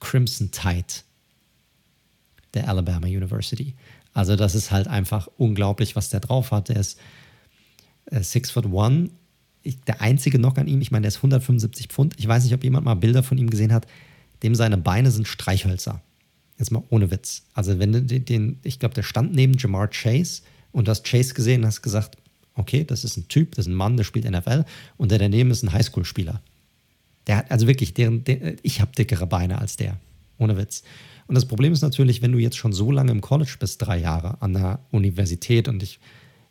[0.00, 0.84] Crimson Tide
[2.52, 3.72] der Alabama University.
[4.12, 6.68] Also das ist halt einfach unglaublich, was der drauf hat.
[6.68, 6.98] Der ist
[8.10, 9.08] äh, six foot one.
[9.64, 12.14] Ich, der einzige Knock an ihm, ich meine, der ist 175 Pfund.
[12.18, 13.86] Ich weiß nicht, ob jemand mal Bilder von ihm gesehen hat.
[14.42, 16.00] Dem seine Beine sind Streichhölzer.
[16.58, 17.42] Jetzt mal ohne Witz.
[17.54, 21.34] Also wenn du den, ich glaube, der stand neben Jamar Chase und du hast Chase
[21.34, 22.16] gesehen und hast gesagt,
[22.54, 24.64] okay, das ist ein Typ, das ist ein Mann, der spielt NFL
[24.96, 26.40] und der daneben ist ein Highschool-Spieler.
[27.26, 29.98] Der hat also wirklich, deren, der, ich habe dickere Beine als der.
[30.38, 30.82] Ohne Witz.
[31.26, 33.98] Und das Problem ist natürlich, wenn du jetzt schon so lange im College bist, drei
[33.98, 36.00] Jahre an der Universität und ich,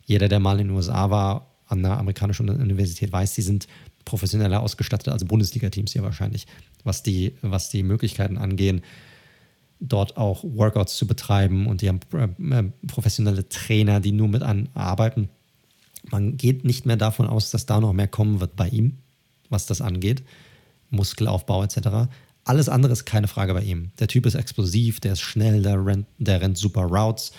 [0.04, 3.66] jeder, der mal in den USA war, an der amerikanischen Universität weiß, die sind
[4.04, 6.46] professioneller ausgestattet als Bundesliga-Teams hier wahrscheinlich,
[6.82, 8.82] was die, was die Möglichkeiten angehen,
[9.80, 14.42] dort auch Workouts zu betreiben und die haben äh, professionelle Trainer, die nur mit
[14.74, 15.28] arbeiten.
[16.10, 18.98] Man geht nicht mehr davon aus, dass da noch mehr kommen wird bei ihm,
[19.48, 20.22] was das angeht.
[20.90, 22.10] Muskelaufbau etc.
[22.44, 23.90] Alles andere ist keine Frage bei ihm.
[23.98, 27.32] Der Typ ist explosiv, der ist schnell, der rennt, der rennt super Routes,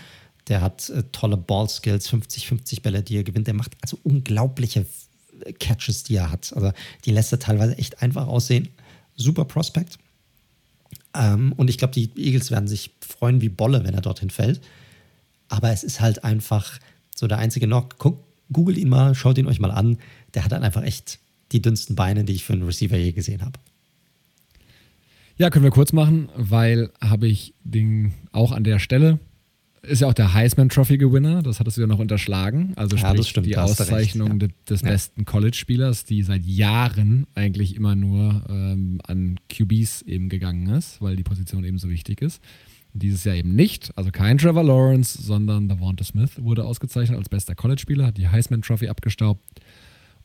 [0.48, 3.48] der hat äh, tolle Ballskills, 50-50 Bälle, die er gewinnt.
[3.48, 4.86] Der macht also unglaubliche
[5.60, 6.54] Catches, die er hat.
[6.56, 6.72] Also
[7.06, 8.70] die lässt er teilweise echt einfach aussehen.
[9.16, 9.98] Super Prospect.
[11.14, 14.62] Ähm, und ich glaube, die Eagles werden sich freuen wie Bolle, wenn er dorthin fällt.
[15.48, 16.80] Aber es ist halt einfach
[17.16, 17.98] so der einzige Knock.
[17.98, 19.98] Guck, googelt ihn mal, schaut ihn euch mal an.
[20.34, 21.20] Der hat dann einfach echt
[21.52, 23.60] die dünnsten Beine, die ich für einen Receiver je gesehen habe.
[25.38, 29.20] Ja, können wir kurz machen, weil habe ich den auch an der Stelle.
[29.88, 32.74] Ist ja auch der Heisman Trophy Gewinner, das hattest du ja noch unterschlagen.
[32.76, 34.48] Also ja, sprich stimmt, die Auszeichnung recht, ja.
[34.70, 41.02] des besten College-Spielers, die seit Jahren eigentlich immer nur ähm, an QBs eben gegangen ist,
[41.02, 42.41] weil die Position eben so wichtig ist.
[42.94, 47.53] Dieses Jahr eben nicht, also kein Trevor Lawrence, sondern Devonta Smith wurde ausgezeichnet als bester
[47.53, 49.44] College-Spieler, hat die Heisman Trophy abgestaubt.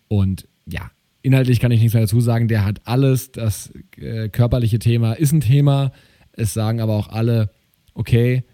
[0.08, 0.90] Und ja,
[1.22, 2.48] inhaltlich kann ich nichts mehr dazu sagen.
[2.48, 3.32] Der hat alles.
[3.32, 5.92] Das äh, körperliche Thema ist ein Thema.
[6.32, 7.50] Es sagen aber auch alle,
[7.94, 8.44] okay,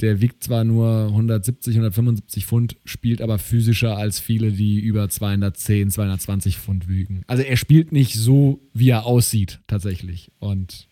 [0.00, 5.90] der wiegt zwar nur 170, 175 Pfund, spielt aber physischer als viele, die über 210,
[5.90, 7.22] 220 Pfund wiegen.
[7.26, 10.32] Also er spielt nicht so, wie er aussieht, tatsächlich.
[10.38, 10.88] Und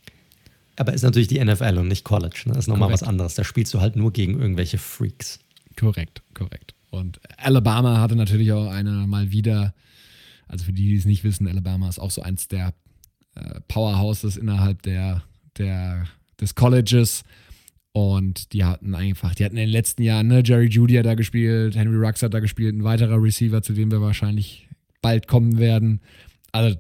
[0.77, 2.43] aber ist natürlich die NFL und nicht College.
[2.47, 2.53] Ne?
[2.55, 3.35] Das ist nochmal was anderes.
[3.35, 5.41] Da spielst du halt nur gegen irgendwelche Freaks.
[5.77, 6.75] Korrekt, korrekt.
[6.91, 9.75] Und Alabama hatte natürlich auch eine mal wieder
[10.51, 12.75] also für die, die es nicht wissen, Alabama ist auch so eins der
[13.37, 15.23] äh, Powerhouses innerhalb der,
[15.57, 16.07] der,
[16.41, 17.23] des Colleges.
[17.93, 21.15] Und die hatten einfach, die hatten in den letzten Jahren, ne, Jerry Judy hat da
[21.15, 24.69] gespielt, Henry Rux hat da gespielt, ein weiterer Receiver, zu dem wir wahrscheinlich
[25.03, 26.01] bald kommen werden.
[26.53, 26.77] Also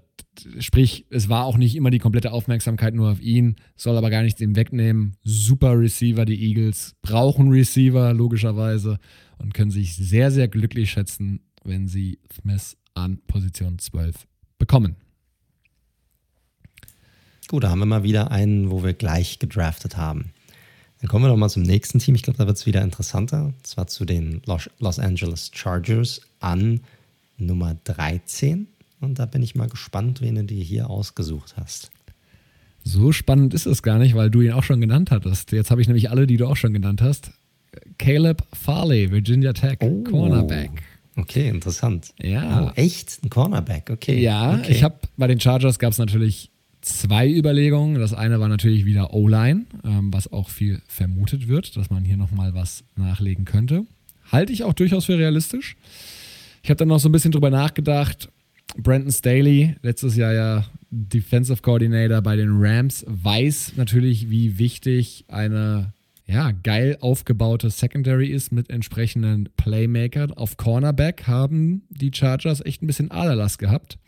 [0.59, 4.23] sprich, es war auch nicht immer die komplette Aufmerksamkeit nur auf ihn, soll aber gar
[4.23, 5.16] nichts ihm wegnehmen.
[5.24, 8.99] Super Receiver, die Eagles brauchen Receiver, logischerweise,
[9.39, 14.27] und können sich sehr, sehr glücklich schätzen, wenn sie Smith an Position 12
[14.59, 14.97] bekommen.
[17.49, 20.32] Gut, da haben wir mal wieder einen, wo wir gleich gedraftet haben.
[21.01, 22.14] Dann kommen wir doch mal zum nächsten Team.
[22.14, 23.47] Ich glaube, da wird es wieder interessanter.
[23.47, 24.43] Und zwar zu den
[24.78, 26.81] Los Angeles Chargers an
[27.39, 28.66] Nummer 13.
[29.01, 31.90] Und da bin ich mal gespannt, wen du dir hier ausgesucht hast.
[32.85, 35.52] So spannend ist es gar nicht, weil du ihn auch schon genannt hattest.
[35.52, 37.31] Jetzt habe ich nämlich alle, die du auch schon genannt hast.
[37.98, 40.02] Caleb Farley, Virginia Tech, oh.
[40.05, 40.82] Cornerback.
[41.16, 42.12] Okay, interessant.
[42.18, 42.68] Ja.
[42.68, 43.22] Oh, echt?
[43.22, 44.20] Ein Cornerback, okay.
[44.20, 44.72] Ja, okay.
[44.72, 46.51] ich habe bei den Chargers gab es natürlich
[46.81, 48.01] zwei Überlegungen.
[48.01, 52.16] Das eine war natürlich wieder O-Line, ähm, was auch viel vermutet wird, dass man hier
[52.16, 53.86] nochmal was nachlegen könnte.
[54.31, 55.77] Halte ich auch durchaus für realistisch.
[56.62, 58.28] Ich habe dann noch so ein bisschen drüber nachgedacht.
[58.77, 65.93] Brandon Staley, letztes Jahr ja Defensive Coordinator bei den Rams, weiß natürlich, wie wichtig eine
[66.27, 70.32] ja, geil aufgebaute Secondary ist mit entsprechenden Playmakern.
[70.32, 73.98] Auf Cornerback haben die Chargers echt ein bisschen Aderlass gehabt.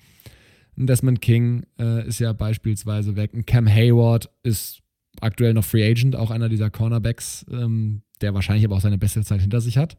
[0.76, 3.34] Ein Desmond King äh, ist ja beispielsweise weg.
[3.34, 4.80] Ein Cam Hayward ist
[5.20, 9.22] aktuell noch Free Agent, auch einer dieser Cornerbacks, ähm, der wahrscheinlich aber auch seine beste
[9.22, 9.96] Zeit hinter sich hat.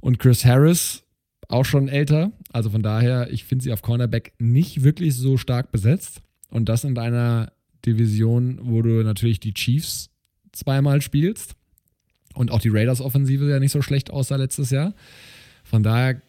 [0.00, 1.04] Und Chris Harris,
[1.48, 2.32] auch schon älter.
[2.52, 6.22] Also von daher, ich finde sie auf Cornerback nicht wirklich so stark besetzt.
[6.50, 7.52] Und das in einer
[7.84, 10.10] Division, wo du natürlich die Chiefs
[10.52, 11.54] zweimal spielst
[12.34, 14.94] und auch die Raiders-Offensive ja nicht so schlecht aussah letztes Jahr.
[15.64, 16.20] Von daher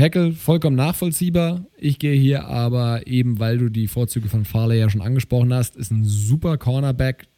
[0.00, 1.66] Tackle vollkommen nachvollziehbar.
[1.76, 5.76] Ich gehe hier aber eben, weil du die Vorzüge von Farley ja schon angesprochen hast,
[5.76, 7.28] ist ein super Cornerback.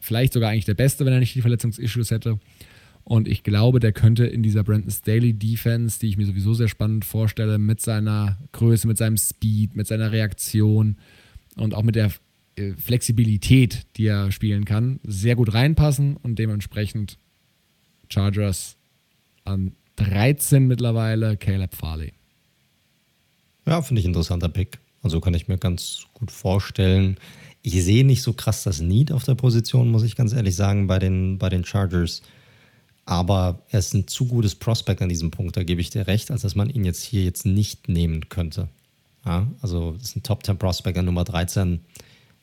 [0.00, 2.40] Vielleicht sogar eigentlich der beste, wenn er nicht die Verletzungsissues hätte.
[3.04, 6.66] Und ich glaube, der könnte in dieser Brandon Staley Defense, die ich mir sowieso sehr
[6.66, 10.96] spannend vorstelle, mit seiner Größe, mit seinem Speed, mit seiner Reaktion
[11.54, 12.10] und auch mit der
[12.56, 17.16] äh, Flexibilität, die er spielen kann, sehr gut reinpassen und dementsprechend
[18.08, 18.76] Chargers
[19.44, 22.12] an 13 mittlerweile Caleb Farley.
[23.66, 24.78] Ja, finde ich interessanter Pick.
[25.02, 27.16] Also kann ich mir ganz gut vorstellen.
[27.62, 30.86] Ich sehe nicht so krass das Need auf der Position, muss ich ganz ehrlich sagen,
[30.86, 32.22] bei den, bei den Chargers.
[33.04, 36.30] Aber er ist ein zu gutes Prospect an diesem Punkt, da gebe ich dir recht,
[36.30, 38.68] als dass man ihn jetzt hier jetzt nicht nehmen könnte.
[39.24, 41.80] Ja, also ist ein Top 10 Prospect an Nummer 13.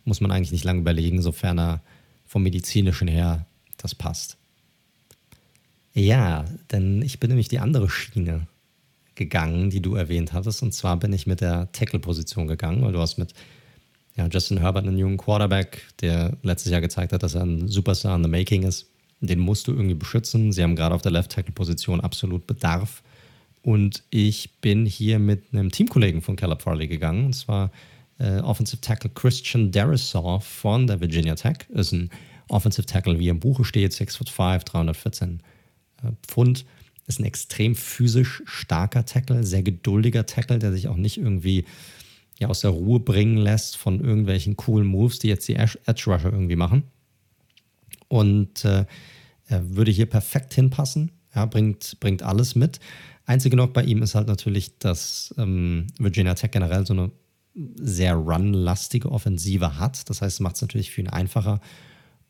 [0.05, 1.81] Muss man eigentlich nicht lange überlegen, sofern er
[2.25, 3.45] vom medizinischen her
[3.77, 4.37] das passt.
[5.93, 8.47] Ja, denn ich bin nämlich die andere Schiene
[9.15, 10.63] gegangen, die du erwähnt hattest.
[10.63, 13.33] Und zwar bin ich mit der Tackle-Position gegangen, weil du hast mit
[14.15, 18.15] ja, Justin Herbert einen jungen Quarterback, der letztes Jahr gezeigt hat, dass er ein Superstar
[18.15, 18.89] in the Making ist.
[19.21, 20.51] Den musst du irgendwie beschützen.
[20.51, 23.03] Sie haben gerade auf der Left-Tackle-Position absolut Bedarf.
[23.61, 27.27] Und ich bin hier mit einem Teamkollegen von Caleb Farley gegangen.
[27.27, 27.71] Und zwar
[28.17, 31.57] äh, Offensive Tackle Christian Derisaw von der Virginia Tech.
[31.69, 32.09] Ist ein
[32.49, 35.52] Offensive Tackle, wie im Buche steht, 6'5, 314 äh,
[36.27, 36.65] Pfund.
[37.05, 41.65] Ist ein extrem physisch starker Tackle, sehr geduldiger Tackle, der sich auch nicht irgendwie
[42.39, 46.31] ja, aus der Ruhe bringen lässt von irgendwelchen coolen Moves, die jetzt die Edge Rusher
[46.31, 46.83] irgendwie machen.
[48.07, 48.85] Und äh,
[49.47, 52.79] er würde hier perfekt hinpassen, ja, bringt, bringt alles mit.
[53.25, 57.11] Einzige noch bei ihm ist halt natürlich, dass ähm, Virginia Tech generell so eine
[57.75, 60.09] sehr run-lastige Offensive hat.
[60.09, 61.61] Das heißt, macht es natürlich für ihn einfacher.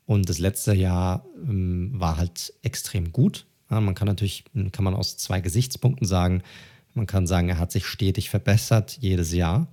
[0.06, 3.46] Und das letzte Jahr ähm, war halt extrem gut.
[3.70, 6.42] Ja, man kann natürlich, kann man aus zwei Gesichtspunkten sagen,
[6.94, 9.66] man kann sagen, er hat sich stetig verbessert jedes Jahr.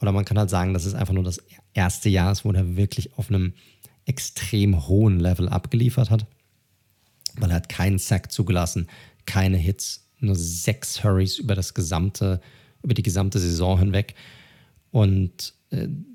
[0.00, 1.40] Oder man kann halt sagen, dass es einfach nur das
[1.74, 3.52] erste Jahr ist, wo er wirklich auf einem
[4.04, 6.26] extrem hohen Level abgeliefert hat.
[7.36, 8.88] Weil er hat keinen Sack zugelassen,
[9.26, 12.40] keine Hits, nur sechs Hurries über das gesamte,
[12.82, 14.14] über die gesamte Saison hinweg.
[14.90, 15.54] Und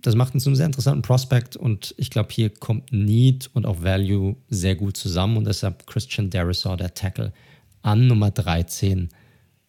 [0.02, 3.66] das macht uns zu einem sehr interessanten Prospect und ich glaube, hier kommt Need und
[3.66, 7.34] auch Value sehr gut zusammen und deshalb Christian Derisaw, der Tackle,
[7.82, 9.10] an Nummer 13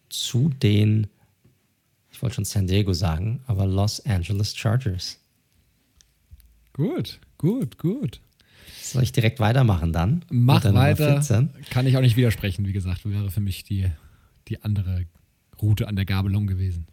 [0.09, 1.07] zu den,
[2.11, 5.17] ich wollte schon San Diego sagen, aber Los Angeles Chargers.
[6.73, 8.21] Gut, gut, gut.
[8.81, 10.23] Soll ich direkt weitermachen dann?
[10.29, 11.21] Mach weiter.
[11.71, 13.87] Kann ich auch nicht widersprechen, wie gesagt, wäre für mich die,
[14.47, 15.05] die andere
[15.59, 16.85] Route an der Gabelung gewesen.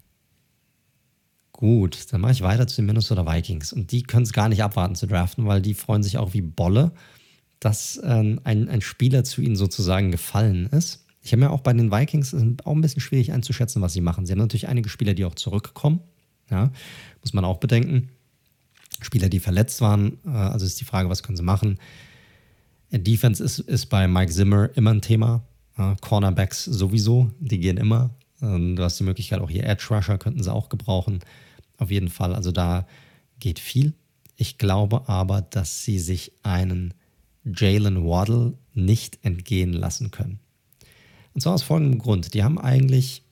[1.56, 3.72] Gut, dann mache ich weiter zu den Minnesota Vikings.
[3.72, 6.42] Und die können es gar nicht abwarten zu draften, weil die freuen sich auch wie
[6.42, 6.92] Bolle,
[7.60, 11.06] dass ähm, ein, ein Spieler zu ihnen sozusagen gefallen ist.
[11.22, 14.26] Ich habe mir auch bei den Vikings auch ein bisschen schwierig einzuschätzen, was sie machen.
[14.26, 16.00] Sie haben natürlich einige Spieler, die auch zurückkommen.
[16.50, 16.70] Ja,
[17.22, 18.10] muss man auch bedenken.
[19.00, 20.18] Spieler, die verletzt waren.
[20.26, 21.78] Äh, also ist die Frage, was können sie machen?
[22.92, 25.42] Defense ist, ist bei Mike Zimmer immer ein Thema.
[26.00, 28.10] Cornerbacks sowieso, die gehen immer.
[28.40, 31.20] Ähm, du hast die Möglichkeit, auch hier Edge Rusher könnten sie auch gebrauchen.
[31.78, 32.34] Auf jeden Fall.
[32.34, 32.86] Also da
[33.38, 33.94] geht viel.
[34.36, 36.94] Ich glaube aber, dass sie sich einen
[37.44, 40.40] Jalen Waddle nicht entgehen lassen können.
[41.32, 42.34] Und zwar aus folgendem Grund.
[42.34, 43.22] Die haben eigentlich,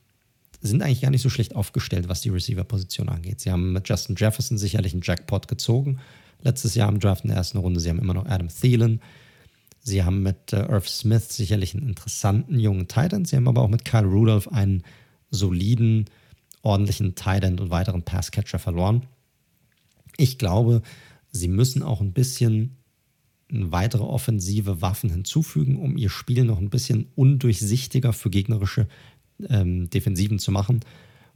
[0.61, 3.39] sind eigentlich gar nicht so schlecht aufgestellt, was die Receiver-Position angeht.
[3.39, 5.99] Sie haben mit Justin Jefferson sicherlich einen Jackpot gezogen.
[6.41, 7.79] Letztes Jahr im Draft in der ersten Runde.
[7.79, 9.01] Sie haben immer noch Adam Thielen.
[9.79, 13.25] Sie haben mit äh, Irv Smith sicherlich einen interessanten jungen Titan.
[13.25, 14.83] Sie haben aber auch mit Kyle Rudolph einen
[15.29, 16.05] soliden,
[16.65, 19.05] ordentlichen Titan und weiteren Passcatcher verloren.
[20.17, 20.81] Ich glaube,
[21.31, 22.77] sie müssen auch ein bisschen
[23.49, 28.87] weitere offensive Waffen hinzufügen, um ihr Spiel noch ein bisschen undurchsichtiger für gegnerische
[29.47, 30.79] ähm, Defensiven zu machen.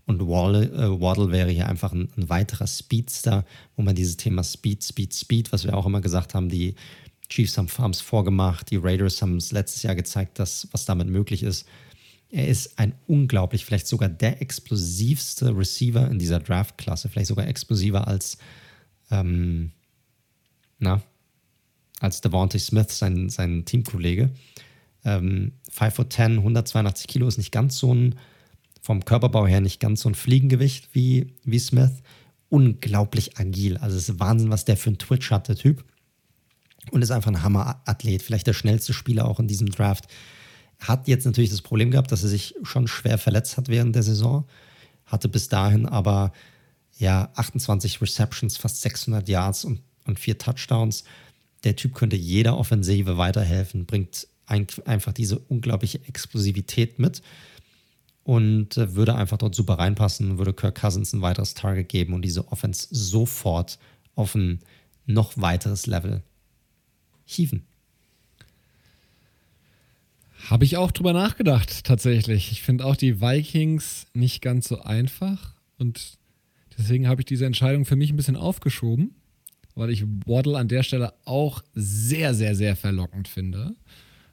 [0.06, 3.46] Und Waddle, äh, Waddle wäre hier einfach ein, ein, weiterer Speedster,
[3.76, 6.74] wo man dieses Thema Speed, Speed, Speed, was wir auch immer gesagt haben, die
[7.30, 11.44] Chiefs haben Farms vorgemacht, die Raiders haben es letztes Jahr gezeigt, dass, was damit möglich
[11.44, 11.68] ist.
[12.32, 18.08] Er ist ein unglaublich, vielleicht sogar der explosivste Receiver in dieser Draft-Klasse, vielleicht sogar explosiver
[18.08, 18.38] als,
[19.10, 19.72] ähm,
[20.78, 21.02] na,
[22.00, 24.30] als Devontae Smith, sein, sein Teamkollege.
[25.04, 28.16] Ähm, 5 foot 10, 182 Kilo ist nicht ganz so ein,
[28.82, 32.04] vom Körperbau her nicht ganz so ein Fliegengewicht wie, wie Smith.
[32.50, 33.78] Unglaublich agil.
[33.78, 35.84] Also es ist Wahnsinn, was der für einen Twitch hat, der Typ
[36.92, 40.08] und ist einfach ein Hammer-Athlet, vielleicht der schnellste Spieler auch in diesem Draft.
[40.80, 44.04] Hat jetzt natürlich das Problem gehabt, dass er sich schon schwer verletzt hat während der
[44.04, 44.46] Saison,
[45.06, 46.32] hatte bis dahin aber
[46.98, 51.04] ja 28 Receptions, fast 600 Yards und, und vier Touchdowns.
[51.64, 57.22] Der Typ könnte jeder Offensive weiterhelfen, bringt ein, einfach diese unglaubliche Explosivität mit.
[58.24, 62.22] und äh, würde einfach dort super reinpassen, würde Kirk Cousins ein weiteres Target geben und
[62.22, 63.80] diese Offense sofort
[64.16, 64.60] auf ein
[65.06, 66.22] noch weiteres Level
[67.26, 67.66] hieven.
[70.48, 72.52] Habe ich auch drüber nachgedacht, tatsächlich.
[72.52, 76.18] Ich finde auch die Vikings nicht ganz so einfach und
[76.78, 79.16] deswegen habe ich diese Entscheidung für mich ein bisschen aufgeschoben,
[79.76, 83.76] weil ich Waddle an der Stelle auch sehr, sehr, sehr verlockend finde.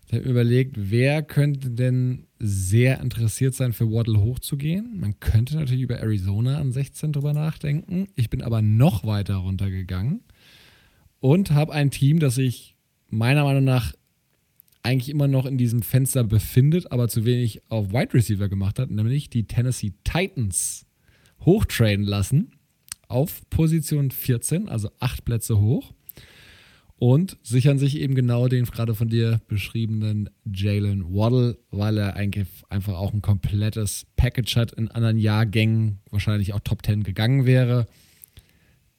[0.06, 5.00] Ich habe überlegt, wer könnte denn sehr interessiert sein, für Waddle hochzugehen.
[5.00, 8.06] Man könnte natürlich über Arizona an 16 drüber nachdenken.
[8.14, 10.20] Ich bin aber noch weiter runtergegangen
[11.18, 12.76] und habe ein Team, das sich
[13.08, 13.94] meiner Meinung nach
[14.86, 18.90] eigentlich immer noch in diesem Fenster befindet, aber zu wenig auf Wide Receiver gemacht hat,
[18.90, 20.86] nämlich die Tennessee Titans
[21.40, 22.52] hochtraden lassen
[23.08, 25.92] auf Position 14, also acht Plätze hoch
[26.98, 32.48] und sichern sich eben genau den gerade von dir beschriebenen Jalen Waddle, weil er eigentlich
[32.70, 37.86] einfach auch ein komplettes Package hat in anderen Jahrgängen, wahrscheinlich auch Top 10 gegangen wäre.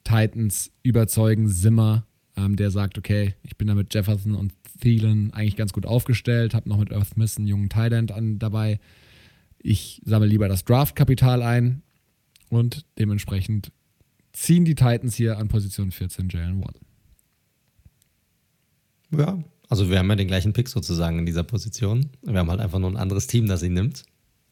[0.04, 2.06] Titans überzeugen Simmer,
[2.38, 6.54] ähm, der sagt, okay, ich bin da mit Jefferson und Thielen eigentlich ganz gut aufgestellt,
[6.54, 8.78] habe noch mit Earth Smith einen jungen Thailand an dabei.
[9.58, 11.82] Ich sammle lieber das Draftkapital ein
[12.48, 13.72] und dementsprechend
[14.32, 16.80] ziehen die Titans hier an Position 14 Jalen Waddle.
[19.10, 22.10] Ja, also wir haben ja den gleichen Pick sozusagen in dieser Position.
[22.22, 24.04] Wir haben halt einfach nur ein anderes Team, das ihn nimmt.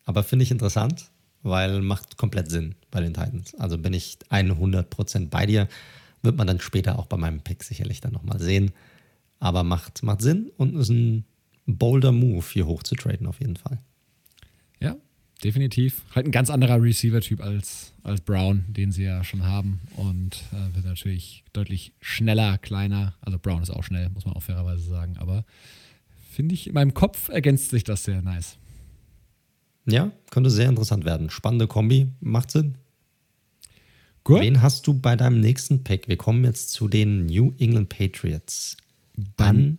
[0.05, 1.11] Aber finde ich interessant,
[1.43, 3.55] weil macht komplett Sinn bei den Titans.
[3.55, 5.69] Also bin ich 100% bei dir.
[6.27, 8.73] Wird man dann später auch bei meinem Pick sicherlich dann nochmal sehen.
[9.39, 11.25] Aber macht, macht Sinn und ist ein
[11.67, 13.79] bolder Move, hier hoch zu traden auf jeden Fall.
[14.81, 14.97] Ja,
[15.45, 16.03] definitiv.
[16.17, 19.83] Halt ein ganz anderer Receiver-Typ als, als Brown, den sie ja schon haben.
[19.95, 23.15] Und äh, wird natürlich deutlich schneller, kleiner.
[23.21, 25.17] Also Brown ist auch schnell, muss man auch fairerweise sagen.
[25.19, 25.45] Aber
[26.33, 28.59] finde ich, in meinem Kopf ergänzt sich das sehr nice.
[29.89, 31.31] Ja, könnte sehr interessant werden.
[31.31, 32.79] Spannende Kombi, macht Sinn.
[34.27, 34.41] Gut.
[34.41, 36.09] Wen hast du bei deinem nächsten Pick?
[36.09, 38.77] Wir kommen jetzt zu den New England Patriots.
[39.37, 39.79] Dann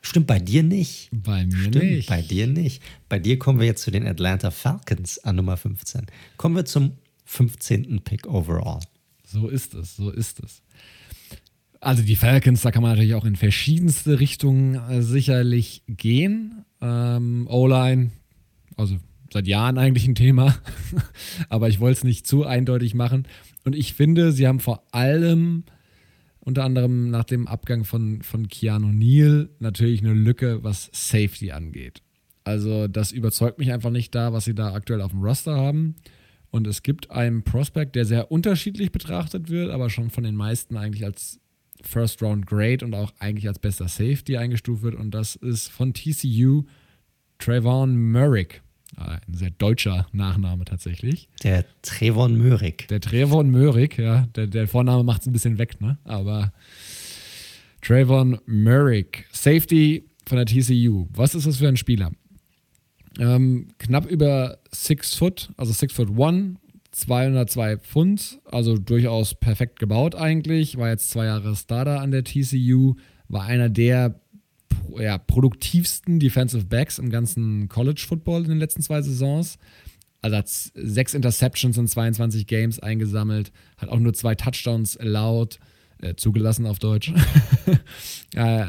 [0.00, 1.10] Stimmt bei dir nicht.
[1.12, 2.08] Bei mir Stimmt, nicht.
[2.08, 2.82] Bei dir nicht.
[3.10, 6.06] Bei dir kommen wir jetzt zu den Atlanta Falcons an Nummer 15.
[6.38, 6.92] Kommen wir zum
[7.26, 8.00] 15.
[8.02, 8.80] Pick overall.
[9.26, 10.62] So ist es, so ist es.
[11.80, 16.64] Also die Falcons, da kann man natürlich auch in verschiedenste Richtungen äh, sicherlich gehen.
[16.80, 18.12] Ähm, O-Line,
[18.78, 18.96] also
[19.34, 20.56] seit Jahren eigentlich ein Thema,
[21.48, 23.26] aber ich wollte es nicht zu eindeutig machen.
[23.64, 25.64] Und ich finde, sie haben vor allem
[26.38, 32.02] unter anderem nach dem Abgang von, von Keanu Neal natürlich eine Lücke, was Safety angeht.
[32.44, 35.96] Also das überzeugt mich einfach nicht da, was sie da aktuell auf dem Roster haben.
[36.50, 40.76] Und es gibt einen Prospect, der sehr unterschiedlich betrachtet wird, aber schon von den meisten
[40.76, 41.40] eigentlich als
[41.82, 44.94] First Round Great und auch eigentlich als bester Safety eingestuft wird.
[44.94, 46.64] Und das ist von TCU
[47.38, 48.63] Trayvon Merrick.
[48.96, 51.28] Ah, ein sehr deutscher Nachname tatsächlich.
[51.42, 52.88] Der Trevon Möhrig.
[52.88, 54.26] Der Trevon Möhrig, ja.
[54.36, 55.98] Der, der Vorname macht es ein bisschen weg, ne?
[56.04, 56.52] Aber
[57.82, 61.06] Trevon Möhrig, Safety von der TCU.
[61.12, 62.12] Was ist das für ein Spieler?
[63.18, 66.58] Ähm, knapp über 6 Foot, also 6 Foot 1,
[66.92, 70.78] 202 Pfund, also durchaus perfekt gebaut eigentlich.
[70.78, 72.94] War jetzt zwei Jahre Starter an der TCU,
[73.28, 74.20] war einer der
[74.98, 79.58] ja, produktivsten Defensive Backs im ganzen College Football in den letzten zwei Saisons.
[80.20, 85.58] Also hat sechs Interceptions in 22 Games eingesammelt, hat auch nur zwei Touchdowns allowed,
[86.00, 87.12] äh, zugelassen auf Deutsch.
[88.34, 88.66] äh,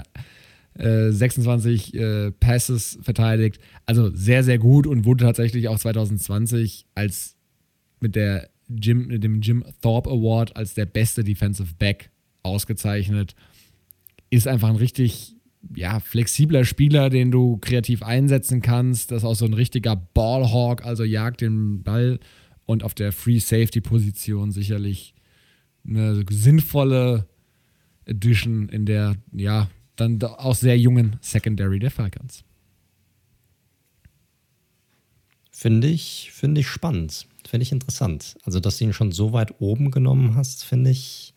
[0.77, 3.59] äh, 26 äh, Passes verteidigt.
[3.85, 7.37] Also sehr, sehr gut und wurde tatsächlich auch 2020 als
[8.01, 12.11] mit, der Jim, mit dem Jim Thorpe Award als der beste Defensive Back
[12.43, 13.35] ausgezeichnet.
[14.29, 15.34] Ist einfach ein richtig
[15.73, 19.11] ja, flexibler Spieler, den du kreativ einsetzen kannst.
[19.11, 22.19] Das ist auch so ein richtiger Ballhawk, also jagt den Ball
[22.65, 25.13] und auf der Free Safety Position sicherlich
[25.87, 27.27] eine sinnvolle
[28.05, 32.43] Edition in der, ja, dann auch sehr jungen Secondary der Falcons.
[35.51, 37.27] Finde ich, finde ich spannend.
[37.47, 38.35] Finde ich interessant.
[38.43, 41.33] Also, dass du ihn schon so weit oben genommen hast, finde ich.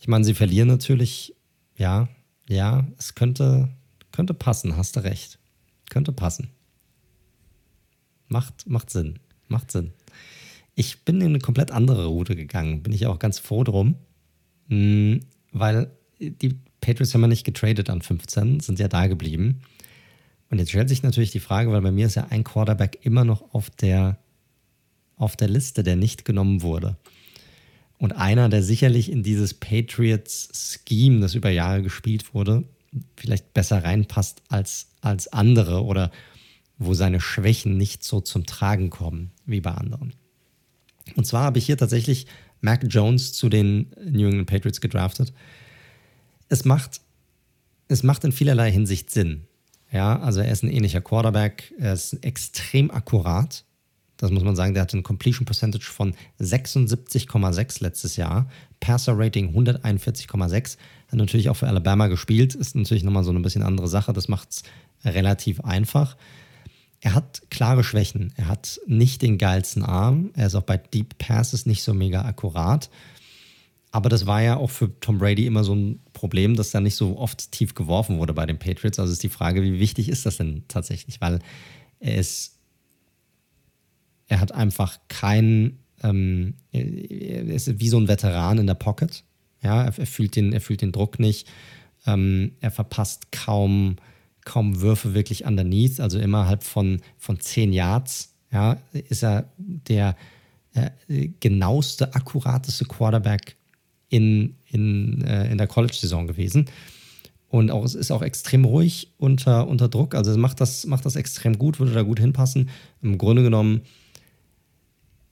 [0.00, 1.34] Ich meine, sie verlieren natürlich,
[1.76, 2.08] ja,
[2.52, 3.68] ja, es könnte,
[4.12, 5.38] könnte passen, hast du recht.
[5.90, 6.48] Könnte passen.
[8.28, 9.18] Macht, macht Sinn.
[9.48, 9.92] Macht Sinn.
[10.74, 12.82] Ich bin in eine komplett andere Route gegangen.
[12.82, 13.96] Bin ich auch ganz froh drum.
[14.68, 15.20] Hm,
[15.52, 19.60] weil die Patriots haben ja nicht getradet an 15, sind ja da geblieben.
[20.50, 23.24] Und jetzt stellt sich natürlich die Frage, weil bei mir ist ja ein Quarterback immer
[23.24, 24.18] noch auf der,
[25.16, 26.96] auf der Liste, der nicht genommen wurde.
[28.02, 32.64] Und einer, der sicherlich in dieses Patriots-Scheme, das über Jahre gespielt wurde,
[33.16, 36.10] vielleicht besser reinpasst als, als andere oder
[36.78, 40.14] wo seine Schwächen nicht so zum Tragen kommen wie bei anderen.
[41.14, 42.26] Und zwar habe ich hier tatsächlich
[42.60, 45.32] Mac Jones zu den New England Patriots gedraftet.
[46.48, 47.02] Es macht,
[47.86, 49.44] es macht in vielerlei Hinsicht Sinn.
[49.92, 53.64] Ja, also er ist ein ähnlicher Quarterback, er ist extrem akkurat.
[54.22, 59.52] Das muss man sagen, der hatte ein Completion Percentage von 76,6 letztes Jahr, Passer Rating
[59.52, 60.76] 141,6.
[61.08, 64.12] Hat natürlich auch für Alabama gespielt, ist natürlich nochmal so ein bisschen andere Sache.
[64.12, 64.62] Das macht es
[65.04, 66.16] relativ einfach.
[67.00, 68.32] Er hat klare Schwächen.
[68.36, 70.30] Er hat nicht den geilsten Arm.
[70.34, 72.90] Er ist auch bei Deep Passes nicht so mega akkurat.
[73.90, 76.94] Aber das war ja auch für Tom Brady immer so ein Problem, dass da nicht
[76.94, 79.00] so oft tief geworfen wurde bei den Patriots.
[79.00, 81.20] Also ist die Frage, wie wichtig ist das denn tatsächlich?
[81.20, 81.40] Weil
[81.98, 82.51] er ist,
[84.32, 89.24] er hat einfach keinen, ähm, er ist wie so ein Veteran in der Pocket.
[89.62, 91.48] Ja, er, er fühlt, den, er fühlt den Druck nicht.
[92.06, 93.96] Ähm, er verpasst kaum
[94.44, 100.16] kaum Würfe wirklich underneath, also innerhalb von, von 10 Yards, ja, ist er der
[100.74, 103.56] äh, genaueste, akkurateste Quarterback
[104.08, 106.66] in, in, äh, in der College-Saison gewesen.
[107.48, 110.14] Und auch, es ist auch extrem ruhig unter, unter Druck.
[110.14, 112.70] Also macht das, macht das extrem gut, würde da gut hinpassen.
[113.02, 113.82] Im Grunde genommen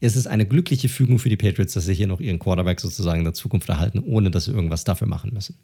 [0.00, 3.20] ist es eine glückliche Fügung für die Patriots, dass sie hier noch ihren Quarterback sozusagen
[3.20, 5.56] in der Zukunft erhalten, ohne dass sie irgendwas dafür machen müssen.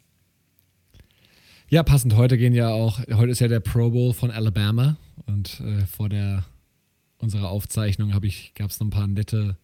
[1.69, 2.15] Ja, passend.
[2.15, 4.95] Heute gehen ja auch, heute ist ja der Pro Bowl von Alabama
[5.25, 6.45] und äh, vor der
[7.17, 9.57] unserer Aufzeichnung habe ich, gab es noch ein paar nette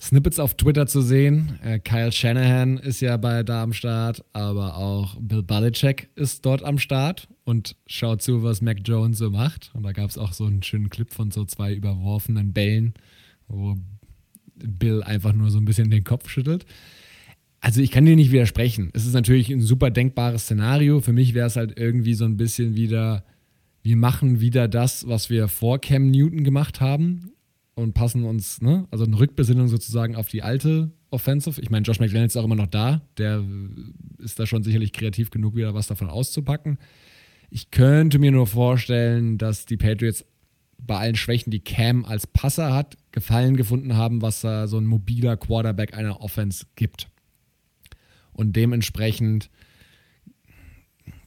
[0.00, 1.58] Snippets auf Twitter zu sehen.
[1.62, 6.62] Äh, Kyle Shanahan ist ja bei da am Start, aber auch Bill Belichick ist dort
[6.62, 9.70] am Start und schaut zu, was Mac Jones so macht.
[9.74, 12.94] Und da gab es auch so einen schönen Clip von so zwei überworfenen Bällen,
[13.48, 13.76] wo
[14.56, 16.66] Bill einfach nur so ein bisschen den Kopf schüttelt.
[17.60, 18.90] Also ich kann dir nicht widersprechen.
[18.92, 21.00] Es ist natürlich ein super denkbares Szenario.
[21.00, 23.24] Für mich wäre es halt irgendwie so ein bisschen wieder,
[23.82, 27.32] wir machen wieder das, was wir vor Cam Newton gemacht haben
[27.74, 31.60] und passen uns, ne, also eine Rückbesinnung sozusagen auf die alte Offensive.
[31.60, 33.02] Ich meine, Josh McDaniels ist auch immer noch da.
[33.18, 33.44] Der
[34.18, 36.78] ist da schon sicherlich kreativ genug, wieder was davon auszupacken.
[37.50, 40.24] Ich könnte mir nur vorstellen, dass die Patriots
[40.78, 44.84] bei allen Schwächen, die Cam als Passer hat, Gefallen gefunden haben, was da so ein
[44.84, 47.08] mobiler Quarterback einer Offense gibt.
[48.34, 49.48] Und dementsprechend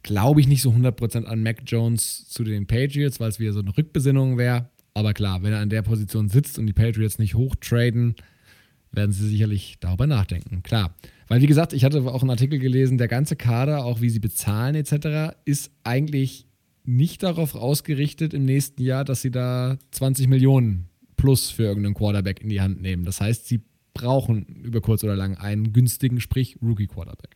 [0.03, 3.61] glaube ich nicht so 100% an Mac Jones zu den Patriots, weil es wieder so
[3.61, 4.69] eine Rückbesinnung wäre.
[4.93, 8.13] Aber klar, wenn er an der Position sitzt und die Patriots nicht hochtraden,
[8.91, 10.61] werden sie sicherlich darüber nachdenken.
[10.61, 10.93] Klar.
[11.27, 14.19] Weil, wie gesagt, ich hatte auch einen Artikel gelesen, der ganze Kader, auch wie sie
[14.19, 16.45] bezahlen etc., ist eigentlich
[16.83, 20.88] nicht darauf ausgerichtet im nächsten Jahr, dass sie da 20 Millionen
[21.19, 23.03] plus für irgendeinen Quarterback in die Hand nehmen.
[23.03, 23.61] Das heißt, sie
[23.93, 27.35] brauchen über kurz oder lang einen günstigen, sprich Rookie-Quarterback.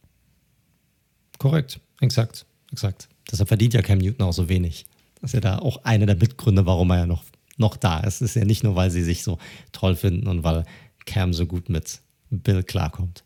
[1.37, 3.09] Korrekt, exakt, exakt.
[3.29, 4.85] Deshalb verdient ja Cam Newton auch so wenig.
[5.19, 7.25] Das ist ja da auch einer der Mitgründe, warum er ja noch,
[7.57, 8.21] noch da ist.
[8.21, 9.37] Es ist ja nicht nur, weil sie sich so
[9.73, 10.63] toll finden und weil
[11.05, 13.25] Cam so gut mit Bill klarkommt.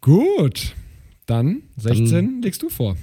[0.00, 0.76] Gut,
[1.26, 2.96] dann 16 dann, legst du vor.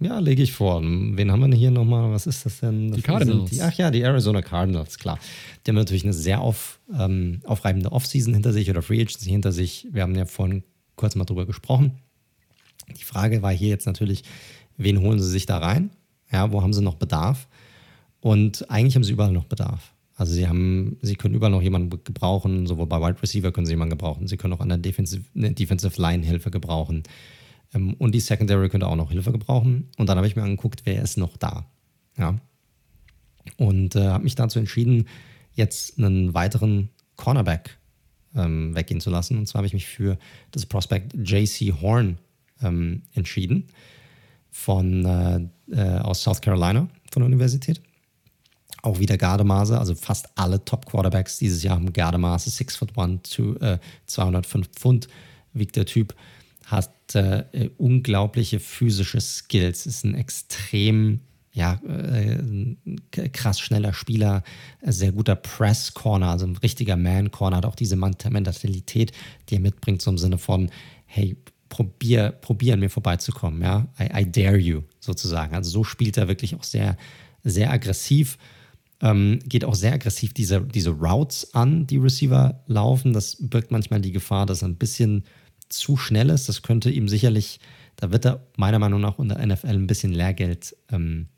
[0.00, 0.80] Ja, lege ich vor.
[0.82, 2.10] Wen haben wir denn hier nochmal?
[2.10, 2.90] Was ist das denn?
[2.92, 3.50] Die Cardinals.
[3.50, 5.18] Die, ach ja, die Arizona Cardinals, klar.
[5.64, 9.52] Die haben natürlich eine sehr auf, ähm, aufreibende Offseason hinter sich oder Free Agency hinter
[9.52, 9.86] sich.
[9.92, 10.62] Wir haben ja vorhin
[10.96, 11.98] kurz mal drüber gesprochen.
[12.98, 14.24] Die Frage war hier jetzt natürlich,
[14.78, 15.90] wen holen sie sich da rein?
[16.32, 17.46] Ja, wo haben sie noch Bedarf?
[18.20, 19.92] Und eigentlich haben sie überall noch Bedarf.
[20.16, 23.72] Also sie haben, sie können überall noch jemanden gebrauchen, sowohl bei Wide Receiver können sie
[23.72, 27.04] jemanden gebrauchen, sie können auch an der Defensive, Defensive Line Hilfe gebrauchen.
[27.74, 29.88] Ähm, und die Secondary könnte auch noch Hilfe gebrauchen.
[29.96, 31.66] Und dann habe ich mir angeguckt, wer ist noch da.
[32.16, 32.38] Ja.
[33.56, 35.06] Und äh, habe mich dazu entschieden,
[35.54, 37.78] jetzt einen weiteren Cornerback
[38.34, 39.38] ähm, weggehen zu lassen.
[39.38, 40.18] Und zwar habe ich mich für
[40.50, 42.18] das Prospect JC Horn
[42.62, 43.68] ähm, entschieden
[44.50, 47.80] von, äh, äh, aus South Carolina von der Universität.
[48.82, 53.38] Auch wieder Gardemaße, also fast alle Top-Quarterbacks dieses Jahr haben Gardemaße, 6 foot 1,
[54.06, 55.08] 205 Pfund
[55.52, 56.14] wiegt der Typ
[56.70, 61.20] hat äh, unglaubliche physische Skills, ist ein extrem
[61.52, 64.44] ja, äh, krass schneller Spieler,
[64.82, 69.12] sehr guter Press-Corner, also ein richtiger Man-Corner, hat auch diese Mentalität,
[69.48, 70.70] die er mitbringt, so im Sinne von,
[71.06, 71.36] hey,
[71.68, 75.54] probier, probier an mir vorbeizukommen, ja, I, I dare you, sozusagen.
[75.54, 76.96] Also so spielt er wirklich auch sehr,
[77.42, 78.38] sehr aggressiv,
[79.00, 83.12] ähm, geht auch sehr aggressiv diese, diese Routes an, die Receiver laufen.
[83.12, 85.24] Das birgt manchmal die Gefahr, dass er ein bisschen
[85.70, 86.48] zu schnell ist.
[86.48, 87.60] Das könnte ihm sicherlich,
[87.96, 91.28] da wird er meiner Meinung nach unter NFL ein bisschen Lehrgeld ähm,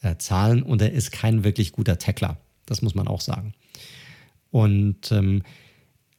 [0.00, 2.38] äh, zahlen und er ist kein wirklich guter Tackler.
[2.66, 3.54] Das muss man auch sagen.
[4.50, 5.42] Und ähm,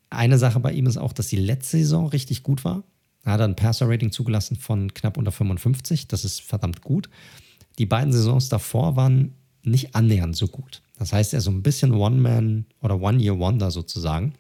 [0.10, 2.84] eine Sache bei ihm ist auch, dass die letzte Saison richtig gut war.
[3.24, 6.08] Er hat ein Passer-Rating zugelassen von knapp unter 55.
[6.08, 7.10] Das ist verdammt gut.
[7.78, 9.34] Die beiden Saisons davor waren
[9.64, 10.82] nicht annähernd so gut.
[10.98, 14.34] Das heißt, er ist so ein bisschen One-Man oder One-Year-Wonder sozusagen,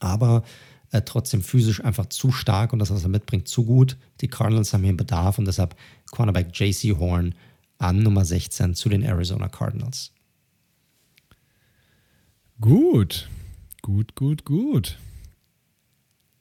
[0.00, 0.42] aber
[0.90, 3.96] äh, trotzdem physisch einfach zu stark und das, was er mitbringt, zu gut.
[4.20, 5.76] Die Cardinals haben hier Bedarf und deshalb
[6.10, 7.34] Cornerback JC Horn
[7.78, 10.12] an Nummer 16 zu den Arizona Cardinals.
[12.60, 13.28] Gut,
[13.82, 14.98] gut, gut, gut.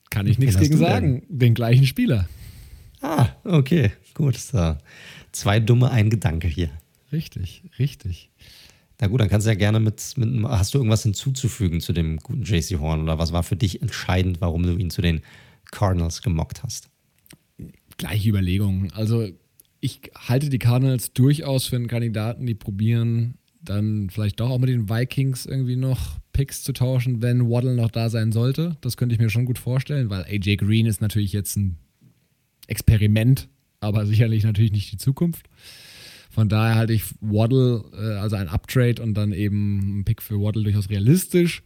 [0.10, 1.24] Kann ich nichts gegen sagen.
[1.30, 2.28] Den gleichen Spieler.
[3.02, 4.38] Ah, okay, gut.
[4.38, 4.78] So.
[5.32, 6.70] Zwei dumme, ein Gedanke hier.
[7.12, 8.32] Richtig, richtig.
[9.00, 12.18] Na gut, dann kannst du ja gerne mit, mit, hast du irgendwas hinzuzufügen zu dem
[12.18, 15.22] guten JC Horn oder was war für dich entscheidend, warum du ihn zu den
[15.72, 16.90] Cardinals gemockt hast?
[17.98, 18.92] Gleiche Überlegungen.
[18.94, 19.28] Also
[19.80, 24.70] ich halte die Cardinals durchaus für einen Kandidaten, die probieren dann vielleicht doch auch mit
[24.70, 28.78] den Vikings irgendwie noch Picks zu tauschen, wenn Waddle noch da sein sollte.
[28.82, 31.78] Das könnte ich mir schon gut vorstellen, weil AJ Green ist natürlich jetzt ein
[32.68, 33.48] Experiment,
[33.80, 35.48] aber sicherlich natürlich nicht die Zukunft.
[36.38, 40.40] Von daher halte ich Waddle, äh, also ein Uptrade und dann eben ein Pick für
[40.40, 41.64] Waddle durchaus realistisch.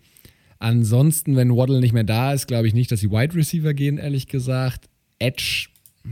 [0.60, 3.98] Ansonsten, wenn Waddle nicht mehr da ist, glaube ich nicht, dass die Wide Receiver gehen,
[3.98, 4.88] ehrlich gesagt.
[5.19, 5.68] Edge,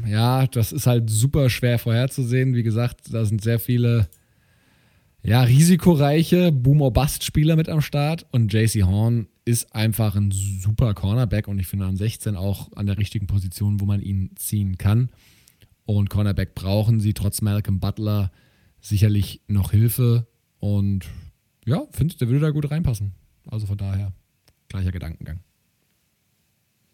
[0.06, 2.54] ja, das ist halt super schwer vorherzusehen.
[2.54, 4.10] Wie gesagt, da sind sehr viele
[5.24, 11.60] ja, risikoreiche Boomer-Bust-Spieler mit am Start und JC Horn ist einfach ein super Cornerback und
[11.60, 15.12] ich finde an 16 auch an der richtigen Position, wo man ihn ziehen kann.
[15.86, 18.34] Und Cornerback brauchen sie trotz Malcolm Butler
[18.82, 20.28] sicherlich noch Hilfe
[20.60, 21.06] und
[21.66, 23.14] ja, finde, der würde da gut reinpassen.
[23.50, 24.14] Also von daher
[24.68, 25.40] gleicher Gedankengang.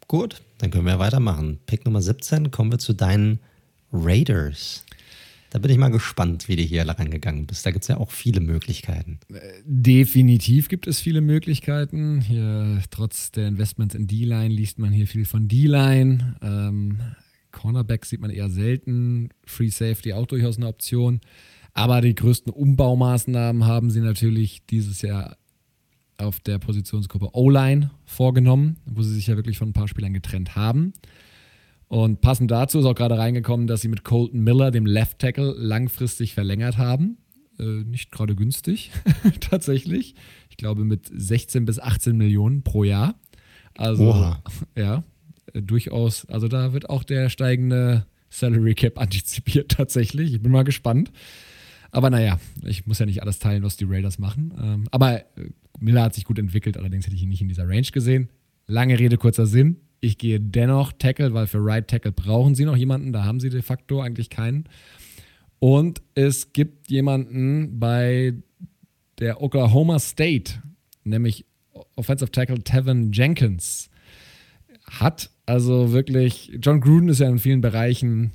[0.08, 1.58] Gut, dann können wir weitermachen.
[1.66, 3.40] Pick Nummer 17, kommen wir zu deinen
[3.92, 4.84] Raiders.
[5.50, 7.64] Da bin ich mal gespannt, wie du hier reingegangen bist.
[7.64, 9.20] Da gibt es ja auch viele Möglichkeiten.
[9.64, 12.20] Definitiv gibt es viele Möglichkeiten.
[12.20, 16.36] Hier, trotz der Investments in D-Line, liest man hier viel von D-Line.
[16.42, 16.98] Ähm,
[17.52, 19.30] Cornerback sieht man eher selten.
[19.46, 21.20] Free Safety auch durchaus eine Option.
[21.76, 25.36] Aber die größten Umbaumaßnahmen haben sie natürlich dieses Jahr
[26.16, 30.56] auf der Positionsgruppe O-Line vorgenommen, wo sie sich ja wirklich von ein paar Spielern getrennt
[30.56, 30.94] haben.
[31.88, 35.54] Und passend dazu ist auch gerade reingekommen, dass sie mit Colton Miller, dem Left Tackle,
[35.58, 37.18] langfristig verlängert haben.
[37.58, 38.90] Äh, nicht gerade günstig,
[39.40, 40.14] tatsächlich.
[40.48, 43.20] Ich glaube mit 16 bis 18 Millionen pro Jahr.
[43.76, 44.42] Also, Oha.
[44.78, 45.04] ja,
[45.52, 46.24] äh, durchaus.
[46.24, 50.32] Also, da wird auch der steigende Salary Cap antizipiert, tatsächlich.
[50.32, 51.12] Ich bin mal gespannt.
[51.96, 54.52] Aber naja, ich muss ja nicht alles teilen, was die Raiders machen.
[54.62, 55.48] Ähm, aber äh,
[55.80, 58.28] Miller hat sich gut entwickelt, allerdings hätte ich ihn nicht in dieser Range gesehen.
[58.66, 59.78] Lange Rede, kurzer Sinn.
[60.00, 63.14] Ich gehe dennoch Tackle, weil für Right Tackle brauchen sie noch jemanden.
[63.14, 64.64] Da haben sie de facto eigentlich keinen.
[65.58, 68.34] Und es gibt jemanden bei
[69.18, 70.62] der Oklahoma State,
[71.02, 71.46] nämlich
[71.94, 73.88] Offensive Tackle Tevin Jenkins.
[74.84, 78.32] Hat also wirklich, John Gruden ist ja in vielen Bereichen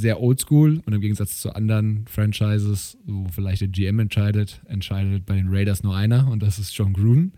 [0.00, 5.36] sehr oldschool und im Gegensatz zu anderen Franchises, wo vielleicht der GM entscheidet, entscheidet bei
[5.36, 7.32] den Raiders nur einer und das ist John Gruden.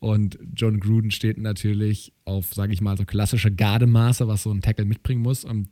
[0.00, 4.62] Und John Gruden steht natürlich auf, sage ich mal, so klassische Gardemaße, was so ein
[4.62, 5.44] Tackle mitbringen muss.
[5.44, 5.68] Und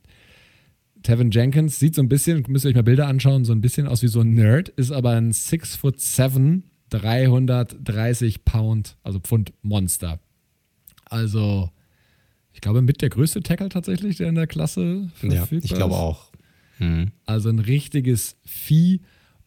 [1.01, 3.87] Tevin Jenkins sieht so ein bisschen, müsst ihr euch mal Bilder anschauen, so ein bisschen
[3.87, 9.53] aus wie so ein Nerd, ist aber ein 6 foot 7, 330 Pound, also Pfund
[9.63, 10.19] Monster.
[11.05, 11.71] Also,
[12.53, 15.95] ich glaube, mit der größte Tackle tatsächlich, der in der Klasse verfügbar Ja, ich glaube
[15.95, 16.28] auch.
[16.79, 17.11] Hm.
[17.25, 19.01] Also ein richtiges Vieh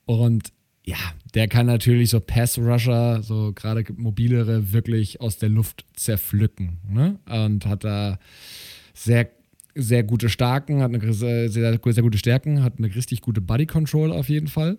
[0.05, 0.53] und
[0.85, 0.97] ja,
[1.35, 6.79] der kann natürlich so Pass-Rusher, so gerade mobilere, wirklich aus der Luft zerpflücken.
[6.89, 7.19] Ne?
[7.27, 8.19] Und hat da
[8.93, 9.31] sehr,
[9.75, 14.29] sehr gute Starken, hat eine sehr, sehr, gute Stärken, hat eine richtig gute Body-Control auf
[14.29, 14.79] jeden Fall.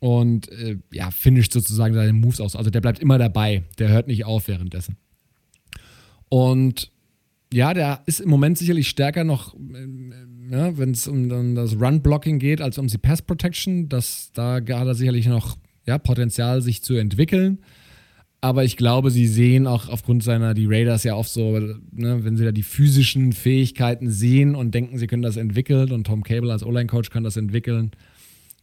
[0.00, 2.56] Und äh, ja, finisht sozusagen seine Moves aus.
[2.56, 4.96] Also der bleibt immer dabei, der hört nicht auf währenddessen.
[6.28, 6.90] Und
[7.52, 9.54] ja, der ist im Moment sicherlich stärker noch,
[10.52, 13.88] ja, wenn es um, um, das Run-Blocking geht, als um die Pass-Protection.
[13.88, 15.56] da hat er sicherlich noch
[15.86, 17.60] ja, Potenzial, sich zu entwickeln.
[18.42, 22.36] Aber ich glaube, sie sehen auch aufgrund seiner, die Raiders ja oft so, ne, wenn
[22.36, 26.52] sie da die physischen Fähigkeiten sehen und denken, sie können das entwickeln und Tom Cable
[26.52, 27.92] als O-Line-Coach kann das entwickeln,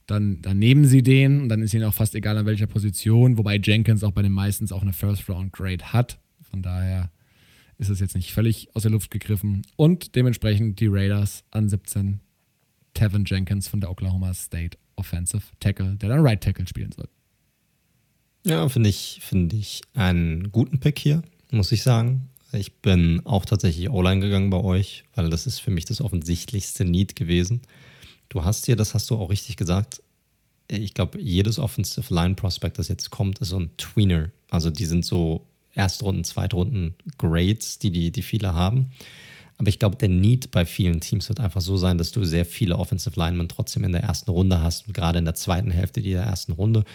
[0.06, 3.38] dann, dann nehmen sie den und dann ist ihnen auch fast egal an welcher Position,
[3.38, 6.20] wobei Jenkins auch bei den meistens auch eine First-Round-Grade hat.
[6.52, 7.10] Von daher
[7.80, 9.64] ist es jetzt nicht völlig aus der Luft gegriffen.
[9.76, 12.20] Und dementsprechend die Raiders an 17
[12.94, 17.08] Tevin Jenkins von der Oklahoma State Offensive Tackle, der dann Right Tackle spielen soll.
[18.46, 22.30] Ja, finde ich, find ich einen guten Pick hier, muss ich sagen.
[22.52, 26.84] Ich bin auch tatsächlich O-Line gegangen bei euch, weil das ist für mich das offensichtlichste
[26.84, 27.62] Need gewesen.
[28.28, 30.02] Du hast hier, das hast du auch richtig gesagt,
[30.68, 34.32] ich glaube, jedes Offensive Line Prospect, das jetzt kommt, ist so ein Tweener.
[34.50, 38.92] Also die sind so Erstrunden, Zweitrunden Grades, die, die, die viele haben.
[39.58, 42.46] Aber ich glaube, der Need bei vielen Teams wird einfach so sein, dass du sehr
[42.46, 46.02] viele Offensive Linemen trotzdem in der ersten Runde hast und gerade in der zweiten Hälfte
[46.02, 46.86] dieser ersten Runde.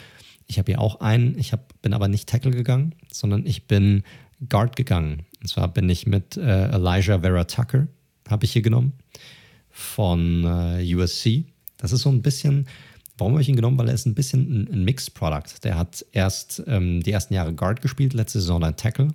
[0.47, 4.03] Ich habe hier auch einen, ich hab, bin aber nicht Tackle gegangen, sondern ich bin
[4.49, 5.27] Guard gegangen.
[5.41, 7.87] Und zwar bin ich mit äh, Elijah Vera Tucker,
[8.29, 8.95] habe ich hier genommen,
[9.71, 11.45] von äh, USC.
[11.77, 12.67] Das ist so ein bisschen,
[13.19, 13.79] warum habe ich ihn genommen?
[13.79, 15.63] Weil er ist ein bisschen ein, ein Mixed Product.
[15.63, 19.09] Der hat erst ähm, die ersten Jahre Guard gespielt, letzte Saison dann Tackle.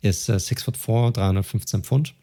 [0.00, 2.14] Ist äh, 6 foot 4, 315 Pfund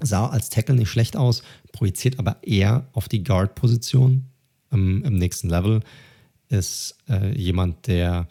[0.00, 1.42] sah als Tackle nicht schlecht aus,
[1.72, 4.26] projiziert aber eher auf die Guard-Position
[4.72, 5.80] ähm, im nächsten Level.
[6.48, 8.28] Ist äh, jemand, der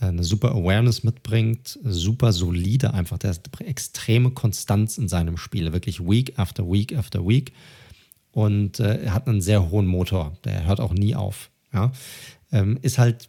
[0.00, 5.72] äh, eine super Awareness mitbringt, super solide einfach, der hat extreme Konstanz in seinem Spiel,
[5.72, 7.52] wirklich Week after Week after Week
[8.34, 11.50] und äh, er hat einen sehr hohen Motor, der hört auch nie auf.
[11.72, 11.92] Ja?
[12.52, 13.28] Ähm, ist halt,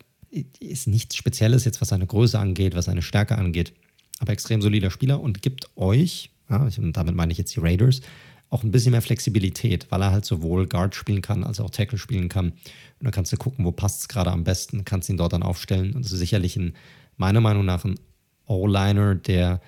[0.60, 3.74] ist nichts Spezielles jetzt, was seine Größe angeht, was seine Stärke angeht,
[4.20, 8.02] aber extrem solider Spieler und gibt euch ja, und damit meine ich jetzt die Raiders,
[8.50, 11.98] auch ein bisschen mehr Flexibilität, weil er halt sowohl Guard spielen kann als auch Tackle
[11.98, 12.50] spielen kann.
[12.50, 15.44] Und dann kannst du gucken, wo passt es gerade am besten, kannst ihn dort dann
[15.44, 15.94] aufstellen.
[15.94, 16.74] Und das ist sicherlich ein,
[17.18, 18.00] meiner Meinung nach ein
[18.46, 19.62] O-Liner, der,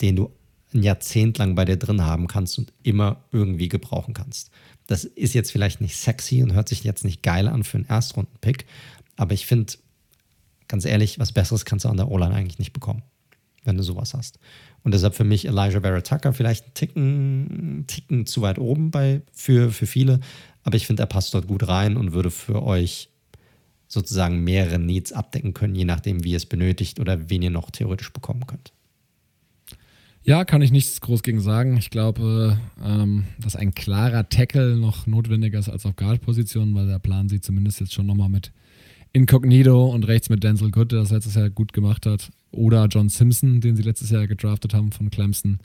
[0.00, 0.32] den du
[0.72, 4.50] ein Jahrzehnt lang bei dir drin haben kannst und immer irgendwie gebrauchen kannst.
[4.86, 7.86] Das ist jetzt vielleicht nicht sexy und hört sich jetzt nicht geil an für einen
[7.86, 8.66] Erstrunden-Pick,
[9.16, 9.72] aber ich finde,
[10.68, 13.02] ganz ehrlich, was Besseres kannst du an der O-Line eigentlich nicht bekommen,
[13.64, 14.38] wenn du sowas hast.
[14.82, 19.22] Und deshalb für mich Elijah Vera Tucker vielleicht einen Ticken, Ticken zu weit oben bei,
[19.32, 20.20] für, für viele.
[20.62, 23.10] Aber ich finde, er passt dort gut rein und würde für euch
[23.88, 27.70] sozusagen mehrere Needs abdecken können, je nachdem, wie ihr es benötigt oder wen ihr noch
[27.70, 28.72] theoretisch bekommen könnt.
[30.26, 31.76] Ja, kann ich nichts groß gegen sagen.
[31.76, 36.98] Ich glaube, ähm, dass ein klarer Tackle noch notwendiger ist als auf Guard-Positionen, weil der
[36.98, 38.50] Plan sieht zumindest jetzt schon nochmal mit
[39.12, 43.08] Incognito und rechts mit Denzel Good, der das letztes Jahr gut gemacht hat oder John
[43.08, 45.60] Simpson, den sie letztes Jahr gedraftet haben von Clemson.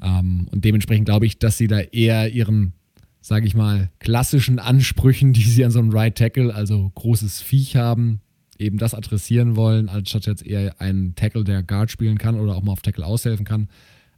[0.00, 2.72] Ähm, und dementsprechend glaube ich, dass sie da eher ihren,
[3.20, 7.76] sage ich mal, klassischen Ansprüchen, die sie an so einem Right Tackle, also großes Viech
[7.76, 8.22] haben,
[8.60, 12.62] eben das adressieren wollen, anstatt jetzt eher einen Tackle, der Guard spielen kann oder auch
[12.62, 13.68] mal auf Tackle aushelfen kann.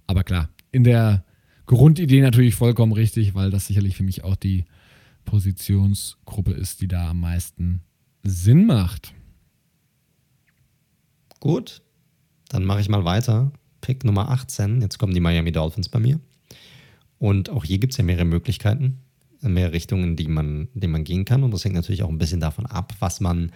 [0.06, 1.24] Aber klar, in der
[1.66, 4.64] Grundidee natürlich vollkommen richtig, weil das sicherlich für mich auch die
[5.24, 7.80] Positionsgruppe ist, die da am meisten
[8.24, 9.14] Sinn macht.
[11.40, 11.82] Gut,
[12.48, 13.52] dann mache ich mal weiter.
[13.80, 14.80] Pick Nummer 18.
[14.80, 16.20] Jetzt kommen die Miami Dolphins bei mir.
[17.18, 18.98] Und auch hier gibt es ja mehrere Möglichkeiten,
[19.40, 21.42] mehrere Richtungen, die man, in die man gehen kann.
[21.42, 23.52] Und das hängt natürlich auch ein bisschen davon ab, was man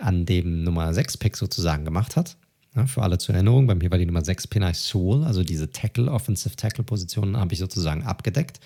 [0.00, 2.36] an dem Nummer 6 Pick sozusagen gemacht hat.
[2.74, 5.70] Ja, für alle zur Erinnerung, bei mir war die Nummer 6 Penai Soul, also diese
[5.70, 8.60] Tackle, Offensive Tackle Positionen habe ich sozusagen abgedeckt.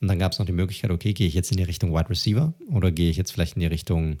[0.00, 2.10] Und dann gab es noch die Möglichkeit, okay, gehe ich jetzt in die Richtung Wide
[2.10, 4.18] Receiver oder gehe ich jetzt vielleicht in die Richtung,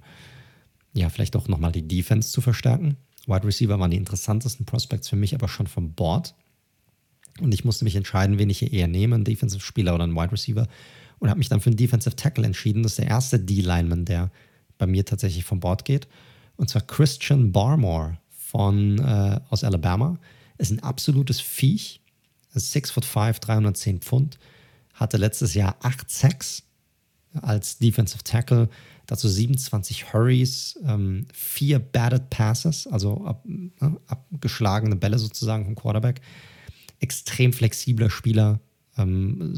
[0.92, 2.96] ja, vielleicht auch nochmal die Defense zu verstärken.
[3.26, 6.34] Wide Receiver waren die interessantesten Prospects für mich, aber schon vom Board.
[7.40, 10.32] Und ich musste mich entscheiden, wen ich hier eher nehme, einen Defensive-Spieler oder einen Wide
[10.32, 10.68] Receiver.
[11.18, 12.82] Und habe mich dann für einen Defensive Tackle entschieden.
[12.82, 14.30] Das ist der erste D-Lineman, der
[14.84, 16.06] bei mir tatsächlich vom Board geht.
[16.56, 20.18] Und zwar Christian Barmore von, äh, aus Alabama.
[20.58, 22.00] Ist ein absolutes Viech.
[22.52, 24.38] Ist 6 foot 5, 310 Pfund.
[24.92, 26.62] Hatte letztes Jahr 8 Sacks
[27.42, 28.68] als Defensive Tackle
[29.06, 36.20] dazu 27 Hurries, ähm, vier Batted Passes, also ab, ne, abgeschlagene Bälle sozusagen vom Quarterback.
[37.00, 38.60] Extrem flexibler Spieler,
[38.96, 39.52] ähm,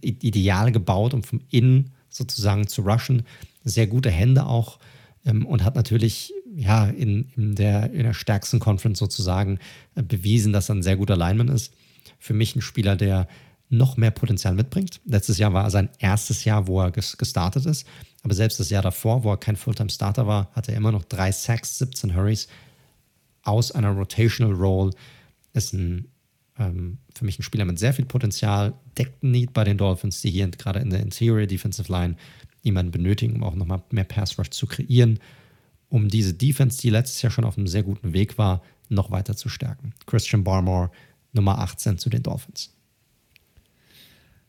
[0.00, 3.22] ideal gebaut, um vom Innen sozusagen zu rushen.
[3.64, 4.78] Sehr gute Hände auch
[5.24, 9.58] ähm, und hat natürlich ja, in, in, der, in der stärksten Conference sozusagen
[9.94, 11.72] äh, bewiesen, dass er ein sehr guter Lineman ist.
[12.18, 13.26] Für mich ein Spieler, der
[13.68, 15.00] noch mehr Potenzial mitbringt.
[15.06, 17.86] Letztes Jahr war sein erstes Jahr, wo er gestartet ist.
[18.22, 21.32] Aber selbst das Jahr davor, wo er kein Fulltime-Starter war, hatte er immer noch drei
[21.32, 22.48] Sacks, 17 Hurries
[23.42, 24.92] aus einer Rotational Role.
[25.54, 26.08] Ist ein,
[26.58, 30.20] ähm, für mich ein Spieler mit sehr viel Potenzial, deckt ein Need bei den Dolphins,
[30.20, 32.16] die hier gerade in der Interior Defensive Line
[32.62, 35.18] jemanden benötigen, um auch nochmal mehr Pass Rush zu kreieren,
[35.88, 39.36] um diese Defense, die letztes Jahr schon auf einem sehr guten Weg war, noch weiter
[39.36, 39.92] zu stärken.
[40.06, 40.90] Christian Barmore,
[41.32, 42.74] Nummer 18 zu den Dolphins.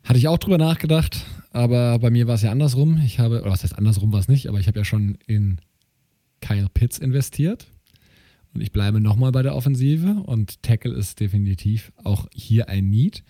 [0.03, 3.01] Hatte ich auch drüber nachgedacht, aber bei mir war es ja andersrum.
[3.05, 5.59] Ich habe, oder was heißt andersrum war es nicht, aber ich habe ja schon in
[6.41, 7.67] Kyle Pitts investiert.
[8.53, 13.23] Und ich bleibe nochmal bei der Offensive und Tackle ist definitiv auch hier ein Need.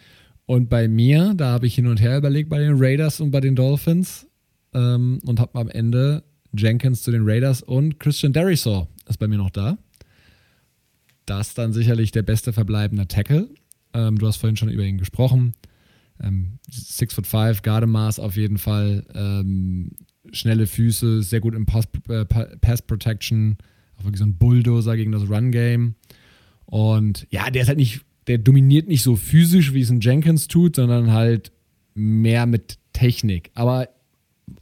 [0.45, 3.39] Und bei mir, da habe ich hin und her überlegt bei den Raiders und bei
[3.39, 4.27] den Dolphins
[4.73, 6.23] ähm, und habe am Ende
[6.55, 9.77] Jenkins zu den Raiders und Christian Derisaw ist bei mir noch da.
[11.25, 13.49] Das dann sicherlich der beste verbleibende Tackle.
[13.93, 15.53] Ähm, du hast vorhin schon über ihn gesprochen.
[16.21, 19.05] Ähm, six foot five, Gardemaß auf jeden Fall.
[19.13, 19.91] Ähm,
[20.31, 23.57] schnelle Füße, sehr gut im Pass, äh, Pass Protection.
[23.97, 25.95] Auch wirklich so ein Bulldozer gegen das Run Game.
[26.65, 30.47] Und ja, der ist halt nicht der dominiert nicht so physisch, wie es ein Jenkins
[30.47, 31.51] tut, sondern halt
[31.93, 33.51] mehr mit Technik.
[33.53, 33.89] Aber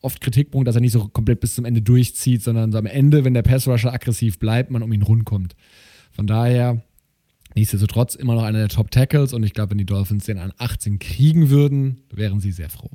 [0.02, 3.24] oft Kritikpunkt, dass er nicht so komplett bis zum Ende durchzieht, sondern so am Ende,
[3.26, 5.56] wenn der Passrusher aggressiv bleibt, man um ihn rundkommt.
[6.12, 6.84] Von daher,
[7.56, 10.54] nichtsdestotrotz immer noch einer der Top Tackles und ich glaube, wenn die Dolphins den an
[10.58, 12.92] 18 kriegen würden, wären sie sehr froh.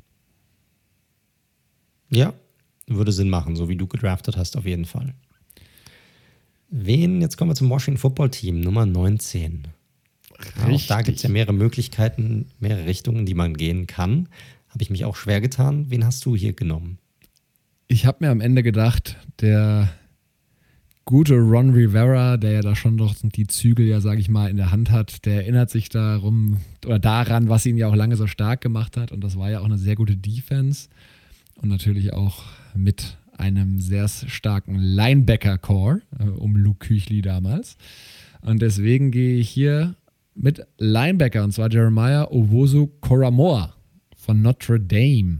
[2.09, 2.33] Ja,
[2.87, 5.13] würde Sinn machen, so wie du gedraftet hast, auf jeden Fall.
[6.69, 9.67] Wen, jetzt kommen wir zum Washington Football Team, Nummer 19.
[10.67, 10.83] Richtig.
[10.83, 14.29] Auch da gibt es ja mehrere Möglichkeiten, mehrere Richtungen, die man gehen kann.
[14.77, 15.87] Habe ich mich auch schwer getan.
[15.89, 16.99] Wen hast du hier genommen?
[17.87, 19.89] Ich habe mir am Ende gedacht, der
[21.03, 24.57] gute Ron Rivera, der ja da schon doch die Zügel ja, sage ich mal, in
[24.57, 28.27] der Hand hat, der erinnert sich darum oder daran, was ihn ja auch lange so
[28.27, 29.11] stark gemacht hat.
[29.11, 30.89] Und das war ja auch eine sehr gute Defense.
[31.55, 32.43] Und natürlich auch
[32.75, 37.77] mit einem sehr starken Linebacker-Core äh, um Luke Küchli damals.
[38.41, 39.95] Und deswegen gehe ich hier
[40.35, 43.73] mit Linebacker, und zwar Jeremiah Owosu Koramoa
[44.27, 45.39] von Notre Dame.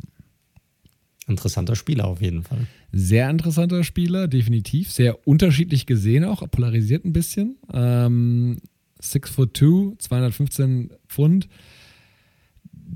[1.27, 2.67] Interessanter Spieler auf jeden Fall.
[2.93, 4.89] Sehr interessanter Spieler, definitiv.
[4.89, 7.57] Sehr unterschiedlich gesehen auch, polarisiert ein bisschen.
[7.73, 8.59] Ähm,
[9.01, 11.49] 6 foot 2, 215 Pfund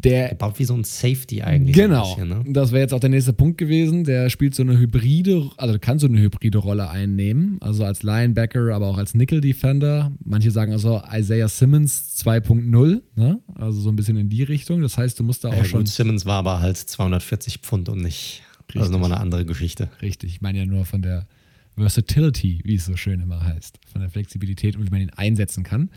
[0.03, 1.76] der gebaut wie so ein Safety eigentlich.
[1.76, 2.15] Genau.
[2.15, 2.44] Bisschen, ne?
[2.48, 4.03] Das wäre jetzt auch der nächste Punkt gewesen.
[4.03, 7.57] Der spielt so eine hybride, also kann so eine hybride Rolle einnehmen.
[7.61, 10.11] Also als Linebacker, aber auch als Nickel Defender.
[10.23, 13.40] Manche sagen also Isaiah Simmons 2.0, ne?
[13.56, 14.82] Also so ein bisschen in die Richtung.
[14.82, 15.82] Das heißt, du musst da auch ja, schon.
[15.82, 18.44] Gut, Simmons war aber halt 240 Pfund und nicht.
[18.60, 18.82] Richtig.
[18.82, 19.90] Also nochmal eine andere Geschichte.
[20.02, 20.32] Richtig.
[20.32, 21.28] Ich meine ja nur von der
[21.76, 23.80] Versatility, wie es so schön immer heißt.
[23.91, 25.90] Von der Flexibilität und wie man ihn einsetzen kann.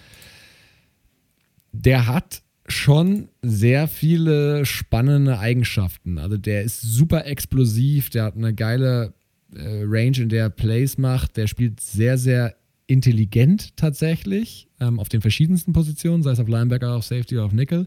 [1.72, 6.18] Der hat schon sehr viele spannende Eigenschaften.
[6.18, 9.14] Also der ist super explosiv, der hat eine geile
[9.54, 15.08] äh, Range, in der er Plays macht, der spielt sehr, sehr intelligent tatsächlich ähm, auf
[15.08, 17.86] den verschiedensten Positionen, sei es auf Linebacker, auf Safety oder auf Nickel.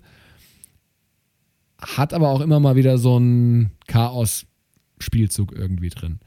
[1.79, 6.19] Hat aber auch immer mal wieder so einen Chaos-Spielzug irgendwie drin.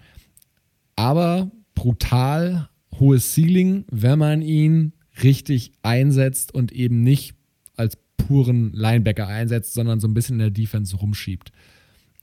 [0.94, 2.68] Aber brutal
[2.98, 7.34] hohes Ceiling, wenn man ihn richtig einsetzt und eben nicht
[7.74, 7.96] als
[8.30, 11.50] puren Linebacker einsetzt, sondern so ein bisschen in der Defense rumschiebt.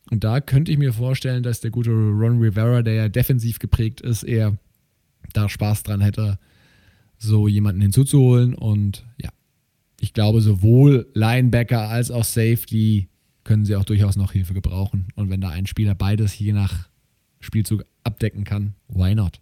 [0.09, 3.99] Und da könnte ich mir vorstellen, dass der gute Ron Rivera, der ja defensiv geprägt
[3.99, 4.57] ist, eher
[5.33, 6.39] da Spaß dran hätte,
[7.17, 8.53] so jemanden hinzuzuholen.
[8.55, 9.31] Und ja,
[9.99, 13.09] ich glaube, sowohl Linebacker als auch Safety
[13.43, 15.09] können sie auch durchaus noch Hilfe gebrauchen.
[15.15, 16.87] Und wenn da ein Spieler beides je nach
[17.41, 19.41] Spielzug abdecken kann, why not?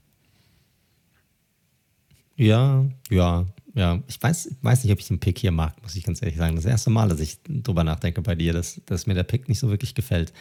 [2.38, 3.46] Ja, ja,
[3.76, 6.38] ja, ich weiß, weiß nicht, ob ich den Pick hier mag, muss ich ganz ehrlich
[6.38, 6.56] sagen.
[6.56, 9.60] Das erste Mal, dass ich drüber nachdenke bei dir, dass, dass mir der Pick nicht
[9.60, 10.32] so wirklich gefällt.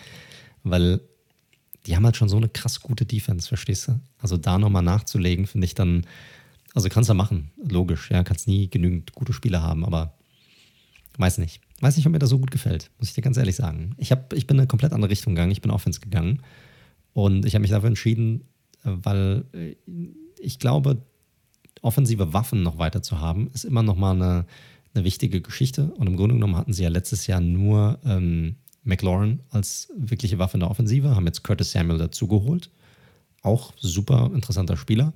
[0.63, 1.01] Weil
[1.85, 4.01] die haben halt schon so eine krass gute Defense, verstehst du?
[4.19, 6.07] Also da nochmal nachzulegen, finde ich dann,
[6.75, 10.15] also kannst du machen, logisch, ja, kannst nie genügend gute Spieler haben, aber
[11.19, 11.61] weiß nicht.
[11.81, 13.97] Weiß nicht, ob mir das so gut gefällt, muss ich dir ganz ehrlich sagen.
[13.99, 16.41] Ich, hab, ich bin in eine komplett andere Richtung gegangen, ich bin Offense gegangen
[17.13, 18.45] und ich habe mich dafür entschieden,
[18.85, 19.45] weil
[20.39, 21.03] ich glaube,
[21.83, 24.47] offensive Waffen noch weiter zu haben, ist immer noch mal eine,
[24.95, 25.93] eine wichtige Geschichte.
[25.97, 30.55] Und im Grunde genommen hatten sie ja letztes Jahr nur ähm, McLaurin als wirkliche Waffe
[30.55, 32.71] in der Offensive, haben jetzt Curtis Samuel dazugeholt.
[33.43, 35.13] Auch super interessanter Spieler.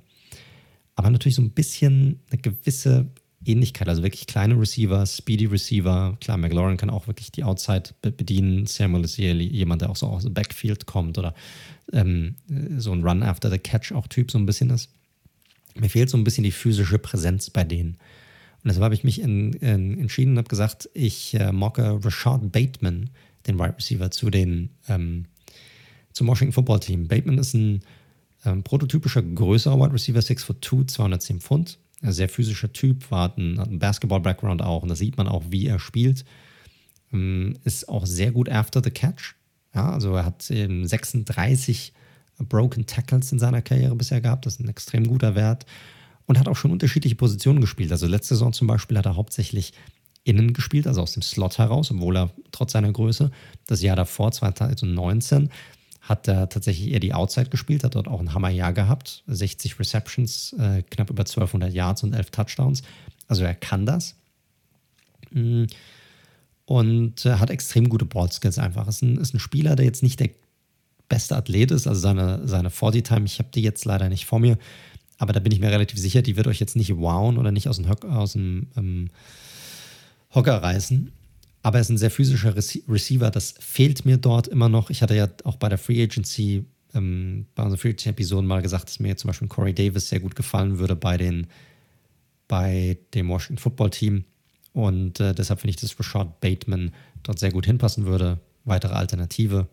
[0.95, 3.07] Aber natürlich so ein bisschen eine gewisse
[3.45, 6.17] Ähnlichkeit, also wirklich kleine Receiver, Speedy Receiver.
[6.19, 8.65] Klar, McLaurin kann auch wirklich die Outside bedienen.
[8.65, 11.33] Samuel ist jemand, der auch so aus dem Backfield kommt oder
[11.93, 12.35] ähm,
[12.77, 14.89] so ein Run after the Catch auch Typ so ein bisschen ist
[15.75, 17.97] mir fehlt so ein bisschen die physische Präsenz bei denen.
[18.63, 22.51] Und deshalb habe ich mich in, in, entschieden und habe gesagt, ich äh, mocke Rashad
[22.51, 23.09] Bateman,
[23.47, 25.25] den Wide Receiver, zu den, ähm,
[26.11, 27.07] zum Washington Football Team.
[27.07, 27.81] Bateman ist ein
[28.45, 31.79] ähm, prototypischer größerer Wide Receiver, 6 foot 2, 210 Pfund.
[32.01, 35.43] Ein sehr physischer Typ, war, hat einen, einen Basketball-Background auch und da sieht man auch,
[35.49, 36.25] wie er spielt.
[37.13, 39.35] Ähm, ist auch sehr gut after the catch.
[39.73, 41.93] Ja, also er hat ähm, 36
[42.47, 44.45] Broken Tackles in seiner Karriere bisher gehabt.
[44.45, 45.65] Das ist ein extrem guter Wert.
[46.25, 47.91] Und hat auch schon unterschiedliche Positionen gespielt.
[47.91, 49.73] Also letzte Saison zum Beispiel hat er hauptsächlich
[50.23, 53.31] innen gespielt, also aus dem Slot heraus, obwohl er trotz seiner Größe,
[53.65, 55.49] das Jahr davor, 2019,
[56.01, 59.23] hat er tatsächlich eher die Outside gespielt, hat dort auch ein Hammerjahr gehabt.
[59.27, 62.83] 60 Receptions, äh, knapp über 1200 Yards und 11 Touchdowns.
[63.27, 64.15] Also er kann das.
[65.31, 65.65] Mm.
[66.65, 68.87] Und äh, hat extrem gute Ballskills einfach.
[68.87, 70.29] Ist ein, ist ein Spieler, der jetzt nicht der
[71.09, 74.57] beste Athlet ist, also seine, seine 40-Time, ich habe die jetzt leider nicht vor mir,
[75.17, 77.67] aber da bin ich mir relativ sicher, die wird euch jetzt nicht wowen oder nicht
[77.67, 79.09] aus dem, aus dem ähm,
[80.33, 81.11] Hocker reißen.
[81.61, 84.89] Aber er ist ein sehr physischer Receiver, das fehlt mir dort immer noch.
[84.89, 86.63] Ich hatte ja auch bei der Free Agency,
[86.93, 90.37] ähm, bei unseren Free Agency-Episoden mal gesagt, dass mir zum Beispiel Corey Davis sehr gut
[90.37, 91.47] gefallen würde bei, den,
[92.47, 94.23] bei dem Washington Football Team.
[94.71, 98.39] Und äh, deshalb finde ich, dass Rashad Bateman dort sehr gut hinpassen würde.
[98.63, 99.67] Weitere Alternative.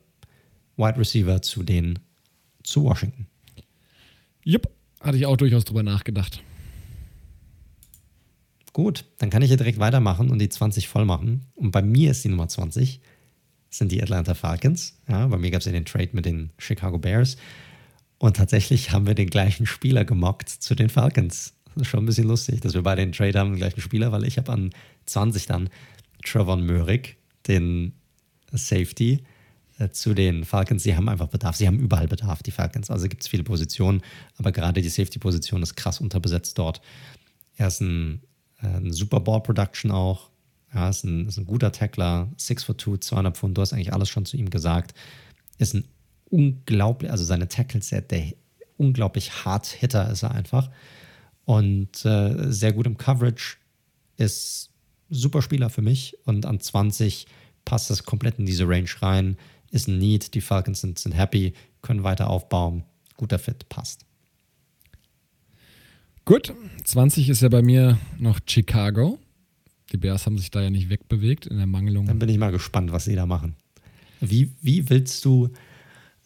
[0.77, 1.99] Wide Receiver zu den
[2.63, 3.27] zu Washington.
[4.45, 4.69] Jupp,
[5.01, 6.43] hatte ich auch durchaus drüber nachgedacht.
[8.73, 11.47] Gut, dann kann ich hier direkt weitermachen und die 20 voll machen.
[11.55, 13.01] Und bei mir ist die Nummer 20,
[13.71, 14.99] sind die Atlanta Falcons.
[15.09, 17.37] Ja, bei mir gab es ja den Trade mit den Chicago Bears.
[18.19, 21.55] Und tatsächlich haben wir den gleichen Spieler gemockt zu den Falcons.
[21.75, 24.13] Das ist schon ein bisschen lustig, dass wir beide den Trade haben, den gleichen Spieler,
[24.13, 24.71] weil ich habe an
[25.07, 25.71] 20 dann
[26.25, 27.17] Trevor Möhrig,
[27.47, 27.93] den
[28.53, 29.23] Safety,
[29.93, 30.83] zu den Falcons.
[30.83, 31.57] Sie haben einfach Bedarf.
[31.57, 32.91] Sie haben überall Bedarf, die Falcons.
[32.91, 34.03] Also gibt es viele Positionen,
[34.39, 36.81] aber gerade die Safety-Position ist krass unterbesetzt dort.
[37.57, 38.23] Er ist ein,
[38.63, 40.31] äh, ein Super Bowl-Production auch.
[40.75, 43.57] Ja, ist ein, ist ein guter Tackler, 6 foot 2, 200 Pfund.
[43.57, 44.95] Du hast eigentlich alles schon zu ihm gesagt.
[45.59, 45.85] Ist ein
[46.31, 48.33] unglaublich, also seine Tackles, der, der
[48.77, 50.71] unglaublich hart Hitter ist er einfach.
[51.45, 53.59] Und äh, sehr gut im Coverage.
[54.17, 54.71] Ist
[55.11, 56.17] super Spieler für mich.
[56.25, 57.27] Und an 20
[57.65, 59.37] passt das komplett in diese Range rein.
[59.77, 60.33] Ist ein Need.
[60.33, 62.85] Die Falcons sind, sind happy, können weiter aufbauen.
[63.19, 64.07] Guter Fit, passt.
[66.25, 69.19] Gut, 20 ist ja bei mir noch Chicago.
[69.93, 72.07] Die Bears haben sich da ja nicht wegbewegt in der Mangelung.
[72.07, 73.55] Dann bin ich mal gespannt, was sie da machen.
[74.23, 75.51] Wie, wie willst du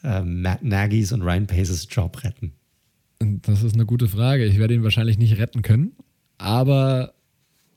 [0.04, 2.52] äh, Matt Nagy's und Ryan Paces Job retten?
[3.18, 4.44] Das ist eine gute Frage.
[4.44, 5.96] Ich werde ihn wahrscheinlich nicht retten können.
[6.38, 7.14] Aber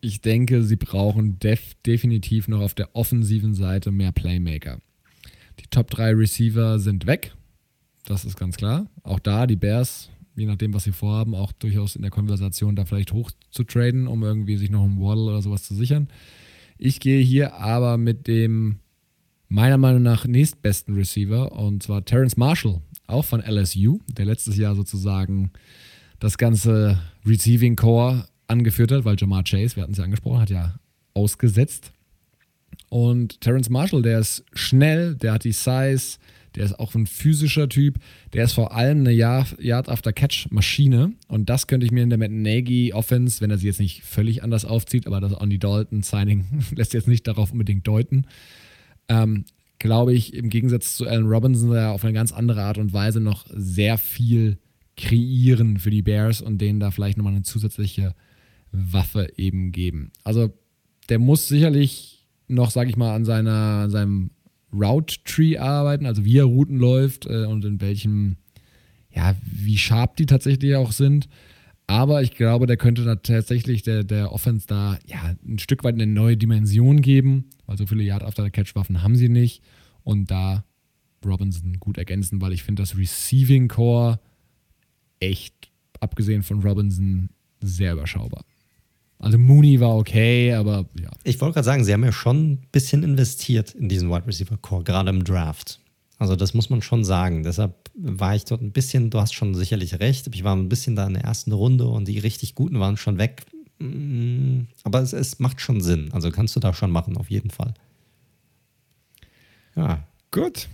[0.01, 4.79] ich denke, sie brauchen def definitiv noch auf der offensiven Seite mehr Playmaker.
[5.63, 7.33] Die Top 3 Receiver sind weg.
[8.05, 8.87] Das ist ganz klar.
[9.03, 12.85] Auch da die Bears, je nachdem, was sie vorhaben, auch durchaus in der Konversation da
[12.85, 16.09] vielleicht hoch zu traden, um irgendwie sich noch einen Waddle oder sowas zu sichern.
[16.77, 18.79] Ich gehe hier aber mit dem
[19.47, 24.75] meiner Meinung nach nächstbesten Receiver und zwar Terrence Marshall, auch von LSU, der letztes Jahr
[24.75, 25.51] sozusagen
[26.19, 30.49] das ganze Receiving Core angeführt hat, weil Jamar Chase, wir hatten es ja angesprochen, hat
[30.49, 30.75] ja
[31.13, 31.92] ausgesetzt.
[32.93, 36.19] Und Terrence Marshall, der ist schnell, der hat die Size,
[36.53, 37.97] der ist auch ein physischer Typ,
[38.33, 41.13] der ist vor allem eine Yard-After-Catch-Maschine.
[41.27, 44.03] Und das könnte ich mir in der Matt Nagy Offense, wenn er sie jetzt nicht
[44.03, 46.45] völlig anders aufzieht, aber das Andy Dalton Signing
[46.75, 48.27] lässt jetzt nicht darauf unbedingt deuten,
[49.07, 49.45] ähm,
[49.79, 53.19] glaube ich, im Gegensatz zu Allen Robinson, der auf eine ganz andere Art und Weise
[53.19, 54.59] noch sehr viel
[54.97, 58.13] kreieren für die Bears und denen da vielleicht nochmal eine zusätzliche
[58.71, 60.11] Waffe eben geben.
[60.23, 60.53] Also
[61.09, 62.12] der muss sicherlich
[62.47, 64.31] noch, sage ich mal, an, seiner, seinem
[64.73, 68.37] Route Tree arbeiten, also wie er Routen läuft äh, und in welchem,
[69.11, 71.29] ja, wie sharp die tatsächlich auch sind.
[71.85, 75.95] Aber ich glaube, der könnte da tatsächlich der, der Offense da ja, ein Stück weit
[75.95, 79.61] eine neue Dimension geben, weil so viele Yard after the Catch Waffen haben sie nicht.
[80.03, 80.63] Und da
[81.25, 84.19] Robinson gut ergänzen, weil ich finde das Receiving Core
[85.19, 87.29] echt, abgesehen von Robinson,
[87.61, 88.43] sehr überschaubar.
[89.23, 91.09] Also Mooney war okay, aber ja.
[91.23, 94.57] Ich wollte gerade sagen, sie haben ja schon ein bisschen investiert in diesen Wide Receiver
[94.57, 95.79] Core, gerade im Draft.
[96.17, 97.43] Also das muss man schon sagen.
[97.43, 100.97] Deshalb war ich dort ein bisschen, du hast schon sicherlich recht, ich war ein bisschen
[100.97, 103.45] da in der ersten Runde und die richtig guten waren schon weg.
[103.79, 106.11] Mm, aber es, es macht schon Sinn.
[106.11, 107.73] Also kannst du da schon machen, auf jeden Fall.
[109.77, 110.03] Ja.
[110.31, 110.67] Gut.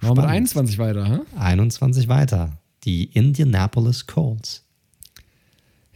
[0.00, 1.18] Machen wir mit 21 weiter, hä?
[1.36, 2.58] 21 weiter.
[2.84, 4.64] Die Indianapolis Colts.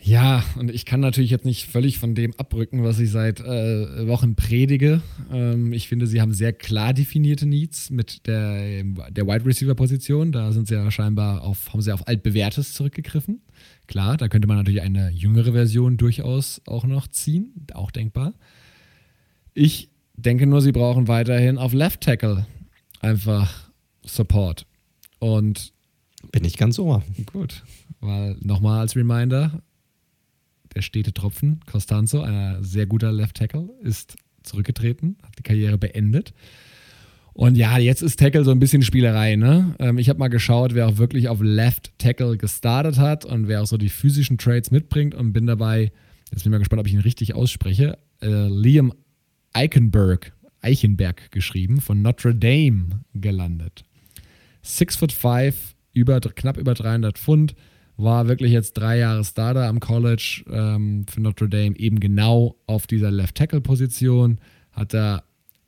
[0.07, 4.07] Ja, und ich kann natürlich jetzt nicht völlig von dem abrücken, was ich seit äh,
[4.07, 5.03] Wochen predige.
[5.33, 10.31] Ähm, ich finde, sie haben sehr klar definierte Needs mit der, der Wide Receiver Position.
[10.31, 13.41] Da sind sie ja scheinbar auf, haben sie auf altbewährtes zurückgegriffen.
[13.89, 18.33] Klar, da könnte man natürlich eine jüngere Version durchaus auch noch ziehen, auch denkbar.
[19.55, 22.47] Ich denke nur, sie brauchen weiterhin auf Left Tackle
[23.01, 23.73] einfach
[24.05, 24.67] Support.
[25.19, 25.73] Und
[26.31, 27.03] bin ich ganz ohr.
[27.33, 27.65] Gut,
[27.99, 29.63] weil nochmal als Reminder,
[30.77, 36.35] der stete Tropfen, Costanzo, ein sehr guter Left Tackle, ist zurückgetreten, hat die Karriere beendet.
[37.33, 39.37] Und ja, jetzt ist Tackle so ein bisschen Spielerei.
[39.37, 39.75] Ne?
[39.79, 43.63] Ähm, ich habe mal geschaut, wer auch wirklich auf Left Tackle gestartet hat und wer
[43.63, 45.93] auch so die physischen Trades mitbringt und bin dabei,
[46.31, 48.93] jetzt bin ich mal gespannt, ob ich ihn richtig ausspreche, äh, Liam
[49.55, 53.85] Eichenberg, Eichenberg geschrieben, von Notre Dame gelandet.
[54.63, 57.55] Six foot five, über, knapp über 300 Pfund,
[57.97, 62.87] war wirklich jetzt drei Jahre Starter am College ähm, für Notre Dame, eben genau auf
[62.87, 64.39] dieser Left-Tackle-Position.
[64.73, 65.23] Hat da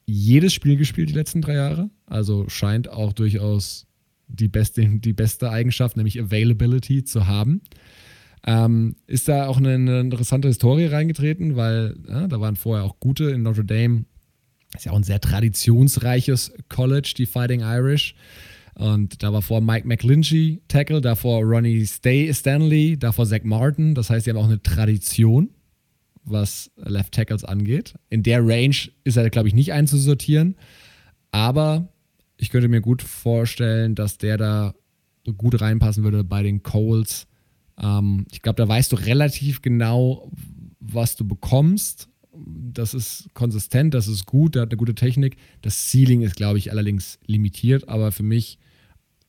[0.05, 3.86] jedes Spiel gespielt die letzten drei Jahre, also scheint auch durchaus
[4.26, 7.62] die beste, die beste Eigenschaft, nämlich Availability, zu haben.
[8.46, 13.00] Ähm, ist da auch eine, eine, interessante Historie reingetreten, weil ja, da waren vorher auch
[13.00, 14.05] gute in Notre Dame.
[14.76, 18.14] Ist ja auch ein sehr traditionsreiches College, die Fighting Irish.
[18.78, 23.96] Und da war vor Mike McClinchy Tackle, davor Ronnie Stay Stanley, davor Zach Martin.
[23.96, 25.50] Das heißt, sie haben auch eine Tradition,
[26.22, 27.94] was Left Tackles angeht.
[28.09, 30.55] In der Range ist er, glaube ich, nicht einzusortieren.
[31.32, 31.92] Aber
[32.36, 34.74] ich könnte mir gut vorstellen, dass der da
[35.36, 37.26] gut reinpassen würde bei den Coles.
[37.82, 40.30] Ähm, ich glaube, da weißt du relativ genau,
[40.78, 42.09] was du bekommst.
[42.32, 45.36] Das ist konsistent, das ist gut, der hat eine gute Technik.
[45.62, 48.60] Das Ceiling ist, glaube ich, allerdings limitiert, aber für mich,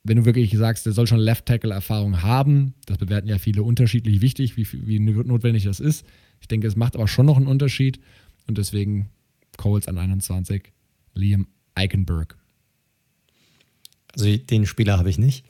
[0.03, 4.57] wenn du wirklich sagst, der soll schon Left-Tackle-Erfahrung haben, das bewerten ja viele unterschiedlich wichtig,
[4.57, 6.05] wie, wie notwendig das ist.
[6.41, 7.99] Ich denke, es macht aber schon noch einen Unterschied
[8.47, 9.09] und deswegen
[9.57, 10.71] Coles an 21,
[11.13, 12.37] Liam Eichenberg.
[14.13, 15.45] Also den Spieler habe ich nicht.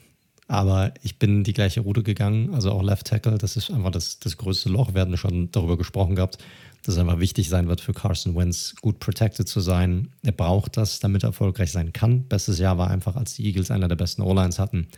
[0.50, 3.38] Aber ich bin die gleiche Route gegangen, also auch Left Tackle.
[3.38, 4.94] Das ist einfach das, das größte Loch.
[4.94, 6.38] Wir hatten schon darüber gesprochen gehabt,
[6.82, 10.08] dass es einfach wichtig sein wird für Carson Wentz, gut protected zu sein.
[10.22, 12.24] Er braucht das, damit er erfolgreich sein kann.
[12.24, 14.88] Bestes Jahr war einfach, als die Eagles einer der besten O-Lines hatten.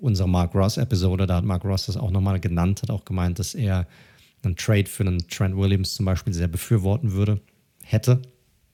[0.00, 3.54] Unsere Mark Ross-Episode, da hat Mark Ross das auch nochmal genannt, hat auch gemeint, dass
[3.54, 3.86] er
[4.42, 7.40] einen Trade für einen Trent Williams zum Beispiel sehr befürworten würde,
[7.82, 8.22] hätte.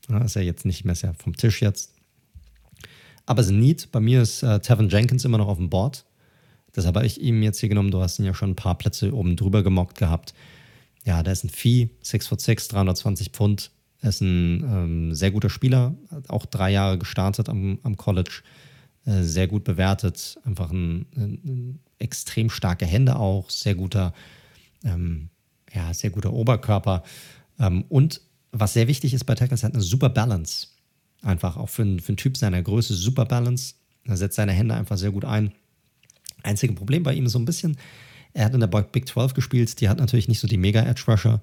[0.09, 1.95] Ja, ist ja jetzt nicht mehr ja vom Tisch jetzt.
[3.27, 3.91] Aber es ist Need.
[3.91, 6.05] Bei mir ist äh, Tevin Jenkins immer noch auf dem Board.
[6.77, 7.91] Deshalb habe ich ihm jetzt hier genommen.
[7.91, 10.35] Du hast ihn ja schon ein paar Plätze oben drüber gemockt gehabt.
[11.05, 13.71] Ja, der ist ein Vieh, 6 foot 6, 320 Pfund.
[14.01, 18.43] Er ist ein ähm, sehr guter Spieler, hat auch drei Jahre gestartet am, am College,
[19.07, 24.13] äh, sehr gut bewertet, einfach ein, ein, ein, extrem starke Hände auch, sehr guter,
[24.85, 25.31] ähm,
[25.73, 27.03] ja, sehr guter Oberkörper.
[27.59, 28.21] Ähm, und
[28.53, 30.69] was sehr wichtig ist bei Tackles, er hat eine super Balance.
[31.23, 33.75] Einfach auch für, für einen Typ seiner Größe super Balance.
[34.05, 35.53] Er setzt seine Hände einfach sehr gut ein.
[36.43, 37.79] Einzige Problem bei ihm ist so ein bisschen,
[38.35, 41.41] er hat in der Big 12 gespielt, die hat natürlich nicht so die Mega-Edge-Rusher.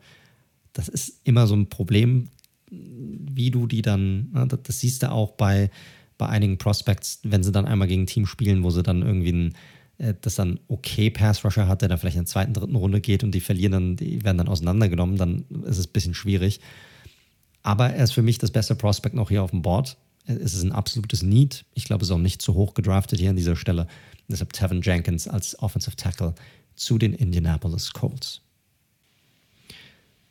[0.74, 2.28] Das ist immer so ein Problem,
[2.70, 5.72] wie du die dann, ne, das siehst du auch bei,
[6.18, 9.32] bei einigen Prospects, wenn sie dann einmal gegen ein Team spielen, wo sie dann irgendwie
[9.32, 9.56] ein,
[9.98, 13.24] äh, das dann okay Pass-Rusher hat, der dann vielleicht in der zweiten, dritten Runde geht
[13.24, 16.60] und die verlieren dann, die werden dann auseinandergenommen, dann ist es ein bisschen schwierig.
[17.64, 19.98] Aber er ist für mich das beste Prospect noch hier auf dem Board.
[20.26, 21.66] Es ist ein absolutes Need.
[21.74, 23.88] Ich glaube, es ist auch nicht zu hoch gedraftet hier an dieser Stelle.
[24.28, 26.34] Deshalb Tevin Jenkins als Offensive Tackle
[26.76, 28.42] zu den Indianapolis Colts.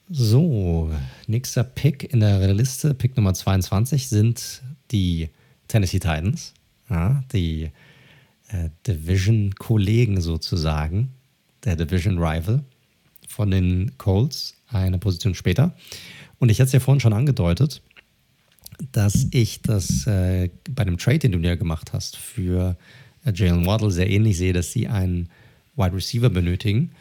[0.09, 0.91] So,
[1.29, 5.31] nächster Pick in der Liste, Pick Nummer 22, sind die
[5.69, 6.53] Tennessee Titans.
[6.89, 7.71] Ja, die
[8.49, 11.13] äh, Division-Kollegen sozusagen,
[11.63, 12.65] der Division-Rival
[13.29, 15.77] von den Colts, eine Position später.
[16.41, 17.81] Und ich hatte es ja vorhin schon angedeutet,
[18.93, 22.77] dass ich das äh, bei dem Trade, den du ja gemacht hast, für
[23.25, 25.29] äh, Jalen Waddle sehr ähnlich sehe, dass sie einen
[25.81, 26.93] Wide Receiver benötigen.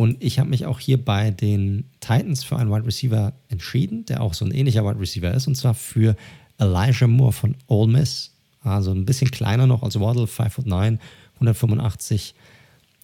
[0.00, 4.22] Und ich habe mich auch hier bei den Titans für einen Wide Receiver entschieden, der
[4.22, 6.16] auch so ein ähnlicher Wide Receiver ist, und zwar für
[6.58, 8.32] Elijah Moore von Ole Miss.
[8.62, 10.98] Also ein bisschen kleiner noch als Waddle, 5'9,
[11.34, 12.34] 185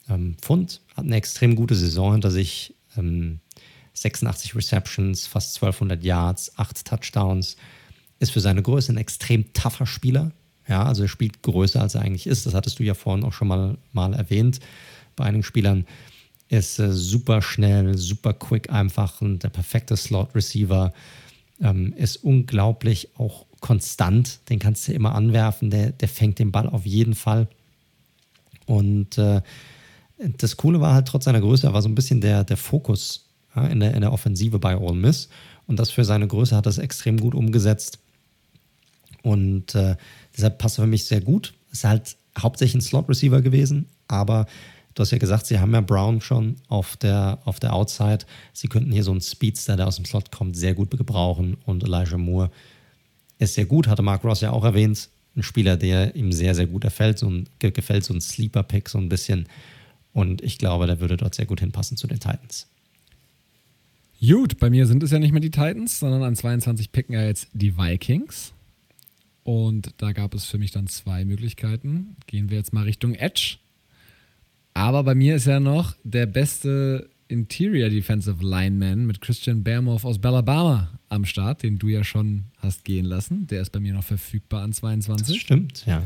[0.08, 0.80] ähm, Pfund.
[0.96, 2.74] Hat eine extrem gute Saison hinter sich.
[2.96, 3.40] Ähm,
[3.94, 7.56] 86 Receptions, fast 1200 Yards, 8 Touchdowns.
[8.20, 10.32] Ist für seine Größe ein extrem tougher Spieler.
[10.68, 12.46] Ja, also er spielt größer, als er eigentlich ist.
[12.46, 14.60] Das hattest du ja vorhin auch schon mal, mal erwähnt
[15.16, 15.86] bei einigen Spielern.
[16.48, 20.92] Ist äh, super schnell, super quick einfach und der perfekte Slot-Receiver.
[21.60, 24.40] Ähm, ist unglaublich auch konstant.
[24.48, 25.70] Den kannst du immer anwerfen.
[25.70, 27.48] Der, der fängt den Ball auf jeden Fall.
[28.66, 29.40] Und äh,
[30.18, 33.26] das Coole war halt trotz seiner Größe, er war so ein bisschen der, der Fokus
[33.54, 35.28] ja, in, der, in der Offensive bei Ole Miss.
[35.66, 37.98] Und das für seine Größe hat das extrem gut umgesetzt.
[39.22, 39.96] Und äh,
[40.36, 41.54] deshalb passt er für mich sehr gut.
[41.72, 44.46] Ist halt hauptsächlich ein Slot-Receiver gewesen, aber
[44.96, 48.20] du hast ja gesagt, sie haben ja Brown schon auf der, auf der Outside.
[48.52, 51.58] Sie könnten hier so einen Speedster, der aus dem Slot kommt, sehr gut gebrauchen.
[51.66, 52.50] Und Elijah Moore
[53.38, 55.08] ist sehr gut, hatte Mark Ross ja auch erwähnt.
[55.36, 58.96] Ein Spieler, der ihm sehr, sehr gut gefällt, so ein, gefällt, so ein Sleeper-Pick so
[58.96, 59.46] ein bisschen.
[60.14, 62.66] Und ich glaube, der würde dort sehr gut hinpassen zu den Titans.
[64.18, 67.22] Gut, bei mir sind es ja nicht mehr die Titans, sondern an 22 picken ja
[67.22, 68.54] jetzt die Vikings.
[69.44, 72.16] Und da gab es für mich dann zwei Möglichkeiten.
[72.26, 73.58] Gehen wir jetzt mal Richtung Edge.
[74.76, 80.22] Aber bei mir ist ja noch der beste Interior Defensive Lineman mit Christian Bearmouth aus
[80.22, 83.46] Alabama am Start, den du ja schon hast gehen lassen.
[83.46, 85.28] Der ist bei mir noch verfügbar an 22.
[85.28, 86.02] Das stimmt, ja.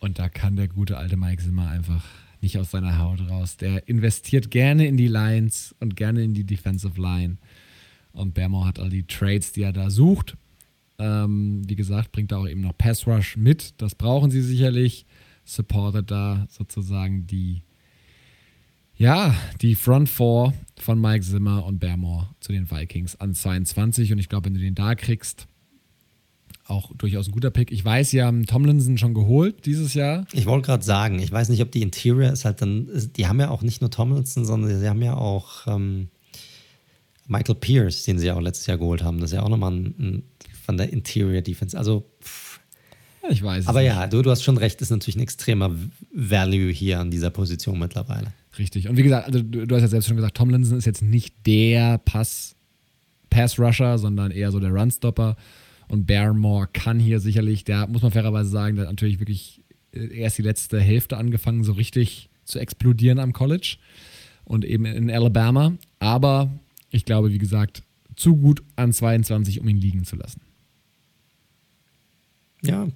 [0.00, 2.04] Und da kann der gute alte Mike Zimmer einfach
[2.42, 3.56] nicht aus seiner Haut raus.
[3.56, 7.38] Der investiert gerne in die Lines und gerne in die Defensive Line.
[8.12, 10.36] Und Bermore hat all die Trades, die er da sucht.
[10.98, 13.80] Ähm, wie gesagt, bringt er auch eben noch Pass Rush mit.
[13.80, 15.06] Das brauchen sie sicherlich.
[15.46, 17.62] Supportet da sozusagen die,
[18.98, 24.12] ja, die Front Four von Mike Zimmer und Bermore zu den Vikings an 22.
[24.12, 25.46] Und ich glaube, wenn du den da kriegst,
[26.66, 27.72] auch durchaus ein guter Pick.
[27.72, 30.26] Ich weiß, sie haben Tomlinson schon geholt dieses Jahr.
[30.32, 33.40] Ich wollte gerade sagen, ich weiß nicht, ob die Interior ist halt dann, die haben
[33.40, 36.08] ja auch nicht nur Tomlinson, sondern sie haben ja auch ähm,
[37.26, 39.72] Michael Pierce, den sie ja auch letztes Jahr geholt haben, das ist ja auch nochmal
[39.72, 40.22] ein, ein,
[40.64, 41.78] von der Interior Defense.
[41.78, 42.60] Also, pff.
[43.30, 43.68] ich weiß.
[43.68, 45.74] Aber ja, du, du hast schon recht, ist natürlich ein extremer
[46.12, 48.32] Value hier an dieser Position mittlerweile.
[48.58, 48.88] Richtig.
[48.88, 51.34] Und wie gesagt, also du, du hast ja selbst schon gesagt, Tomlinson ist jetzt nicht
[51.46, 52.56] der Pass,
[53.30, 55.36] Pass-Rusher, sondern eher so der Runstopper.
[55.88, 59.62] Und Barrymore kann hier sicherlich, der muss man fairerweise sagen, der hat natürlich wirklich
[59.92, 63.76] erst die letzte Hälfte angefangen, so richtig zu explodieren am College
[64.44, 65.74] und eben in Alabama.
[65.98, 66.50] Aber
[66.90, 67.82] ich glaube, wie gesagt,
[68.16, 70.40] zu gut an 22, um ihn liegen zu lassen.
[72.62, 72.88] Ja,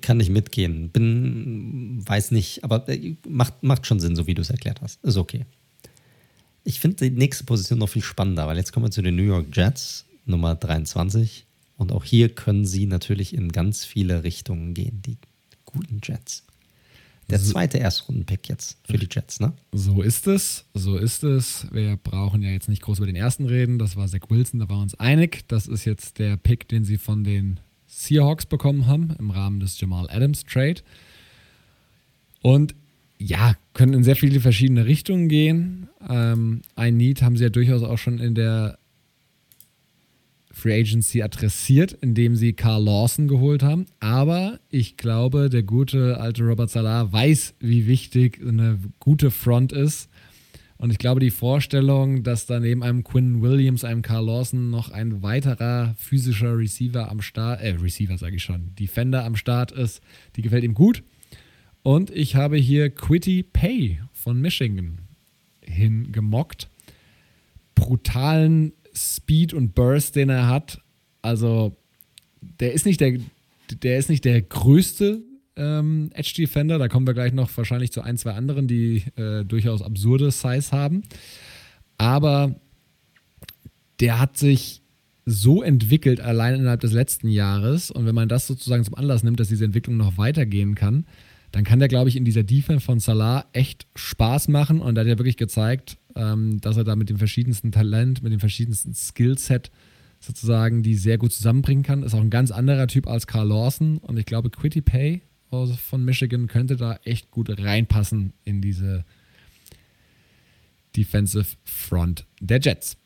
[0.00, 0.90] kann ich mitgehen.
[0.90, 5.02] Bin, weiß nicht, aber äh, macht, macht schon Sinn, so wie du es erklärt hast.
[5.04, 5.44] Ist okay.
[6.64, 9.22] Ich finde die nächste Position noch viel spannender, weil jetzt kommen wir zu den New
[9.22, 11.46] York Jets, Nummer 23.
[11.76, 15.16] Und auch hier können sie natürlich in ganz viele Richtungen gehen, die
[15.64, 16.44] guten Jets.
[17.30, 19.52] Der zweite Erstrundenpick jetzt für die Jets, ne?
[19.72, 21.66] So ist es, so ist es.
[21.70, 23.78] Wir brauchen ja jetzt nicht groß über den ersten reden.
[23.78, 25.44] Das war Zach Wilson, da waren wir uns einig.
[25.46, 27.60] Das ist jetzt der Pick, den sie von den
[28.04, 30.82] Seahawks bekommen haben im Rahmen des Jamal Adams Trade.
[32.42, 32.74] Und
[33.18, 35.88] ja, können in sehr viele verschiedene Richtungen gehen.
[36.08, 38.78] Ähm, ein Need haben sie ja durchaus auch schon in der
[40.50, 43.86] Free Agency adressiert, indem sie Carl Lawson geholt haben.
[43.98, 50.09] Aber ich glaube, der gute alte Robert Salah weiß, wie wichtig eine gute Front ist.
[50.80, 54.90] Und ich glaube, die Vorstellung, dass da neben einem Quinn Williams, einem Carl Lawson noch
[54.90, 60.00] ein weiterer physischer Receiver am Start, äh, Receiver sage ich schon, Defender am Start ist,
[60.36, 61.02] die gefällt ihm gut.
[61.82, 65.00] Und ich habe hier Quitty Pay von Michigan
[65.60, 66.70] hingemockt.
[67.74, 70.80] Brutalen Speed und Burst, den er hat,
[71.20, 71.76] also
[72.40, 73.18] der ist nicht der,
[73.82, 75.20] der ist nicht der größte
[75.56, 76.78] ähm, Edge Defender.
[76.78, 80.72] Da kommen wir gleich noch wahrscheinlich zu ein, zwei anderen, die äh, durchaus absurde Size
[80.72, 81.02] haben.
[81.98, 82.56] Aber
[84.00, 84.82] der hat sich
[85.26, 87.90] so entwickelt, allein innerhalb des letzten Jahres.
[87.90, 91.04] Und wenn man das sozusagen zum Anlass nimmt, dass diese Entwicklung noch weitergehen kann,
[91.52, 94.80] dann kann der, glaube ich, in dieser Defense von Salah echt Spaß machen.
[94.80, 98.32] Und er hat ja wirklich gezeigt, ähm, dass er da mit dem verschiedensten Talent, mit
[98.32, 99.70] dem verschiedensten Skillset
[100.20, 102.02] sozusagen die sehr gut zusammenbringen kann.
[102.02, 103.98] Ist auch ein ganz anderer Typ als Carl Lawson.
[103.98, 109.04] Und ich glaube, Quitty Pay von Michigan könnte da echt gut reinpassen in diese
[110.96, 112.96] Defensive Front der Jets.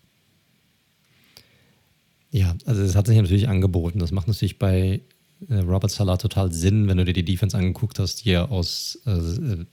[2.30, 4.00] Ja, also es hat sich natürlich angeboten.
[4.00, 5.02] Das macht natürlich bei
[5.48, 8.98] äh, Robert Salah total Sinn, wenn du dir die Defense angeguckt hast, die er aus
[9.06, 9.64] äh,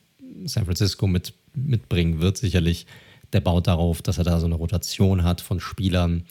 [0.45, 2.37] San Francisco mit, mitbringen wird.
[2.37, 2.85] Sicherlich,
[3.33, 6.23] der baut darauf, dass er da so eine Rotation hat von Spielern.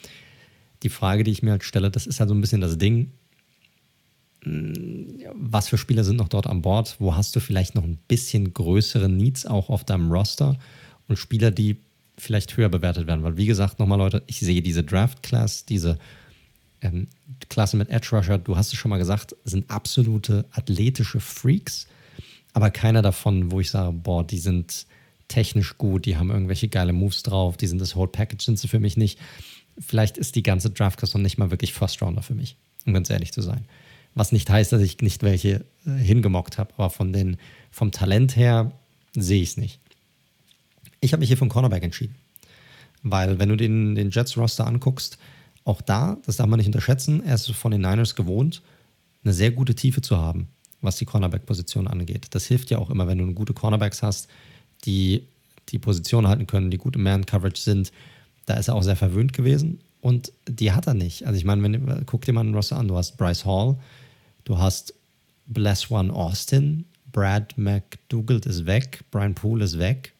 [0.83, 3.11] Die Frage, die ich mir halt stelle, das ist halt so ein bisschen das Ding.
[4.43, 6.95] Hm, was für Spieler sind noch dort an Bord?
[6.99, 10.57] Wo hast du vielleicht noch ein bisschen größere Needs auch auf deinem Roster
[11.07, 11.77] und Spieler, die
[12.17, 13.23] vielleicht höher bewertet werden?
[13.23, 15.99] Weil, wie gesagt, nochmal, Leute, ich sehe diese Draft-Class, diese
[16.81, 17.07] ähm,
[17.49, 21.87] Klasse mit Edge Rusher, du hast es schon mal gesagt, sind absolute athletische Freaks,
[22.53, 24.85] aber keiner davon, wo ich sage, boah, die sind
[25.27, 28.67] technisch gut, die haben irgendwelche geile Moves drauf, die sind das Whole Package, sind sie
[28.67, 29.17] für mich nicht.
[29.79, 32.93] Vielleicht ist die ganze Draft Class noch nicht mal wirklich First Rounder für mich, um
[32.93, 33.65] ganz ehrlich zu sein.
[34.13, 37.37] Was nicht heißt, dass ich nicht welche äh, hingemockt habe, aber von den,
[37.71, 38.71] vom Talent her
[39.13, 39.79] sehe ich es nicht.
[40.99, 42.15] Ich habe mich hier für einen Cornerback entschieden.
[43.03, 45.17] Weil, wenn du den, den Jets-Roster anguckst,
[45.63, 48.61] auch da, das darf man nicht unterschätzen, er ist von den Niners gewohnt,
[49.23, 50.49] eine sehr gute Tiefe zu haben,
[50.81, 52.27] was die Cornerback-Position angeht.
[52.31, 54.27] Das hilft ja auch immer, wenn du gute Cornerbacks hast,
[54.85, 55.27] die
[55.69, 57.91] die Position halten können, die gute Man-Coverage sind.
[58.45, 61.25] Da ist er auch sehr verwöhnt gewesen und die hat er nicht.
[61.25, 63.77] Also ich meine, wenn, guck dir mal den Roster an, du hast Bryce Hall,
[64.51, 64.93] du hast
[65.47, 70.13] Bless One Austin, Brad McDougald ist weg, Brian Poole ist weg.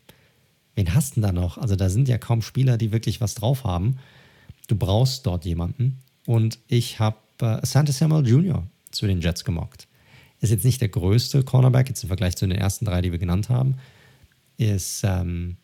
[0.76, 1.58] Wen hast du denn da noch?
[1.58, 3.98] Also da sind ja kaum Spieler, die wirklich was drauf haben.
[4.68, 6.00] Du brauchst dort jemanden.
[6.26, 8.64] Und ich habe äh, Santa Samuel Jr.
[8.92, 9.88] zu den Jets gemockt.
[10.40, 13.20] Ist jetzt nicht der größte Cornerback, jetzt im Vergleich zu den ersten drei, die wir
[13.20, 13.76] genannt haben.
[14.56, 15.58] Ist ähm,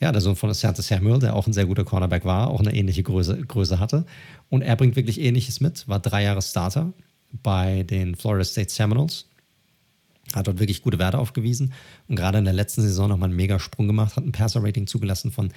[0.00, 2.72] ja, der Sohn von Santa Samuel, der auch ein sehr guter Cornerback war, auch eine
[2.72, 4.06] ähnliche Größe, Größe hatte.
[4.48, 6.92] Und er bringt wirklich Ähnliches mit, war drei Jahre Starter
[7.32, 9.26] bei den Florida State Seminoles.
[10.34, 11.72] Hat dort wirklich gute Werte aufgewiesen
[12.08, 15.30] und gerade in der letzten Saison nochmal einen mega Sprung gemacht, hat ein Passer-Rating zugelassen
[15.30, 15.52] von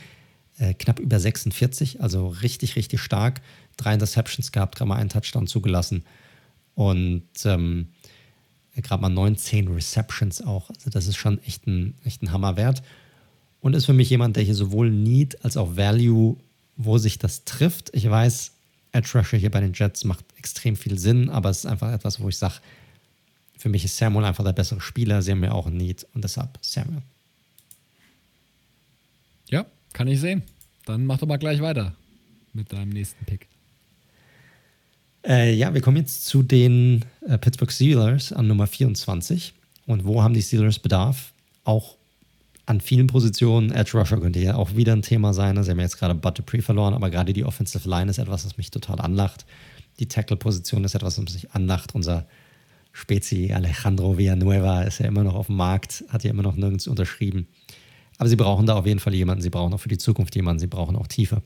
[0.59, 3.41] äh, knapp über 46, also richtig, richtig stark.
[3.77, 6.03] Drei Interceptions gehabt, gerade mal einen Touchdown zugelassen
[6.75, 7.87] und ähm,
[8.75, 10.69] gerade mal 19 Receptions auch.
[10.69, 12.83] Also das ist schon echt ein, echt ein Hammerwert
[13.61, 16.37] und ist für mich jemand, der hier sowohl Need als auch Value,
[16.77, 17.89] wo sich das trifft.
[17.93, 18.51] Ich weiß,
[18.91, 22.19] Edge Rusher hier bei den Jets macht extrem viel Sinn, aber es ist einfach etwas,
[22.19, 22.55] wo ich sage,
[23.57, 25.21] für mich ist Samuel einfach der bessere Spieler.
[25.21, 27.01] Sie haben ja auch ein Need und deshalb Samuel.
[29.49, 30.43] Ja, kann ich sehen.
[30.85, 31.93] Dann mach doch mal gleich weiter.
[32.53, 33.47] mit deinem nächsten Pick.
[35.27, 39.53] Äh, ja, wir kommen jetzt zu den äh, Pittsburgh Steelers an Nummer 24.
[39.85, 41.33] Und wo haben die Steelers Bedarf?
[41.63, 41.97] Auch
[42.65, 43.71] an vielen Positionen.
[43.71, 45.61] Edge Rusher könnte ja auch wieder ein Thema sein.
[45.63, 48.57] Sie haben jetzt gerade Bud Dupree verloren, aber gerade die Offensive Line ist etwas, was
[48.57, 49.45] mich total anlacht.
[49.99, 51.93] Die Tackle-Position ist etwas, was mich anlacht.
[51.93, 52.25] Unser
[52.91, 56.87] Spezi Alejandro Villanueva ist ja immer noch auf dem Markt, hat ja immer noch nirgends
[56.87, 57.47] unterschrieben.
[58.17, 59.41] Aber sie brauchen da auf jeden Fall jemanden.
[59.41, 60.59] Sie brauchen auch für die Zukunft jemanden.
[60.59, 61.41] Sie brauchen auch Tiefe.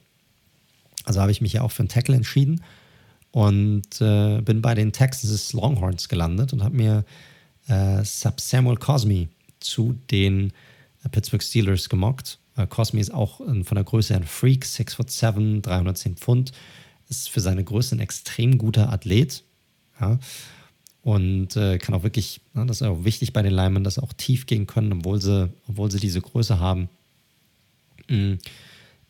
[1.06, 2.62] Also habe ich mich ja auch für einen Tackle entschieden
[3.32, 7.04] und äh, bin bei den Texas Longhorns gelandet und habe mir
[7.68, 9.28] äh, Samuel Cosme
[9.60, 10.54] zu den
[11.04, 12.40] äh, Pittsburgh Steelers gemockt.
[12.56, 16.52] Äh, Cosme ist auch von der Größe ein Freak, 6 foot 7, 310 Pfund,
[17.18, 19.44] ist für seine Größe ein extrem guter Athlet.
[20.00, 20.20] Ja.
[21.02, 24.04] Und äh, kann auch wirklich, ne, das ist auch wichtig bei den Linemen, dass sie
[24.04, 26.90] auch tief gehen können, obwohl sie, obwohl sie diese Größe haben.
[28.10, 28.40] Mhm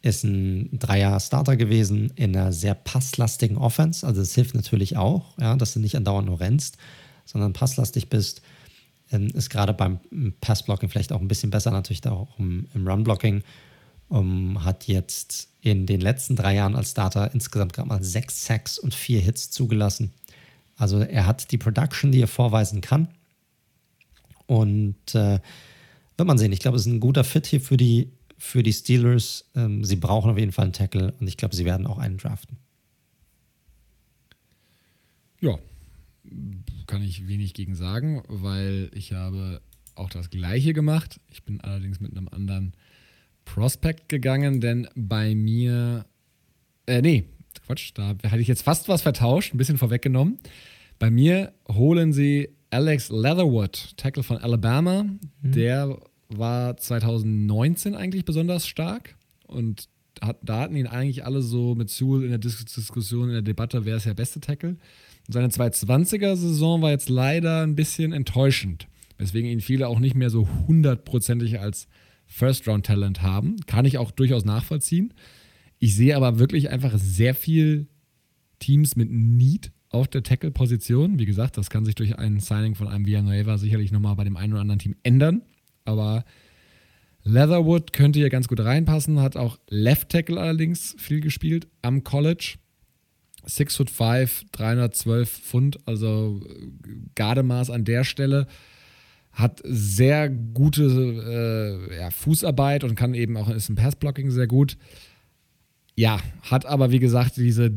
[0.04, 4.06] ist ein Dreier-Starter gewesen in einer sehr passlastigen Offense.
[4.06, 6.78] Also es hilft natürlich auch, ja, dass du nicht andauernd nur rennst,
[7.26, 8.42] sondern passlastig bist.
[9.12, 10.00] Ähm, ist gerade beim
[10.42, 13.44] Passblocking vielleicht auch ein bisschen besser, natürlich auch im, im Run-Blocking.
[14.10, 18.78] Um, hat jetzt in den letzten drei Jahren als Starter insgesamt gerade mal sechs Sacks
[18.78, 20.12] und vier Hits zugelassen.
[20.76, 23.08] Also er hat die Production, die er vorweisen kann.
[24.46, 25.40] Und äh,
[26.18, 26.52] wird man sehen.
[26.52, 29.46] Ich glaube, es ist ein guter Fit hier für die für die Steelers.
[29.56, 32.18] Ähm, sie brauchen auf jeden Fall einen Tackle und ich glaube, sie werden auch einen
[32.18, 32.58] draften.
[35.40, 35.58] Ja,
[36.88, 39.62] kann ich wenig gegen sagen, weil ich habe
[39.96, 41.22] auch das gleiche gemacht.
[41.32, 42.74] Ich bin allerdings mit einem anderen
[43.46, 46.06] Prospect gegangen, denn bei mir,
[46.86, 47.26] äh, nee,
[47.66, 50.40] Quatsch, da hatte ich jetzt fast was vertauscht, ein bisschen vorweggenommen.
[51.00, 55.04] Bei mir holen sie Alex Leatherwood, Tackle von Alabama.
[55.04, 55.20] Mhm.
[55.52, 55.98] Der
[56.30, 59.16] war 2019 eigentlich besonders stark
[59.46, 59.88] und
[60.22, 63.42] hat, da hatten ihn eigentlich alle so mit Sewell in der Dis Diskussion, in der
[63.42, 64.78] Debatte, wer ist der beste Tackle.
[65.30, 70.48] Seine 220er-Saison war jetzt leider ein bisschen enttäuschend, weswegen ihn viele auch nicht mehr so
[70.68, 71.88] hundertprozentig als
[72.34, 73.58] First-Round-Talent haben.
[73.68, 75.14] Kann ich auch durchaus nachvollziehen.
[75.78, 77.88] Ich sehe aber wirklich einfach sehr viel
[78.60, 81.20] Teams mit Need auf der Tackle-Position.
[81.20, 84.36] Wie gesagt, das kann sich durch ein Signing von einem Villanueva sicherlich nochmal bei dem
[84.36, 85.44] einen oder anderen Team ändern.
[85.86, 86.26] Aber
[87.24, 92.56] Leatherwood könnte hier ganz gut reinpassen, hat auch Left Tackle allerdings viel gespielt am College.
[93.46, 96.42] 6 foot 5, 312 Pfund, also
[97.14, 98.48] Gardemaß an der Stelle.
[99.34, 100.84] Hat sehr gute
[101.90, 104.78] äh, ja, Fußarbeit und kann eben auch ist im Passblocking sehr gut.
[105.96, 107.72] Ja, hat aber wie gesagt diese,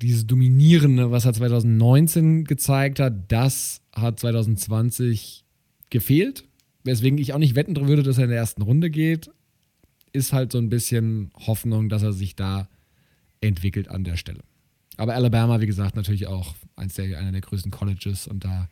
[0.00, 5.44] dieses Dominierende, was er 2019 gezeigt hat, das hat 2020
[5.90, 6.44] gefehlt
[6.84, 9.30] weswegen ich auch nicht wetten würde, dass er in der ersten Runde geht,
[10.12, 12.68] ist halt so ein bisschen Hoffnung, dass er sich da
[13.40, 14.40] entwickelt an der Stelle.
[14.96, 18.68] Aber Alabama, wie gesagt, natürlich auch eins der, einer der größten Colleges und da,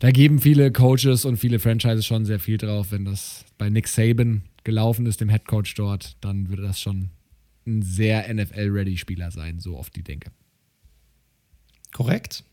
[0.00, 2.90] da geben viele Coaches und viele Franchises schon sehr viel drauf.
[2.90, 7.10] Wenn das bei Nick Saban gelaufen ist, dem Head Coach dort, dann würde das schon
[7.66, 10.30] ein sehr NFL-ready-Spieler sein, so oft die denke.
[11.92, 12.44] Korrekt.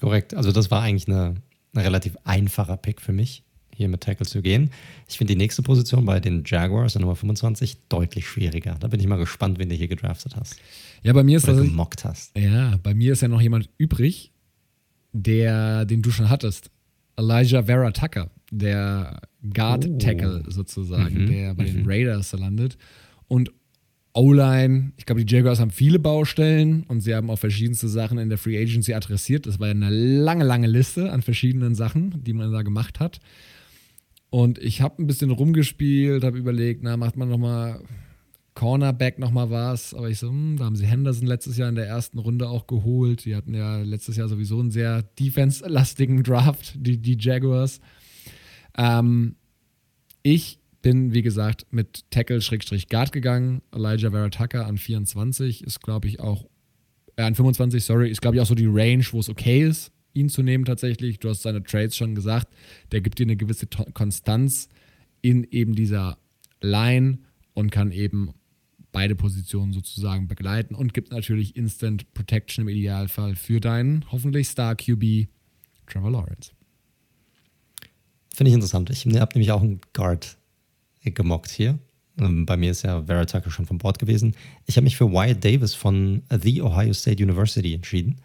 [0.00, 0.34] Korrekt.
[0.34, 1.36] Also das war eigentlich eine,
[1.74, 3.42] ein relativ einfacher Pick für mich
[3.76, 4.70] hier mit Tackle zu gehen.
[5.06, 8.76] Ich finde die nächste Position bei den Jaguars, der Nummer 25, deutlich schwieriger.
[8.80, 10.56] Da bin ich mal gespannt, wen du hier gedraftet hast.
[11.02, 11.66] Ja, bei mir ist Oder das.
[11.66, 12.36] gemockt hast.
[12.38, 14.32] Ja, bei mir ist ja noch jemand übrig,
[15.12, 16.70] der, den du schon hattest.
[17.16, 20.50] Elijah Vera Tucker, der Guard-Tackle oh.
[20.50, 21.26] sozusagen, mhm.
[21.26, 21.74] der bei mhm.
[21.74, 22.76] den Raiders landet.
[23.28, 23.52] Und
[24.16, 28.30] O-Line, ich glaube, die Jaguars haben viele Baustellen und sie haben auch verschiedenste Sachen in
[28.30, 29.46] der Free Agency adressiert.
[29.46, 33.20] Das war ja eine lange, lange Liste an verschiedenen Sachen, die man da gemacht hat.
[34.30, 37.82] Und ich habe ein bisschen rumgespielt, habe überlegt, na, macht man nochmal
[38.56, 39.94] Cornerback nochmal was.
[39.94, 42.66] Aber ich so, hm, da haben sie Henderson letztes Jahr in der ersten Runde auch
[42.66, 43.24] geholt.
[43.24, 47.80] Die hatten ja letztes Jahr sowieso einen sehr defense-lastigen Draft, die, die Jaguars.
[48.76, 49.36] Ähm,
[50.24, 53.62] ich bin, wie gesagt, mit Tackle-Guard gegangen.
[53.72, 56.48] Elijah Vera Tucker an 24 ist, glaube ich, auch,
[57.14, 59.92] äh, an 25, sorry, ist, glaube ich, auch so die Range, wo es okay ist
[60.16, 61.18] ihn zu nehmen tatsächlich.
[61.18, 62.48] Du hast seine Trades schon gesagt.
[62.90, 64.68] Der gibt dir eine gewisse Konstanz
[65.20, 66.18] in eben dieser
[66.62, 67.18] Line
[67.52, 68.30] und kann eben
[68.96, 74.74] beide Positionen sozusagen begleiten und gibt natürlich Instant Protection im Idealfall für deinen hoffentlich Star
[74.74, 75.28] QB
[75.86, 76.52] Trevor Lawrence.
[78.34, 78.88] Finde ich interessant.
[78.88, 80.38] Ich habe nämlich auch einen Guard
[81.04, 81.78] gemockt hier.
[82.18, 84.34] Ähm, bei mir ist ja Vera Tucker schon von Bord gewesen.
[84.64, 88.16] Ich habe mich für Wyatt Davis von The Ohio State University entschieden.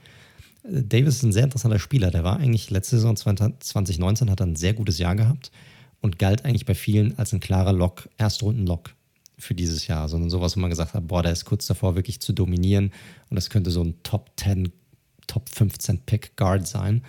[0.63, 2.11] Davis ist ein sehr interessanter Spieler.
[2.11, 5.51] Der war eigentlich letzte Saison 2019 hat er ein sehr gutes Jahr gehabt
[5.99, 8.95] und galt eigentlich bei vielen als ein klarer Lock, Erstrunden-Lock
[9.41, 12.21] für dieses Jahr, sondern sowas, wo man gesagt hat, boah, der ist kurz davor, wirklich
[12.21, 12.91] zu dominieren
[13.29, 14.71] und das könnte so ein Top 10,
[15.27, 17.03] Top 15 Pick Guard sein.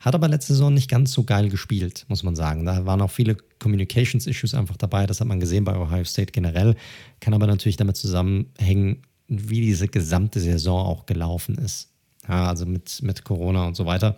[0.00, 2.64] Hat aber letzte Saison nicht ganz so geil gespielt, muss man sagen.
[2.64, 5.06] Da waren auch viele Communications-Issues einfach dabei.
[5.06, 6.76] Das hat man gesehen bei Ohio State generell.
[7.20, 11.88] Kann aber natürlich damit zusammenhängen, wie diese gesamte Saison auch gelaufen ist.
[12.28, 14.16] Ja, also mit, mit Corona und so weiter.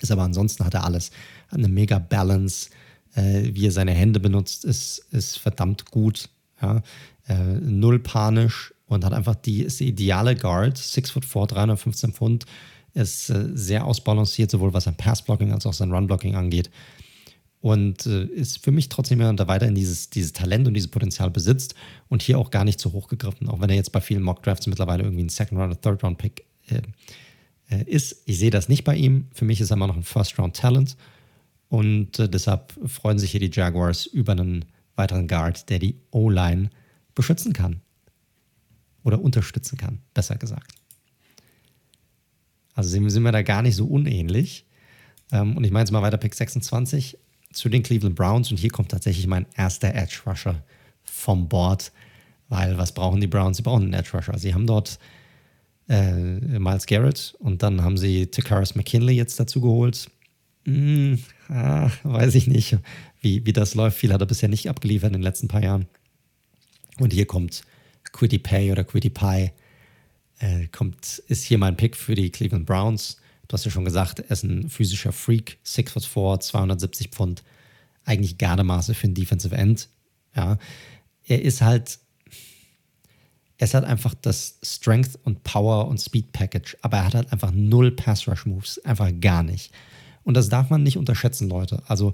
[0.00, 1.10] Ist aber ansonsten hat er alles.
[1.48, 2.68] Hat eine mega Balance.
[3.16, 6.28] Äh, wie er seine Hände benutzt, ist, ist verdammt gut.
[6.60, 6.82] Ja?
[7.26, 10.76] Äh, null panisch und hat einfach die, ist die ideale Guard.
[10.76, 12.44] 6 foot 4, 315 Pfund
[12.92, 16.70] ist äh, sehr ausbalanciert, sowohl was sein Passblocking als auch sein Runblocking angeht.
[17.60, 21.30] Und äh, ist für mich trotzdem jemand, der weiterhin dieses, dieses Talent und dieses Potenzial
[21.30, 21.74] besitzt
[22.08, 24.66] und hier auch gar nicht zu hoch gegriffen, auch wenn er jetzt bei vielen Mock-Drafts
[24.66, 26.82] mittlerweile irgendwie ein Second-Round- oder Third-Round-Pick äh,
[27.70, 28.22] äh, ist.
[28.26, 29.28] Ich sehe das nicht bei ihm.
[29.32, 30.96] Für mich ist er immer noch ein First-Round-Talent.
[31.68, 34.64] Und äh, deshalb freuen sich hier die Jaguars über einen
[34.94, 36.70] weiteren Guard, der die O-Line
[37.14, 37.80] beschützen kann.
[39.02, 40.72] Oder unterstützen kann, besser gesagt.
[42.74, 44.66] Also sind wir da gar nicht so unähnlich.
[45.32, 47.18] Ähm, und ich meine jetzt mal weiter Pick 26
[47.52, 48.50] zu den Cleveland Browns.
[48.50, 50.62] Und hier kommt tatsächlich mein erster Edge Rusher
[51.04, 51.92] vom Board.
[52.48, 53.56] Weil was brauchen die Browns?
[53.56, 54.38] Sie brauchen einen Edge Rusher.
[54.38, 54.98] Sie haben dort
[55.88, 60.10] äh, Miles Garrett und dann haben sie Takaris McKinley jetzt dazu geholt.
[60.64, 61.18] Hm,
[61.48, 62.78] ah, weiß ich nicht,
[63.20, 63.98] wie, wie das läuft.
[63.98, 65.86] Viel hat er bisher nicht abgeliefert in den letzten paar Jahren.
[66.98, 67.62] Und hier kommt
[68.12, 69.50] Quiddy Pay oder Quiddy Pie
[70.38, 73.18] äh, kommt, ist hier mein Pick für die Cleveland Browns.
[73.48, 77.42] Du hast ja schon gesagt, er ist ein physischer Freak, 6 foot 4, 270 Pfund,
[78.04, 79.88] eigentlich Gardemaße für einen Defensive End.
[80.34, 80.58] Ja,
[81.26, 81.98] er ist halt,
[83.58, 87.52] er hat einfach das Strength und Power und Speed Package, aber er hat halt einfach
[87.52, 89.72] null Pass Rush Moves, einfach gar nicht.
[90.26, 91.82] Und das darf man nicht unterschätzen, Leute.
[91.86, 92.12] Also,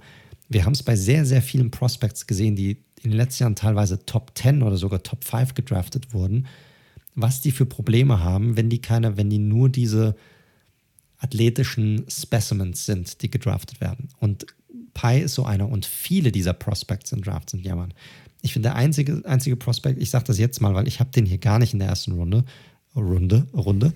[0.49, 4.07] wir haben es bei sehr, sehr vielen Prospects gesehen, die in den letzten Jahren teilweise
[4.07, 6.47] Top 10 oder sogar Top 5 gedraftet wurden
[7.15, 10.17] was die für Probleme haben, wenn die keine, wenn die nur diese
[11.19, 14.09] athletischen Specimens sind, die gedraftet werden.
[14.19, 14.47] Und
[14.95, 17.95] Pi ist so einer und viele dieser Prospects in Drafts sind jammern.
[18.41, 21.27] Ich finde, der einzige, einzige Prospect, ich sage das jetzt mal, weil ich habe den
[21.27, 22.45] hier gar nicht in der ersten Runde,
[22.97, 23.95] Runde, Runde,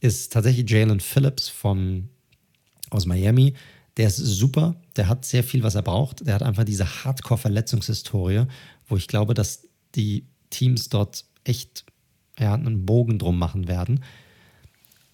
[0.00, 2.08] ist tatsächlich Jalen Phillips von,
[2.90, 3.54] aus Miami.
[3.96, 6.26] Der ist super, der hat sehr viel, was er braucht.
[6.26, 8.44] Der hat einfach diese Hardcore-Verletzungshistorie,
[8.88, 11.84] wo ich glaube, dass die Teams dort echt
[12.38, 14.00] ja, einen Bogen drum machen werden.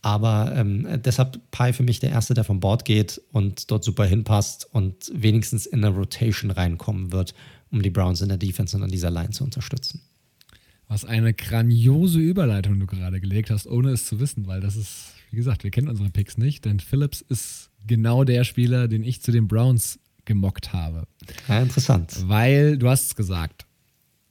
[0.03, 4.05] Aber ähm, deshalb Pi für mich der Erste, der vom Board geht und dort super
[4.05, 7.35] hinpasst und wenigstens in eine Rotation reinkommen wird,
[7.73, 10.03] um die Browns in der Defense und an dieser Line zu unterstützen.
[10.87, 15.15] Was eine grandiose Überleitung du gerade gelegt hast, ohne es zu wissen, weil das ist,
[15.31, 19.23] wie gesagt, wir kennen unsere Picks nicht, denn Phillips ist genau der Spieler, den ich
[19.23, 21.07] zu den Browns gemockt habe.
[21.49, 22.25] Ja, interessant.
[22.27, 23.67] Weil, du hast es gesagt,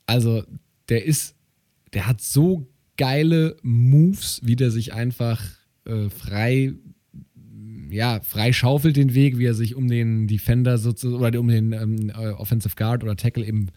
[0.05, 0.43] also
[0.89, 1.35] der ist,
[1.93, 2.67] der hat so
[2.97, 5.41] geile Moves, wie der sich einfach
[5.85, 6.73] äh, frei
[7.89, 11.71] ja, frei schaufelt den Weg, wie er sich um den Defender sozusagen oder um den
[11.71, 13.67] ähm, äh, Offensive Guard oder Tackle eben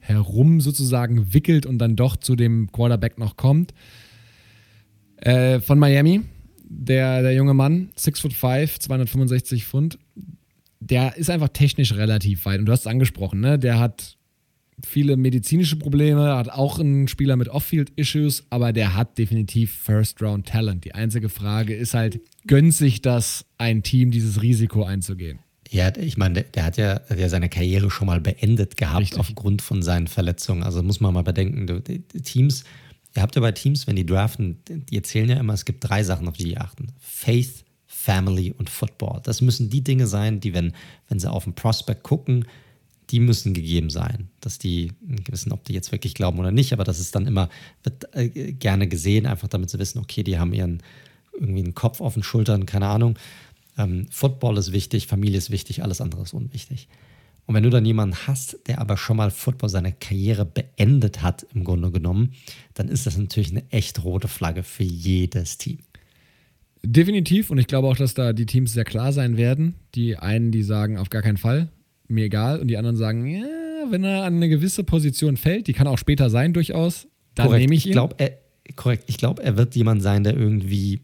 [0.00, 3.74] herum sozusagen wickelt und dann doch zu dem Quarterback noch kommt.
[5.16, 6.22] Äh, von Miami,
[6.68, 9.98] der, der junge Mann, 6 foot 5, 265 Pfund,
[10.80, 12.60] der ist einfach technisch relativ weit.
[12.60, 13.58] Und du hast es angesprochen, ne?
[13.58, 14.16] Der hat
[14.84, 20.84] viele medizinische Probleme, hat auch einen Spieler mit Off-Field-Issues, aber der hat definitiv First-Round-Talent.
[20.84, 25.40] Die einzige Frage ist halt, gönnt sich das ein Team, dieses Risiko einzugehen?
[25.70, 29.18] Ja, ich meine, der, der, hat ja der seine Karriere schon mal beendet gehabt Richtig.
[29.18, 30.62] aufgrund von seinen Verletzungen.
[30.62, 32.64] Also muss man mal bedenken, die Teams,
[33.18, 36.04] ihr habt ja bei Teams, wenn die draften, die erzählen ja immer, es gibt drei
[36.04, 36.92] Sachen, auf die die achten.
[37.00, 39.20] Faith, Family und Football.
[39.24, 40.72] Das müssen die Dinge sein, die, wenn,
[41.08, 42.44] wenn sie auf den Prospect gucken,
[43.10, 44.28] die müssen gegeben sein.
[44.40, 44.92] Dass die
[45.28, 47.48] wissen, ob die jetzt wirklich glauben oder nicht, aber das ist dann immer,
[47.82, 50.80] wird äh, gerne gesehen, einfach damit sie wissen, okay, die haben ihren
[51.32, 53.18] irgendwie einen Kopf auf den Schultern, keine Ahnung.
[53.76, 56.86] Ähm, Football ist wichtig, Familie ist wichtig, alles andere ist unwichtig.
[57.48, 61.46] Und wenn du dann jemanden hast, der aber schon mal Football seine Karriere beendet hat,
[61.54, 62.34] im Grunde genommen,
[62.74, 65.78] dann ist das natürlich eine echt rote Flagge für jedes Team.
[66.82, 69.76] Definitiv und ich glaube auch, dass da die Teams sehr klar sein werden.
[69.94, 71.68] Die einen, die sagen auf gar keinen Fall,
[72.06, 72.60] mir egal.
[72.60, 73.46] Und die anderen sagen, ja,
[73.88, 77.74] wenn er an eine gewisse Position fällt, die kann auch später sein durchaus, dann nehme
[77.74, 77.92] ich ihn.
[77.92, 78.32] Ich glaub, er,
[78.76, 81.00] korrekt, ich glaube, er wird jemand sein, der irgendwie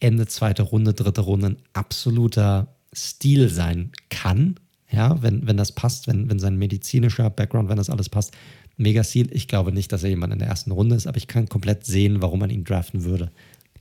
[0.00, 4.54] Ende zweite Runde, dritte Runde ein absoluter Stil sein kann.
[4.94, 8.32] Ja, wenn, wenn das passt, wenn, wenn sein medizinischer Background, wenn das alles passt,
[8.76, 9.28] mega Stil.
[9.32, 11.84] Ich glaube nicht, dass er jemand in der ersten Runde ist, aber ich kann komplett
[11.84, 13.30] sehen, warum man ihn draften würde.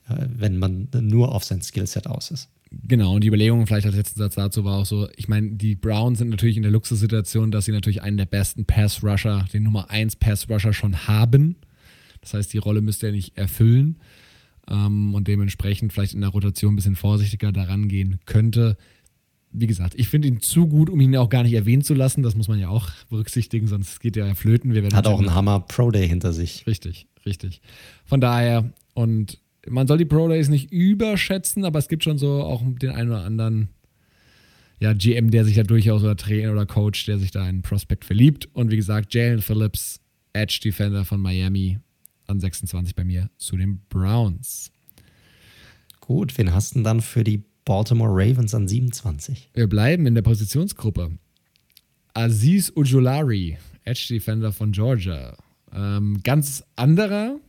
[0.09, 2.49] äh, wenn man nur auf sein Skillset aus ist.
[2.87, 5.75] Genau, und die Überlegung vielleicht als letzten Satz dazu war auch so, ich meine, die
[5.75, 9.91] Browns sind natürlich in der Luxussituation, dass sie natürlich einen der besten Pass-Rusher, den Nummer
[9.91, 11.55] 1 Pass-Rusher schon haben.
[12.21, 13.97] Das heißt, die Rolle müsste er nicht erfüllen
[14.67, 18.77] ähm, und dementsprechend vielleicht in der Rotation ein bisschen vorsichtiger daran gehen könnte.
[19.53, 22.23] Wie gesagt, ich finde ihn zu gut, um ihn auch gar nicht erwähnen zu lassen.
[22.23, 24.73] Das muss man ja auch berücksichtigen, sonst geht er ja flöten.
[24.93, 26.65] Hat auch einen Hammer Pro Day hinter sich.
[26.65, 27.61] Richtig, richtig.
[28.05, 32.41] Von daher, und man soll die Pro Days nicht überschätzen, aber es gibt schon so
[32.41, 33.69] auch den einen oder anderen
[34.79, 38.03] ja, GM, der sich da durchaus oder Trainer oder Coach, der sich da in Prospect
[38.03, 38.49] verliebt.
[38.53, 40.01] Und wie gesagt, Jalen Phillips,
[40.33, 41.79] Edge Defender von Miami,
[42.27, 44.71] an 26 bei mir zu den Browns.
[46.01, 49.49] Gut, wen hast du denn dann für die Baltimore Ravens an 27?
[49.53, 51.11] Wir bleiben in der Positionsgruppe.
[52.13, 55.35] Aziz Ujulari, Edge Defender von Georgia.
[55.73, 57.39] Ähm, ganz anderer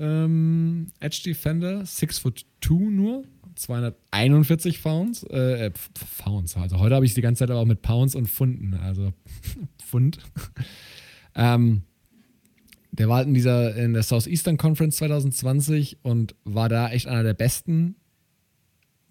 [0.00, 3.24] ähm, Edge Defender, 6 foot 2 nur,
[3.54, 5.72] 241 Pounds, äh, äh
[6.18, 9.12] Pounds, also heute habe ich die ganze Zeit aber auch mit Pounds und Pfunden, also
[9.78, 10.18] Pfund.
[11.34, 11.82] ähm,
[12.92, 17.22] der war halt in dieser, in der Southeastern Conference 2020 und war da echt einer
[17.22, 17.94] der besten,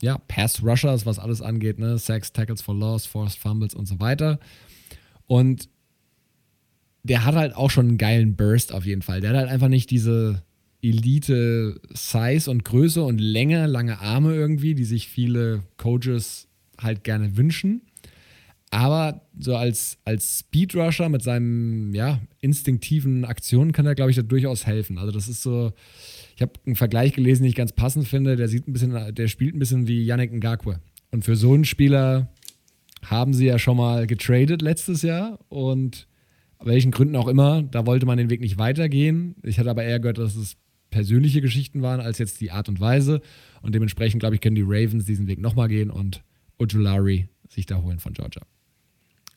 [0.01, 4.39] ja, Pass-Rushers, was alles angeht, ne, Sacks, Tackles for Loss, Forced Fumbles und so weiter.
[5.27, 5.69] Und
[7.03, 9.21] der hat halt auch schon einen geilen Burst auf jeden Fall.
[9.21, 10.43] Der hat halt einfach nicht diese,
[10.81, 16.47] Elite-Size und Größe und Länge, lange Arme irgendwie, die sich viele Coaches
[16.79, 17.81] halt gerne wünschen.
[18.71, 24.21] Aber so als, als Speedrusher mit seinen ja, instinktiven Aktionen kann er, glaube ich, da
[24.21, 24.99] durchaus helfen.
[24.99, 25.73] Also das ist so,
[26.39, 28.37] ich habe einen Vergleich gelesen, den ich ganz passend finde.
[28.37, 30.79] Der sieht ein bisschen, der spielt ein bisschen wie Yannick Ngakwe.
[31.11, 32.31] Und für so einen Spieler
[33.03, 36.07] haben sie ja schon mal getradet letztes Jahr und
[36.61, 39.35] welchen Gründen auch immer, da wollte man den Weg nicht weitergehen.
[39.43, 40.55] Ich hatte aber eher gehört, dass es
[40.91, 43.19] persönliche Geschichten waren, als jetzt die Art und Weise.
[43.61, 46.23] Und dementsprechend, glaube ich, können die Ravens diesen Weg nochmal gehen und
[46.57, 48.43] Ojulari sich da holen von Georgia.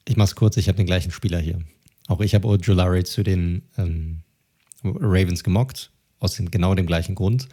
[0.06, 1.58] Ich mache es kurz, ich habe den gleichen Spieler hier.
[2.06, 4.20] Auch ich habe Ojulari zu den ähm,
[4.84, 5.90] Ravens gemockt,
[6.23, 7.49] aus dem, genau dem gleichen Grund.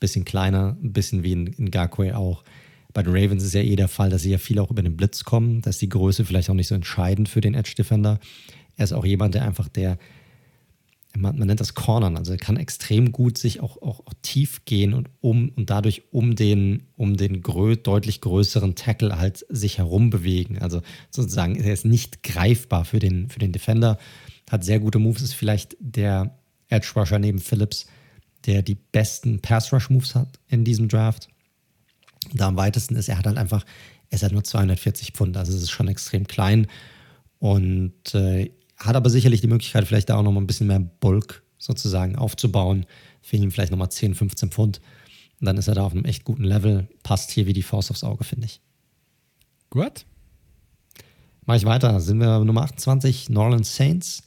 [0.00, 2.44] Bisschen kleiner, ein bisschen wie in, in Garquay auch.
[2.92, 4.96] Bei den Ravens ist ja eh der Fall, dass sie ja viel auch über den
[4.96, 5.62] Blitz kommen.
[5.62, 8.18] Da ist die Größe vielleicht auch nicht so entscheidend für den Edge Defender.
[8.76, 9.98] Er ist auch jemand, der einfach der
[11.16, 14.64] man, man, nennt das Cornern, also er kann extrem gut sich auch, auch, auch, tief
[14.64, 19.76] gehen und um und dadurch um den, um den grö deutlich größeren Tackle halt sich
[19.78, 20.58] herum bewegen.
[20.58, 23.98] Also sozusagen, er ist nicht greifbar für den, für den Defender,
[24.50, 27.86] hat sehr gute Moves, ist vielleicht der Edge Rusher neben Phillips,
[28.46, 31.28] der die besten Pass Rush Moves hat in diesem Draft.
[32.32, 33.64] Da am weitesten ist, er hat halt einfach,
[34.10, 36.66] er ist halt nur 240 Pfund, also es ist schon extrem klein.
[37.38, 40.80] Und äh, hat aber sicherlich die Möglichkeit, vielleicht da auch noch mal ein bisschen mehr
[40.80, 42.86] Bulk sozusagen aufzubauen.
[43.20, 44.80] Fehlen ihm vielleicht noch mal 10, 15 Pfund.
[45.40, 46.88] Und dann ist er da auf einem echt guten Level.
[47.02, 48.60] Passt hier wie die Faust aufs Auge, finde ich.
[49.70, 50.04] Gut.
[51.46, 52.00] Mache ich weiter.
[52.00, 54.22] Sind wir Nummer 28, Norland Saints.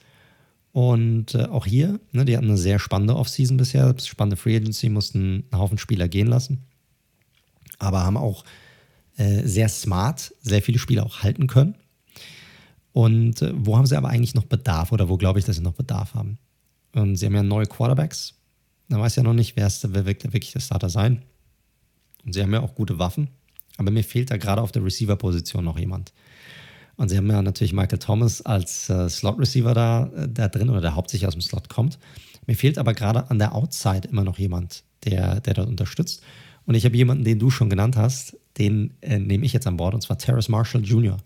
[0.75, 3.95] Und äh, auch hier, ne, die hatten eine sehr spannende Offseason bisher.
[3.97, 6.65] Spannende Free Agency, mussten einen Haufen Spieler gehen lassen.
[7.79, 8.43] Aber haben auch
[9.15, 11.75] äh, sehr smart sehr viele Spieler auch halten können.
[12.91, 15.61] Und äh, wo haben sie aber eigentlich noch Bedarf oder wo glaube ich, dass sie
[15.61, 16.39] noch Bedarf haben?
[16.91, 18.33] Und sie haben ja neue Quarterbacks.
[18.89, 21.21] Da weiß ja noch nicht, wer, ist, wer wird wirklich der Starter sein.
[22.25, 23.29] Und sie haben ja auch gute Waffen.
[23.77, 26.11] Aber mir fehlt da gerade auf der Receiver-Position noch jemand.
[26.97, 30.81] Und sie haben ja natürlich Michael Thomas als äh, Slot-Receiver da, äh, da drin oder
[30.81, 31.99] der hauptsächlich aus dem Slot kommt.
[32.47, 36.23] Mir fehlt aber gerade an der Outside immer noch jemand, der, der dort unterstützt.
[36.65, 39.77] Und ich habe jemanden, den du schon genannt hast, den äh, nehme ich jetzt an
[39.77, 41.17] Bord, und zwar Terrace Marshall Jr.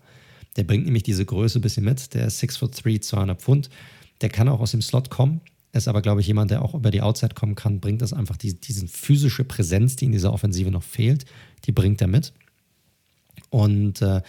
[0.56, 2.14] Der bringt nämlich diese Größe ein bisschen mit.
[2.14, 3.70] Der ist 6 foot 3, 200 Pfund.
[4.20, 5.40] Der kann auch aus dem Slot kommen.
[5.72, 8.36] Ist aber, glaube ich, jemand, der auch über die Outside kommen kann, bringt das einfach,
[8.36, 11.24] die, diese physische Präsenz, die in dieser Offensive noch fehlt,
[11.64, 12.32] die bringt er mit.
[13.50, 14.22] Und äh,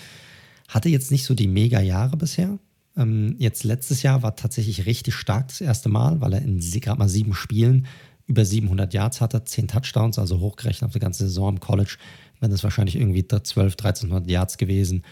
[0.71, 2.57] hatte jetzt nicht so die Mega-Jahre bisher.
[2.97, 6.97] Ähm, jetzt letztes Jahr war tatsächlich richtig stark das erste Mal, weil er in gerade
[6.97, 7.87] mal sieben Spielen
[8.25, 11.97] über 700 Yards hatte, 10 Touchdowns, also hochgerechnet auf die ganze Saison im College,
[12.39, 15.03] wären das wahrscheinlich irgendwie 12, 1300 Yards gewesen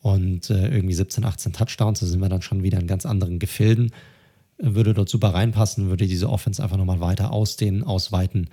[0.00, 2.00] und äh, irgendwie 17, 18 Touchdowns.
[2.00, 3.92] Da sind wir dann schon wieder in ganz anderen Gefilden.
[4.58, 8.50] Würde dort super reinpassen, würde diese Offense einfach nochmal weiter ausdehnen, ausweiten.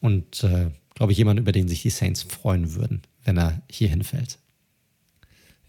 [0.00, 3.88] Und äh, glaube ich, jemand, über den sich die Saints freuen würden, wenn er hier
[3.88, 4.38] hinfällt.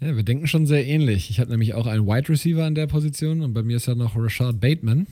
[0.02, 1.30] Ja, wir denken schon sehr ähnlich.
[1.30, 3.96] Ich hatte nämlich auch einen Wide Receiver an der Position und bei mir ist ja
[3.96, 5.08] noch Rashad Bateman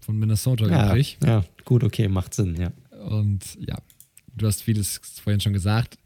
[0.00, 1.18] von Minnesota ja, übrig.
[1.24, 2.72] Ja, gut, okay, macht Sinn, ja.
[3.08, 3.78] Und ja,
[4.34, 5.98] du hast vieles vorhin schon gesagt.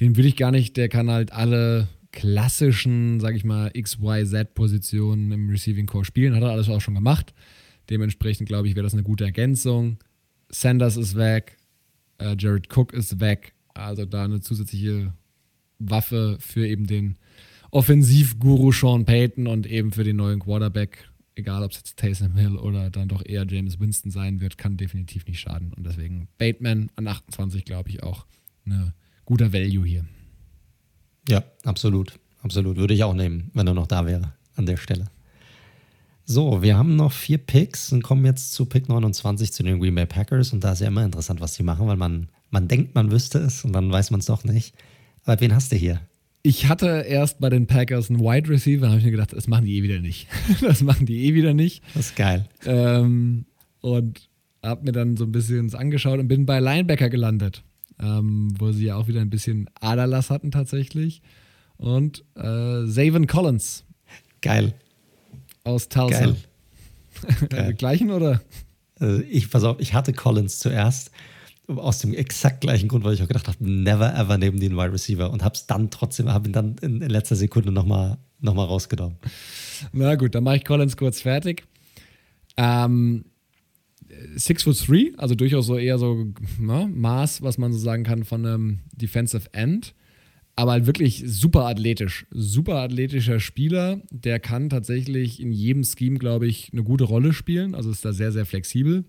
[0.00, 5.50] Den würde ich gar nicht, der kann halt alle klassischen, sag ich mal, XYZ-Positionen im
[5.50, 6.34] Receiving Core spielen.
[6.36, 7.34] Hat er alles auch schon gemacht.
[7.90, 9.98] Dementsprechend glaube ich, wäre das eine gute Ergänzung.
[10.50, 11.56] Sanders ist weg.
[12.18, 13.54] Äh, Jared Cook ist weg.
[13.74, 15.14] Also da eine zusätzliche
[15.78, 17.16] Waffe für eben den
[17.72, 22.56] Offensivguru Sean Payton und eben für den neuen Quarterback, egal ob es jetzt Taysom Hill
[22.56, 25.72] oder dann doch eher James Winston sein wird, kann definitiv nicht schaden.
[25.72, 28.26] Und deswegen Bateman an 28, glaube ich, auch
[28.66, 28.92] ein
[29.24, 30.04] guter Value hier.
[31.28, 32.20] Ja, absolut.
[32.42, 32.76] Absolut.
[32.76, 35.06] Würde ich auch nehmen, wenn er noch da wäre an der Stelle.
[36.24, 39.94] So, wir haben noch vier Picks und kommen jetzt zu Pick 29 zu den Green
[39.94, 40.52] Bay Packers.
[40.52, 43.38] Und da ist ja immer interessant, was die machen, weil man, man denkt, man wüsste
[43.38, 44.74] es und dann weiß man es doch nicht.
[45.24, 46.02] Aber wen hast du hier?
[46.44, 49.64] Ich hatte erst bei den Packers einen Wide Receiver, habe ich mir gedacht, das machen
[49.64, 50.26] die eh wieder nicht.
[50.60, 51.82] das machen die eh wieder nicht.
[51.94, 52.48] Das ist geil.
[52.64, 53.46] Ähm,
[53.80, 54.28] und
[54.62, 57.62] habe mir dann so ein bisschen angeschaut und bin bei Linebacker gelandet,
[58.00, 61.22] ähm, wo sie ja auch wieder ein bisschen Aderlass hatten tatsächlich.
[61.76, 63.84] Und äh, Zavin Collins.
[64.40, 64.74] Geil.
[65.62, 66.18] Aus Tulsa.
[66.18, 66.36] Geil.
[67.50, 67.74] Geil.
[67.74, 68.40] gleichen oder?
[68.98, 71.12] Also ich, pass auf, ich hatte Collins zuerst
[71.78, 74.92] aus dem exakt gleichen Grund, weil ich auch gedacht habe, never ever neben den Wide
[74.92, 78.54] Receiver und habe es dann trotzdem, habe ihn dann in, in letzter Sekunde nochmal noch
[78.54, 79.18] mal rausgenommen.
[79.92, 81.64] Na gut, dann mache ich Collins kurz fertig.
[82.56, 83.24] Ähm,
[84.36, 86.26] Six foot three, also durchaus so eher so
[86.58, 89.94] ne, Maß, was man so sagen kann von einem Defensive End
[90.54, 92.26] aber halt wirklich super athletisch.
[92.30, 97.74] Super athletischer Spieler, der kann tatsächlich in jedem Scheme, glaube ich, eine gute Rolle spielen.
[97.74, 99.04] Also ist da sehr, sehr flexibel.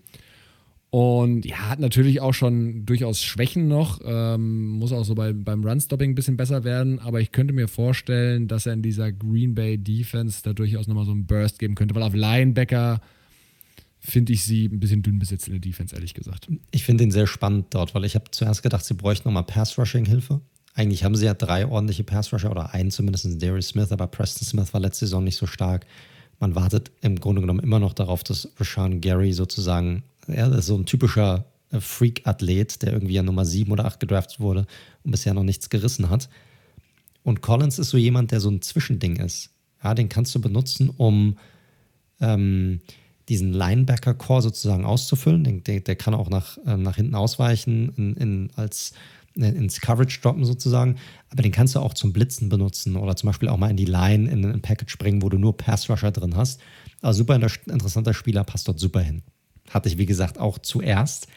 [0.94, 4.00] Und ja, hat natürlich auch schon durchaus Schwächen noch.
[4.04, 7.00] Ähm, muss auch so bei, beim Run-Stopping ein bisschen besser werden.
[7.00, 11.04] Aber ich könnte mir vorstellen, dass er in dieser Green Bay Defense da durchaus nochmal
[11.04, 11.96] so einen Burst geben könnte.
[11.96, 13.00] Weil auf Linebacker
[13.98, 16.46] finde ich sie ein bisschen dünn besetzt in der Defense, ehrlich gesagt.
[16.70, 20.42] Ich finde ihn sehr spannend dort, weil ich habe zuerst gedacht, sie bräuchten nochmal Pass-Rushing-Hilfe.
[20.74, 24.72] Eigentlich haben sie ja drei ordentliche Pass-Rusher oder einen zumindest, Darius Smith, aber Preston Smith
[24.72, 25.86] war letzte Saison nicht so stark.
[26.38, 30.76] Man wartet im Grunde genommen immer noch darauf, dass Rashawn Gary sozusagen, er ist so
[30.76, 34.66] ein typischer äh, Freak-Athlet, der irgendwie an Nummer 7 oder 8 gedraftet wurde
[35.02, 36.28] und bisher noch nichts gerissen hat.
[37.22, 39.50] Und Collins ist so jemand, der so ein Zwischending ist.
[39.82, 41.38] Ja, den kannst du benutzen, um
[42.20, 42.80] ähm,
[43.28, 45.44] diesen Linebacker-Core sozusagen auszufüllen.
[45.44, 48.92] Der, der, der, kann auch nach, äh, nach hinten ausweichen in, in, als
[49.36, 50.96] Ne, ins Coverage droppen sozusagen,
[51.28, 53.84] aber den kannst du auch zum Blitzen benutzen oder zum Beispiel auch mal in die
[53.84, 56.60] Line in ein Package bringen, wo du nur Pass Rusher drin hast.
[57.02, 59.22] Also super interessanter Spieler, passt dort super hin.
[59.70, 61.28] Hatte ich, wie gesagt, auch zuerst,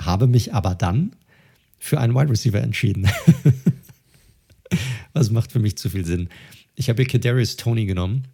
[0.00, 1.14] habe mich aber dann
[1.78, 3.08] für einen Wide Receiver entschieden.
[5.12, 6.28] Was macht für mich zu viel Sinn.
[6.76, 8.28] Ich habe hier Kadarius Tony genommen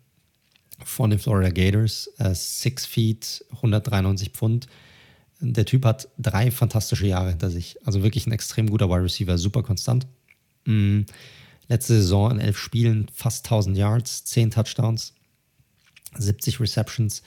[0.84, 4.68] von den Florida Gators, 6 äh, Feet, 193 Pfund
[5.40, 7.76] der Typ hat drei fantastische Jahre hinter sich.
[7.84, 10.06] Also wirklich ein extrem guter Wide Receiver, super konstant.
[10.64, 11.06] Mhm.
[11.68, 15.14] Letzte Saison in elf Spielen fast 1000 Yards, 10 Touchdowns,
[16.16, 17.22] 70 Receptions.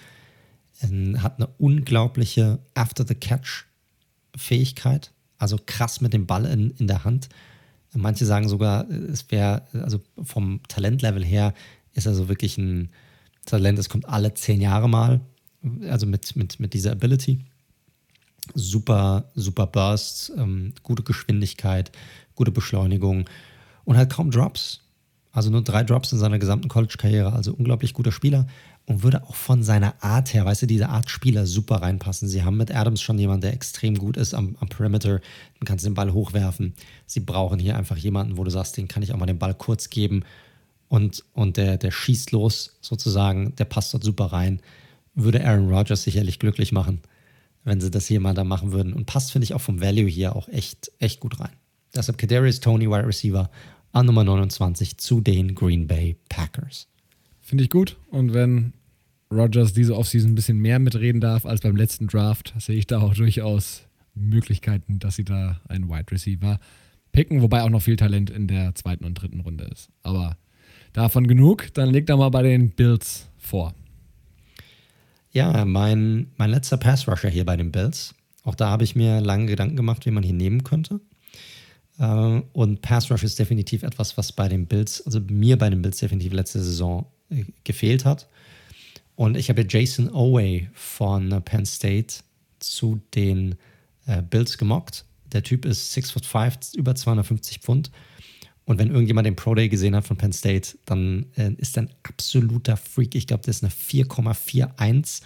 [0.82, 5.12] Ähm, hat eine unglaubliche After-the-Catch-Fähigkeit.
[5.38, 7.30] Also krass mit dem Ball in, in der Hand.
[7.94, 11.56] Manche sagen sogar, es wäre, also vom Talentlevel her,
[11.94, 12.90] ist er so wirklich ein
[13.46, 15.22] Talent, es kommt alle zehn Jahre mal.
[15.90, 17.40] Also mit, mit, mit dieser Ability
[18.54, 21.92] super, super Bursts, ähm, gute Geschwindigkeit,
[22.36, 23.30] gute Beschleunigung
[23.86, 24.82] und halt kaum Drops.
[25.32, 28.48] Also nur drei Drops in seiner gesamten College-Karriere, also unglaublich guter Spieler
[28.90, 32.28] und würde auch von seiner Art her, weißt du, diese Art Spieler super reinpassen.
[32.28, 35.86] Sie haben mit Adams schon jemanden, der extrem gut ist am, am Perimeter, dann kannst
[35.86, 36.74] du den Ball hochwerfen.
[37.06, 39.54] Sie brauchen hier einfach jemanden, wo du sagst, den kann ich auch mal den Ball
[39.54, 40.24] kurz geben
[40.90, 44.60] und, und der, der schießt los sozusagen, der passt dort super rein.
[45.16, 47.02] Würde Aaron Rodgers sicherlich glücklich machen
[47.64, 48.94] wenn sie das hier mal da machen würden.
[48.94, 51.52] Und passt, finde ich, auch vom Value hier auch echt, echt gut rein.
[51.96, 53.50] Deshalb Kadarius Tony, Wide Receiver,
[53.92, 56.88] an Nummer 29 zu den Green Bay Packers.
[57.42, 57.98] Finde ich gut.
[58.12, 58.74] Und wenn
[59.32, 63.00] Rogers diese Offseason ein bisschen mehr mitreden darf als beim letzten Draft, sehe ich da
[63.00, 63.84] auch durchaus
[64.16, 66.60] Möglichkeiten, dass sie da einen Wide Receiver
[67.12, 69.90] picken, wobei auch noch viel Talent in der zweiten und dritten Runde ist.
[70.04, 70.38] Aber
[70.94, 73.74] davon genug, dann legt er mal bei den Bills vor.
[75.32, 78.16] Ja, mein, mein letzter Pass-Rusher hier bei den Bills.
[78.44, 81.02] Auch da habe ich mir lange Gedanken gemacht, wie man hier nehmen könnte.
[82.00, 86.00] Äh, und Pass-Rush ist definitiv etwas, was bei den Bills, also mir bei den Bills
[86.00, 88.28] definitiv letzte Saison äh, gefehlt hat.
[89.20, 92.24] Und ich habe Jason Oway von Penn State
[92.60, 93.56] zu den
[94.06, 95.04] äh, Bills gemockt.
[95.34, 97.92] Der Typ ist 6'5, über 250 Pfund
[98.64, 101.84] und wenn irgendjemand den Pro Day gesehen hat von Penn State, dann äh, ist er
[101.84, 103.14] ein absoluter Freak.
[103.14, 105.22] Ich glaube, der ist eine 4,41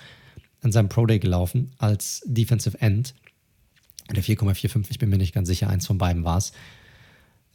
[0.61, 3.13] an seinem Pro Day gelaufen als Defensive End.
[4.09, 6.51] Der 4,45, ich bin mir nicht ganz sicher, eins von beiden war es.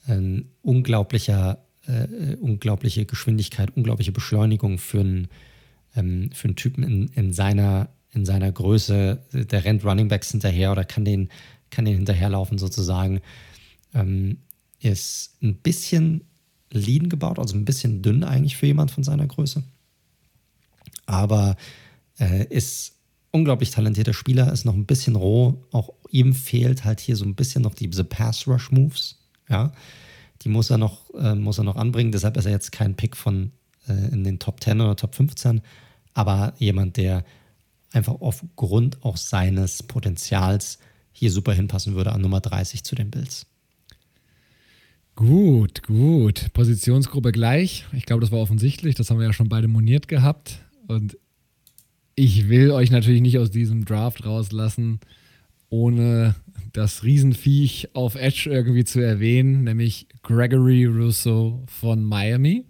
[0.06, 5.26] Ein unglaublicher, äh, unglaubliche Geschwindigkeit, unglaubliche Beschleunigung für einen,
[5.98, 9.22] ähm, für einen Typen in, in, seiner, in seiner Größe.
[9.32, 11.28] Der rennt Running Backs hinterher oder kann den,
[11.70, 13.20] kann ihn hinterherlaufen sozusagen.
[13.94, 14.38] Ähm,
[14.80, 16.22] ist ein bisschen
[16.70, 19.62] lean gebaut, also ein bisschen dünn eigentlich für jemand von seiner Größe.
[21.06, 21.56] Aber
[22.18, 22.94] äh, ist
[23.30, 25.64] unglaublich talentierter Spieler, ist noch ein bisschen roh.
[25.72, 29.18] Auch ihm fehlt halt hier so ein bisschen noch diese Pass-Rush-Moves.
[29.48, 29.72] Ja,
[30.42, 32.12] die muss er noch, äh, muss er noch anbringen.
[32.12, 33.50] Deshalb ist er jetzt kein Pick von
[33.88, 35.62] äh, in den Top 10 oder Top 15,
[36.18, 37.24] aber jemand, der
[37.92, 40.80] einfach aufgrund auch seines Potenzials
[41.12, 43.46] hier super hinpassen würde an Nummer 30 zu den Bills.
[45.14, 46.52] Gut, gut.
[46.54, 47.86] Positionsgruppe gleich.
[47.92, 48.96] Ich glaube, das war offensichtlich.
[48.96, 50.58] Das haben wir ja schon beide moniert gehabt.
[50.88, 51.16] Und
[52.16, 54.98] ich will euch natürlich nicht aus diesem Draft rauslassen,
[55.70, 56.34] ohne
[56.72, 62.64] das Riesenviech auf Edge irgendwie zu erwähnen, nämlich Gregory Russo von Miami.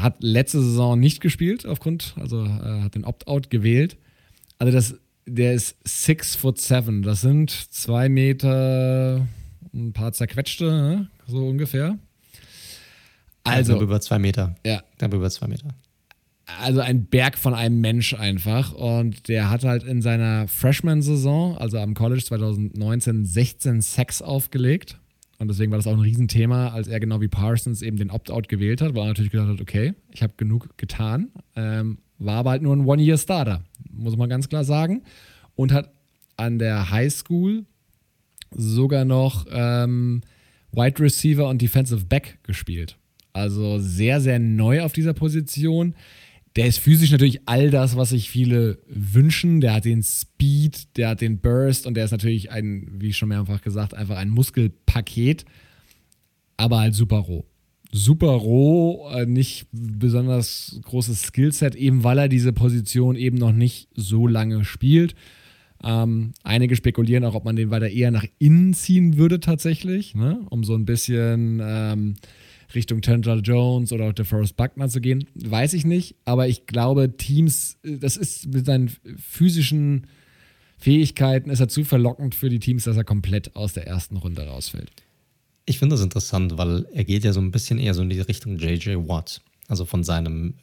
[0.00, 3.96] Hat letzte Saison nicht gespielt aufgrund, also äh, hat den Opt-out gewählt.
[4.58, 4.94] Also das,
[5.26, 7.02] der ist six foot seven.
[7.02, 9.26] Das sind zwei Meter,
[9.72, 11.08] ein paar zerquetschte, ne?
[11.26, 11.98] so ungefähr.
[13.42, 14.54] Also über zwei Meter.
[14.64, 14.82] Ja.
[15.02, 15.74] Über zwei Meter
[16.58, 18.72] also ein Berg von einem Mensch einfach.
[18.72, 24.98] Und der hat halt in seiner Freshman-Saison, also am College 2019, 16 Sacks aufgelegt.
[25.40, 28.50] Und deswegen war das auch ein Riesenthema, als er genau wie Parsons eben den Opt-out
[28.50, 31.30] gewählt hat, weil er natürlich gedacht hat, okay, ich habe genug getan.
[31.56, 35.02] Ähm, war aber halt nur ein One-Year-Starter, muss man ganz klar sagen.
[35.56, 35.94] Und hat
[36.36, 37.64] an der High School
[38.50, 40.20] sogar noch ähm,
[40.72, 42.98] Wide Receiver und Defensive Back gespielt.
[43.32, 45.94] Also sehr, sehr neu auf dieser Position.
[46.56, 49.60] Der ist physisch natürlich all das, was sich viele wünschen.
[49.60, 53.28] Der hat den Speed, der hat den Burst und der ist natürlich ein, wie schon
[53.28, 55.44] mehrfach gesagt, einfach ein Muskelpaket,
[56.56, 57.44] aber halt super roh.
[57.92, 63.88] Super roh, äh, nicht besonders großes Skillset, eben weil er diese Position eben noch nicht
[63.94, 65.14] so lange spielt.
[65.82, 70.40] Ähm, einige spekulieren auch, ob man den weiter eher nach innen ziehen würde tatsächlich, ne?
[70.50, 72.16] um so ein bisschen ähm,
[72.74, 76.16] Richtung Chandler Jones oder DeForest Buckner zu gehen, weiß ich nicht.
[76.24, 80.06] Aber ich glaube, Teams, das ist mit seinen physischen
[80.78, 84.46] Fähigkeiten, ist er zu verlockend für die Teams, dass er komplett aus der ersten Runde
[84.46, 84.90] rausfällt.
[85.66, 88.20] Ich finde das interessant, weil er geht ja so ein bisschen eher so in die
[88.20, 89.42] Richtung JJ Watt.
[89.68, 90.54] Also von, seinem,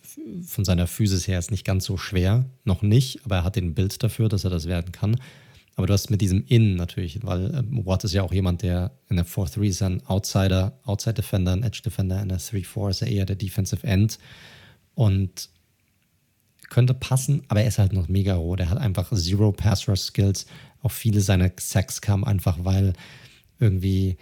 [0.46, 3.74] von seiner Physis her ist nicht ganz so schwer, noch nicht, aber er hat den
[3.74, 5.16] Bild dafür, dass er das werden kann.
[5.78, 8.92] Aber du hast mit diesem In natürlich, weil ähm, Watt ist ja auch jemand, der
[9.10, 13.02] in der 4-3 ist ein Outsider, Outside Defender, ein Edge Defender, in der 3-4 ist
[13.04, 14.18] er eher der Defensive End
[14.96, 15.50] und
[16.70, 18.56] könnte passen, aber er ist halt noch mega roh.
[18.56, 20.48] Der hat einfach Zero Pass Rush Skills.
[20.82, 22.94] Auch viele seiner Sacks kamen einfach, weil
[23.60, 24.18] irgendwie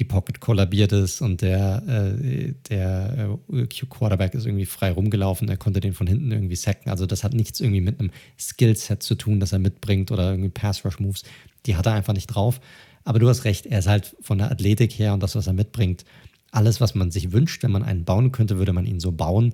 [0.00, 5.48] die Pocket kollabiert ist und der, äh, der äh, Quarterback ist irgendwie frei rumgelaufen.
[5.48, 6.90] Er konnte den von hinten irgendwie sacken.
[6.90, 10.48] Also das hat nichts irgendwie mit einem Skillset zu tun, das er mitbringt oder irgendwie
[10.48, 11.22] Pass-Rush-Moves.
[11.66, 12.60] Die hat er einfach nicht drauf.
[13.04, 15.52] Aber du hast recht, er ist halt von der Athletik her und das, was er
[15.52, 16.04] mitbringt,
[16.50, 19.52] alles, was man sich wünscht, wenn man einen bauen könnte, würde man ihn so bauen.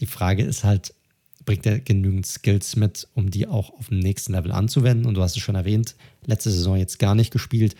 [0.00, 0.94] Die Frage ist halt,
[1.44, 5.06] bringt er genügend Skills mit, um die auch auf dem nächsten Level anzuwenden?
[5.06, 7.74] Und du hast es schon erwähnt, letzte Saison jetzt gar nicht gespielt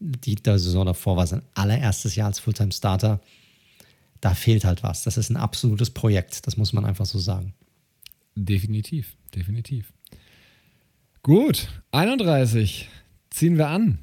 [0.00, 3.20] die Saison davor war sein allererstes Jahr als Fulltime-Starter.
[4.20, 5.04] Da fehlt halt was.
[5.04, 7.54] Das ist ein absolutes Projekt, das muss man einfach so sagen.
[8.34, 9.92] Definitiv, definitiv.
[11.22, 12.88] Gut, 31
[13.30, 13.98] ziehen wir an,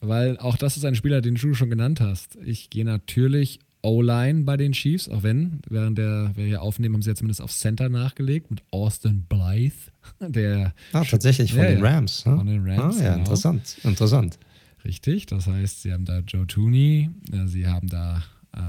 [0.00, 2.36] weil auch das ist ein Spieler, den du schon genannt hast.
[2.44, 7.02] Ich gehe natürlich O-Line bei den Chiefs, auch wenn, während der wir hier aufnehmen, haben
[7.02, 9.76] sie ja zumindest auf Center nachgelegt mit Austin Blythe.
[10.20, 12.22] Der ah, tatsächlich von ja, den Rams.
[12.22, 12.96] Von den Rams.
[12.96, 13.18] Ah, ja, genau.
[13.20, 14.38] interessant, interessant.
[14.84, 17.10] Richtig, das heißt, sie haben da Joe Tooney,
[17.46, 18.60] sie haben da äh,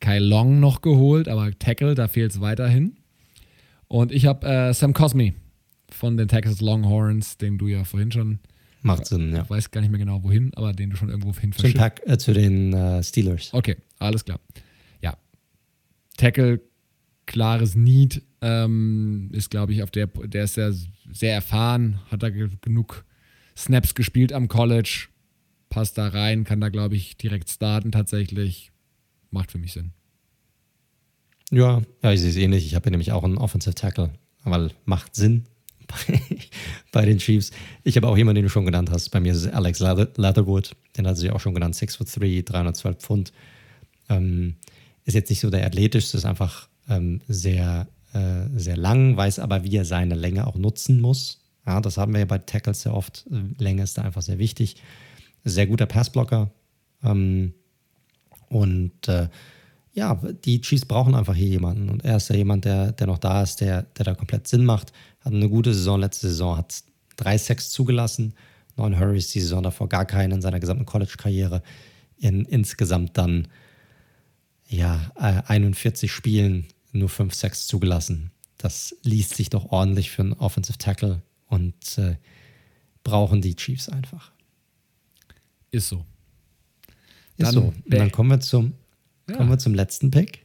[0.00, 2.96] Kai Long noch geholt, aber Tackle, da fehlt es weiterhin.
[3.86, 5.34] Und ich habe äh, Sam Cosme
[5.90, 8.38] von den Texas Longhorns, den du ja vorhin schon.
[8.82, 9.42] Macht Sinn, ja.
[9.42, 12.02] Ich weiß gar nicht mehr genau wohin, aber den du schon irgendwo hin Zum Pack,
[12.06, 13.52] äh, Zu den äh, Steelers.
[13.52, 14.40] Okay, alles klar.
[15.00, 15.16] Ja.
[16.16, 16.60] Tackle,
[17.26, 20.72] klares Need, ähm, ist, glaube ich, auf der, der ist sehr,
[21.10, 23.04] sehr erfahren, hat da genug
[23.56, 25.08] Snaps gespielt am College,
[25.68, 28.72] passt da rein, kann da, glaube ich, direkt starten tatsächlich.
[29.30, 29.92] Macht für mich Sinn.
[31.50, 32.66] Ja, ja ich sehe es ähnlich.
[32.66, 34.10] Ich habe nämlich auch einen Offensive Tackle,
[34.44, 35.44] weil macht Sinn
[36.92, 37.50] bei, den Chiefs.
[37.84, 39.10] Ich habe auch jemanden, den du schon genannt hast.
[39.10, 40.76] Bei mir ist es Alex Leatherwood.
[40.96, 41.76] Den hat sie auch schon genannt.
[41.76, 43.32] 6 foot 3, 312 Pfund.
[44.08, 44.56] Ähm,
[45.04, 49.64] ist jetzt nicht so der athletischste, ist einfach ähm, sehr, äh, sehr lang, weiß aber,
[49.64, 51.40] wie er seine Länge auch nutzen muss.
[51.66, 53.26] Ja, das haben wir ja bei Tackles sehr oft.
[53.58, 54.76] Länge ist da einfach sehr wichtig
[55.44, 56.50] sehr guter Passblocker.
[57.02, 57.54] Ähm,
[58.48, 59.28] und äh,
[59.92, 61.88] ja, die Chiefs brauchen einfach hier jemanden.
[61.88, 64.64] Und er ist ja jemand, der, der noch da ist, der, der da komplett Sinn
[64.64, 64.92] macht.
[65.20, 66.82] Hat eine gute Saison, letzte Saison, hat
[67.16, 68.34] drei Sacks zugelassen,
[68.76, 71.62] neun Hurries, die Saison davor gar keinen in seiner gesamten College-Karriere.
[72.18, 73.48] In insgesamt dann
[74.68, 78.30] ja, 41 äh, Spielen nur 5 Sacks zugelassen.
[78.56, 82.16] Das liest sich doch ordentlich für einen Offensive Tackle und äh,
[83.04, 84.32] brauchen die Chiefs einfach.
[85.70, 86.04] Ist so.
[87.36, 87.60] Ist dann, so.
[87.60, 88.74] Und dann kommen wir zum,
[89.28, 89.36] ja.
[89.36, 90.44] kommen wir zum letzten Pick.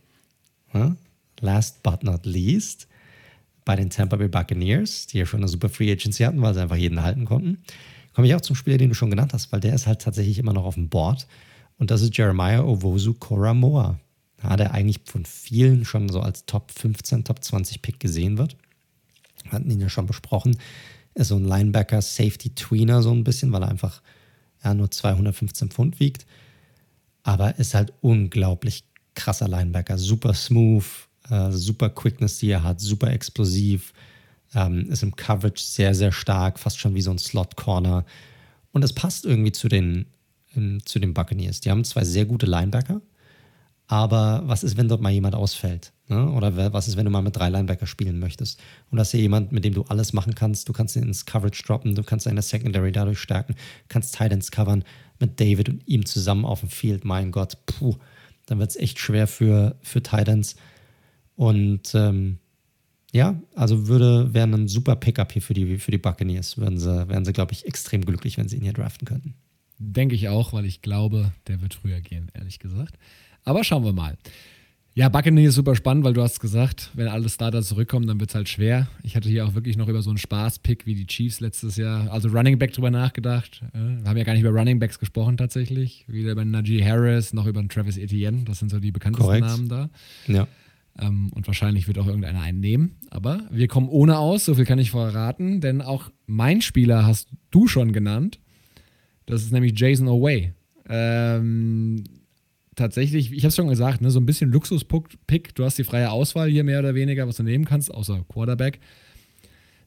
[0.74, 0.96] Ja?
[1.40, 2.88] Last but not least
[3.66, 6.62] bei den Tampa Bay Buccaneers, die ja schon eine super Free Agency hatten, weil sie
[6.62, 7.60] einfach jeden halten konnten.
[8.14, 10.38] Komme ich auch zum Spieler, den du schon genannt hast, weil der ist halt tatsächlich
[10.38, 11.28] immer noch auf dem Board.
[11.78, 14.00] Und das ist Jeremiah Owosu Koramoa.
[14.44, 18.58] Ja, der eigentlich von vielen schon so als Top 15, Top 20 Pick gesehen wird.
[19.44, 20.58] Wir hatten ihn ja schon besprochen.
[21.14, 24.02] Er ist so ein Linebacker, Safety Tweener so ein bisschen, weil er einfach
[24.64, 26.26] ja, nur 215 Pfund wiegt.
[27.24, 28.84] Aber ist halt unglaublich
[29.16, 29.98] krasser Linebacker.
[29.98, 30.86] Super smooth,
[31.30, 33.94] äh, super Quickness, die er hat, super explosiv.
[34.56, 38.06] Ähm, ist im Coverage sehr, sehr stark, fast schon wie so ein Slot-Corner.
[38.72, 40.06] Und es passt irgendwie zu den,
[40.54, 41.62] in, zu den Buccaneers.
[41.62, 43.02] Die haben zwei sehr gute Linebacker,
[43.94, 45.94] aber was ist, wenn dort mal jemand ausfällt?
[46.08, 46.32] Ne?
[46.32, 48.60] Oder was ist, wenn du mal mit drei Linebacker spielen möchtest?
[48.90, 50.68] Und das ist hier jemand, mit dem du alles machen kannst.
[50.68, 53.54] Du kannst ihn ins Coverage droppen, du kannst deine Secondary dadurch stärken,
[53.90, 54.84] kannst Titans covern
[55.20, 57.06] mit David und ihm zusammen auf dem Field.
[57.06, 57.96] Mein Gott, puh,
[58.48, 60.56] dann wird es echt schwer für, für Titans.
[61.36, 62.40] Und ähm,
[63.12, 66.58] ja, also würde, wäre ein super Pickup hier für die, für die Buccaneers.
[66.58, 69.36] Wären sie, wären sie, glaube ich, extrem glücklich, wenn sie ihn hier draften könnten.
[69.78, 72.98] Denke ich auch, weil ich glaube, der wird früher gehen, ehrlich gesagt.
[73.44, 74.18] Aber schauen wir mal.
[74.96, 78.30] Ja, Buccaneers ist super spannend, weil du hast gesagt, wenn alle Starter zurückkommen, dann wird
[78.30, 78.88] es halt schwer.
[79.02, 82.12] Ich hatte hier auch wirklich noch über so einen Spaß-Pick wie die Chiefs letztes Jahr,
[82.12, 83.64] also Running Back drüber nachgedacht.
[83.74, 86.06] Wir haben ja gar nicht über Running Backs gesprochen tatsächlich.
[86.08, 88.44] Weder über Najee Harris noch über Travis Etienne.
[88.44, 89.48] Das sind so die bekanntesten Korrekt.
[89.48, 89.90] Namen da.
[90.28, 90.48] Ja.
[91.00, 92.98] Ähm, und wahrscheinlich wird auch irgendeiner einen nehmen.
[93.10, 97.30] Aber wir kommen ohne aus, so viel kann ich verraten, denn auch mein Spieler hast
[97.50, 98.40] du schon genannt.
[99.26, 100.54] Das ist nämlich Jason Away.
[100.88, 102.04] Ähm,
[102.76, 105.56] tatsächlich, ich habe es schon gesagt, ne, so ein bisschen Luxus-Pick.
[105.56, 108.80] Du hast die freie Auswahl hier mehr oder weniger, was du nehmen kannst, außer Quarterback.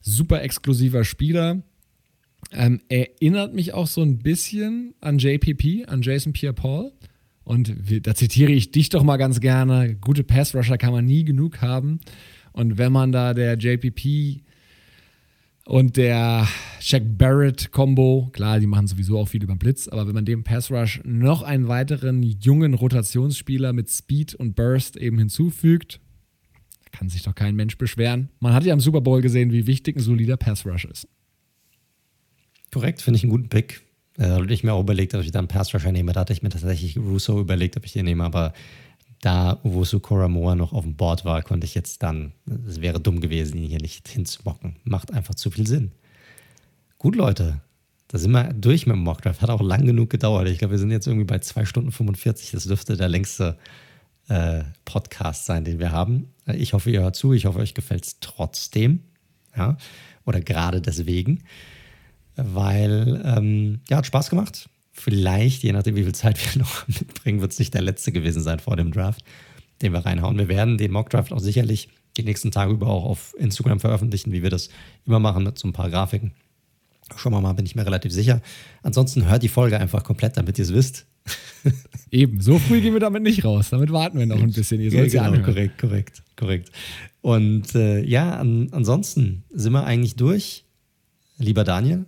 [0.01, 1.61] Super exklusiver Spieler.
[2.51, 6.91] Ähm, erinnert mich auch so ein bisschen an JPP, an Jason Pierre-Paul.
[7.43, 11.61] Und da zitiere ich dich doch mal ganz gerne: gute Pass-Rusher kann man nie genug
[11.61, 11.99] haben.
[12.51, 14.41] Und wenn man da der JPP
[15.67, 16.47] und der
[16.79, 20.43] Shaq Barrett-Kombo, klar, die machen sowieso auch viel über den Blitz, aber wenn man dem
[20.43, 25.99] Pass Rush noch einen weiteren jungen Rotationsspieler mit Speed und Burst eben hinzufügt,
[26.91, 28.29] kann sich doch kein Mensch beschweren.
[28.39, 31.07] Man hat ja im Super Bowl gesehen, wie wichtig ein solider Pass Rush ist.
[32.71, 33.81] Korrekt, finde ich einen guten Pick.
[34.17, 36.13] Äh, da hatte ich mir auch überlegt, ob ich da einen Pass Rusher nehme.
[36.13, 38.53] Da hatte ich mir tatsächlich Russo überlegt, ob ich den nehme, aber
[39.21, 42.33] da Uwosu Koramoa noch auf dem Board war, konnte ich jetzt dann,
[42.67, 44.77] es wäre dumm gewesen, ihn hier nicht hinzumocken.
[44.83, 45.91] Macht einfach zu viel Sinn.
[46.97, 47.61] Gut, Leute,
[48.07, 49.41] da sind wir durch mit dem Mockdraft.
[49.41, 50.47] Hat auch lang genug gedauert.
[50.47, 52.51] Ich glaube, wir sind jetzt irgendwie bei 2 Stunden 45.
[52.51, 53.57] Das dürfte der längste
[54.29, 56.29] äh, Podcast sein, den wir haben.
[56.45, 57.33] Ich hoffe, ihr hört zu.
[57.33, 59.01] Ich hoffe, euch gefällt es trotzdem.
[59.55, 59.77] Ja?
[60.25, 61.43] Oder gerade deswegen
[62.37, 64.69] weil ähm, ja, hat Spaß gemacht.
[64.99, 68.41] Vielleicht, je nachdem, wie viel Zeit wir noch mitbringen, wird es nicht der letzte gewesen
[68.41, 69.23] sein vor dem Draft,
[69.81, 70.37] den wir reinhauen.
[70.37, 74.41] Wir werden den Mockdraft auch sicherlich die nächsten Tage über auch auf Instagram veröffentlichen, wie
[74.41, 74.69] wir das
[75.05, 76.31] immer machen mit so ein paar Grafiken.
[77.15, 78.41] Schon mal, bin ich mir relativ sicher.
[78.81, 81.05] Ansonsten hört die Folge einfach komplett, damit ihr es wisst.
[82.11, 83.69] Eben, so früh gehen wir damit nicht raus.
[83.69, 84.81] Damit warten wir noch ein bisschen.
[84.81, 86.71] Ihr sollt ja, genau, korrekt, korrekt, korrekt.
[87.21, 90.65] Und äh, ja, an, ansonsten sind wir eigentlich durch.
[91.37, 92.05] Lieber Daniel,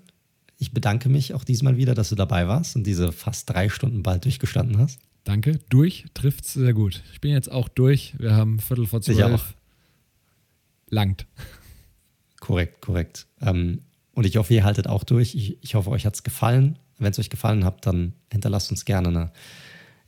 [0.60, 4.04] ich bedanke mich auch diesmal wieder, dass du dabei warst und diese fast drei Stunden
[4.04, 5.00] bald durchgestanden hast.
[5.24, 5.60] Danke.
[5.70, 7.02] Durch trifft es sehr gut.
[7.14, 8.14] Ich bin jetzt auch durch.
[8.20, 9.18] Wir haben Viertel vor zwölf.
[9.18, 9.44] Ich auch.
[10.90, 11.26] Langt.
[12.42, 13.26] Korrekt, korrekt.
[13.42, 13.82] Ähm,
[14.14, 15.34] und ich hoffe, ihr haltet auch durch.
[15.34, 16.78] Ich, ich hoffe, euch hat es gefallen.
[16.98, 19.32] Wenn es euch gefallen hat, dann hinterlasst uns gerne eine,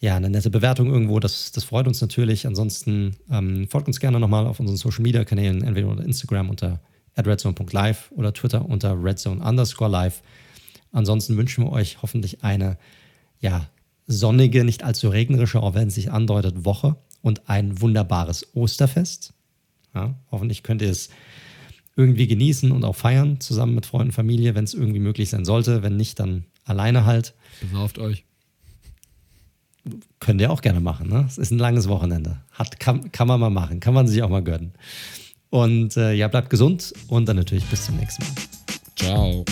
[0.01, 1.21] ja, eine nette Bewertung irgendwo.
[1.21, 2.45] Das, das freut uns natürlich.
[2.45, 6.81] Ansonsten ähm, folgt uns gerne nochmal auf unseren Social Media Kanälen, entweder unter Instagram unter
[7.17, 10.21] redzone.live oder Twitter unter redzone underscore live.
[10.91, 12.77] Ansonsten wünschen wir euch hoffentlich eine
[13.39, 13.69] ja,
[14.07, 19.33] sonnige, nicht allzu regnerische, auch wenn es sich andeutet, Woche und ein wunderbares Osterfest.
[19.93, 21.09] Ja, hoffentlich könnt ihr es
[21.95, 25.83] irgendwie genießen und auch feiern, zusammen mit Freunden, Familie, wenn es irgendwie möglich sein sollte.
[25.83, 27.33] Wenn nicht, dann alleine halt.
[27.59, 28.23] Besauft euch.
[30.19, 31.09] Könnt ihr auch gerne machen.
[31.09, 31.25] Ne?
[31.27, 32.41] Es ist ein langes Wochenende.
[32.51, 33.79] Hat, kann, kann man mal machen.
[33.79, 34.73] Kann man sich auch mal gönnen.
[35.51, 38.33] Und äh, ja, bleibt gesund und dann natürlich bis zum nächsten Mal.
[38.95, 39.45] Ciao.